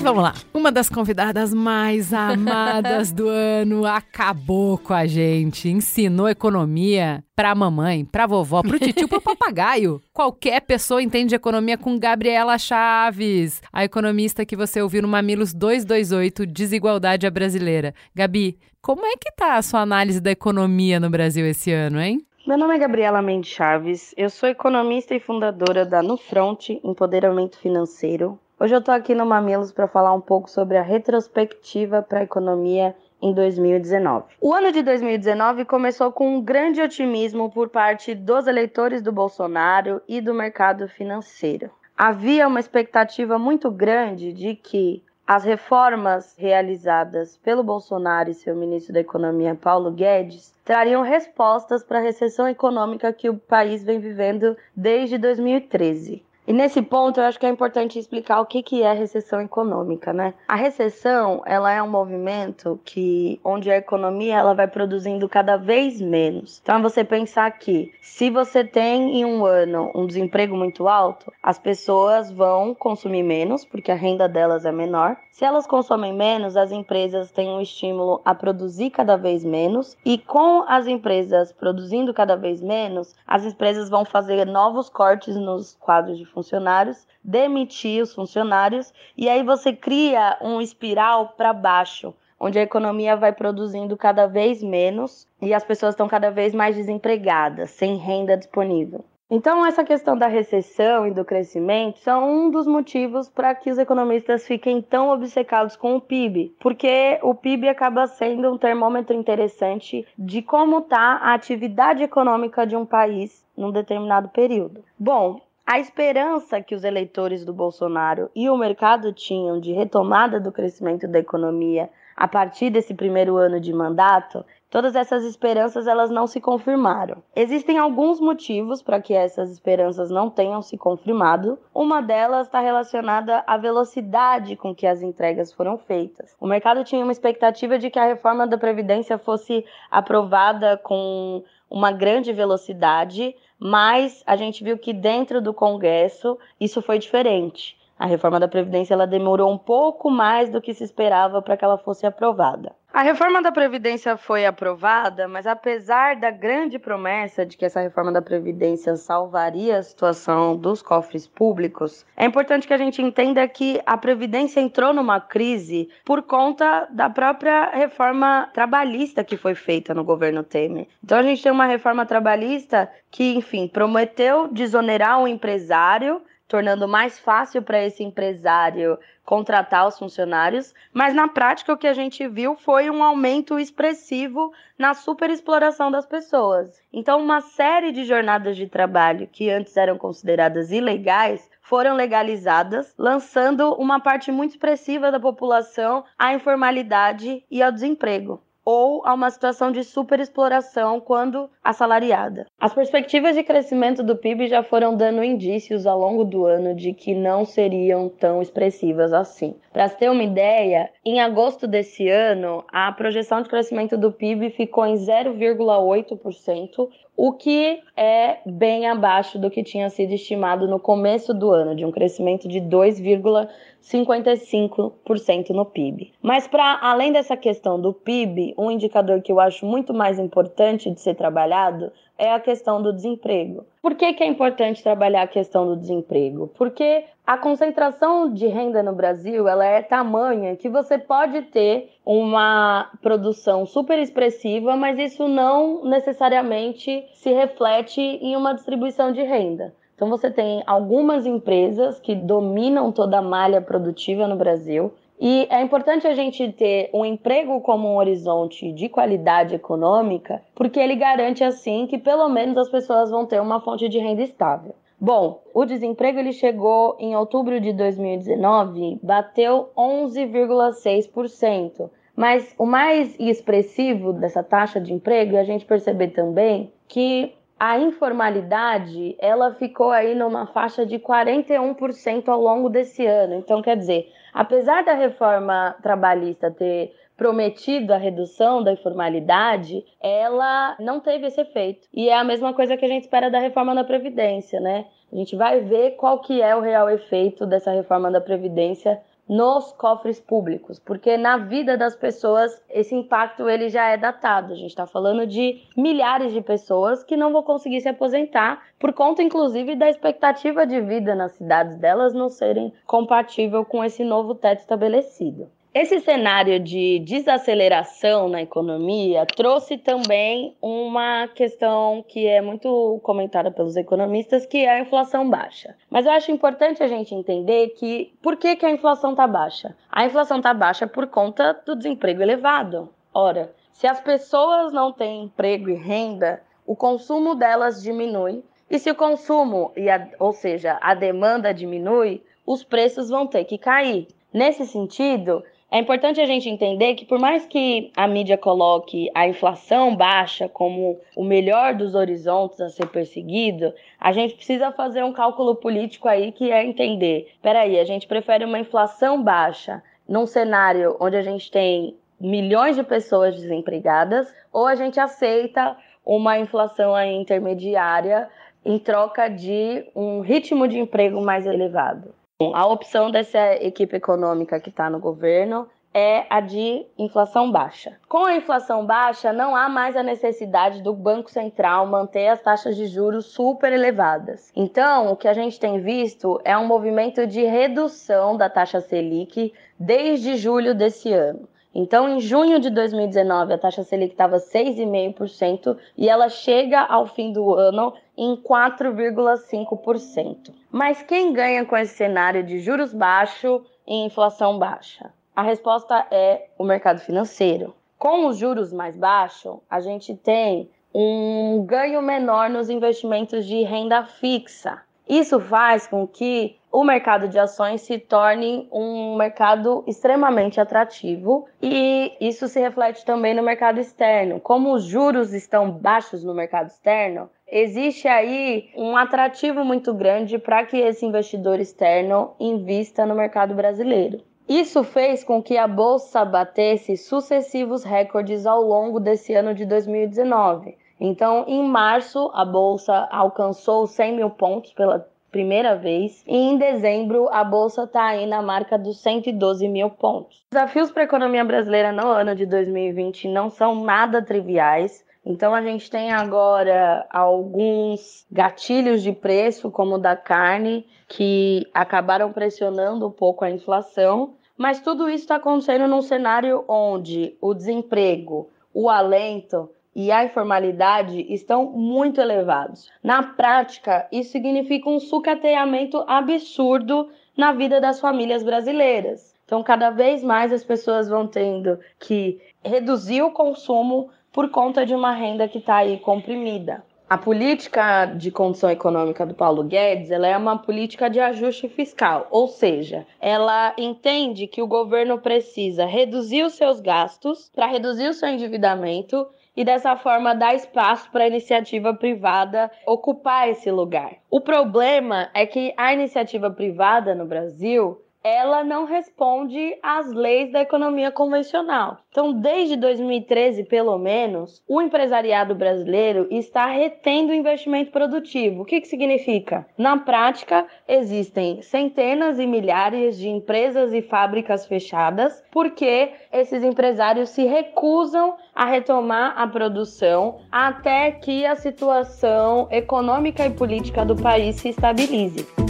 Vamos 0.08 0.24
lá. 0.24 0.34
Uma 0.54 0.72
das 0.72 0.90
convidadas 0.90 1.54
mais 1.54 2.14
amadas 2.14 3.12
do 3.12 3.28
ano 3.28 3.86
acabou 3.86 4.78
com 4.78 4.94
a 4.94 5.06
gente. 5.06 5.70
Ensinou 5.70 6.30
economia 6.30 7.24
pra 7.36 7.54
mamãe, 7.54 8.06
pra 8.06 8.26
vovó, 8.26 8.62
pro 8.62 8.80
tio, 8.80 9.08
pro 9.08 9.22
papagaio. 9.22 10.02
Qualquer 10.14 10.62
pessoa 10.62 11.04
entende 11.04 11.36
economia 11.36 11.78
com 11.78 12.00
Gabriela 12.00 12.58
Chaves, 12.58 13.62
a 13.72 13.84
economista 13.84 14.46
que 14.46 14.56
você 14.56 14.82
ouviu 14.82 15.02
no 15.02 15.08
Mamilos 15.08 15.54
228, 15.54 16.46
Desigualdade 16.46 17.28
à 17.28 17.32
Brasileira. 17.32 17.94
Gabi, 18.16 18.58
como 18.82 19.06
é 19.06 19.14
que 19.20 19.32
tá 19.32 19.56
a 19.56 19.62
sua 19.62 19.82
análise 19.82 20.22
da 20.22 20.32
economia 20.32 21.00
no 21.00 21.10
Brasil 21.10 21.46
esse 21.46 21.72
ano, 21.72 22.00
hein? 22.00 22.22
Meu 22.48 22.58
nome 22.58 22.76
é 22.76 22.80
Gabriela 22.80 23.22
Mendes 23.22 23.52
Chaves, 23.52 24.14
eu 24.16 24.30
sou 24.30 24.48
economista 24.48 25.14
e 25.14 25.20
fundadora 25.20 25.86
da 25.86 26.02
Nufront 26.02 26.80
Empoderamento 26.82 27.58
Financeiro, 27.58 28.40
Hoje 28.60 28.74
eu 28.74 28.80
estou 28.80 28.92
aqui 28.92 29.14
no 29.14 29.24
Mamilos 29.24 29.72
para 29.72 29.88
falar 29.88 30.12
um 30.14 30.20
pouco 30.20 30.50
sobre 30.50 30.78
a 30.78 30.82
retrospectiva 30.82 32.02
para 32.02 32.22
a 32.22 32.24
economia 32.24 32.96
em 33.22 33.32
2019. 33.32 34.26
O 34.42 34.52
ano 34.52 34.72
de 34.72 34.82
2019 34.82 35.64
começou 35.64 36.12
com 36.12 36.38
um 36.38 36.42
grande 36.42 36.82
otimismo 36.82 37.52
por 37.52 37.70
parte 37.70 38.16
dos 38.16 38.48
eleitores 38.48 39.04
do 39.04 39.12
Bolsonaro 39.12 40.02
e 40.08 40.20
do 40.20 40.34
mercado 40.34 40.90
financeiro. 40.90 41.70
Havia 41.96 42.48
uma 42.48 42.60
expectativa 42.60 43.38
muito 43.38 43.70
grande 43.70 44.34
de 44.34 44.56
que 44.56 45.04
as 45.28 45.44
reformas 45.44 46.34
realizadas 46.36 47.38
pelo 47.38 47.62
Bolsonaro 47.62 48.32
e 48.32 48.34
seu 48.34 48.56
ministro 48.56 48.92
da 48.92 49.02
Economia, 49.02 49.54
Paulo 49.54 49.92
Guedes, 49.92 50.52
trariam 50.66 51.04
respostas 51.04 51.84
para 51.84 52.00
a 52.00 52.02
recessão 52.02 52.48
econômica 52.48 53.14
que 53.14 53.30
o 53.30 53.38
país 53.38 53.84
vem 53.84 54.00
vivendo 54.00 54.58
desde 54.76 55.20
2013. 55.20 56.26
E 56.48 56.54
nesse 56.54 56.82
ponto 56.82 57.20
eu 57.20 57.26
acho 57.26 57.38
que 57.38 57.46
é 57.46 57.50
importante 57.50 58.00
explicar 58.00 58.40
o 58.40 58.46
que, 58.46 58.64
que 58.64 58.82
é 58.82 58.94
recessão 58.94 59.42
econômica, 59.42 60.14
né? 60.14 60.34
A 60.48 60.56
recessão, 60.56 61.44
ela 61.46 61.74
é 61.74 61.84
um 61.84 61.90
movimento 61.90 62.80
que 62.86 63.38
onde 63.44 63.70
a 63.70 63.76
economia 63.76 64.38
ela 64.38 64.54
vai 64.54 64.66
produzindo 64.66 65.28
cada 65.28 65.58
vez 65.58 66.00
menos. 66.00 66.62
Então 66.64 66.82
você 66.82 67.04
pensar 67.04 67.52
que 67.52 67.92
se 68.02 68.30
você 68.30 68.64
tem 68.64 69.20
em 69.20 69.26
um 69.26 69.46
ano 69.46 69.92
um 69.94 70.08
desemprego 70.08 70.56
muito 70.56 70.88
alto, 70.88 71.34
as 71.44 71.60
pessoas 71.60 72.32
vão 72.32 72.74
consumir 72.74 73.24
menos 73.24 73.66
porque 73.66 73.92
a 73.92 73.96
renda 73.96 74.30
delas 74.30 74.64
é 74.64 74.72
menor. 74.72 75.18
Se 75.38 75.46
elas 75.46 75.68
consomem 75.68 76.12
menos, 76.12 76.58
as 76.58 76.72
empresas 76.72 77.30
têm 77.30 77.48
um 77.48 77.62
estímulo 77.62 78.20
a 78.26 78.34
produzir 78.34 78.90
cada 78.90 79.16
vez 79.16 79.44
menos 79.44 79.96
e 80.04 80.18
com 80.18 80.66
as 80.68 80.88
empresas 80.88 81.52
produzindo 81.52 82.12
cada 82.12 82.36
vez 82.36 82.60
menos, 82.60 83.14
as 83.28 83.46
empresas 83.46 83.88
vão 83.88 84.04
fazer 84.04 84.48
novos 84.48 84.90
cortes 84.90 85.36
nos 85.36 85.76
quadros 85.76 86.18
de 86.18 86.26
funcionários, 86.26 87.08
demitir 87.24 88.02
os 88.02 88.16
funcionários 88.16 88.92
e 89.16 89.30
aí 89.30 89.44
você 89.44 89.72
cria 89.72 90.40
um 90.42 90.60
espiral 90.60 91.36
para 91.38 91.54
baixo, 91.54 92.16
onde 92.40 92.58
a 92.58 92.64
economia 92.64 93.16
vai 93.16 93.32
produzindo 93.32 93.96
cada 93.96 94.26
vez 94.26 94.64
menos 94.64 95.28
e 95.40 95.54
as 95.54 95.64
pessoas 95.64 95.94
estão 95.94 96.08
cada 96.08 96.32
vez 96.32 96.52
mais 96.52 96.76
desempregadas, 96.76 97.70
sem 97.70 97.96
renda 97.96 98.36
disponível. 98.36 99.06
Então, 99.30 99.66
essa 99.66 99.84
questão 99.84 100.18
da 100.18 100.28
recessão 100.28 101.06
e 101.06 101.12
do 101.12 101.26
crescimento 101.26 102.00
são 102.00 102.32
um 102.32 102.50
dos 102.50 102.66
motivos 102.66 103.28
para 103.28 103.54
que 103.54 103.70
os 103.70 103.78
economistas 103.78 104.48
fiquem 104.48 104.82
tão 104.82 105.10
obcecados 105.10 105.76
com 105.76 105.98
o 105.98 106.02
PIB, 106.02 106.56
porque 106.62 107.20
o 107.22 107.36
PIB 107.36 107.68
acaba 107.68 108.08
sendo 108.08 108.50
um 108.50 108.58
termômetro 108.58 109.14
interessante 109.14 110.08
de 110.18 110.42
como 110.42 110.80
está 110.80 111.20
a 111.22 111.34
atividade 111.34 112.04
econômica 112.04 112.66
de 112.66 112.78
um 112.78 112.86
país 112.86 113.46
num 113.58 113.70
determinado 113.70 114.30
período. 114.30 114.82
Bom, 114.98 115.42
a 115.66 115.78
esperança 115.78 116.62
que 116.62 116.74
os 116.74 116.86
eleitores 116.86 117.44
do 117.44 117.52
Bolsonaro 117.52 118.32
e 118.34 118.50
o 118.50 118.56
mercado 118.56 119.12
tinham 119.12 119.60
de 119.60 119.74
retomada 119.74 120.40
do 120.40 120.54
crescimento 120.54 121.06
da 121.06 121.20
economia 121.20 121.90
a 122.16 122.30
partir 122.30 122.70
desse 122.70 122.94
primeiro 122.94 123.36
ano 123.36 123.60
de 123.60 123.74
mandato 123.74 124.46
todas 124.70 124.96
essas 124.96 125.24
esperanças 125.24 125.88
elas 125.88 126.10
não 126.10 126.28
se 126.28 126.42
confirmaram. 126.42 127.24
Existem 127.36 127.78
alguns 127.78 128.20
motivos 128.20 128.82
para 128.82 129.02
que 129.02 129.14
essas 129.14 129.52
esperanças 129.52 130.10
não 130.10 130.30
tenham 130.30 130.62
se 130.62 130.78
confirmado. 130.78 131.58
Uma 131.74 132.02
delas 132.02 132.48
está 132.48 132.60
relacionada 132.60 133.44
à 133.48 133.58
velocidade 133.58 134.56
com 134.56 134.76
que 134.76 134.88
as 134.88 135.02
entregas 135.02 135.52
foram 135.54 135.78
feitas. 135.78 136.36
O 136.40 136.48
mercado 136.48 136.84
tinha 136.84 137.04
uma 137.04 137.12
expectativa 137.12 137.78
de 137.80 137.90
que 137.90 138.00
a 138.00 138.06
reforma 138.06 138.48
da 138.48 138.58
previdência 138.58 139.18
fosse 139.18 139.66
aprovada 139.90 140.78
com 140.78 141.44
uma 141.70 141.92
grande 141.92 142.32
velocidade, 142.32 143.36
mas 143.60 144.24
a 144.26 144.36
gente 144.36 144.64
viu 144.64 144.78
que 144.78 144.94
dentro 144.94 145.42
do 145.42 145.54
Congresso 145.54 146.38
isso 146.60 146.82
foi 146.82 147.00
diferente. 147.00 147.78
A 148.00 148.06
reforma 148.06 148.40
da 148.40 148.48
Previdência 148.48 148.94
ela 148.94 149.08
demorou 149.08 149.52
um 149.52 149.58
pouco 149.58 150.12
mais 150.12 150.50
do 150.52 150.62
que 150.62 150.74
se 150.74 150.84
esperava 150.84 151.42
para 151.42 151.58
que 151.58 151.66
ela 151.66 151.80
fosse 151.80 152.06
aprovada. 152.06 152.76
A 152.98 153.04
reforma 153.04 153.44
da 153.44 153.52
Previdência 153.52 154.18
foi 154.18 154.44
aprovada, 154.44 155.28
mas 155.28 155.46
apesar 155.46 156.16
da 156.16 156.32
grande 156.32 156.80
promessa 156.80 157.46
de 157.46 157.56
que 157.56 157.64
essa 157.64 157.80
reforma 157.80 158.12
da 158.12 158.24
Previdência 158.24 158.96
salvaria 158.96 159.78
a 159.78 159.84
situação 159.84 160.58
dos 160.58 160.82
cofres 160.82 161.28
públicos, 161.28 162.04
é 162.18 162.26
importante 162.26 162.66
que 162.66 162.74
a 162.74 162.78
gente 162.78 163.00
entenda 163.00 163.48
que 163.48 163.80
a 163.86 163.96
Previdência 163.96 164.60
entrou 164.60 164.94
numa 164.96 165.22
crise 165.22 165.90
por 166.04 166.24
conta 166.24 166.88
da 166.90 167.08
própria 167.08 167.70
reforma 167.70 168.50
trabalhista 168.52 169.24
que 169.24 169.38
foi 169.38 169.54
feita 169.54 169.94
no 169.94 170.04
governo 170.04 170.42
Temer. 170.42 170.88
Então 171.04 171.20
a 171.20 171.24
gente 171.24 171.44
tem 171.44 171.52
uma 171.52 171.68
reforma 171.68 172.04
trabalhista 172.04 172.92
que, 173.12 173.36
enfim, 173.36 173.68
prometeu 173.68 174.48
desonerar 174.48 175.22
o 175.22 175.28
empresário 175.28 176.20
tornando 176.48 176.88
mais 176.88 177.20
fácil 177.20 177.62
para 177.62 177.84
esse 177.84 178.04
empresário 178.04 178.98
contratar 179.26 179.86
os 179.86 180.00
funcionários, 180.00 180.74
mas 180.94 181.14
na 181.14 181.28
prática 181.28 181.74
o 181.74 181.78
que 181.78 181.88
a 181.88 181.94
gente 181.94 182.26
viu 182.28 182.56
foi 182.56 182.90
um 182.90 183.04
aumento 183.04 183.60
expressivo 183.60 184.54
na 184.80 184.94
superexploração 184.94 185.92
das 185.92 186.06
pessoas. 186.06 186.82
Então, 186.94 187.22
uma 187.22 187.42
série 187.42 187.92
de 187.92 188.06
jornadas 188.06 188.56
de 188.56 188.68
trabalho 188.68 189.28
que 189.28 189.50
antes 189.50 189.76
eram 189.76 189.98
consideradas 189.98 190.72
ilegais 190.72 191.50
foram 191.62 191.96
legalizadas, 191.96 192.94
lançando 192.98 193.74
uma 193.74 194.00
parte 194.00 194.32
muito 194.32 194.52
expressiva 194.52 195.12
da 195.12 195.20
população 195.20 196.06
à 196.18 196.34
informalidade 196.34 197.44
e 197.52 197.62
ao 197.62 197.72
desemprego 197.72 198.42
ou 198.70 199.02
a 199.06 199.14
uma 199.14 199.32
situação 199.32 199.72
de 199.72 199.82
superexploração 199.82 201.00
quando 201.00 201.50
assalariada. 201.64 202.46
As 202.60 202.74
perspectivas 202.74 203.34
de 203.34 203.42
crescimento 203.42 204.04
do 204.04 204.18
PIB 204.18 204.50
já 204.50 204.62
foram 204.62 204.94
dando 204.94 205.24
indícios 205.24 205.88
ao 205.88 205.98
longo 205.98 206.26
do 206.26 206.46
ano 206.46 206.76
de 206.76 206.92
que 206.92 207.16
não 207.16 207.46
seriam 207.46 208.10
tão 208.10 208.42
expressivas 208.42 209.14
assim. 209.14 209.56
Para 209.72 209.88
ter 209.88 210.12
uma 210.12 210.22
ideia, 210.22 210.90
em 211.06 211.22
agosto 211.22 211.66
desse 211.66 212.10
ano, 212.10 212.62
a 212.68 212.92
projeção 212.92 213.42
de 213.42 213.48
crescimento 213.48 213.98
do 213.98 214.12
PIB 214.12 214.50
ficou 214.50 214.86
em 214.86 214.96
0,8%, 214.96 216.90
o 217.18 217.34
que 217.34 217.82
é 217.96 218.38
bem 218.46 218.86
abaixo 218.86 219.40
do 219.40 219.50
que 219.50 219.64
tinha 219.64 219.90
sido 219.90 220.14
estimado 220.14 220.68
no 220.68 220.80
começo 220.80 221.34
do 221.34 221.50
ano, 221.50 221.76
de 221.76 221.84
um 221.84 221.92
crescimento 221.92 222.48
de 222.48 222.62
2,55% 222.62 225.50
no 225.50 225.66
PIB. 225.66 226.14
Mas 226.22 226.48
para 226.48 226.78
além 226.80 227.12
dessa 227.12 227.36
questão 227.36 227.82
do 227.82 227.92
PIB, 227.92 228.54
um 228.56 228.70
indicador 228.70 229.24
que 229.24 229.32
eu 229.32 229.40
acho 229.40 229.66
muito 229.66 229.96
mais 229.96 230.20
importante 230.20 230.92
de 230.92 231.02
ser 231.02 231.16
trabalhado 231.16 231.92
é 232.18 232.34
a 232.34 232.40
questão 232.40 232.82
do 232.82 232.94
desemprego. 232.94 233.66
Por 233.82 233.96
que, 233.96 234.14
que 234.14 234.24
é 234.24 234.28
importante 234.28 234.84
trabalhar 234.84 235.24
a 235.24 235.28
questão 235.28 235.68
do 235.68 235.78
desemprego? 235.78 236.48
Porque 236.58 237.06
a 237.26 237.38
concentração 237.38 238.34
de 238.34 238.48
renda 238.48 238.82
no 238.82 238.94
Brasil 238.94 239.48
ela 239.48 239.66
é 239.66 239.82
tamanha 239.82 240.56
que 240.56 240.70
você 240.70 240.98
pode 240.98 241.42
ter 241.44 241.90
uma 242.06 242.90
produção 243.02 243.66
super 243.66 244.00
expressiva, 244.00 244.76
mas 244.76 244.98
isso 244.98 245.28
não 245.28 245.84
necessariamente 245.84 247.06
se 247.14 247.32
reflete 247.32 248.02
em 248.02 248.36
uma 248.36 248.54
distribuição 248.54 249.12
de 249.12 249.22
renda. 249.24 249.74
Então 249.96 250.10
você 250.10 250.30
tem 250.30 250.62
algumas 250.68 251.26
empresas 251.26 252.00
que 252.00 252.14
dominam 252.14 252.92
toda 252.92 253.18
a 253.18 253.22
malha 253.22 253.60
produtiva 253.60 254.28
no 254.28 254.36
Brasil 254.36 254.94
e 255.20 255.48
é 255.50 255.62
importante 255.62 256.06
a 256.06 256.14
gente 256.14 256.52
ter 256.52 256.92
um 256.94 257.04
emprego 257.04 257.60
como 257.62 257.88
um 257.88 257.98
horizonte 257.98 258.72
de 258.72 258.88
qualidade 258.88 259.56
econômica, 259.56 260.44
porque 260.54 260.80
ele 260.80 260.96
garante 260.96 261.44
assim 261.44 261.88
que 261.88 261.98
pelo 261.98 262.30
menos 262.30 262.56
as 262.58 262.70
pessoas 262.70 263.10
vão 263.10 263.26
ter 263.26 263.42
uma 263.42 263.60
fonte 263.60 263.90
de 263.90 263.98
renda 263.98 264.22
estável. 264.22 264.76
Bom, 265.00 265.44
o 265.54 265.66
desemprego 265.66 266.20
ele 266.20 266.34
chegou 266.34 266.96
em 267.00 267.16
outubro 267.16 267.62
de 267.62 267.72
2019, 267.74 269.00
bateu 269.02 269.70
11,6%. 269.76 271.90
Mas 272.16 272.56
o 272.58 272.66
mais 272.66 273.16
expressivo 273.20 274.12
dessa 274.12 274.42
taxa 274.42 274.82
de 274.82 274.92
emprego 274.92 275.36
é 275.36 275.40
a 275.40 275.44
gente 275.44 275.66
perceber 275.66 276.08
também 276.08 276.74
que 276.88 277.32
a 277.60 277.80
informalidade 277.80 279.16
ela 279.20 279.54
ficou 279.54 279.92
aí 279.92 280.16
numa 280.16 280.48
faixa 280.48 280.84
de 280.84 280.98
41% 280.98 282.28
ao 282.28 282.42
longo 282.42 282.70
desse 282.70 283.06
ano. 283.06 283.36
Então, 283.36 283.62
quer 283.62 283.78
dizer, 283.78 284.12
apesar 284.38 284.84
da 284.84 284.94
reforma 284.94 285.76
trabalhista 285.82 286.52
ter 286.52 286.94
prometido 287.18 287.92
a 287.92 287.98
redução 287.98 288.64
da 288.64 288.72
informalidade, 288.72 289.84
ela 290.00 290.78
não 290.80 291.00
teve 291.00 291.26
esse 291.26 291.42
efeito. 291.42 291.88
E 291.92 292.08
é 292.08 292.16
a 292.16 292.24
mesma 292.24 292.54
coisa 292.54 292.78
que 292.78 292.86
a 292.86 292.88
gente 292.88 293.02
espera 293.02 293.32
da 293.32 293.40
reforma 293.40 293.74
da 293.74 293.84
Previdência, 293.84 294.60
né? 294.60 294.86
A 295.12 295.16
gente 295.16 295.36
vai 295.36 295.62
ver 295.62 295.96
qual 295.96 296.20
que 296.20 296.40
é 296.40 296.56
o 296.56 296.62
real 296.62 296.88
efeito 296.88 297.48
dessa 297.48 297.72
reforma 297.72 298.12
da 298.12 298.22
Previdência 298.22 299.02
nos 299.28 299.74
cofres 299.74 300.20
públicos, 300.20 300.80
porque 300.80 301.18
na 301.18 301.38
vida 301.38 301.78
das 301.78 301.96
pessoas 301.96 302.62
esse 302.70 302.96
impacto 302.96 303.50
ele 303.50 303.70
já 303.70 303.90
é 303.90 303.98
datado. 303.98 304.54
A 304.54 304.56
gente 304.56 304.70
está 304.70 304.88
falando 304.88 305.28
de 305.28 305.62
milhares 305.76 306.32
de 306.32 306.42
pessoas 306.42 307.04
que 307.04 307.18
não 307.18 307.32
vão 307.32 307.44
conseguir 307.44 307.82
se 307.82 307.90
aposentar 307.90 308.64
por 308.80 308.94
conta, 308.94 309.24
inclusive, 309.24 309.76
da 309.76 309.90
expectativa 309.90 310.66
de 310.66 310.80
vida 310.80 311.16
nas 311.16 311.34
cidades 311.34 311.78
delas 311.78 312.14
não 312.14 312.30
serem 312.30 312.72
compatível 312.86 313.66
com 313.66 313.84
esse 313.84 314.04
novo 314.04 314.36
teto 314.36 314.60
estabelecido. 314.60 315.50
Esse 315.80 316.00
cenário 316.00 316.60
de 316.60 316.98
desaceleração 317.06 318.28
na 318.28 318.42
economia 318.42 319.28
trouxe 319.28 319.78
também 319.78 320.58
uma 320.60 321.28
questão 321.28 322.04
que 322.08 322.26
é 322.26 322.42
muito 322.42 323.00
comentada 323.04 323.52
pelos 323.52 323.76
economistas, 323.78 324.44
que 324.48 324.66
é 324.66 324.72
a 324.72 324.80
inflação 324.80 325.30
baixa. 325.30 325.76
Mas 325.88 326.08
eu 326.08 326.14
acho 326.14 326.32
importante 326.32 326.82
a 326.82 326.88
gente 326.88 327.14
entender 327.14 327.76
que 327.78 328.12
por 328.24 328.38
que, 328.38 328.56
que 328.56 328.66
a 328.66 328.72
inflação 328.72 329.12
está 329.12 329.28
baixa? 329.28 329.78
A 329.92 330.04
inflação 330.04 330.38
está 330.38 330.52
baixa 330.52 330.88
por 330.88 331.06
conta 331.06 331.54
do 331.64 331.76
desemprego 331.76 332.24
elevado. 332.24 332.90
Ora, 333.14 333.54
se 333.72 333.86
as 333.86 334.02
pessoas 334.02 334.74
não 334.74 334.92
têm 334.92 335.26
emprego 335.26 335.70
e 335.70 335.76
renda, 335.76 336.42
o 336.66 336.76
consumo 336.76 337.36
delas 337.36 337.84
diminui. 337.84 338.44
E 338.68 338.80
se 338.80 338.90
o 338.90 338.96
consumo, 338.96 339.72
e 339.78 339.92
a, 339.92 340.08
ou 340.18 340.34
seja, 340.34 340.80
a 340.82 340.96
demanda 340.96 341.54
diminui, 341.54 342.24
os 342.48 342.64
preços 342.64 343.10
vão 343.10 343.28
ter 343.28 343.46
que 343.46 343.60
cair. 343.60 344.08
Nesse 344.34 344.66
sentido, 344.66 345.44
é 345.70 345.80
importante 345.80 346.22
a 346.22 346.26
gente 346.26 346.48
entender 346.48 346.96
que, 346.96 347.04
por 347.04 347.20
mais 347.20 347.46
que 347.46 347.92
a 347.96 348.08
mídia 348.08 348.38
coloque 348.38 349.12
a 349.14 349.28
inflação 349.28 349.94
baixa 349.94 350.48
como 350.48 350.98
o 351.14 351.26
melhor 351.26 351.74
dos 351.74 351.94
horizontes 351.94 352.62
a 352.62 352.70
ser 352.70 352.88
perseguido, 352.88 353.74
a 354.00 354.14
gente 354.14 354.36
precisa 354.36 354.72
fazer 354.72 355.04
um 355.04 355.12
cálculo 355.12 355.56
político 355.56 356.08
aí 356.08 356.32
que 356.32 356.52
é 356.52 356.64
entender: 356.64 357.34
peraí, 357.42 357.78
a 357.78 357.84
gente 357.84 358.08
prefere 358.08 358.46
uma 358.46 358.60
inflação 358.60 359.22
baixa 359.22 359.84
num 360.08 360.26
cenário 360.26 360.96
onde 361.02 361.18
a 361.18 361.22
gente 361.22 361.52
tem 361.52 361.98
milhões 362.20 362.78
de 362.78 362.84
pessoas 362.84 363.36
desempregadas, 363.36 364.34
ou 364.54 364.66
a 364.66 364.76
gente 364.76 365.00
aceita 365.02 365.76
uma 366.06 366.40
inflação 366.40 366.96
aí 366.96 367.14
intermediária 367.14 368.30
em 368.64 368.80
troca 368.80 369.28
de 369.28 369.86
um 369.94 370.22
ritmo 370.22 370.66
de 370.66 370.80
emprego 370.80 371.22
mais 371.22 371.46
elevado. 371.46 372.17
A 372.40 372.68
opção 372.68 373.10
dessa 373.10 373.56
equipe 373.56 373.96
econômica 373.96 374.60
que 374.60 374.70
está 374.70 374.92
no 374.92 375.00
governo 375.00 375.68
é 375.92 376.28
a 376.30 376.40
de 376.40 376.86
inflação 376.96 377.52
baixa. 377.52 377.98
Com 378.08 378.26
a 378.26 378.36
inflação 378.36 378.86
baixa, 378.86 379.34
não 379.34 379.56
há 379.56 379.68
mais 379.68 379.98
a 379.98 380.04
necessidade 380.04 380.84
do 380.84 380.94
Banco 380.94 381.32
Central 381.32 381.88
manter 381.88 382.28
as 382.28 382.40
taxas 382.40 382.76
de 382.76 382.86
juros 382.86 383.26
super 383.26 383.74
elevadas. 383.74 384.52
Então, 384.56 385.12
o 385.12 385.16
que 385.16 385.28
a 385.28 385.34
gente 385.34 385.60
tem 385.60 385.82
visto 385.82 386.40
é 386.46 386.56
um 386.56 386.68
movimento 386.68 387.26
de 387.26 387.42
redução 387.44 388.38
da 388.38 388.48
taxa 388.48 388.82
Selic 388.82 389.52
desde 389.80 390.36
julho 390.38 390.76
desse 390.76 391.12
ano. 391.12 391.50
Então, 391.74 392.08
em 392.08 392.20
junho 392.20 392.60
de 392.60 392.70
2019, 392.70 393.54
a 393.54 393.58
taxa 393.58 393.84
Selic 393.84 394.14
estava 394.14 394.38
6,5% 394.38 395.76
e 395.98 396.08
ela 396.08 396.30
chega 396.30 396.82
ao 396.82 397.08
fim 397.08 397.32
do 397.32 397.56
ano 397.56 397.94
em 398.18 398.36
4,5%. 398.36 400.52
Mas 400.72 401.04
quem 401.04 401.32
ganha 401.32 401.64
com 401.66 401.78
esse 401.78 401.94
cenário 401.94 402.44
de 402.44 402.58
juros 402.60 402.92
baixos 402.94 403.62
e 403.86 404.06
inflação 404.06 404.58
baixa? 404.58 405.14
A 405.36 405.44
resposta 405.44 406.08
é 406.10 406.48
o 406.58 406.64
mercado 406.64 407.00
financeiro. 407.00 407.76
Com 407.98 408.26
os 408.26 408.38
juros 408.38 408.74
mais 408.74 408.98
baixos, 408.98 409.58
a 409.70 409.80
gente 409.80 410.16
tem 410.16 410.68
um 410.94 411.64
ganho 411.64 412.02
menor 412.02 412.50
nos 412.50 412.70
investimentos 412.70 413.46
de 413.46 413.62
renda 413.62 414.04
fixa. 414.04 414.82
Isso 415.10 415.40
faz 415.40 415.88
com 415.88 416.06
que 416.06 416.58
o 416.72 416.84
mercado 416.84 417.28
de 417.28 417.40
ações 417.40 417.82
se 417.82 417.98
torne 417.98 418.68
um 418.72 419.16
mercado 419.16 419.84
extremamente 419.88 420.60
atrativo 420.60 421.48
e 421.62 422.12
isso 422.20 422.48
se 422.48 422.60
reflete 422.60 423.06
também 423.06 423.34
no 423.34 423.42
mercado 423.42 423.80
externo. 423.80 424.40
Como 424.40 424.74
os 424.74 424.84
juros 424.84 425.34
estão 425.34 425.72
baixos 425.72 426.24
no 426.24 426.34
mercado 426.34 426.68
externo, 426.68 427.30
existe 427.48 428.08
aí 428.08 428.70
um 428.76 428.98
atrativo 428.98 429.64
muito 429.64 429.94
grande 429.94 430.38
para 430.38 430.66
que 430.66 430.78
esse 430.78 431.06
investidor 431.06 431.60
externo 431.60 432.36
invista 432.40 433.06
no 433.06 433.16
mercado 433.16 433.56
brasileiro. 433.56 434.22
Isso 434.48 434.84
fez 434.84 435.24
com 435.24 435.42
que 435.42 435.58
a 435.58 435.68
bolsa 435.68 436.24
batesse 436.24 436.96
sucessivos 436.96 437.84
recordes 437.84 438.46
ao 438.46 438.62
longo 438.62 439.00
desse 439.00 439.34
ano 439.34 439.54
de 439.54 439.66
2019. 439.66 440.78
Então, 441.00 441.46
em 441.48 441.64
março, 441.64 442.32
a 442.34 442.44
bolsa 442.44 443.08
alcançou 443.12 443.86
100 443.86 444.16
mil 444.16 444.30
pontos 444.30 444.74
pela 444.74 445.08
primeira 445.32 445.76
vez, 445.76 446.24
e 446.26 446.36
em 446.36 446.58
dezembro 446.58 447.28
a 447.30 447.44
bolsa 447.44 447.84
está 447.84 448.06
aí 448.06 448.26
na 448.26 448.42
marca 448.42 448.78
dos 448.78 449.00
112 449.02 449.68
mil 449.68 449.90
pontos. 449.90 450.38
Os 450.38 450.46
desafios 450.52 450.90
para 450.90 451.04
a 451.04 451.06
economia 451.06 451.44
brasileira 451.44 451.92
no 451.92 452.08
ano 452.08 452.34
de 452.34 452.46
2020 452.46 453.28
não 453.28 453.50
são 453.50 453.84
nada 453.84 454.22
triviais. 454.22 455.06
Então 455.26 455.54
a 455.54 455.62
gente 455.62 455.92
tem 455.92 456.12
agora 456.12 457.06
alguns 457.10 458.26
gatilhos 458.32 459.04
de 459.04 459.12
preço, 459.12 459.70
como 459.70 459.96
o 459.96 460.00
da 460.00 460.16
carne, 460.16 460.86
que 461.08 461.68
acabaram 461.74 462.32
pressionando 462.32 463.08
um 463.08 463.12
pouco 463.12 463.44
a 463.44 463.52
inflação, 463.52 464.36
mas 464.58 464.80
tudo 464.80 465.10
isso 465.10 465.26
está 465.26 465.36
acontecendo 465.36 465.88
num 465.88 466.02
cenário 466.02 466.64
onde 466.68 467.38
o 467.42 467.54
desemprego, 467.54 468.50
o 468.74 468.90
alento 468.90 469.70
e 469.98 470.12
a 470.12 470.24
informalidade 470.24 471.26
estão 471.28 471.72
muito 471.72 472.22
elevados. 472.22 472.88
Na 473.04 473.24
prática, 473.24 474.08
isso 474.12 474.32
significa 474.32 474.88
um 474.88 475.00
sucateamento 475.00 476.06
absurdo 476.08 477.10
na 477.36 477.52
vida 477.52 477.82
das 477.82 478.00
famílias 478.00 478.44
brasileiras. 478.44 479.36
Então, 479.44 479.64
cada 479.64 479.90
vez 479.90 480.24
mais 480.24 480.54
as 480.54 480.64
pessoas 480.64 481.10
vão 481.10 481.26
tendo 481.26 481.80
que 482.00 482.40
reduzir 482.64 483.24
o 483.24 483.32
consumo 483.32 484.12
por 484.32 484.52
conta 484.52 484.86
de 484.86 484.94
uma 484.94 485.14
renda 485.14 485.48
que 485.48 485.58
está 485.58 485.78
aí 485.78 485.98
comprimida. 485.98 486.84
A 487.10 487.18
política 487.18 488.06
de 488.06 488.30
condição 488.30 488.70
econômica 488.70 489.26
do 489.26 489.34
Paulo 489.34 489.64
Guedes 489.64 490.12
ela 490.12 490.28
é 490.28 490.38
uma 490.38 490.60
política 490.60 491.10
de 491.10 491.20
ajuste 491.20 491.70
fiscal, 491.70 492.28
ou 492.30 492.50
seja, 492.50 493.08
ela 493.20 493.74
entende 493.78 494.46
que 494.46 494.62
o 494.62 494.68
governo 494.68 495.18
precisa 495.18 495.86
reduzir 495.86 496.44
os 496.44 496.54
seus 496.54 496.82
gastos 496.82 497.50
para 497.56 497.66
reduzir 497.66 498.10
o 498.10 498.14
seu 498.14 498.28
endividamento 498.30 499.26
e 499.58 499.66
dessa 499.66 499.98
forma 499.98 500.36
dar 500.36 500.54
espaço 500.54 501.10
para 501.12 501.24
a 501.24 501.28
iniciativa 501.28 501.92
privada 501.92 502.70
ocupar 502.86 503.50
esse 503.50 503.72
lugar. 503.72 504.18
O 504.30 504.40
problema 504.40 505.30
é 505.34 505.48
que 505.48 505.74
a 505.76 505.92
iniciativa 505.92 506.52
privada 506.52 507.16
no 507.16 507.26
Brasil 507.26 508.00
ela 508.24 508.64
não 508.64 508.86
responde 508.86 509.78
às 509.82 510.12
leis 510.12 510.52
da 510.52 510.62
economia 510.62 511.12
convencional. 511.12 512.00
Então, 512.10 512.34
desde 512.34 512.76
2013, 512.76 513.64
pelo 513.66 513.98
menos, 513.98 514.64
o 514.68 514.82
empresariado 514.82 515.56
brasileiro 515.56 516.28
está 516.32 516.66
retendo 516.66 517.34
investimento 517.34 517.92
produtivo. 517.92 518.62
O 518.62 518.66
que, 518.66 518.82
que 518.82 518.88
significa? 518.88 519.66
Na 519.78 519.98
prática, 519.98 520.66
existem 520.88 521.62
centenas 521.62 522.40
e 522.40 522.48
milhares 522.48 523.18
de 523.18 523.30
empresas 523.30 523.94
e 523.94 524.02
fábricas 524.02 524.66
fechadas 524.66 525.44
porque 525.52 526.12
esses 526.32 526.64
empresários 526.64 527.30
se 527.30 527.46
recusam 527.46 528.36
a 528.54 528.66
retomar 528.66 529.34
a 529.38 529.48
produção 529.48 530.40
até 530.52 531.12
que 531.12 531.46
a 531.46 531.56
situação 531.56 532.68
econômica 532.72 533.46
e 533.46 533.52
política 533.52 534.04
do 534.04 534.16
país 534.16 534.56
se 534.56 534.70
estabilize. 534.70 535.67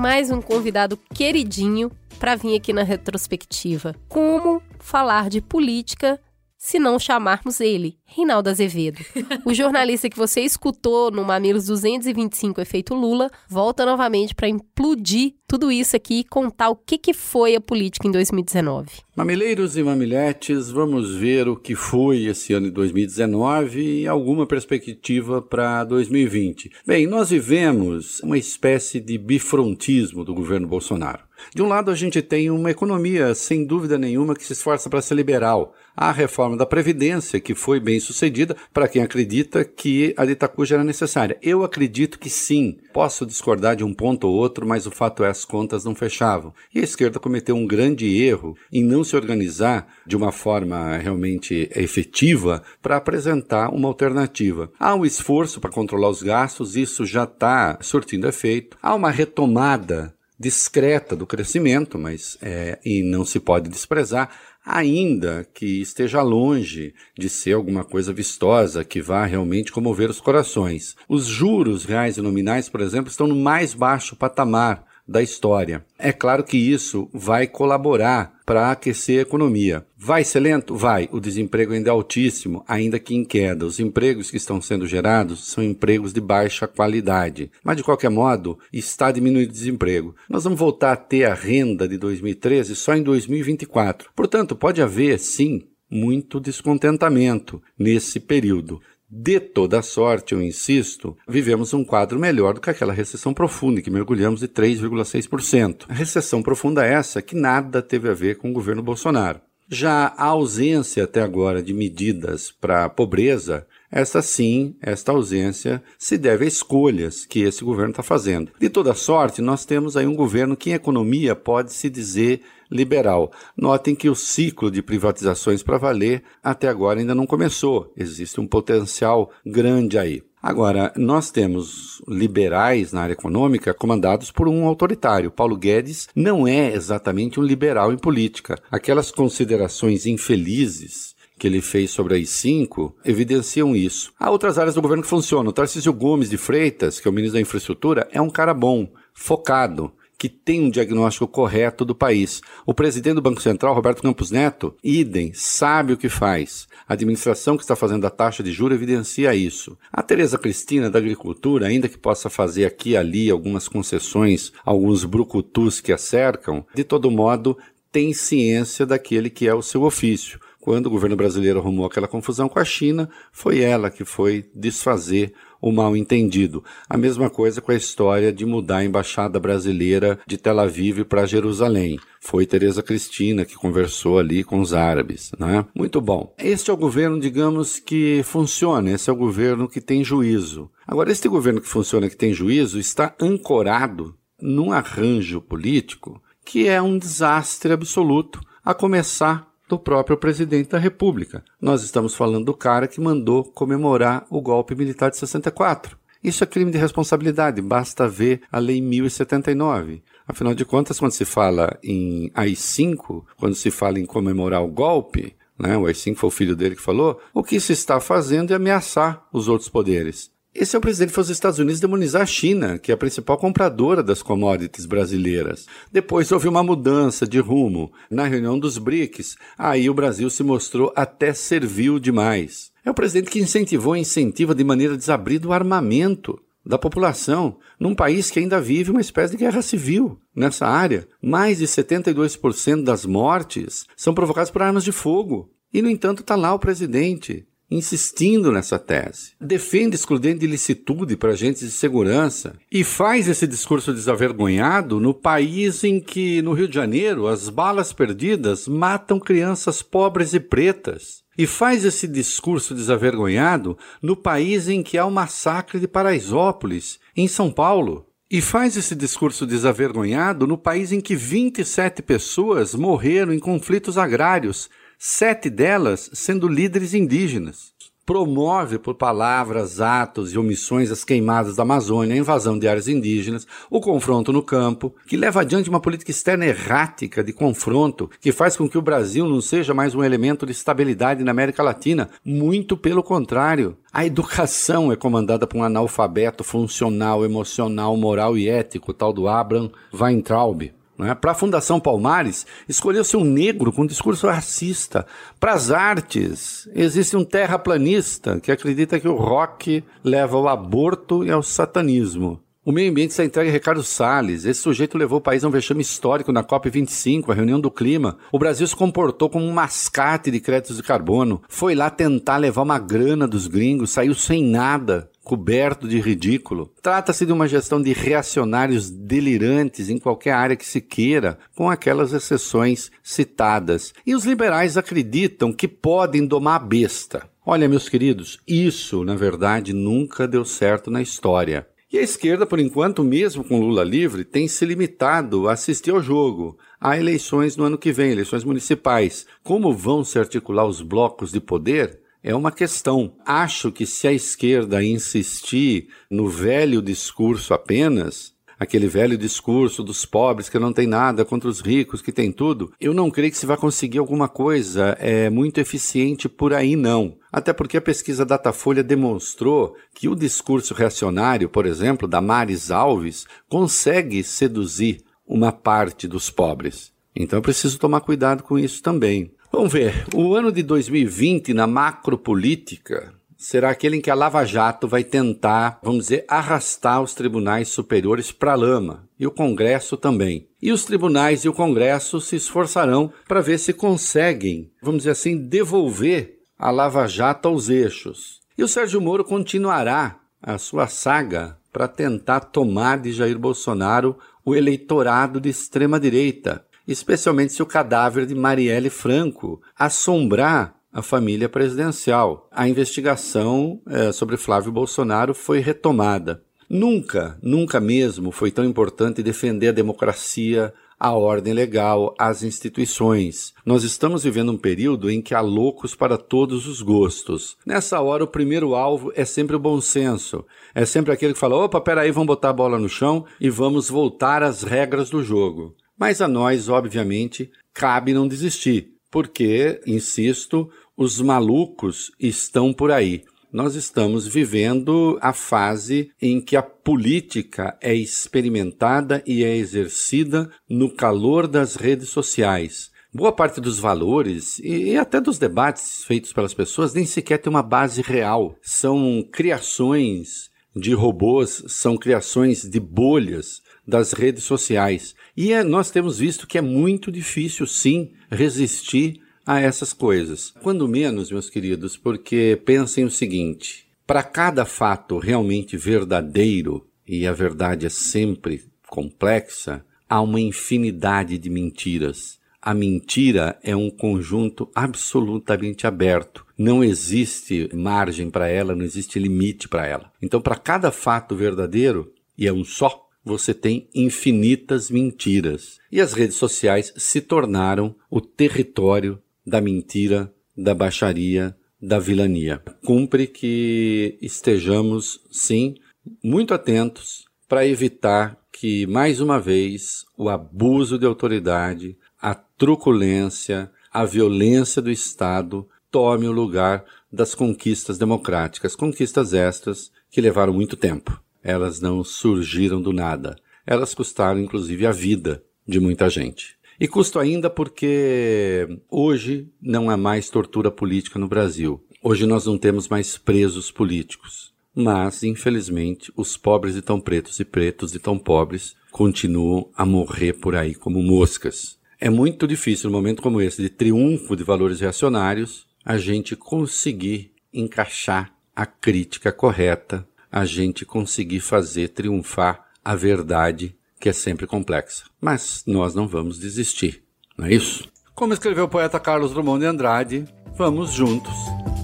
Mais 0.00 0.30
um 0.30 0.40
convidado 0.40 0.98
queridinho 1.14 1.92
para 2.18 2.34
vir 2.34 2.56
aqui 2.56 2.72
na 2.72 2.82
retrospectiva. 2.82 3.94
Como 4.08 4.62
falar 4.78 5.28
de 5.28 5.42
política 5.42 6.18
se 6.62 6.78
não 6.78 6.98
chamarmos 6.98 7.58
ele, 7.58 7.96
Reinaldo 8.04 8.50
Azevedo. 8.50 8.98
O 9.46 9.54
jornalista 9.54 10.10
que 10.10 10.16
você 10.16 10.42
escutou 10.42 11.10
no 11.10 11.24
Mamilos 11.24 11.64
225 11.64 12.60
Efeito 12.60 12.94
Lula 12.94 13.30
volta 13.48 13.86
novamente 13.86 14.34
para 14.34 14.46
implodir 14.46 15.32
tudo 15.48 15.72
isso 15.72 15.96
aqui 15.96 16.20
e 16.20 16.24
contar 16.24 16.68
o 16.68 16.76
que, 16.76 16.98
que 16.98 17.14
foi 17.14 17.56
a 17.56 17.60
política 17.62 18.06
em 18.06 18.10
2019. 18.10 18.90
Mamileiros 19.16 19.76
e 19.78 19.82
mamiletes, 19.82 20.70
vamos 20.70 21.14
ver 21.14 21.48
o 21.48 21.56
que 21.56 21.74
foi 21.74 22.26
esse 22.26 22.52
ano 22.52 22.66
de 22.66 22.72
2019 22.72 24.02
e 24.02 24.06
alguma 24.06 24.46
perspectiva 24.46 25.40
para 25.40 25.82
2020. 25.84 26.70
Bem, 26.86 27.06
nós 27.06 27.30
vivemos 27.30 28.20
uma 28.20 28.36
espécie 28.36 29.00
de 29.00 29.16
bifrontismo 29.16 30.24
do 30.24 30.34
governo 30.34 30.68
Bolsonaro. 30.68 31.30
De 31.54 31.62
um 31.62 31.68
lado, 31.68 31.90
a 31.90 31.94
gente 31.94 32.22
tem 32.22 32.50
uma 32.50 32.70
economia, 32.70 33.34
sem 33.34 33.64
dúvida 33.64 33.98
nenhuma, 33.98 34.34
que 34.34 34.44
se 34.44 34.52
esforça 34.52 34.88
para 34.88 35.02
ser 35.02 35.14
liberal. 35.14 35.74
A 36.00 36.12
reforma 36.12 36.56
da 36.56 36.64
Previdência, 36.64 37.38
que 37.38 37.54
foi 37.54 37.78
bem 37.78 38.00
sucedida, 38.00 38.56
para 38.72 38.88
quem 38.88 39.02
acredita 39.02 39.62
que 39.66 40.14
a 40.16 40.24
Ditacuja 40.24 40.76
era 40.76 40.82
necessária. 40.82 41.36
Eu 41.42 41.62
acredito 41.62 42.18
que 42.18 42.30
sim. 42.30 42.78
Posso 42.90 43.26
discordar 43.26 43.76
de 43.76 43.84
um 43.84 43.92
ponto 43.92 44.26
ou 44.26 44.34
outro, 44.34 44.66
mas 44.66 44.86
o 44.86 44.90
fato 44.90 45.22
é 45.22 45.28
as 45.28 45.44
contas 45.44 45.84
não 45.84 45.94
fechavam. 45.94 46.54
E 46.74 46.80
a 46.80 46.84
esquerda 46.84 47.20
cometeu 47.20 47.54
um 47.54 47.66
grande 47.66 48.06
erro 48.18 48.56
em 48.72 48.82
não 48.82 49.04
se 49.04 49.14
organizar 49.14 49.88
de 50.06 50.16
uma 50.16 50.32
forma 50.32 50.96
realmente 50.96 51.68
efetiva 51.76 52.62
para 52.80 52.96
apresentar 52.96 53.68
uma 53.68 53.86
alternativa. 53.86 54.72
Há 54.80 54.94
um 54.94 55.04
esforço 55.04 55.60
para 55.60 55.70
controlar 55.70 56.08
os 56.08 56.22
gastos, 56.22 56.76
isso 56.76 57.04
já 57.04 57.24
está 57.24 57.76
surtindo 57.82 58.26
efeito. 58.26 58.74
Há 58.80 58.94
uma 58.94 59.10
retomada 59.10 60.14
discreta 60.40 61.14
do 61.14 61.26
crescimento, 61.26 61.98
mas 61.98 62.38
é, 62.40 62.78
e 62.82 63.02
não 63.02 63.26
se 63.26 63.38
pode 63.38 63.68
desprezar, 63.68 64.30
ainda 64.76 65.46
que 65.54 65.80
esteja 65.80 66.22
longe 66.22 66.94
de 67.18 67.28
ser 67.28 67.54
alguma 67.54 67.84
coisa 67.84 68.12
vistosa 68.12 68.84
que 68.84 69.00
vá 69.00 69.24
realmente 69.24 69.72
comover 69.72 70.10
os 70.10 70.20
corações. 70.20 70.96
Os 71.08 71.26
juros 71.26 71.84
reais 71.84 72.16
e 72.16 72.22
nominais, 72.22 72.68
por 72.68 72.80
exemplo, 72.80 73.10
estão 73.10 73.26
no 73.26 73.36
mais 73.36 73.74
baixo 73.74 74.16
patamar 74.16 74.89
da 75.10 75.20
história. 75.20 75.84
É 75.98 76.12
claro 76.12 76.44
que 76.44 76.56
isso 76.56 77.10
vai 77.12 77.48
colaborar 77.48 78.38
para 78.46 78.70
aquecer 78.70 79.18
a 79.18 79.22
economia. 79.22 79.84
Vai 79.98 80.22
ser 80.22 80.38
lento? 80.38 80.76
Vai. 80.76 81.08
O 81.10 81.18
desemprego 81.18 81.72
ainda 81.72 81.90
é 81.90 81.92
altíssimo, 81.92 82.64
ainda 82.66 83.00
que 83.00 83.12
em 83.12 83.24
queda. 83.24 83.66
Os 83.66 83.80
empregos 83.80 84.30
que 84.30 84.36
estão 84.36 84.60
sendo 84.60 84.86
gerados 84.86 85.48
são 85.48 85.64
empregos 85.64 86.12
de 86.12 86.20
baixa 86.20 86.68
qualidade. 86.68 87.50
Mas, 87.64 87.76
de 87.76 87.82
qualquer 87.82 88.08
modo, 88.08 88.56
está 88.72 89.10
diminuindo 89.10 89.50
o 89.50 89.52
desemprego. 89.52 90.14
Nós 90.28 90.44
vamos 90.44 90.60
voltar 90.60 90.92
a 90.92 90.96
ter 90.96 91.24
a 91.24 91.34
renda 91.34 91.88
de 91.88 91.98
2013 91.98 92.76
só 92.76 92.94
em 92.94 93.02
2024. 93.02 94.10
Portanto, 94.14 94.54
pode 94.54 94.80
haver, 94.80 95.18
sim, 95.18 95.64
muito 95.90 96.38
descontentamento 96.38 97.60
nesse 97.76 98.20
período. 98.20 98.80
De 99.12 99.40
toda 99.40 99.82
sorte, 99.82 100.34
eu 100.34 100.40
insisto, 100.40 101.16
vivemos 101.28 101.74
um 101.74 101.82
quadro 101.84 102.16
melhor 102.16 102.54
do 102.54 102.60
que 102.60 102.70
aquela 102.70 102.92
recessão 102.92 103.34
profunda 103.34 103.82
que 103.82 103.90
mergulhamos 103.90 104.38
de 104.38 104.46
3,6%. 104.46 105.86
A 105.88 105.92
recessão 105.92 106.40
profunda 106.40 106.86
é 106.86 106.92
essa 106.92 107.20
que 107.20 107.34
nada 107.34 107.82
teve 107.82 108.08
a 108.08 108.14
ver 108.14 108.36
com 108.36 108.50
o 108.50 108.52
governo 108.52 108.84
Bolsonaro. 108.84 109.40
Já 109.68 110.14
a 110.16 110.26
ausência 110.26 111.02
até 111.02 111.22
agora 111.22 111.60
de 111.60 111.74
medidas 111.74 112.52
para 112.52 112.84
a 112.84 112.88
pobreza, 112.88 113.66
essa 113.90 114.22
sim, 114.22 114.76
esta 114.80 115.12
ausência 115.12 115.82
se 115.98 116.16
deve 116.16 116.44
a 116.44 116.48
escolhas 116.48 117.26
que 117.26 117.40
esse 117.40 117.64
governo 117.64 117.90
está 117.90 118.02
fazendo. 118.02 118.52
De 118.58 118.68
toda 118.68 118.94
sorte, 118.94 119.42
nós 119.42 119.64
temos 119.64 119.96
aí 119.96 120.06
um 120.06 120.14
governo 120.14 120.56
que 120.56 120.70
em 120.70 120.74
economia 120.74 121.34
pode 121.34 121.72
se 121.72 121.90
dizer 121.90 122.40
liberal. 122.70 123.32
Notem 123.56 123.96
que 123.96 124.08
o 124.08 124.14
ciclo 124.14 124.70
de 124.70 124.80
privatizações 124.80 125.62
para 125.62 125.76
valer 125.76 126.22
até 126.42 126.68
agora 126.68 127.00
ainda 127.00 127.14
não 127.14 127.26
começou. 127.26 127.92
Existe 127.96 128.40
um 128.40 128.46
potencial 128.46 129.30
grande 129.44 129.98
aí. 129.98 130.22
Agora, 130.42 130.90
nós 130.96 131.30
temos 131.30 132.00
liberais 132.08 132.92
na 132.92 133.02
área 133.02 133.12
econômica 133.12 133.74
comandados 133.74 134.30
por 134.30 134.48
um 134.48 134.64
autoritário. 134.66 135.30
Paulo 135.30 135.54
Guedes 135.54 136.08
não 136.14 136.48
é 136.48 136.72
exatamente 136.72 137.38
um 137.38 137.42
liberal 137.42 137.92
em 137.92 137.98
política. 137.98 138.56
Aquelas 138.70 139.10
considerações 139.10 140.06
infelizes 140.06 141.14
que 141.40 141.46
ele 141.46 141.62
fez 141.62 141.90
sobre 141.90 142.14
a 142.14 142.18
I5 142.18 142.92
evidenciam 143.02 143.74
isso. 143.74 144.12
Há 144.20 144.30
outras 144.30 144.58
áreas 144.58 144.74
do 144.74 144.82
governo 144.82 145.02
que 145.02 145.08
funcionam. 145.08 145.48
O 145.48 145.54
Tarcísio 145.54 145.90
Gomes 145.90 146.28
de 146.28 146.36
Freitas, 146.36 147.00
que 147.00 147.08
é 147.08 147.10
o 147.10 147.14
ministro 147.14 147.38
da 147.38 147.40
Infraestrutura, 147.40 148.06
é 148.12 148.20
um 148.20 148.28
cara 148.28 148.52
bom, 148.52 148.86
focado 149.14 149.90
que 150.18 150.28
tem 150.28 150.60
um 150.60 150.68
diagnóstico 150.68 151.26
correto 151.26 151.82
do 151.82 151.94
país. 151.94 152.42
O 152.66 152.74
presidente 152.74 153.14
do 153.14 153.22
Banco 153.22 153.40
Central, 153.40 153.74
Roberto 153.74 154.02
Campos 154.02 154.30
Neto, 154.30 154.76
idem, 154.84 155.32
sabe 155.32 155.94
o 155.94 155.96
que 155.96 156.10
faz. 156.10 156.68
A 156.86 156.92
administração 156.92 157.56
que 157.56 157.62
está 157.62 157.74
fazendo 157.74 158.06
a 158.06 158.10
taxa 158.10 158.42
de 158.42 158.52
juros 158.52 158.76
evidencia 158.76 159.34
isso. 159.34 159.78
A 159.90 160.02
Tereza 160.02 160.36
Cristina, 160.36 160.90
da 160.90 160.98
Agricultura, 160.98 161.68
ainda 161.68 161.88
que 161.88 161.96
possa 161.96 162.28
fazer 162.28 162.66
aqui 162.66 162.90
e 162.90 162.96
ali 162.98 163.30
algumas 163.30 163.66
concessões, 163.66 164.52
alguns 164.62 165.06
brucutus 165.06 165.80
que 165.80 165.90
a 165.90 165.96
cercam, 165.96 166.66
de 166.74 166.84
todo 166.84 167.10
modo, 167.10 167.56
tem 167.90 168.12
ciência 168.12 168.84
daquele 168.84 169.30
que 169.30 169.48
é 169.48 169.54
o 169.54 169.62
seu 169.62 169.84
ofício. 169.84 170.38
Quando 170.60 170.86
o 170.86 170.90
governo 170.90 171.16
brasileiro 171.16 171.58
arrumou 171.58 171.86
aquela 171.86 172.06
confusão 172.06 172.48
com 172.48 172.58
a 172.58 172.64
China, 172.64 173.08
foi 173.32 173.60
ela 173.60 173.90
que 173.90 174.04
foi 174.04 174.50
desfazer 174.54 175.32
o 175.60 175.72
mal 175.72 175.96
entendido. 175.96 176.62
A 176.88 176.96
mesma 176.96 177.28
coisa 177.28 177.60
com 177.60 177.72
a 177.72 177.76
história 177.76 178.32
de 178.32 178.46
mudar 178.46 178.78
a 178.78 178.84
embaixada 178.84 179.38
brasileira 179.40 180.18
de 180.26 180.36
Tel 180.38 180.60
Aviv 180.60 181.04
para 181.04 181.26
Jerusalém. 181.26 181.98
Foi 182.20 182.46
Tereza 182.46 182.82
Cristina 182.82 183.44
que 183.44 183.54
conversou 183.54 184.18
ali 184.18 184.44
com 184.44 184.60
os 184.60 184.72
árabes, 184.72 185.32
né? 185.38 185.64
Muito 185.74 186.00
bom. 186.00 186.34
Este 186.38 186.70
é 186.70 186.74
o 186.74 186.76
governo, 186.76 187.18
digamos, 187.18 187.78
que 187.78 188.22
funciona, 188.24 188.90
esse 188.90 189.08
é 189.10 189.12
o 189.12 189.16
governo 189.16 189.68
que 189.68 189.80
tem 189.80 190.04
juízo. 190.04 190.70
Agora, 190.86 191.12
este 191.12 191.28
governo 191.28 191.60
que 191.60 191.68
funciona, 191.68 192.08
que 192.08 192.16
tem 192.16 192.32
juízo, 192.32 192.78
está 192.78 193.14
ancorado 193.20 194.14
num 194.40 194.72
arranjo 194.72 195.40
político 195.40 196.22
que 196.44 196.66
é 196.66 196.80
um 196.80 196.98
desastre 196.98 197.72
absoluto, 197.72 198.40
a 198.64 198.74
começar 198.74 199.49
do 199.70 199.78
próprio 199.78 200.16
presidente 200.16 200.70
da 200.70 200.78
República. 200.78 201.44
Nós 201.60 201.84
estamos 201.84 202.14
falando 202.14 202.46
do 202.46 202.54
cara 202.54 202.88
que 202.88 203.00
mandou 203.00 203.44
comemorar 203.44 204.26
o 204.28 204.40
golpe 204.40 204.74
militar 204.74 205.10
de 205.10 205.16
64. 205.16 205.96
Isso 206.22 206.42
é 206.44 206.46
crime 206.46 206.70
de 206.70 206.76
responsabilidade, 206.76 207.62
basta 207.62 208.06
ver 208.06 208.42
a 208.50 208.58
Lei 208.58 208.82
1079. 208.82 210.02
Afinal 210.26 210.54
de 210.54 210.64
contas, 210.64 210.98
quando 210.98 211.12
se 211.12 211.24
fala 211.24 211.78
em 211.82 212.30
AI-5, 212.34 213.24
quando 213.38 213.54
se 213.54 213.70
fala 213.70 213.98
em 213.98 214.04
comemorar 214.04 214.62
o 214.62 214.68
golpe, 214.68 215.34
né, 215.58 215.78
o 215.78 215.86
AI-5 215.86 216.16
foi 216.16 216.28
o 216.28 216.32
filho 216.32 216.56
dele 216.56 216.74
que 216.74 216.82
falou, 216.82 217.20
o 217.32 217.42
que 217.42 217.58
se 217.60 217.72
está 217.72 218.00
fazendo 218.00 218.52
é 218.52 218.56
ameaçar 218.56 219.24
os 219.32 219.48
outros 219.48 219.68
poderes. 219.70 220.30
Esse 220.52 220.74
é 220.74 220.78
o 220.78 220.82
presidente 220.82 221.12
foi 221.12 221.22
aos 221.22 221.30
Estados 221.30 221.60
Unidos 221.60 221.80
demonizar 221.80 222.22
a 222.22 222.26
China, 222.26 222.76
que 222.76 222.90
é 222.90 222.94
a 222.94 222.98
principal 222.98 223.38
compradora 223.38 224.02
das 224.02 224.20
commodities 224.20 224.84
brasileiras. 224.84 225.66
Depois 225.92 226.32
houve 226.32 226.48
uma 226.48 226.62
mudança 226.62 227.24
de 227.24 227.38
rumo. 227.38 227.92
Na 228.10 228.24
reunião 228.24 228.58
dos 228.58 228.76
BRICS, 228.76 229.36
aí 229.56 229.88
o 229.88 229.94
Brasil 229.94 230.28
se 230.28 230.42
mostrou 230.42 230.92
até 230.96 231.32
servil 231.32 232.00
demais. 232.00 232.72
É 232.84 232.90
o 232.90 232.94
presidente 232.94 233.30
que 233.30 233.38
incentivou 233.38 233.96
e 233.96 234.00
incentiva 234.00 234.52
de 234.52 234.64
maneira 234.64 234.96
desabrida 234.96 235.46
o 235.46 235.52
armamento 235.52 236.36
da 236.66 236.76
população, 236.76 237.58
num 237.78 237.94
país 237.94 238.28
que 238.28 238.40
ainda 238.40 238.60
vive 238.60 238.90
uma 238.90 239.00
espécie 239.00 239.36
de 239.36 239.44
guerra 239.44 239.62
civil 239.62 240.20
nessa 240.34 240.66
área. 240.66 241.06
Mais 241.22 241.58
de 241.58 241.66
72% 241.66 242.82
das 242.82 243.06
mortes 243.06 243.86
são 243.96 244.12
provocadas 244.12 244.50
por 244.50 244.62
armas 244.62 244.82
de 244.82 244.90
fogo. 244.90 245.48
E, 245.72 245.80
no 245.80 245.88
entanto, 245.88 246.22
está 246.22 246.34
lá 246.34 246.52
o 246.52 246.58
presidente 246.58 247.46
insistindo 247.70 248.50
nessa 248.50 248.78
tese. 248.78 249.32
Defende 249.40 249.94
excludente 249.94 250.40
de 250.40 250.46
licitude 250.46 251.16
para 251.16 251.32
agentes 251.32 251.62
de 251.62 251.70
segurança 251.70 252.54
e 252.70 252.82
faz 252.82 253.28
esse 253.28 253.46
discurso 253.46 253.92
desavergonhado 253.92 254.98
no 254.98 255.14
país 255.14 255.84
em 255.84 256.00
que, 256.00 256.42
no 256.42 256.52
Rio 256.52 256.66
de 256.68 256.74
Janeiro, 256.74 257.28
as 257.28 257.48
balas 257.48 257.92
perdidas 257.92 258.66
matam 258.66 259.20
crianças 259.20 259.82
pobres 259.82 260.34
e 260.34 260.40
pretas. 260.40 261.20
E 261.38 261.46
faz 261.46 261.84
esse 261.84 262.06
discurso 262.06 262.74
desavergonhado 262.74 263.78
no 264.02 264.16
país 264.16 264.68
em 264.68 264.82
que 264.82 264.98
há 264.98 265.06
o 265.06 265.10
massacre 265.10 265.78
de 265.78 265.88
Paraisópolis, 265.88 266.98
em 267.16 267.28
São 267.28 267.50
Paulo. 267.50 268.06
E 268.30 268.40
faz 268.40 268.76
esse 268.76 268.94
discurso 268.94 269.44
desavergonhado 269.44 270.46
no 270.46 270.56
país 270.56 270.92
em 270.92 271.00
que 271.00 271.16
27 271.16 272.00
pessoas 272.00 272.76
morreram 272.76 273.32
em 273.32 273.40
conflitos 273.40 273.98
agrários, 273.98 274.70
sete 275.02 275.48
delas 275.48 276.10
sendo 276.12 276.46
líderes 276.46 276.92
indígenas. 276.92 277.72
Promove 278.04 278.78
por 278.78 278.96
palavras, 278.96 279.80
atos 279.80 280.34
e 280.34 280.38
omissões 280.38 280.90
as 280.90 281.04
queimadas 281.04 281.56
da 281.56 281.62
Amazônia, 281.62 282.14
a 282.14 282.18
invasão 282.18 282.58
de 282.58 282.68
áreas 282.68 282.86
indígenas, 282.86 283.46
o 283.70 283.80
confronto 283.80 284.30
no 284.30 284.42
campo, 284.42 284.94
que 285.06 285.16
leva 285.16 285.40
adiante 285.40 285.70
uma 285.70 285.80
política 285.80 286.10
externa 286.10 286.44
errática 286.44 287.24
de 287.24 287.32
confronto, 287.32 288.10
que 288.20 288.30
faz 288.30 288.58
com 288.58 288.68
que 288.68 288.76
o 288.76 288.82
Brasil 288.82 289.26
não 289.26 289.40
seja 289.40 289.72
mais 289.72 289.94
um 289.94 290.04
elemento 290.04 290.44
de 290.44 290.52
estabilidade 290.52 291.24
na 291.24 291.30
América 291.30 291.62
Latina. 291.62 292.10
Muito 292.22 292.76
pelo 292.76 293.02
contrário. 293.02 293.78
A 293.90 294.04
educação 294.04 294.92
é 294.92 294.96
comandada 294.96 295.46
por 295.46 295.56
um 295.56 295.64
analfabeto 295.64 296.44
funcional, 296.44 297.24
emocional, 297.24 297.96
moral 297.96 298.36
e 298.36 298.50
ético, 298.50 298.92
tal 298.92 299.14
do 299.14 299.28
Abraham 299.28 299.70
Weintraub. 299.94 300.70
Né? 301.00 301.14
Para 301.14 301.32
a 301.32 301.34
Fundação 301.34 301.80
Palmares, 301.80 302.46
escolheu-se 302.68 303.16
um 303.16 303.24
negro 303.24 303.72
com 303.72 303.86
discurso 303.86 304.26
racista. 304.26 305.06
Para 305.38 305.54
as 305.54 305.70
artes, 305.70 306.68
existe 306.74 307.16
um 307.16 307.24
terraplanista 307.24 308.38
que 308.38 308.52
acredita 308.52 309.00
que 309.00 309.08
o 309.08 309.16
rock 309.16 309.82
leva 310.04 310.36
ao 310.36 310.46
aborto 310.46 311.24
e 311.24 311.30
ao 311.30 311.42
satanismo. 311.42 312.38
O 312.62 312.72
meio 312.72 312.90
ambiente 312.90 313.12
está 313.12 313.24
entregue 313.24 313.48
a 313.48 313.52
Ricardo 313.54 313.82
Salles. 313.82 314.44
Esse 314.44 314.60
sujeito 314.60 314.98
levou 314.98 315.18
o 315.18 315.22
país 315.22 315.42
a 315.42 315.48
um 315.48 315.50
vexame 315.50 315.80
histórico 315.80 316.30
na 316.30 316.44
COP25, 316.44 317.30
a 317.30 317.34
reunião 317.34 317.58
do 317.58 317.70
clima. 317.70 318.18
O 318.30 318.38
Brasil 318.38 318.66
se 318.66 318.76
comportou 318.76 319.30
como 319.30 319.46
um 319.46 319.52
mascate 319.52 320.30
de 320.30 320.40
créditos 320.40 320.76
de 320.76 320.82
carbono. 320.82 321.40
Foi 321.48 321.74
lá 321.74 321.88
tentar 321.88 322.36
levar 322.36 322.60
uma 322.60 322.78
grana 322.78 323.26
dos 323.26 323.46
gringos, 323.46 323.90
saiu 323.90 324.14
sem 324.14 324.44
nada 324.44 325.10
coberto 325.30 325.86
de 325.86 326.00
ridículo. 326.00 326.72
Trata-se 326.82 327.24
de 327.24 327.32
uma 327.32 327.46
gestão 327.46 327.80
de 327.80 327.92
reacionários 327.92 328.90
delirantes 328.90 329.88
em 329.88 329.96
qualquer 329.96 330.32
área 330.32 330.56
que 330.56 330.66
se 330.66 330.80
queira, 330.80 331.38
com 331.54 331.70
aquelas 331.70 332.12
exceções 332.12 332.90
citadas. 333.00 333.94
E 334.04 334.12
os 334.12 334.24
liberais 334.24 334.76
acreditam 334.76 335.52
que 335.52 335.68
podem 335.68 336.26
domar 336.26 336.56
a 336.56 336.64
besta. 336.64 337.30
Olha, 337.46 337.68
meus 337.68 337.88
queridos, 337.88 338.40
isso, 338.44 339.04
na 339.04 339.14
verdade, 339.14 339.72
nunca 339.72 340.26
deu 340.26 340.44
certo 340.44 340.90
na 340.90 341.00
história. 341.00 341.64
E 341.92 341.98
a 341.98 342.02
esquerda, 342.02 342.44
por 342.44 342.58
enquanto, 342.58 343.04
mesmo 343.04 343.44
com 343.44 343.60
Lula 343.60 343.84
livre, 343.84 344.24
tem 344.24 344.48
se 344.48 344.66
limitado 344.66 345.48
a 345.48 345.52
assistir 345.52 345.92
ao 345.92 346.02
jogo. 346.02 346.58
Há 346.80 346.98
eleições 346.98 347.56
no 347.56 347.62
ano 347.62 347.78
que 347.78 347.92
vem, 347.92 348.10
eleições 348.10 348.42
municipais. 348.42 349.26
Como 349.44 349.72
vão 349.72 350.02
se 350.02 350.18
articular 350.18 350.66
os 350.66 350.82
blocos 350.82 351.30
de 351.30 351.40
poder? 351.40 351.99
É 352.22 352.34
uma 352.34 352.52
questão. 352.52 353.12
Acho 353.24 353.72
que 353.72 353.86
se 353.86 354.06
a 354.06 354.12
esquerda 354.12 354.82
insistir 354.82 355.88
no 356.10 356.28
velho 356.28 356.82
discurso 356.82 357.54
apenas, 357.54 358.34
aquele 358.58 358.86
velho 358.86 359.16
discurso 359.16 359.82
dos 359.82 360.04
pobres 360.04 360.50
que 360.50 360.58
não 360.58 360.70
tem 360.70 360.86
nada 360.86 361.24
contra 361.24 361.48
os 361.48 361.60
ricos, 361.60 362.02
que 362.02 362.12
tem 362.12 362.30
tudo, 362.30 362.72
eu 362.78 362.92
não 362.92 363.10
creio 363.10 363.32
que 363.32 363.38
se 363.38 363.46
vai 363.46 363.56
conseguir 363.56 363.98
alguma 363.98 364.28
coisa 364.28 364.96
é, 365.00 365.30
muito 365.30 365.58
eficiente 365.58 366.28
por 366.28 366.52
aí, 366.52 366.76
não. 366.76 367.16
Até 367.32 367.54
porque 367.54 367.78
a 367.78 367.80
pesquisa 367.80 368.26
Datafolha 368.26 368.82
demonstrou 368.82 369.74
que 369.94 370.08
o 370.08 370.14
discurso 370.14 370.74
reacionário, 370.74 371.48
por 371.48 371.64
exemplo, 371.64 372.06
da 372.06 372.20
Maris 372.20 372.70
Alves, 372.70 373.26
consegue 373.48 374.22
seduzir 374.22 375.02
uma 375.26 375.52
parte 375.52 376.06
dos 376.06 376.28
pobres. 376.28 376.92
Então 377.16 377.38
eu 377.38 377.42
preciso 377.42 377.78
tomar 377.78 378.00
cuidado 378.00 378.42
com 378.42 378.58
isso 378.58 378.82
também. 378.82 379.32
Vamos 379.52 379.72
ver. 379.72 380.06
O 380.14 380.34
ano 380.34 380.52
de 380.52 380.62
2020 380.62 381.52
na 381.52 381.66
macropolítica 381.66 383.12
será 383.36 383.70
aquele 383.70 383.96
em 383.96 384.00
que 384.00 384.10
a 384.10 384.14
Lava 384.14 384.44
Jato 384.44 384.86
vai 384.86 385.02
tentar, 385.02 385.80
vamos 385.82 386.04
dizer, 386.04 386.24
arrastar 386.28 387.02
os 387.02 387.14
tribunais 387.14 387.68
superiores 387.68 388.30
para 388.30 388.52
a 388.52 388.56
lama 388.56 389.08
e 389.18 389.26
o 389.26 389.30
Congresso 389.30 389.96
também. 389.96 390.46
E 390.62 390.70
os 390.70 390.84
tribunais 390.84 391.44
e 391.44 391.48
o 391.48 391.52
Congresso 391.52 392.20
se 392.20 392.36
esforçarão 392.36 393.12
para 393.26 393.40
ver 393.40 393.58
se 393.58 393.72
conseguem, 393.72 394.70
vamos 394.80 394.98
dizer 394.98 395.10
assim, 395.10 395.36
devolver 395.36 396.38
a 396.56 396.70
Lava 396.70 397.08
Jato 397.08 397.48
aos 397.48 397.68
eixos. 397.68 398.40
E 398.56 398.62
o 398.62 398.68
Sérgio 398.68 399.00
Moro 399.00 399.24
continuará 399.24 400.20
a 400.40 400.58
sua 400.58 400.86
saga 400.86 401.58
para 401.72 401.88
tentar 401.88 402.40
tomar 402.40 402.98
de 402.98 403.12
Jair 403.12 403.38
Bolsonaro 403.38 404.16
o 404.44 404.54
eleitorado 404.54 405.40
de 405.40 405.48
extrema 405.48 405.98
direita, 405.98 406.64
especialmente 406.92 407.52
se 407.52 407.62
o 407.62 407.66
cadáver 407.66 408.26
de 408.26 408.34
Marielle 408.34 408.90
Franco 408.90 409.60
assombrar 409.78 410.74
a 410.92 411.02
família 411.02 411.48
presidencial. 411.48 412.48
A 412.50 412.68
investigação 412.68 413.80
é, 413.86 414.10
sobre 414.12 414.36
Flávio 414.36 414.72
Bolsonaro 414.72 415.32
foi 415.32 415.60
retomada. 415.60 416.42
Nunca, 416.68 417.38
nunca 417.42 417.80
mesmo 417.80 418.30
foi 418.30 418.50
tão 418.50 418.64
importante 418.64 419.22
defender 419.22 419.68
a 419.68 419.72
democracia, 419.72 420.72
a 421.00 421.12
ordem 421.12 421.54
legal, 421.54 422.14
as 422.18 422.42
instituições. 422.42 423.54
Nós 423.64 423.84
estamos 423.84 424.22
vivendo 424.22 424.52
um 424.52 424.58
período 424.58 425.10
em 425.10 425.22
que 425.22 425.34
há 425.34 425.40
loucos 425.40 425.94
para 425.94 426.18
todos 426.18 426.66
os 426.66 426.82
gostos. 426.82 427.56
Nessa 427.64 428.00
hora, 428.00 428.22
o 428.22 428.28
primeiro 428.28 428.74
alvo 428.74 429.10
é 429.16 429.24
sempre 429.24 429.56
o 429.56 429.60
bom 429.60 429.80
senso. 429.80 430.44
É 430.74 430.84
sempre 430.84 431.12
aquele 431.12 431.32
que 431.32 431.38
fala: 431.38 431.56
opa, 431.56 431.80
peraí, 431.80 432.10
vamos 432.10 432.26
botar 432.26 432.50
a 432.50 432.52
bola 432.52 432.78
no 432.78 432.88
chão 432.88 433.24
e 433.40 433.48
vamos 433.48 433.88
voltar 433.88 434.42
às 434.42 434.62
regras 434.62 435.08
do 435.08 435.24
jogo. 435.24 435.74
Mas 436.00 436.22
a 436.22 436.26
nós, 436.26 436.70
obviamente, 436.70 437.50
cabe 437.74 438.14
não 438.14 438.26
desistir, 438.26 438.94
porque, 439.10 439.82
insisto, 439.86 440.70
os 440.96 441.20
malucos 441.20 442.10
estão 442.18 442.72
por 442.72 442.90
aí. 442.90 443.22
Nós 443.52 443.74
estamos 443.74 444.26
vivendo 444.26 445.18
a 445.20 445.34
fase 445.34 446.10
em 446.22 446.40
que 446.40 446.56
a 446.56 446.62
política 446.62 447.76
é 447.82 447.94
experimentada 447.94 449.22
e 449.26 449.44
é 449.44 449.54
exercida 449.54 450.50
no 450.66 450.88
calor 450.88 451.46
das 451.46 451.74
redes 451.76 452.08
sociais. 452.08 452.90
Boa 453.12 453.32
parte 453.32 453.60
dos 453.60 453.78
valores 453.78 454.58
e 454.60 454.96
até 454.96 455.20
dos 455.20 455.38
debates 455.38 456.04
feitos 456.04 456.32
pelas 456.32 456.54
pessoas 456.54 456.94
nem 456.94 457.04
sequer 457.04 457.38
tem 457.38 457.50
uma 457.50 457.62
base 457.62 458.00
real. 458.00 458.56
São 458.62 459.22
criações 459.30 460.48
de 460.74 460.94
robôs, 460.94 461.62
são 461.66 461.96
criações 461.96 462.62
de 462.62 462.80
bolhas 462.80 463.60
das 463.86 464.12
redes 464.12 464.44
sociais. 464.44 465.14
E 465.40 465.54
é, 465.54 465.64
nós 465.64 465.90
temos 465.90 466.18
visto 466.18 466.46
que 466.46 466.58
é 466.58 466.60
muito 466.60 467.10
difícil, 467.10 467.66
sim, 467.66 468.10
resistir 468.30 469.22
a 469.46 469.58
essas 469.58 469.90
coisas. 469.90 470.52
Quando 470.62 470.86
menos, 470.86 471.30
meus 471.30 471.48
queridos, 471.48 471.96
porque 471.96 472.60
pensem 472.62 473.06
o 473.06 473.10
seguinte: 473.10 473.86
para 474.06 474.22
cada 474.22 474.66
fato 474.66 475.16
realmente 475.16 475.78
verdadeiro, 475.78 476.86
e 477.08 477.26
a 477.26 477.32
verdade 477.32 477.86
é 477.86 477.88
sempre 477.88 478.66
complexa, 478.86 479.82
há 480.06 480.20
uma 480.20 480.38
infinidade 480.38 481.38
de 481.38 481.48
mentiras. 481.48 482.38
A 482.60 482.74
mentira 482.74 483.58
é 483.62 483.74
um 483.74 483.88
conjunto 483.88 484.70
absolutamente 484.74 485.86
aberto. 485.86 486.44
Não 486.58 486.84
existe 486.84 487.70
margem 487.74 488.28
para 488.28 488.46
ela, 488.46 488.74
não 488.74 488.84
existe 488.84 489.18
limite 489.18 489.70
para 489.70 489.86
ela. 489.86 490.12
Então, 490.20 490.38
para 490.38 490.56
cada 490.56 490.92
fato 490.92 491.34
verdadeiro, 491.34 492.12
e 492.36 492.46
é 492.46 492.52
um 492.52 492.62
só, 492.62 493.08
você 493.24 493.52
tem 493.52 493.88
infinitas 493.94 494.90
mentiras. 494.90 495.78
E 495.90 496.00
as 496.00 496.12
redes 496.12 496.36
sociais 496.36 496.92
se 496.96 497.20
tornaram 497.20 497.94
o 498.10 498.20
território 498.20 499.20
da 499.46 499.60
mentira, 499.60 500.32
da 500.56 500.74
baixaria, 500.74 501.56
da 501.80 501.98
vilania. 501.98 502.62
Cumpre 502.84 503.26
que 503.26 504.18
estejamos, 504.20 505.20
sim, 505.30 505.74
muito 506.22 506.52
atentos 506.52 507.24
para 507.48 507.66
evitar 507.66 508.38
que, 508.52 508.86
mais 508.86 509.20
uma 509.20 509.40
vez, 509.40 510.04
o 510.16 510.28
abuso 510.28 510.98
de 510.98 511.06
autoridade, 511.06 511.96
a 512.20 512.34
truculência, 512.34 513.70
a 513.92 514.04
violência 514.04 514.82
do 514.82 514.90
Estado 514.90 515.66
tome 515.90 516.26
o 516.26 516.32
lugar 516.32 516.84
das 517.12 517.34
conquistas 517.34 517.98
democráticas, 517.98 518.76
conquistas 518.76 519.34
estas 519.34 519.90
que 520.10 520.20
levaram 520.20 520.52
muito 520.52 520.76
tempo. 520.76 521.20
Elas 521.42 521.80
não 521.80 522.04
surgiram 522.04 522.80
do 522.80 522.92
nada. 522.92 523.36
Elas 523.66 523.94
custaram, 523.94 524.40
inclusive, 524.40 524.86
a 524.86 524.92
vida 524.92 525.42
de 525.66 525.78
muita 525.78 526.08
gente. 526.08 526.56
E 526.78 526.88
custo 526.88 527.18
ainda 527.18 527.50
porque 527.50 528.66
hoje 528.90 529.48
não 529.60 529.90
há 529.90 529.96
mais 529.96 530.30
tortura 530.30 530.70
política 530.70 531.18
no 531.18 531.28
Brasil. 531.28 531.84
Hoje 532.02 532.26
nós 532.26 532.46
não 532.46 532.56
temos 532.56 532.88
mais 532.88 533.18
presos 533.18 533.70
políticos. 533.70 534.50
Mas, 534.74 535.22
infelizmente, 535.22 536.12
os 536.16 536.36
pobres 536.36 536.76
e 536.76 536.82
tão 536.82 537.00
pretos 537.00 537.38
e 537.38 537.44
pretos 537.44 537.94
e 537.94 537.98
tão 537.98 538.18
pobres 538.18 538.74
continuam 538.90 539.68
a 539.76 539.84
morrer 539.84 540.34
por 540.34 540.54
aí 540.54 540.74
como 540.74 541.02
moscas. 541.02 541.78
É 542.00 542.08
muito 542.08 542.46
difícil, 542.46 542.88
num 542.88 542.96
momento 542.96 543.20
como 543.20 543.42
esse, 543.42 543.60
de 543.60 543.68
triunfo 543.68 544.34
de 544.34 544.42
valores 544.42 544.80
reacionários, 544.80 545.66
a 545.84 545.98
gente 545.98 546.34
conseguir 546.34 547.32
encaixar 547.52 548.32
a 548.54 548.64
crítica 548.64 549.30
correta, 549.32 550.06
a 550.30 550.44
gente 550.44 550.84
conseguir 550.84 551.40
fazer 551.40 551.88
triunfar 551.88 552.66
a 552.84 552.94
verdade, 552.94 553.76
que 553.98 554.08
é 554.08 554.12
sempre 554.12 554.46
complexa. 554.46 555.04
Mas 555.20 555.62
nós 555.66 555.94
não 555.94 556.06
vamos 556.06 556.38
desistir, 556.38 557.02
não 557.36 557.46
é 557.46 557.52
isso? 557.52 557.88
Como 558.14 558.32
escreveu 558.32 558.64
o 558.64 558.68
poeta 558.68 559.00
Carlos 559.00 559.32
Drummond 559.32 559.60
de 559.60 559.66
Andrade, 559.66 560.24
vamos 560.56 560.92
juntos, 560.92 561.34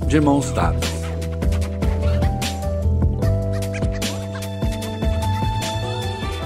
de 0.07 0.21
mãos 0.21 0.51
dadas. 0.53 1.16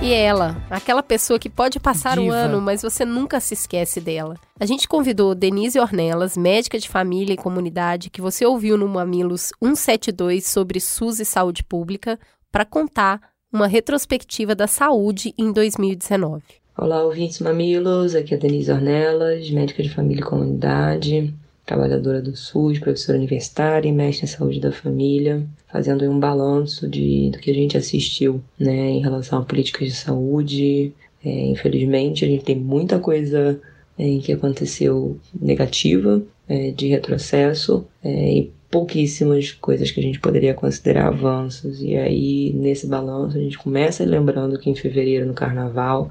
E 0.02 0.14
ela, 0.14 0.56
aquela 0.70 1.02
pessoa 1.02 1.38
que 1.38 1.50
pode 1.50 1.78
passar 1.78 2.18
o 2.18 2.22
Diva. 2.22 2.34
ano, 2.34 2.58
mas 2.58 2.80
você 2.80 3.04
nunca 3.04 3.38
se 3.38 3.52
esquece 3.52 4.00
dela. 4.00 4.34
A 4.58 4.64
gente 4.64 4.88
convidou 4.88 5.34
Denise 5.34 5.78
Ornelas, 5.78 6.38
médica 6.38 6.78
de 6.78 6.88
família 6.88 7.34
e 7.34 7.36
comunidade, 7.36 8.08
que 8.08 8.20
você 8.20 8.46
ouviu 8.46 8.78
no 8.78 8.88
Mamilos 8.88 9.52
172 9.62 10.46
sobre 10.46 10.80
SUS 10.80 11.20
e 11.20 11.24
saúde 11.26 11.62
pública, 11.62 12.18
para 12.50 12.64
contar 12.64 13.20
uma 13.52 13.66
retrospectiva 13.66 14.54
da 14.54 14.66
saúde 14.66 15.34
em 15.36 15.52
2019. 15.52 16.42
Olá, 16.78 17.04
ouvintes 17.04 17.38
mamilos. 17.40 18.14
Aqui 18.14 18.32
é 18.32 18.38
a 18.38 18.40
Denise 18.40 18.72
Ornelas, 18.72 19.50
médica 19.50 19.82
de 19.82 19.90
família 19.90 20.22
e 20.22 20.24
comunidade, 20.24 21.34
trabalhadora 21.70 22.20
do 22.20 22.36
SUS, 22.36 22.80
professora 22.80 23.16
universitária 23.16 23.88
e 23.88 23.92
mestre 23.92 24.24
em 24.24 24.28
saúde 24.28 24.58
da 24.58 24.72
família, 24.72 25.46
fazendo 25.68 26.04
um 26.10 26.18
balanço 26.18 26.88
de, 26.88 27.30
do 27.30 27.38
que 27.38 27.48
a 27.48 27.54
gente 27.54 27.76
assistiu 27.76 28.42
né, 28.58 28.90
em 28.90 29.00
relação 29.00 29.38
a 29.38 29.44
políticas 29.44 29.86
de 29.86 29.94
saúde. 29.94 30.92
É, 31.24 31.30
infelizmente, 31.46 32.24
a 32.24 32.28
gente 32.28 32.44
tem 32.44 32.56
muita 32.56 32.98
coisa 32.98 33.60
é, 33.96 34.18
que 34.18 34.32
aconteceu 34.32 35.16
negativa, 35.40 36.20
é, 36.48 36.72
de 36.72 36.88
retrocesso, 36.88 37.86
é, 38.02 38.32
e 38.32 38.52
pouquíssimas 38.68 39.52
coisas 39.52 39.92
que 39.92 40.00
a 40.00 40.02
gente 40.02 40.18
poderia 40.18 40.54
considerar 40.54 41.06
avanços. 41.06 41.80
E 41.80 41.96
aí, 41.96 42.52
nesse 42.52 42.88
balanço, 42.88 43.36
a 43.36 43.40
gente 43.40 43.58
começa 43.58 44.04
lembrando 44.04 44.58
que 44.58 44.68
em 44.68 44.74
fevereiro, 44.74 45.24
no 45.24 45.34
carnaval, 45.34 46.10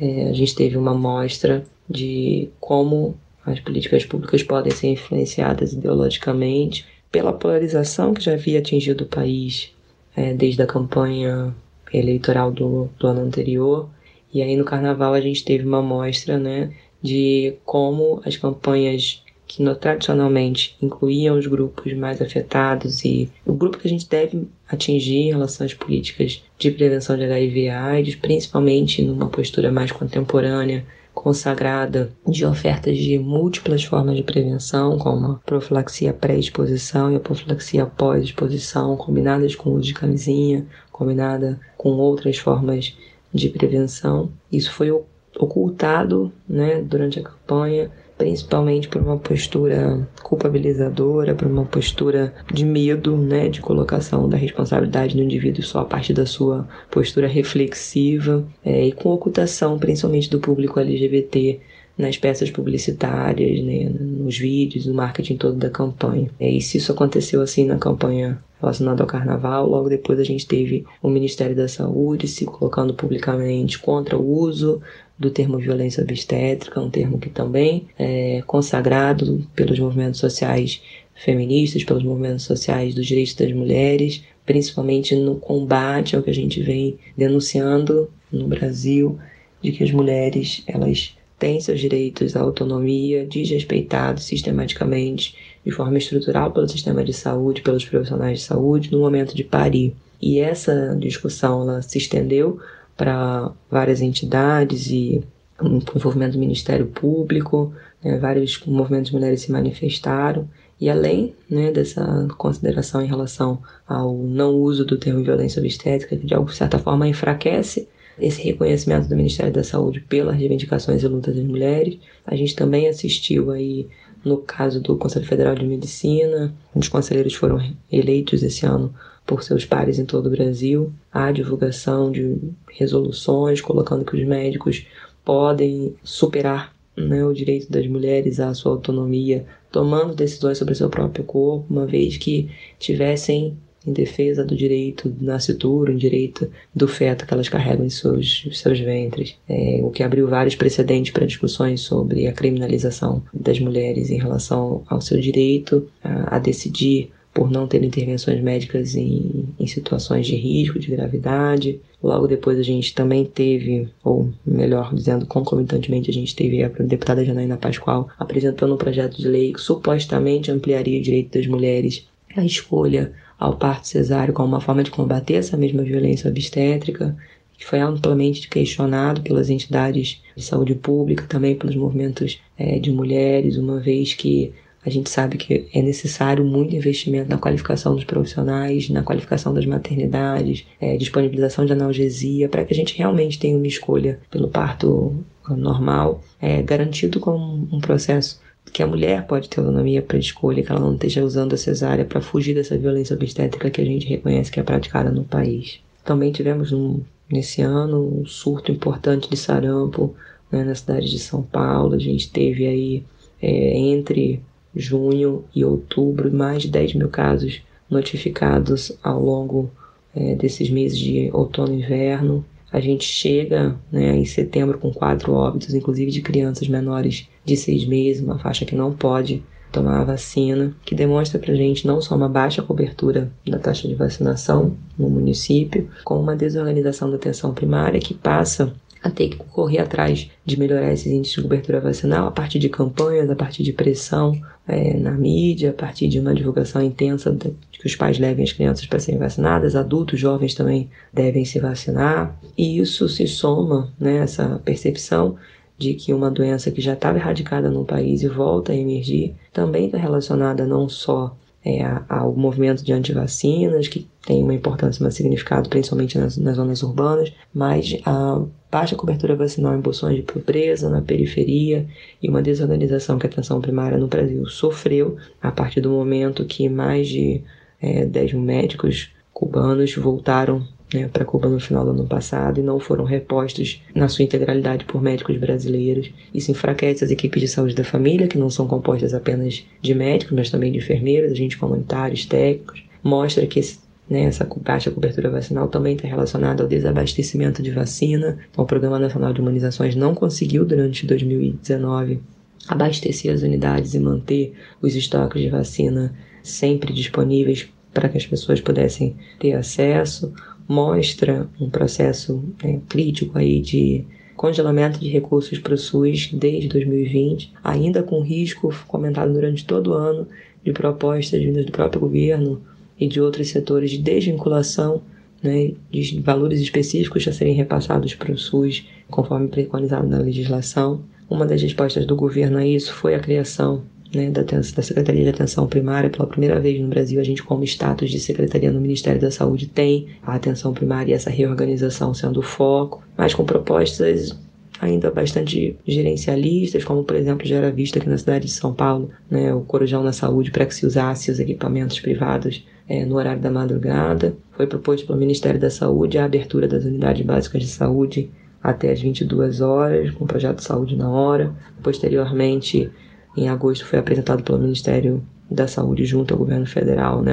é, 0.00 0.28
a 0.28 0.32
gente 0.32 0.54
teve 0.56 0.76
uma 0.76 0.94
mostra 0.94 1.62
de 1.88 2.48
como 2.58 3.16
as 3.44 3.60
políticas 3.60 4.04
públicas 4.04 4.42
podem 4.42 4.72
ser 4.72 4.88
influenciadas 4.88 5.72
ideologicamente 5.72 6.86
pela 7.10 7.32
polarização 7.32 8.14
que 8.14 8.22
já 8.22 8.34
havia 8.34 8.58
atingido 8.58 9.04
o 9.04 9.08
país 9.08 9.72
é, 10.16 10.32
desde 10.32 10.62
a 10.62 10.66
campanha 10.66 11.54
eleitoral 11.92 12.52
do, 12.52 12.88
do 12.98 13.06
ano 13.06 13.22
anterior. 13.22 13.88
E 14.32 14.42
aí 14.42 14.56
no 14.56 14.64
carnaval 14.64 15.14
a 15.14 15.20
gente 15.20 15.44
teve 15.44 15.66
uma 15.66 15.82
mostra 15.82 16.38
né, 16.38 16.72
de 17.02 17.54
como 17.64 18.20
as 18.24 18.36
campanhas 18.36 19.22
que 19.46 19.64
no, 19.64 19.74
tradicionalmente 19.74 20.76
incluíam 20.80 21.36
os 21.36 21.48
grupos 21.48 21.92
mais 21.94 22.22
afetados 22.22 23.04
e 23.04 23.28
o 23.44 23.52
grupo 23.52 23.78
que 23.78 23.88
a 23.88 23.90
gente 23.90 24.08
deve 24.08 24.46
atingir 24.68 25.16
em 25.16 25.30
relação 25.30 25.66
às 25.66 25.74
políticas 25.74 26.40
de 26.56 26.70
prevenção 26.70 27.16
de 27.16 27.24
HIV 27.24 27.68
AIDS, 27.68 28.14
principalmente 28.14 29.02
numa 29.02 29.28
postura 29.28 29.72
mais 29.72 29.90
contemporânea, 29.90 30.86
consagrada 31.20 32.10
de 32.26 32.46
ofertas 32.46 32.96
de 32.96 33.18
múltiplas 33.18 33.84
formas 33.84 34.16
de 34.16 34.22
prevenção, 34.22 34.96
como 34.96 35.32
a 35.32 35.34
profilaxia 35.44 36.14
pré-exposição 36.14 37.12
e 37.12 37.16
a 37.16 37.20
profilaxia 37.20 37.84
pós-exposição, 37.84 38.96
combinadas 38.96 39.54
com 39.54 39.68
o 39.68 39.74
uso 39.74 39.88
de 39.88 39.92
camisinha, 39.92 40.66
combinada 40.90 41.60
com 41.76 41.90
outras 41.90 42.38
formas 42.38 42.96
de 43.34 43.50
prevenção. 43.50 44.30
Isso 44.50 44.72
foi 44.72 44.90
ocultado 45.38 46.32
né, 46.48 46.80
durante 46.80 47.20
a 47.20 47.22
campanha, 47.22 47.90
principalmente 48.20 48.86
por 48.86 49.00
uma 49.00 49.16
postura 49.16 50.06
culpabilizadora, 50.22 51.34
por 51.34 51.48
uma 51.48 51.64
postura 51.64 52.34
de 52.52 52.66
medo, 52.66 53.16
né, 53.16 53.48
de 53.48 53.62
colocação 53.62 54.28
da 54.28 54.36
responsabilidade 54.36 55.16
no 55.16 55.22
indivíduo 55.22 55.62
só 55.62 55.80
a 55.80 55.84
partir 55.86 56.12
da 56.12 56.26
sua 56.26 56.68
postura 56.90 57.26
reflexiva 57.26 58.46
é, 58.62 58.88
e 58.88 58.92
com 58.92 59.08
ocultação, 59.08 59.78
principalmente 59.78 60.28
do 60.28 60.38
público 60.38 60.78
LGBT 60.78 61.60
nas 61.96 62.18
peças 62.18 62.50
publicitárias, 62.50 63.64
né, 63.64 63.88
nos 63.88 64.36
vídeos, 64.36 64.84
no 64.84 64.92
marketing 64.92 65.36
todo 65.38 65.56
da 65.56 65.70
campanha. 65.70 66.30
É, 66.38 66.50
e 66.50 66.60
se 66.60 66.76
isso 66.76 66.92
aconteceu 66.92 67.40
assim 67.40 67.64
na 67.64 67.78
campanha 67.78 68.38
relacionada 68.60 69.02
ao 69.02 69.06
carnaval, 69.06 69.66
logo 69.66 69.88
depois 69.88 70.20
a 70.20 70.24
gente 70.24 70.46
teve 70.46 70.84
o 71.02 71.08
Ministério 71.08 71.56
da 71.56 71.68
Saúde 71.68 72.28
se 72.28 72.44
colocando 72.44 72.92
publicamente 72.92 73.78
contra 73.78 74.18
o 74.18 74.40
uso 74.40 74.82
do 75.20 75.30
termo 75.30 75.58
violência 75.58 76.02
obstétrica, 76.02 76.80
um 76.80 76.88
termo 76.88 77.18
que 77.18 77.28
também 77.28 77.86
é 77.98 78.42
consagrado 78.46 79.46
pelos 79.54 79.78
movimentos 79.78 80.18
sociais 80.18 80.80
feministas, 81.14 81.84
pelos 81.84 82.02
movimentos 82.02 82.44
sociais 82.44 82.94
dos 82.94 83.06
direitos 83.06 83.34
das 83.34 83.52
mulheres, 83.52 84.24
principalmente 84.46 85.14
no 85.14 85.36
combate 85.36 86.16
ao 86.16 86.22
que 86.22 86.30
a 86.30 86.34
gente 86.34 86.62
vem 86.62 86.98
denunciando 87.14 88.08
no 88.32 88.48
Brasil, 88.48 89.18
de 89.62 89.72
que 89.72 89.84
as 89.84 89.90
mulheres 89.90 90.62
elas 90.66 91.14
têm 91.38 91.60
seus 91.60 91.80
direitos 91.80 92.34
à 92.34 92.40
autonomia 92.40 93.26
desrespeitados 93.26 94.24
sistematicamente, 94.24 95.34
de 95.64 95.70
forma 95.70 95.98
estrutural 95.98 96.50
pelo 96.50 96.68
sistema 96.68 97.04
de 97.04 97.12
saúde, 97.12 97.60
pelos 97.60 97.84
profissionais 97.84 98.38
de 98.38 98.44
saúde, 98.46 98.90
no 98.90 99.00
momento 99.00 99.36
de 99.36 99.44
parir. 99.44 99.92
E 100.20 100.38
essa 100.38 100.96
discussão 100.98 101.62
ela 101.62 101.82
se 101.82 101.98
estendeu 101.98 102.58
para 103.00 103.50
várias 103.70 104.02
entidades 104.02 104.90
e 104.90 105.24
um 105.58 105.78
envolvimento 105.96 106.34
do 106.34 106.38
Ministério 106.38 106.84
Público, 106.86 107.72
né, 108.04 108.18
vários 108.18 108.62
movimentos 108.66 109.08
de 109.08 109.16
mulheres 109.16 109.40
se 109.40 109.50
manifestaram. 109.50 110.46
E 110.78 110.90
além 110.90 111.34
né, 111.48 111.72
dessa 111.72 112.28
consideração 112.36 113.00
em 113.00 113.06
relação 113.06 113.58
ao 113.88 114.14
não 114.14 114.54
uso 114.54 114.84
do 114.84 114.98
termo 114.98 115.24
violência 115.24 115.60
obstétrica, 115.60 116.14
que 116.14 116.26
de 116.26 116.54
certa 116.54 116.78
forma 116.78 117.08
enfraquece 117.08 117.88
esse 118.18 118.42
reconhecimento 118.42 119.08
do 119.08 119.16
Ministério 119.16 119.52
da 119.52 119.64
Saúde 119.64 120.00
pelas 120.00 120.36
reivindicações 120.36 121.02
e 121.02 121.08
lutas 121.08 121.34
das 121.34 121.44
mulheres, 121.44 121.98
a 122.26 122.36
gente 122.36 122.54
também 122.54 122.86
assistiu 122.86 123.50
aí 123.50 123.88
no 124.22 124.36
caso 124.36 124.78
do 124.78 124.98
Conselho 124.98 125.24
Federal 125.24 125.54
de 125.54 125.64
Medicina, 125.64 126.54
os 126.74 126.88
conselheiros 126.88 127.32
foram 127.32 127.58
eleitos 127.90 128.42
esse 128.42 128.66
ano 128.66 128.94
por 129.30 129.44
seus 129.44 129.64
pares 129.64 130.00
em 130.00 130.04
todo 130.04 130.26
o 130.26 130.30
Brasil, 130.30 130.92
a 131.12 131.30
divulgação 131.30 132.10
de 132.10 132.36
resoluções 132.68 133.60
colocando 133.60 134.04
que 134.04 134.16
os 134.16 134.26
médicos 134.26 134.84
podem 135.24 135.94
superar 136.02 136.74
né, 136.96 137.24
o 137.24 137.32
direito 137.32 137.70
das 137.70 137.86
mulheres 137.86 138.40
à 138.40 138.52
sua 138.52 138.72
autonomia, 138.72 139.46
tomando 139.70 140.16
decisões 140.16 140.58
sobre 140.58 140.74
seu 140.74 140.90
próprio 140.90 141.22
corpo, 141.22 141.64
uma 141.70 141.86
vez 141.86 142.16
que 142.16 142.50
tivessem 142.76 143.56
em 143.86 143.92
defesa 143.92 144.44
do 144.44 144.56
direito 144.56 145.14
nascituro, 145.20 145.92
em 145.92 145.96
direito 145.96 146.50
do 146.74 146.88
feto 146.88 147.24
que 147.24 147.32
elas 147.32 147.48
carregam 147.48 147.86
em 147.86 147.90
seus, 147.90 148.48
seus 148.52 148.80
ventres, 148.80 149.36
é, 149.48 149.78
o 149.84 149.90
que 149.90 150.02
abriu 150.02 150.26
vários 150.26 150.56
precedentes 150.56 151.12
para 151.12 151.24
discussões 151.24 151.82
sobre 151.82 152.26
a 152.26 152.32
criminalização 152.32 153.22
das 153.32 153.60
mulheres 153.60 154.10
em 154.10 154.18
relação 154.18 154.82
ao 154.88 155.00
seu 155.00 155.20
direito 155.20 155.88
a, 156.02 156.34
a 156.34 156.38
decidir 156.40 157.12
por 157.32 157.50
não 157.50 157.66
ter 157.66 157.82
intervenções 157.84 158.40
médicas 158.42 158.96
em, 158.96 159.44
em 159.58 159.66
situações 159.66 160.26
de 160.26 160.34
risco, 160.34 160.78
de 160.78 160.90
gravidade. 160.90 161.80
Logo 162.02 162.26
depois 162.26 162.58
a 162.58 162.62
gente 162.62 162.94
também 162.94 163.24
teve, 163.24 163.88
ou 164.02 164.30
melhor 164.44 164.94
dizendo, 164.94 165.26
concomitantemente 165.26 166.10
a 166.10 166.12
gente 166.12 166.34
teve 166.34 166.64
a 166.64 166.68
deputada 166.68 167.24
Janaína 167.24 167.56
Pascoal 167.56 168.08
apresentando 168.18 168.74
um 168.74 168.78
projeto 168.78 169.16
de 169.16 169.28
lei 169.28 169.52
que 169.52 169.60
supostamente 169.60 170.50
ampliaria 170.50 170.98
o 170.98 171.02
direito 171.02 171.38
das 171.38 171.46
mulheres 171.46 172.06
à 172.36 172.44
escolha 172.44 173.12
ao 173.38 173.56
parto 173.56 173.88
cesáreo 173.88 174.34
como 174.34 174.48
uma 174.48 174.60
forma 174.60 174.82
de 174.82 174.90
combater 174.90 175.34
essa 175.34 175.56
mesma 175.56 175.82
violência 175.82 176.28
obstétrica, 176.28 177.16
que 177.56 177.64
foi 177.64 177.78
amplamente 177.78 178.48
questionado 178.48 179.22
pelas 179.22 179.48
entidades 179.48 180.22
de 180.36 180.42
saúde 180.42 180.74
pública, 180.74 181.26
também 181.28 181.54
pelos 181.54 181.76
movimentos 181.76 182.40
é, 182.58 182.78
de 182.78 182.90
mulheres, 182.90 183.56
uma 183.56 183.78
vez 183.78 184.14
que 184.14 184.52
a 184.84 184.88
gente 184.88 185.10
sabe 185.10 185.36
que 185.36 185.68
é 185.74 185.82
necessário 185.82 186.44
muito 186.44 186.74
investimento 186.74 187.28
na 187.28 187.36
qualificação 187.36 187.94
dos 187.94 188.04
profissionais, 188.04 188.88
na 188.88 189.02
qualificação 189.02 189.52
das 189.52 189.66
maternidades, 189.66 190.66
é, 190.80 190.96
disponibilização 190.96 191.66
de 191.66 191.72
analgesia, 191.72 192.48
para 192.48 192.64
que 192.64 192.72
a 192.72 192.76
gente 192.76 192.96
realmente 192.96 193.38
tenha 193.38 193.56
uma 193.56 193.66
escolha 193.66 194.18
pelo 194.30 194.48
parto 194.48 195.14
normal, 195.48 196.22
é, 196.40 196.62
garantido 196.62 197.20
com 197.20 197.36
um 197.70 197.80
processo 197.80 198.40
que 198.72 198.82
a 198.82 198.86
mulher 198.86 199.26
pode 199.26 199.48
ter 199.48 199.60
autonomia 199.60 200.00
para 200.00 200.16
escolha, 200.16 200.62
que 200.62 200.70
ela 200.70 200.80
não 200.80 200.94
esteja 200.94 201.24
usando 201.24 201.54
a 201.54 201.58
cesárea 201.58 202.04
para 202.04 202.20
fugir 202.20 202.54
dessa 202.54 202.78
violência 202.78 203.14
obstétrica 203.14 203.70
que 203.70 203.80
a 203.80 203.84
gente 203.84 204.06
reconhece 204.06 204.50
que 204.50 204.60
é 204.60 204.62
praticada 204.62 205.10
no 205.10 205.24
país. 205.24 205.80
Também 206.04 206.32
tivemos 206.32 206.72
um, 206.72 207.00
nesse 207.30 207.62
ano 207.62 208.20
um 208.20 208.26
surto 208.26 208.70
importante 208.70 209.28
de 209.28 209.36
sarampo 209.36 210.14
né, 210.50 210.64
na 210.64 210.74
cidade 210.74 211.10
de 211.10 211.18
São 211.18 211.42
Paulo. 211.42 211.94
A 211.94 211.98
gente 211.98 212.30
teve 212.30 212.66
aí 212.66 213.02
é, 213.42 213.76
entre 213.76 214.40
junho 214.74 215.44
e 215.54 215.64
outubro 215.64 216.32
mais 216.32 216.62
de 216.62 216.68
10 216.68 216.94
mil 216.94 217.08
casos 217.08 217.62
notificados 217.88 218.92
ao 219.02 219.20
longo 219.20 219.70
é, 220.14 220.34
desses 220.34 220.70
meses 220.70 220.98
de 220.98 221.30
outono 221.32 221.74
e 221.74 221.78
inverno. 221.78 222.44
A 222.72 222.78
gente 222.78 223.04
chega 223.04 223.76
né, 223.90 224.16
em 224.16 224.24
setembro 224.24 224.78
com 224.78 224.92
quatro 224.92 225.32
óbitos, 225.32 225.74
inclusive 225.74 226.10
de 226.10 226.22
crianças 226.22 226.68
menores 226.68 227.28
de 227.44 227.56
seis 227.56 227.84
meses, 227.84 228.22
uma 228.22 228.38
faixa 228.38 228.64
que 228.64 228.76
não 228.76 228.92
pode 228.92 229.42
tomar 229.72 230.00
a 230.00 230.04
vacina, 230.04 230.74
que 230.84 230.94
demonstra 230.94 231.38
para 231.38 231.52
a 231.52 231.56
gente 231.56 231.86
não 231.86 232.00
só 232.00 232.16
uma 232.16 232.28
baixa 232.28 232.62
cobertura 232.62 233.30
da 233.46 233.58
taxa 233.58 233.86
de 233.86 233.94
vacinação 233.94 234.76
no 234.98 235.08
município, 235.08 235.88
como 236.04 236.20
uma 236.20 236.36
desorganização 236.36 237.10
da 237.10 237.16
atenção 237.16 237.54
primária 237.54 238.00
que 238.00 238.14
passa 238.14 238.72
a 239.02 239.10
ter 239.10 239.28
que 239.28 239.36
correr 239.36 239.78
atrás 239.78 240.30
de 240.44 240.58
melhorar 240.58 240.92
esses 240.92 241.06
índices 241.06 241.36
de 241.36 241.42
cobertura 241.42 241.80
vacinal 241.80 242.28
a 242.28 242.30
partir 242.30 242.58
de 242.58 242.68
campanhas, 242.68 243.30
a 243.30 243.36
partir 243.36 243.62
de 243.62 243.72
pressão 243.72 244.38
é, 244.70 244.94
na 244.94 245.10
mídia, 245.10 245.70
a 245.70 245.72
partir 245.72 246.06
de 246.08 246.20
uma 246.20 246.34
divulgação 246.34 246.80
intensa 246.80 247.30
de 247.32 247.52
que 247.72 247.86
os 247.86 247.96
pais 247.96 248.18
levem 248.18 248.44
as 248.44 248.52
crianças 248.52 248.86
para 248.86 249.00
serem 249.00 249.18
vacinadas, 249.18 249.74
adultos, 249.74 250.20
jovens 250.20 250.54
também 250.54 250.88
devem 251.12 251.44
se 251.44 251.58
vacinar. 251.58 252.38
E 252.56 252.78
isso 252.78 253.08
se 253.08 253.26
soma, 253.26 253.92
né, 253.98 254.24
percepção 254.64 255.36
de 255.76 255.94
que 255.94 256.12
uma 256.12 256.30
doença 256.30 256.70
que 256.70 256.80
já 256.80 256.92
estava 256.92 257.18
erradicada 257.18 257.70
no 257.70 257.84
país 257.84 258.22
e 258.22 258.28
volta 258.28 258.72
a 258.72 258.76
emergir, 258.76 259.34
também 259.52 259.86
está 259.86 259.98
relacionada 259.98 260.66
não 260.66 260.88
só 260.88 261.34
é, 261.64 261.80
ao 262.08 262.34
movimento 262.34 262.84
de 262.84 262.92
antivacinas, 262.92 263.86
que 263.86 264.08
tem 264.26 264.42
uma 264.42 264.54
importância, 264.54 265.06
um 265.06 265.10
significado, 265.10 265.68
principalmente 265.68 266.18
nas, 266.18 266.36
nas, 266.36 266.56
zonas 266.56 266.82
urbanas, 266.82 267.32
mas 267.52 267.98
a 268.04 268.42
baixa 268.70 268.96
cobertura 268.96 269.36
vacinal 269.36 269.74
em 269.74 269.80
bolsões 269.80 270.16
de 270.16 270.22
pobreza, 270.22 270.88
na 270.88 271.02
periferia 271.02 271.86
e 272.22 272.28
uma 272.28 272.42
desorganização 272.42 273.18
que 273.18 273.26
a 273.26 273.30
atenção 273.30 273.60
primária 273.60 273.98
no 273.98 274.06
Brasil 274.06 274.46
sofreu 274.46 275.16
a 275.42 275.50
partir 275.50 275.80
do 275.80 275.90
momento 275.90 276.44
que 276.44 276.68
mais 276.68 277.08
de 277.08 277.42
é, 277.80 278.06
10 278.06 278.34
mil 278.34 278.42
médicos 278.42 279.10
cubanos 279.32 279.94
voltaram 279.94 280.66
né, 280.92 281.08
para 281.12 281.24
Cuba 281.24 281.48
no 281.48 281.60
final 281.60 281.84
do 281.84 281.90
ano 281.90 282.06
passado 282.06 282.60
e 282.60 282.62
não 282.62 282.80
foram 282.80 283.04
repostos 283.04 283.82
na 283.94 284.08
sua 284.08 284.24
integralidade 284.24 284.84
por 284.84 285.00
médicos 285.00 285.36
brasileiros. 285.36 286.10
Isso 286.34 286.50
enfraquece 286.50 287.04
as 287.04 287.10
equipes 287.10 287.40
de 287.40 287.48
saúde 287.48 287.74
da 287.74 287.84
família, 287.84 288.28
que 288.28 288.38
não 288.38 288.50
são 288.50 288.66
compostas 288.66 289.14
apenas 289.14 289.64
de 289.80 289.94
médicos, 289.94 290.36
mas 290.36 290.50
também 290.50 290.72
de 290.72 290.78
enfermeiros, 290.78 291.32
agentes 291.32 291.58
comunitários, 291.58 292.26
técnicos. 292.26 292.82
Mostra 293.02 293.46
que 293.46 293.60
esse 293.60 293.78
né, 294.10 294.24
essa 294.24 294.44
baixa 294.60 294.90
cobertura 294.90 295.30
vacinal 295.30 295.68
também 295.68 295.94
está 295.94 296.08
relacionada 296.08 296.64
ao 296.64 296.68
desabastecimento 296.68 297.62
de 297.62 297.70
vacina. 297.70 298.38
Então, 298.50 298.64
o 298.64 298.66
Programa 298.66 298.98
Nacional 298.98 299.32
de 299.32 299.40
Imunizações 299.40 299.94
não 299.94 300.16
conseguiu, 300.16 300.64
durante 300.64 301.06
2019, 301.06 302.20
abastecer 302.66 303.32
as 303.32 303.42
unidades 303.42 303.94
e 303.94 304.00
manter 304.00 304.52
os 304.82 304.96
estoques 304.96 305.40
de 305.40 305.48
vacina 305.48 306.12
sempre 306.42 306.92
disponíveis 306.92 307.68
para 307.94 308.08
que 308.08 308.18
as 308.18 308.26
pessoas 308.26 308.60
pudessem 308.60 309.16
ter 309.38 309.52
acesso 309.52 310.32
mostra 310.70 311.48
um 311.60 311.68
processo 311.68 312.44
né, 312.62 312.78
crítico 312.88 313.36
aí 313.36 313.60
de 313.60 314.04
congelamento 314.36 315.00
de 315.00 315.08
recursos 315.08 315.58
para 315.58 315.74
o 315.74 315.76
SUS 315.76 316.30
desde 316.32 316.68
2020, 316.68 317.52
ainda 317.64 318.04
com 318.04 318.20
risco 318.20 318.72
comentado 318.86 319.32
durante 319.32 319.64
todo 319.64 319.90
o 319.90 319.94
ano 319.94 320.28
de 320.64 320.72
propostas 320.72 321.42
vindas 321.42 321.66
do 321.66 321.72
próprio 321.72 322.00
governo 322.00 322.62
e 323.00 323.08
de 323.08 323.20
outros 323.20 323.48
setores 323.48 323.90
de 323.90 323.98
desvinculação 323.98 325.02
né, 325.42 325.72
de 325.90 326.20
valores 326.20 326.60
específicos 326.60 327.26
a 327.26 327.32
serem 327.32 327.54
repassados 327.54 328.14
para 328.14 328.30
o 328.30 328.38
SUS, 328.38 328.86
conforme 329.10 329.48
preconizado 329.48 330.06
na 330.06 330.18
legislação. 330.18 331.02
Uma 331.28 331.46
das 331.46 331.60
respostas 331.60 332.06
do 332.06 332.14
governo 332.14 332.58
a 332.58 332.64
isso 332.64 332.94
foi 332.94 333.16
a 333.16 333.20
criação 333.20 333.82
né, 334.14 334.30
da, 334.30 334.42
da 334.42 334.62
Secretaria 334.62 335.24
de 335.24 335.30
Atenção 335.30 335.66
Primária. 335.66 336.10
Pela 336.10 336.26
primeira 336.26 336.58
vez 336.58 336.80
no 336.80 336.88
Brasil, 336.88 337.20
a 337.20 337.24
gente, 337.24 337.42
como 337.42 337.64
status 337.64 338.10
de 338.10 338.18
secretaria 338.18 338.70
no 338.70 338.80
Ministério 338.80 339.20
da 339.20 339.30
Saúde, 339.30 339.66
tem 339.66 340.08
a 340.22 340.34
atenção 340.34 340.72
primária 340.72 341.12
e 341.12 341.14
essa 341.14 341.30
reorganização 341.30 342.12
sendo 342.12 342.40
o 342.40 342.42
foco, 342.42 343.02
mas 343.16 343.34
com 343.34 343.44
propostas 343.44 344.36
ainda 344.80 345.10
bastante 345.10 345.76
gerencialistas, 345.86 346.82
como 346.84 347.04
por 347.04 347.14
exemplo 347.14 347.46
já 347.46 347.56
era 347.56 347.70
visto 347.70 347.98
aqui 347.98 348.08
na 348.08 348.16
cidade 348.16 348.46
de 348.46 348.52
São 348.52 348.72
Paulo, 348.72 349.10
né, 349.30 349.54
o 349.54 349.60
Corujão 349.60 350.02
na 350.02 350.12
Saúde 350.12 350.50
para 350.50 350.64
que 350.64 350.74
se 350.74 350.86
usasse 350.86 351.30
os 351.30 351.38
equipamentos 351.38 352.00
privados 352.00 352.66
é, 352.88 353.04
no 353.04 353.16
horário 353.16 353.42
da 353.42 353.50
madrugada. 353.50 354.34
Foi 354.52 354.66
proposto 354.66 355.06
pelo 355.06 355.18
Ministério 355.18 355.60
da 355.60 355.68
Saúde 355.68 356.18
a 356.18 356.24
abertura 356.24 356.66
das 356.66 356.84
unidades 356.84 357.24
básicas 357.24 357.62
de 357.62 357.68
saúde 357.68 358.30
até 358.62 358.90
as 358.90 359.00
22 359.00 359.60
horas, 359.60 360.10
com 360.12 360.24
o 360.24 360.28
projeto 360.28 360.56
de 360.56 360.64
saúde 360.64 360.96
na 360.96 361.08
hora. 361.08 361.54
Posteriormente, 361.82 362.90
em 363.36 363.48
agosto 363.48 363.86
foi 363.86 363.98
apresentado 363.98 364.42
pelo 364.42 364.58
Ministério 364.58 365.22
da 365.50 365.66
Saúde 365.66 366.04
junto 366.04 366.32
ao 366.32 366.38
governo 366.38 366.66
federal, 366.66 367.22
né, 367.22 367.32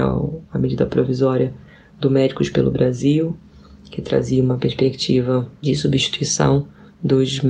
a 0.52 0.58
medida 0.58 0.86
provisória 0.86 1.54
do 2.00 2.10
Médicos 2.10 2.50
pelo 2.50 2.72
Brasil, 2.72 3.36
que 3.92 4.02
trazia 4.02 4.44
uma 4.44 4.58
perspectiva 4.58 5.48
de 5.62 5.76
substituição 5.76 6.68
dos, 7.02 7.42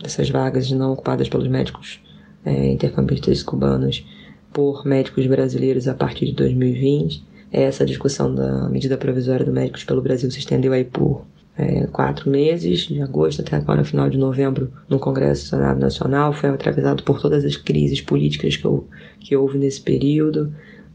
dessas 0.00 0.28
vagas 0.28 0.70
não 0.70 0.92
ocupadas 0.92 1.28
pelos 1.28 1.48
médicos 1.48 2.00
é, 2.44 2.72
intercampistas 2.72 3.42
cubanos 3.42 4.04
por 4.52 4.86
médicos 4.86 5.26
brasileiros 5.26 5.86
a 5.88 5.94
partir 5.94 6.26
de 6.26 6.32
2020. 6.32 7.24
Essa 7.52 7.84
discussão 7.84 8.34
da 8.34 8.68
medida 8.68 8.96
provisória 8.96 9.44
do 9.44 9.52
Médicos 9.52 9.84
pelo 9.84 10.02
Brasil 10.02 10.30
se 10.30 10.38
estendeu 10.38 10.72
aí 10.72 10.84
por 10.84 11.24
é, 11.58 11.86
quatro 11.86 12.30
meses, 12.30 12.80
de 12.80 13.00
agosto 13.00 13.40
até 13.40 13.56
agora, 13.56 13.84
final 13.84 14.10
de 14.10 14.18
novembro, 14.18 14.70
no 14.88 14.98
Congresso 14.98 15.44
do 15.44 15.48
Senado 15.50 15.80
Nacional. 15.80 16.32
Foi 16.32 16.50
atravessado 16.50 17.02
por 17.02 17.20
todas 17.20 17.44
as 17.44 17.56
crises 17.56 18.00
políticas 18.00 18.56
que, 18.56 18.64
eu, 18.64 18.86
que 19.18 19.36
houve 19.36 19.56
nesse 19.56 19.80
período. 19.80 20.52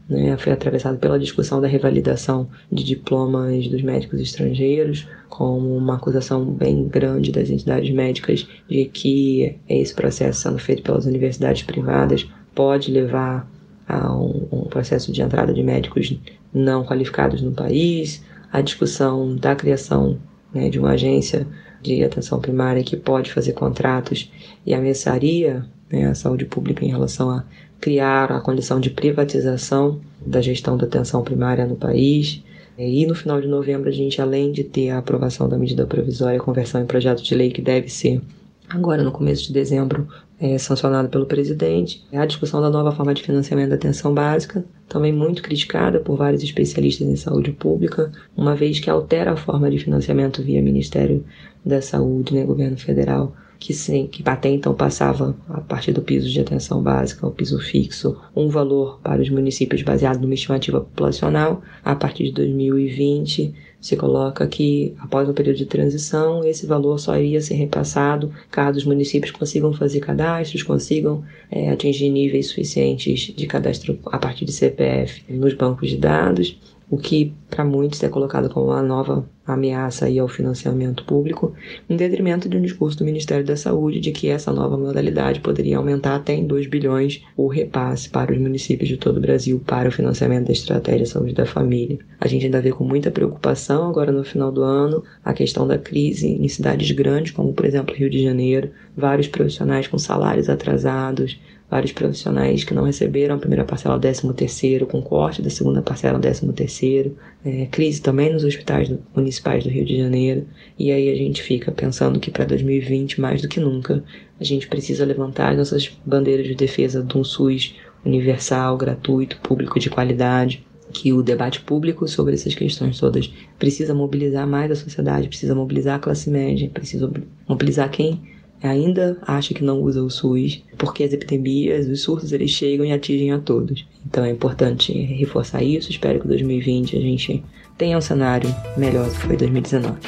Né? 0.08 0.36
Foi 0.36 0.52
atravessado 0.52 0.98
pela 0.98 1.18
discussão 1.18 1.60
da 1.60 1.66
revalidação 1.66 2.48
de 2.70 2.84
diplomas 2.84 3.66
dos 3.66 3.82
médicos 3.82 4.20
estrangeiros, 4.20 5.08
como 5.28 5.76
uma 5.76 5.96
acusação 5.96 6.44
bem 6.44 6.86
grande 6.86 7.32
das 7.32 7.50
entidades 7.50 7.90
médicas 7.92 8.46
de 8.68 8.84
que 8.84 9.56
esse 9.68 9.94
processo 9.94 10.42
sendo 10.42 10.58
feito 10.58 10.82
pelas 10.82 11.06
universidades 11.06 11.62
privadas 11.62 12.28
pode 12.54 12.90
levar 12.92 13.50
a 13.88 14.14
um, 14.14 14.46
um 14.52 14.64
processo 14.64 15.10
de 15.10 15.22
entrada 15.22 15.52
de 15.52 15.62
médicos 15.62 16.16
não 16.54 16.84
qualificados 16.84 17.40
no 17.42 17.52
país, 17.52 18.22
a 18.52 18.60
discussão 18.60 19.34
da 19.34 19.56
criação 19.56 20.18
né, 20.54 20.68
de 20.68 20.78
uma 20.78 20.90
agência 20.90 21.46
de 21.82 22.02
atenção 22.04 22.40
primária 22.40 22.84
que 22.84 22.96
pode 22.96 23.32
fazer 23.32 23.52
contratos 23.52 24.30
e 24.64 24.74
a 24.74 24.80
messaria, 24.80 25.64
né, 25.90 26.06
a 26.06 26.14
saúde 26.14 26.44
pública 26.44 26.84
em 26.84 26.88
relação 26.88 27.30
a 27.30 27.44
criar 27.80 28.30
a 28.30 28.40
condição 28.40 28.78
de 28.78 28.90
privatização 28.90 30.00
da 30.24 30.40
gestão 30.40 30.76
da 30.76 30.86
atenção 30.86 31.22
primária 31.22 31.66
no 31.66 31.74
país. 31.74 32.42
E 32.78 33.04
no 33.06 33.14
final 33.14 33.40
de 33.40 33.48
novembro 33.48 33.88
a 33.88 33.92
gente, 33.92 34.22
além 34.22 34.52
de 34.52 34.64
ter 34.64 34.90
a 34.90 34.98
aprovação 34.98 35.48
da 35.48 35.58
medida 35.58 35.84
provisória, 35.84 36.38
conversão 36.38 36.80
em 36.80 36.86
projeto 36.86 37.22
de 37.22 37.34
lei 37.34 37.50
que 37.50 37.60
deve 37.60 37.88
ser 37.88 38.20
agora 38.68 39.02
no 39.02 39.12
começo 39.12 39.48
de 39.48 39.52
dezembro, 39.52 40.08
é, 40.42 40.58
sancionado 40.58 41.08
pelo 41.08 41.24
presidente. 41.24 42.04
A 42.12 42.26
discussão 42.26 42.60
da 42.60 42.68
nova 42.68 42.90
forma 42.90 43.14
de 43.14 43.22
financiamento 43.22 43.68
da 43.68 43.76
atenção 43.76 44.12
básica, 44.12 44.64
também 44.88 45.12
muito 45.12 45.40
criticada 45.40 46.00
por 46.00 46.16
vários 46.16 46.42
especialistas 46.42 47.06
em 47.06 47.14
saúde 47.14 47.52
pública, 47.52 48.10
uma 48.36 48.56
vez 48.56 48.80
que 48.80 48.90
altera 48.90 49.32
a 49.32 49.36
forma 49.36 49.70
de 49.70 49.78
financiamento 49.78 50.42
via 50.42 50.60
Ministério 50.60 51.24
da 51.64 51.80
Saúde, 51.80 52.34
né, 52.34 52.44
governo 52.44 52.76
federal, 52.76 53.32
que, 53.62 53.72
sim, 53.72 54.08
que 54.08 54.22
até 54.26 54.48
então 54.48 54.74
passava 54.74 55.36
a 55.48 55.60
partir 55.60 55.92
do 55.92 56.02
piso 56.02 56.28
de 56.28 56.40
atenção 56.40 56.82
básica, 56.82 57.24
o 57.24 57.30
piso 57.30 57.60
fixo, 57.60 58.20
um 58.34 58.48
valor 58.48 58.98
para 59.00 59.22
os 59.22 59.30
municípios 59.30 59.82
baseado 59.82 60.20
numa 60.20 60.34
estimativa 60.34 60.80
populacional. 60.80 61.62
A 61.84 61.94
partir 61.94 62.24
de 62.24 62.32
2020, 62.32 63.54
se 63.80 63.96
coloca 63.96 64.44
que, 64.48 64.94
após 64.98 65.28
um 65.28 65.32
período 65.32 65.58
de 65.58 65.66
transição, 65.66 66.44
esse 66.44 66.66
valor 66.66 66.98
só 66.98 67.16
iria 67.16 67.40
ser 67.40 67.54
repassado 67.54 68.32
caso 68.50 68.78
os 68.78 68.84
municípios 68.84 69.30
consigam 69.30 69.72
fazer 69.72 70.00
cadastros, 70.00 70.64
consigam 70.64 71.22
é, 71.48 71.70
atingir 71.70 72.08
níveis 72.08 72.48
suficientes 72.48 73.32
de 73.34 73.46
cadastro 73.46 73.96
a 74.06 74.18
partir 74.18 74.44
de 74.44 74.52
CPF 74.52 75.22
nos 75.28 75.54
bancos 75.54 75.88
de 75.88 75.96
dados 75.96 76.58
o 76.92 76.98
que 76.98 77.32
para 77.48 77.64
muitos 77.64 78.02
é 78.02 78.08
colocado 78.10 78.50
como 78.50 78.66
uma 78.66 78.82
nova 78.82 79.26
ameaça 79.46 80.04
aí 80.04 80.18
ao 80.18 80.28
financiamento 80.28 81.04
público, 81.04 81.54
em 81.88 81.96
detrimento 81.96 82.50
de 82.50 82.56
um 82.58 82.60
discurso 82.60 82.98
do 82.98 83.04
Ministério 83.06 83.46
da 83.46 83.56
Saúde 83.56 83.98
de 83.98 84.12
que 84.12 84.28
essa 84.28 84.52
nova 84.52 84.76
modalidade 84.76 85.40
poderia 85.40 85.78
aumentar 85.78 86.16
até 86.16 86.34
em 86.34 86.46
2 86.46 86.66
bilhões 86.66 87.24
o 87.34 87.48
repasse 87.48 88.10
para 88.10 88.30
os 88.30 88.38
municípios 88.38 88.90
de 88.90 88.98
todo 88.98 89.16
o 89.16 89.20
Brasil 89.20 89.58
para 89.66 89.88
o 89.88 89.92
financiamento 89.92 90.48
da 90.48 90.52
estratégia 90.52 91.06
saúde 91.06 91.32
da 91.32 91.46
família. 91.46 91.98
A 92.20 92.28
gente 92.28 92.44
ainda 92.44 92.60
vê 92.60 92.70
com 92.70 92.84
muita 92.84 93.10
preocupação 93.10 93.88
agora 93.88 94.12
no 94.12 94.22
final 94.22 94.52
do 94.52 94.62
ano 94.62 95.02
a 95.24 95.32
questão 95.32 95.66
da 95.66 95.78
crise 95.78 96.28
em 96.28 96.46
cidades 96.46 96.90
grandes, 96.90 97.32
como 97.32 97.54
por 97.54 97.64
exemplo 97.64 97.96
Rio 97.96 98.10
de 98.10 98.22
Janeiro, 98.22 98.70
vários 98.94 99.28
profissionais 99.28 99.88
com 99.88 99.96
salários 99.96 100.50
atrasados, 100.50 101.40
vários 101.72 101.92
profissionais 101.92 102.64
que 102.64 102.74
não 102.74 102.84
receberam 102.84 103.36
a 103.36 103.38
primeira 103.38 103.64
parcela 103.64 103.96
do 103.96 104.02
13 104.02 104.30
terceiro, 104.34 104.86
com 104.86 105.00
corte 105.00 105.40
da 105.40 105.48
segunda 105.48 105.80
parcela 105.80 106.18
do 106.18 106.20
13 106.20 106.52
terceiro, 106.52 107.16
é, 107.42 107.64
crise 107.64 108.02
também 108.02 108.30
nos 108.30 108.44
hospitais 108.44 108.92
municipais 109.16 109.64
do 109.64 109.70
Rio 109.70 109.86
de 109.86 109.96
Janeiro, 109.96 110.46
e 110.78 110.92
aí 110.92 111.08
a 111.08 111.14
gente 111.14 111.42
fica 111.42 111.72
pensando 111.72 112.20
que 112.20 112.30
para 112.30 112.44
2020, 112.44 113.18
mais 113.18 113.40
do 113.40 113.48
que 113.48 113.58
nunca, 113.58 114.04
a 114.38 114.44
gente 114.44 114.68
precisa 114.68 115.06
levantar 115.06 115.56
nossas 115.56 115.90
bandeiras 116.04 116.46
de 116.46 116.54
defesa 116.54 117.02
de 117.02 117.16
um 117.16 117.24
SUS 117.24 117.74
universal, 118.04 118.76
gratuito, 118.76 119.38
público 119.38 119.80
de 119.80 119.88
qualidade, 119.88 120.66
que 120.92 121.10
o 121.10 121.22
debate 121.22 121.62
público 121.62 122.06
sobre 122.06 122.34
essas 122.34 122.54
questões 122.54 122.98
todas 122.98 123.32
precisa 123.58 123.94
mobilizar 123.94 124.46
mais 124.46 124.70
a 124.70 124.76
sociedade, 124.76 125.26
precisa 125.26 125.54
mobilizar 125.54 125.96
a 125.96 125.98
classe 125.98 126.28
média, 126.28 126.68
precisa 126.68 127.10
mobilizar 127.48 127.90
quem 127.90 128.20
ainda 128.62 129.18
acha 129.22 129.52
que 129.54 129.64
não 129.64 129.80
usa 129.80 130.02
o 130.02 130.10
SUS, 130.10 130.62
porque 130.78 131.04
as 131.04 131.12
epidemias, 131.12 131.88
os 131.88 132.02
surtos, 132.02 132.32
eles 132.32 132.50
chegam 132.50 132.86
e 132.86 132.92
atingem 132.92 133.32
a 133.32 133.38
todos. 133.38 133.86
Então 134.06 134.24
é 134.24 134.30
importante 134.30 134.92
reforçar 134.92 135.62
isso. 135.62 135.90
Espero 135.90 136.20
que 136.20 136.28
2020 136.28 136.96
a 136.96 137.00
gente 137.00 137.42
tenha 137.76 137.98
um 137.98 138.00
cenário 138.00 138.48
melhor 138.76 139.08
do 139.08 139.14
que 139.14 139.20
foi 139.20 139.36
2019. 139.36 139.98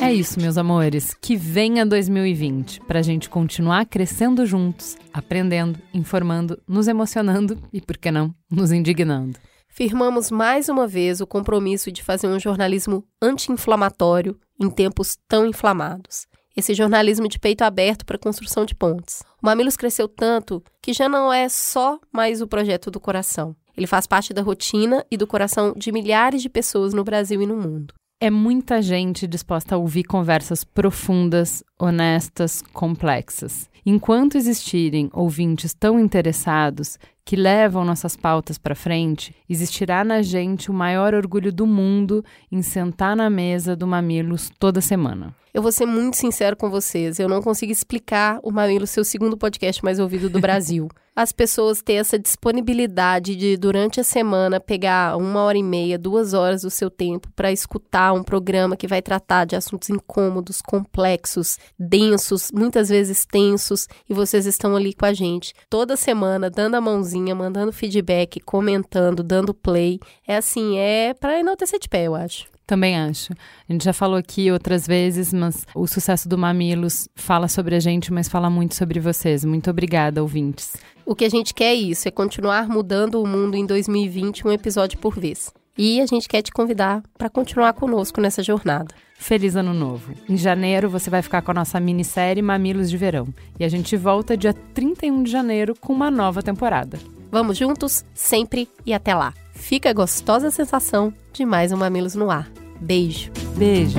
É 0.00 0.12
isso, 0.12 0.40
meus 0.40 0.56
amores. 0.56 1.14
Que 1.20 1.36
venha 1.36 1.84
2020 1.84 2.80
para 2.80 3.00
a 3.00 3.02
gente 3.02 3.28
continuar 3.28 3.84
crescendo 3.84 4.46
juntos, 4.46 4.96
aprendendo, 5.12 5.78
informando, 5.92 6.58
nos 6.66 6.88
emocionando 6.88 7.58
e, 7.72 7.80
por 7.80 7.98
que 7.98 8.10
não, 8.10 8.34
nos 8.50 8.72
indignando 8.72 9.38
firmamos 9.78 10.28
mais 10.28 10.68
uma 10.68 10.88
vez 10.88 11.20
o 11.20 11.26
compromisso 11.26 11.92
de 11.92 12.02
fazer 12.02 12.26
um 12.26 12.40
jornalismo 12.40 13.06
anti-inflamatório 13.22 14.36
em 14.60 14.68
tempos 14.68 15.16
tão 15.28 15.46
inflamados. 15.46 16.26
Esse 16.56 16.74
jornalismo 16.74 17.28
de 17.28 17.38
peito 17.38 17.62
aberto 17.62 18.04
para 18.04 18.16
a 18.16 18.18
construção 18.18 18.66
de 18.66 18.74
pontes. 18.74 19.22
O 19.40 19.46
Mamilos 19.46 19.76
cresceu 19.76 20.08
tanto 20.08 20.60
que 20.82 20.92
já 20.92 21.08
não 21.08 21.32
é 21.32 21.48
só 21.48 22.00
mais 22.12 22.42
o 22.42 22.48
projeto 22.48 22.90
do 22.90 22.98
coração. 22.98 23.54
Ele 23.76 23.86
faz 23.86 24.04
parte 24.04 24.34
da 24.34 24.42
rotina 24.42 25.06
e 25.08 25.16
do 25.16 25.28
coração 25.28 25.72
de 25.76 25.92
milhares 25.92 26.42
de 26.42 26.48
pessoas 26.48 26.92
no 26.92 27.04
Brasil 27.04 27.40
e 27.40 27.46
no 27.46 27.56
mundo. 27.56 27.94
É 28.20 28.30
muita 28.30 28.82
gente 28.82 29.28
disposta 29.28 29.76
a 29.76 29.78
ouvir 29.78 30.02
conversas 30.02 30.64
profundas, 30.64 31.62
honestas, 31.78 32.62
complexas. 32.72 33.70
Enquanto 33.90 34.36
existirem 34.36 35.08
ouvintes 35.14 35.72
tão 35.72 35.98
interessados 35.98 36.98
que 37.24 37.34
levam 37.34 37.86
nossas 37.86 38.14
pautas 38.14 38.58
para 38.58 38.74
frente, 38.74 39.34
existirá 39.48 40.04
na 40.04 40.20
gente 40.20 40.70
o 40.70 40.74
maior 40.74 41.14
orgulho 41.14 41.50
do 41.50 41.66
mundo 41.66 42.22
em 42.52 42.60
sentar 42.60 43.16
na 43.16 43.30
mesa 43.30 43.74
do 43.74 43.86
Mamilos 43.86 44.50
toda 44.58 44.82
semana. 44.82 45.34
Eu 45.54 45.62
vou 45.62 45.72
ser 45.72 45.86
muito 45.86 46.18
sincero 46.18 46.54
com 46.54 46.68
vocês, 46.68 47.18
eu 47.18 47.30
não 47.30 47.40
consigo 47.40 47.72
explicar 47.72 48.38
o 48.42 48.50
Mamilos 48.50 48.90
ser 48.90 49.00
o 49.00 49.04
segundo 49.06 49.38
podcast 49.38 49.82
mais 49.82 49.98
ouvido 49.98 50.28
do 50.28 50.38
Brasil. 50.38 50.90
As 51.18 51.32
pessoas 51.32 51.82
têm 51.82 51.98
essa 51.98 52.16
disponibilidade 52.16 53.34
de, 53.34 53.56
durante 53.56 53.98
a 53.98 54.04
semana, 54.04 54.60
pegar 54.60 55.16
uma 55.16 55.42
hora 55.42 55.58
e 55.58 55.64
meia, 55.64 55.98
duas 55.98 56.32
horas 56.32 56.62
do 56.62 56.70
seu 56.70 56.88
tempo 56.88 57.28
para 57.34 57.50
escutar 57.50 58.12
um 58.12 58.22
programa 58.22 58.76
que 58.76 58.86
vai 58.86 59.02
tratar 59.02 59.44
de 59.44 59.56
assuntos 59.56 59.90
incômodos, 59.90 60.62
complexos, 60.62 61.58
densos, 61.76 62.52
muitas 62.52 62.88
vezes 62.88 63.26
tensos, 63.26 63.88
e 64.08 64.14
vocês 64.14 64.46
estão 64.46 64.76
ali 64.76 64.94
com 64.94 65.06
a 65.06 65.12
gente 65.12 65.52
toda 65.68 65.96
semana, 65.96 66.48
dando 66.48 66.76
a 66.76 66.80
mãozinha, 66.80 67.34
mandando 67.34 67.72
feedback, 67.72 68.38
comentando, 68.38 69.24
dando 69.24 69.52
play. 69.52 69.98
É 70.24 70.36
assim, 70.36 70.78
é 70.78 71.14
para 71.14 71.40
enaltecer 71.40 71.80
de 71.80 71.88
pé, 71.88 72.04
eu 72.04 72.14
acho. 72.14 72.46
Também 72.68 72.98
acho. 72.98 73.32
A 73.66 73.72
gente 73.72 73.82
já 73.82 73.94
falou 73.94 74.18
aqui 74.18 74.52
outras 74.52 74.86
vezes, 74.86 75.32
mas 75.32 75.66
o 75.74 75.86
sucesso 75.86 76.28
do 76.28 76.36
Mamilos 76.36 77.08
fala 77.16 77.48
sobre 77.48 77.74
a 77.74 77.80
gente, 77.80 78.12
mas 78.12 78.28
fala 78.28 78.50
muito 78.50 78.74
sobre 78.74 79.00
vocês. 79.00 79.42
Muito 79.42 79.70
obrigada, 79.70 80.20
ouvintes. 80.20 80.76
O 81.06 81.14
que 81.14 81.24
a 81.24 81.30
gente 81.30 81.54
quer 81.54 81.72
é 81.72 81.74
isso, 81.74 82.06
é 82.06 82.10
continuar 82.10 82.68
mudando 82.68 83.22
o 83.22 83.26
mundo 83.26 83.56
em 83.56 83.64
2020, 83.64 84.46
um 84.46 84.52
episódio 84.52 84.98
por 84.98 85.18
vez. 85.18 85.50
E 85.78 85.98
a 85.98 86.04
gente 86.04 86.28
quer 86.28 86.42
te 86.42 86.52
convidar 86.52 87.02
para 87.16 87.30
continuar 87.30 87.72
conosco 87.72 88.20
nessa 88.20 88.42
jornada. 88.42 88.94
Feliz 89.16 89.56
Ano 89.56 89.72
Novo! 89.72 90.12
Em 90.28 90.36
janeiro 90.36 90.90
você 90.90 91.08
vai 91.08 91.22
ficar 91.22 91.40
com 91.40 91.52
a 91.52 91.54
nossa 91.54 91.80
minissérie 91.80 92.42
Mamilos 92.42 92.90
de 92.90 92.98
Verão. 92.98 93.28
E 93.58 93.64
a 93.64 93.68
gente 93.70 93.96
volta 93.96 94.36
dia 94.36 94.52
31 94.52 95.22
de 95.22 95.30
janeiro 95.30 95.74
com 95.80 95.94
uma 95.94 96.10
nova 96.10 96.42
temporada. 96.42 96.98
Vamos 97.30 97.56
juntos, 97.56 98.04
sempre 98.12 98.68
e 98.84 98.92
até 98.92 99.14
lá! 99.14 99.32
Fica 99.58 99.90
a 99.90 99.92
gostosa 99.92 100.50
sensação 100.50 101.12
de 101.30 101.44
mais 101.44 101.72
um 101.72 101.76
Mamilos 101.76 102.14
no 102.14 102.30
ar. 102.30 102.50
Beijo. 102.80 103.30
Beijo. 103.54 103.98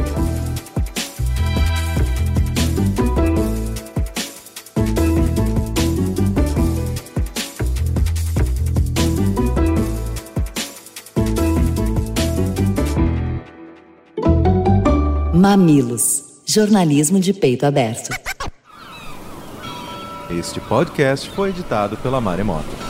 Mamilos. 15.35 16.41
Jornalismo 16.47 17.19
de 17.19 17.31
peito 17.31 17.65
aberto. 17.67 18.09
Este 20.31 20.59
podcast 20.61 21.29
foi 21.29 21.49
editado 21.49 21.95
pela 21.97 22.19
Maremoto. 22.19 22.88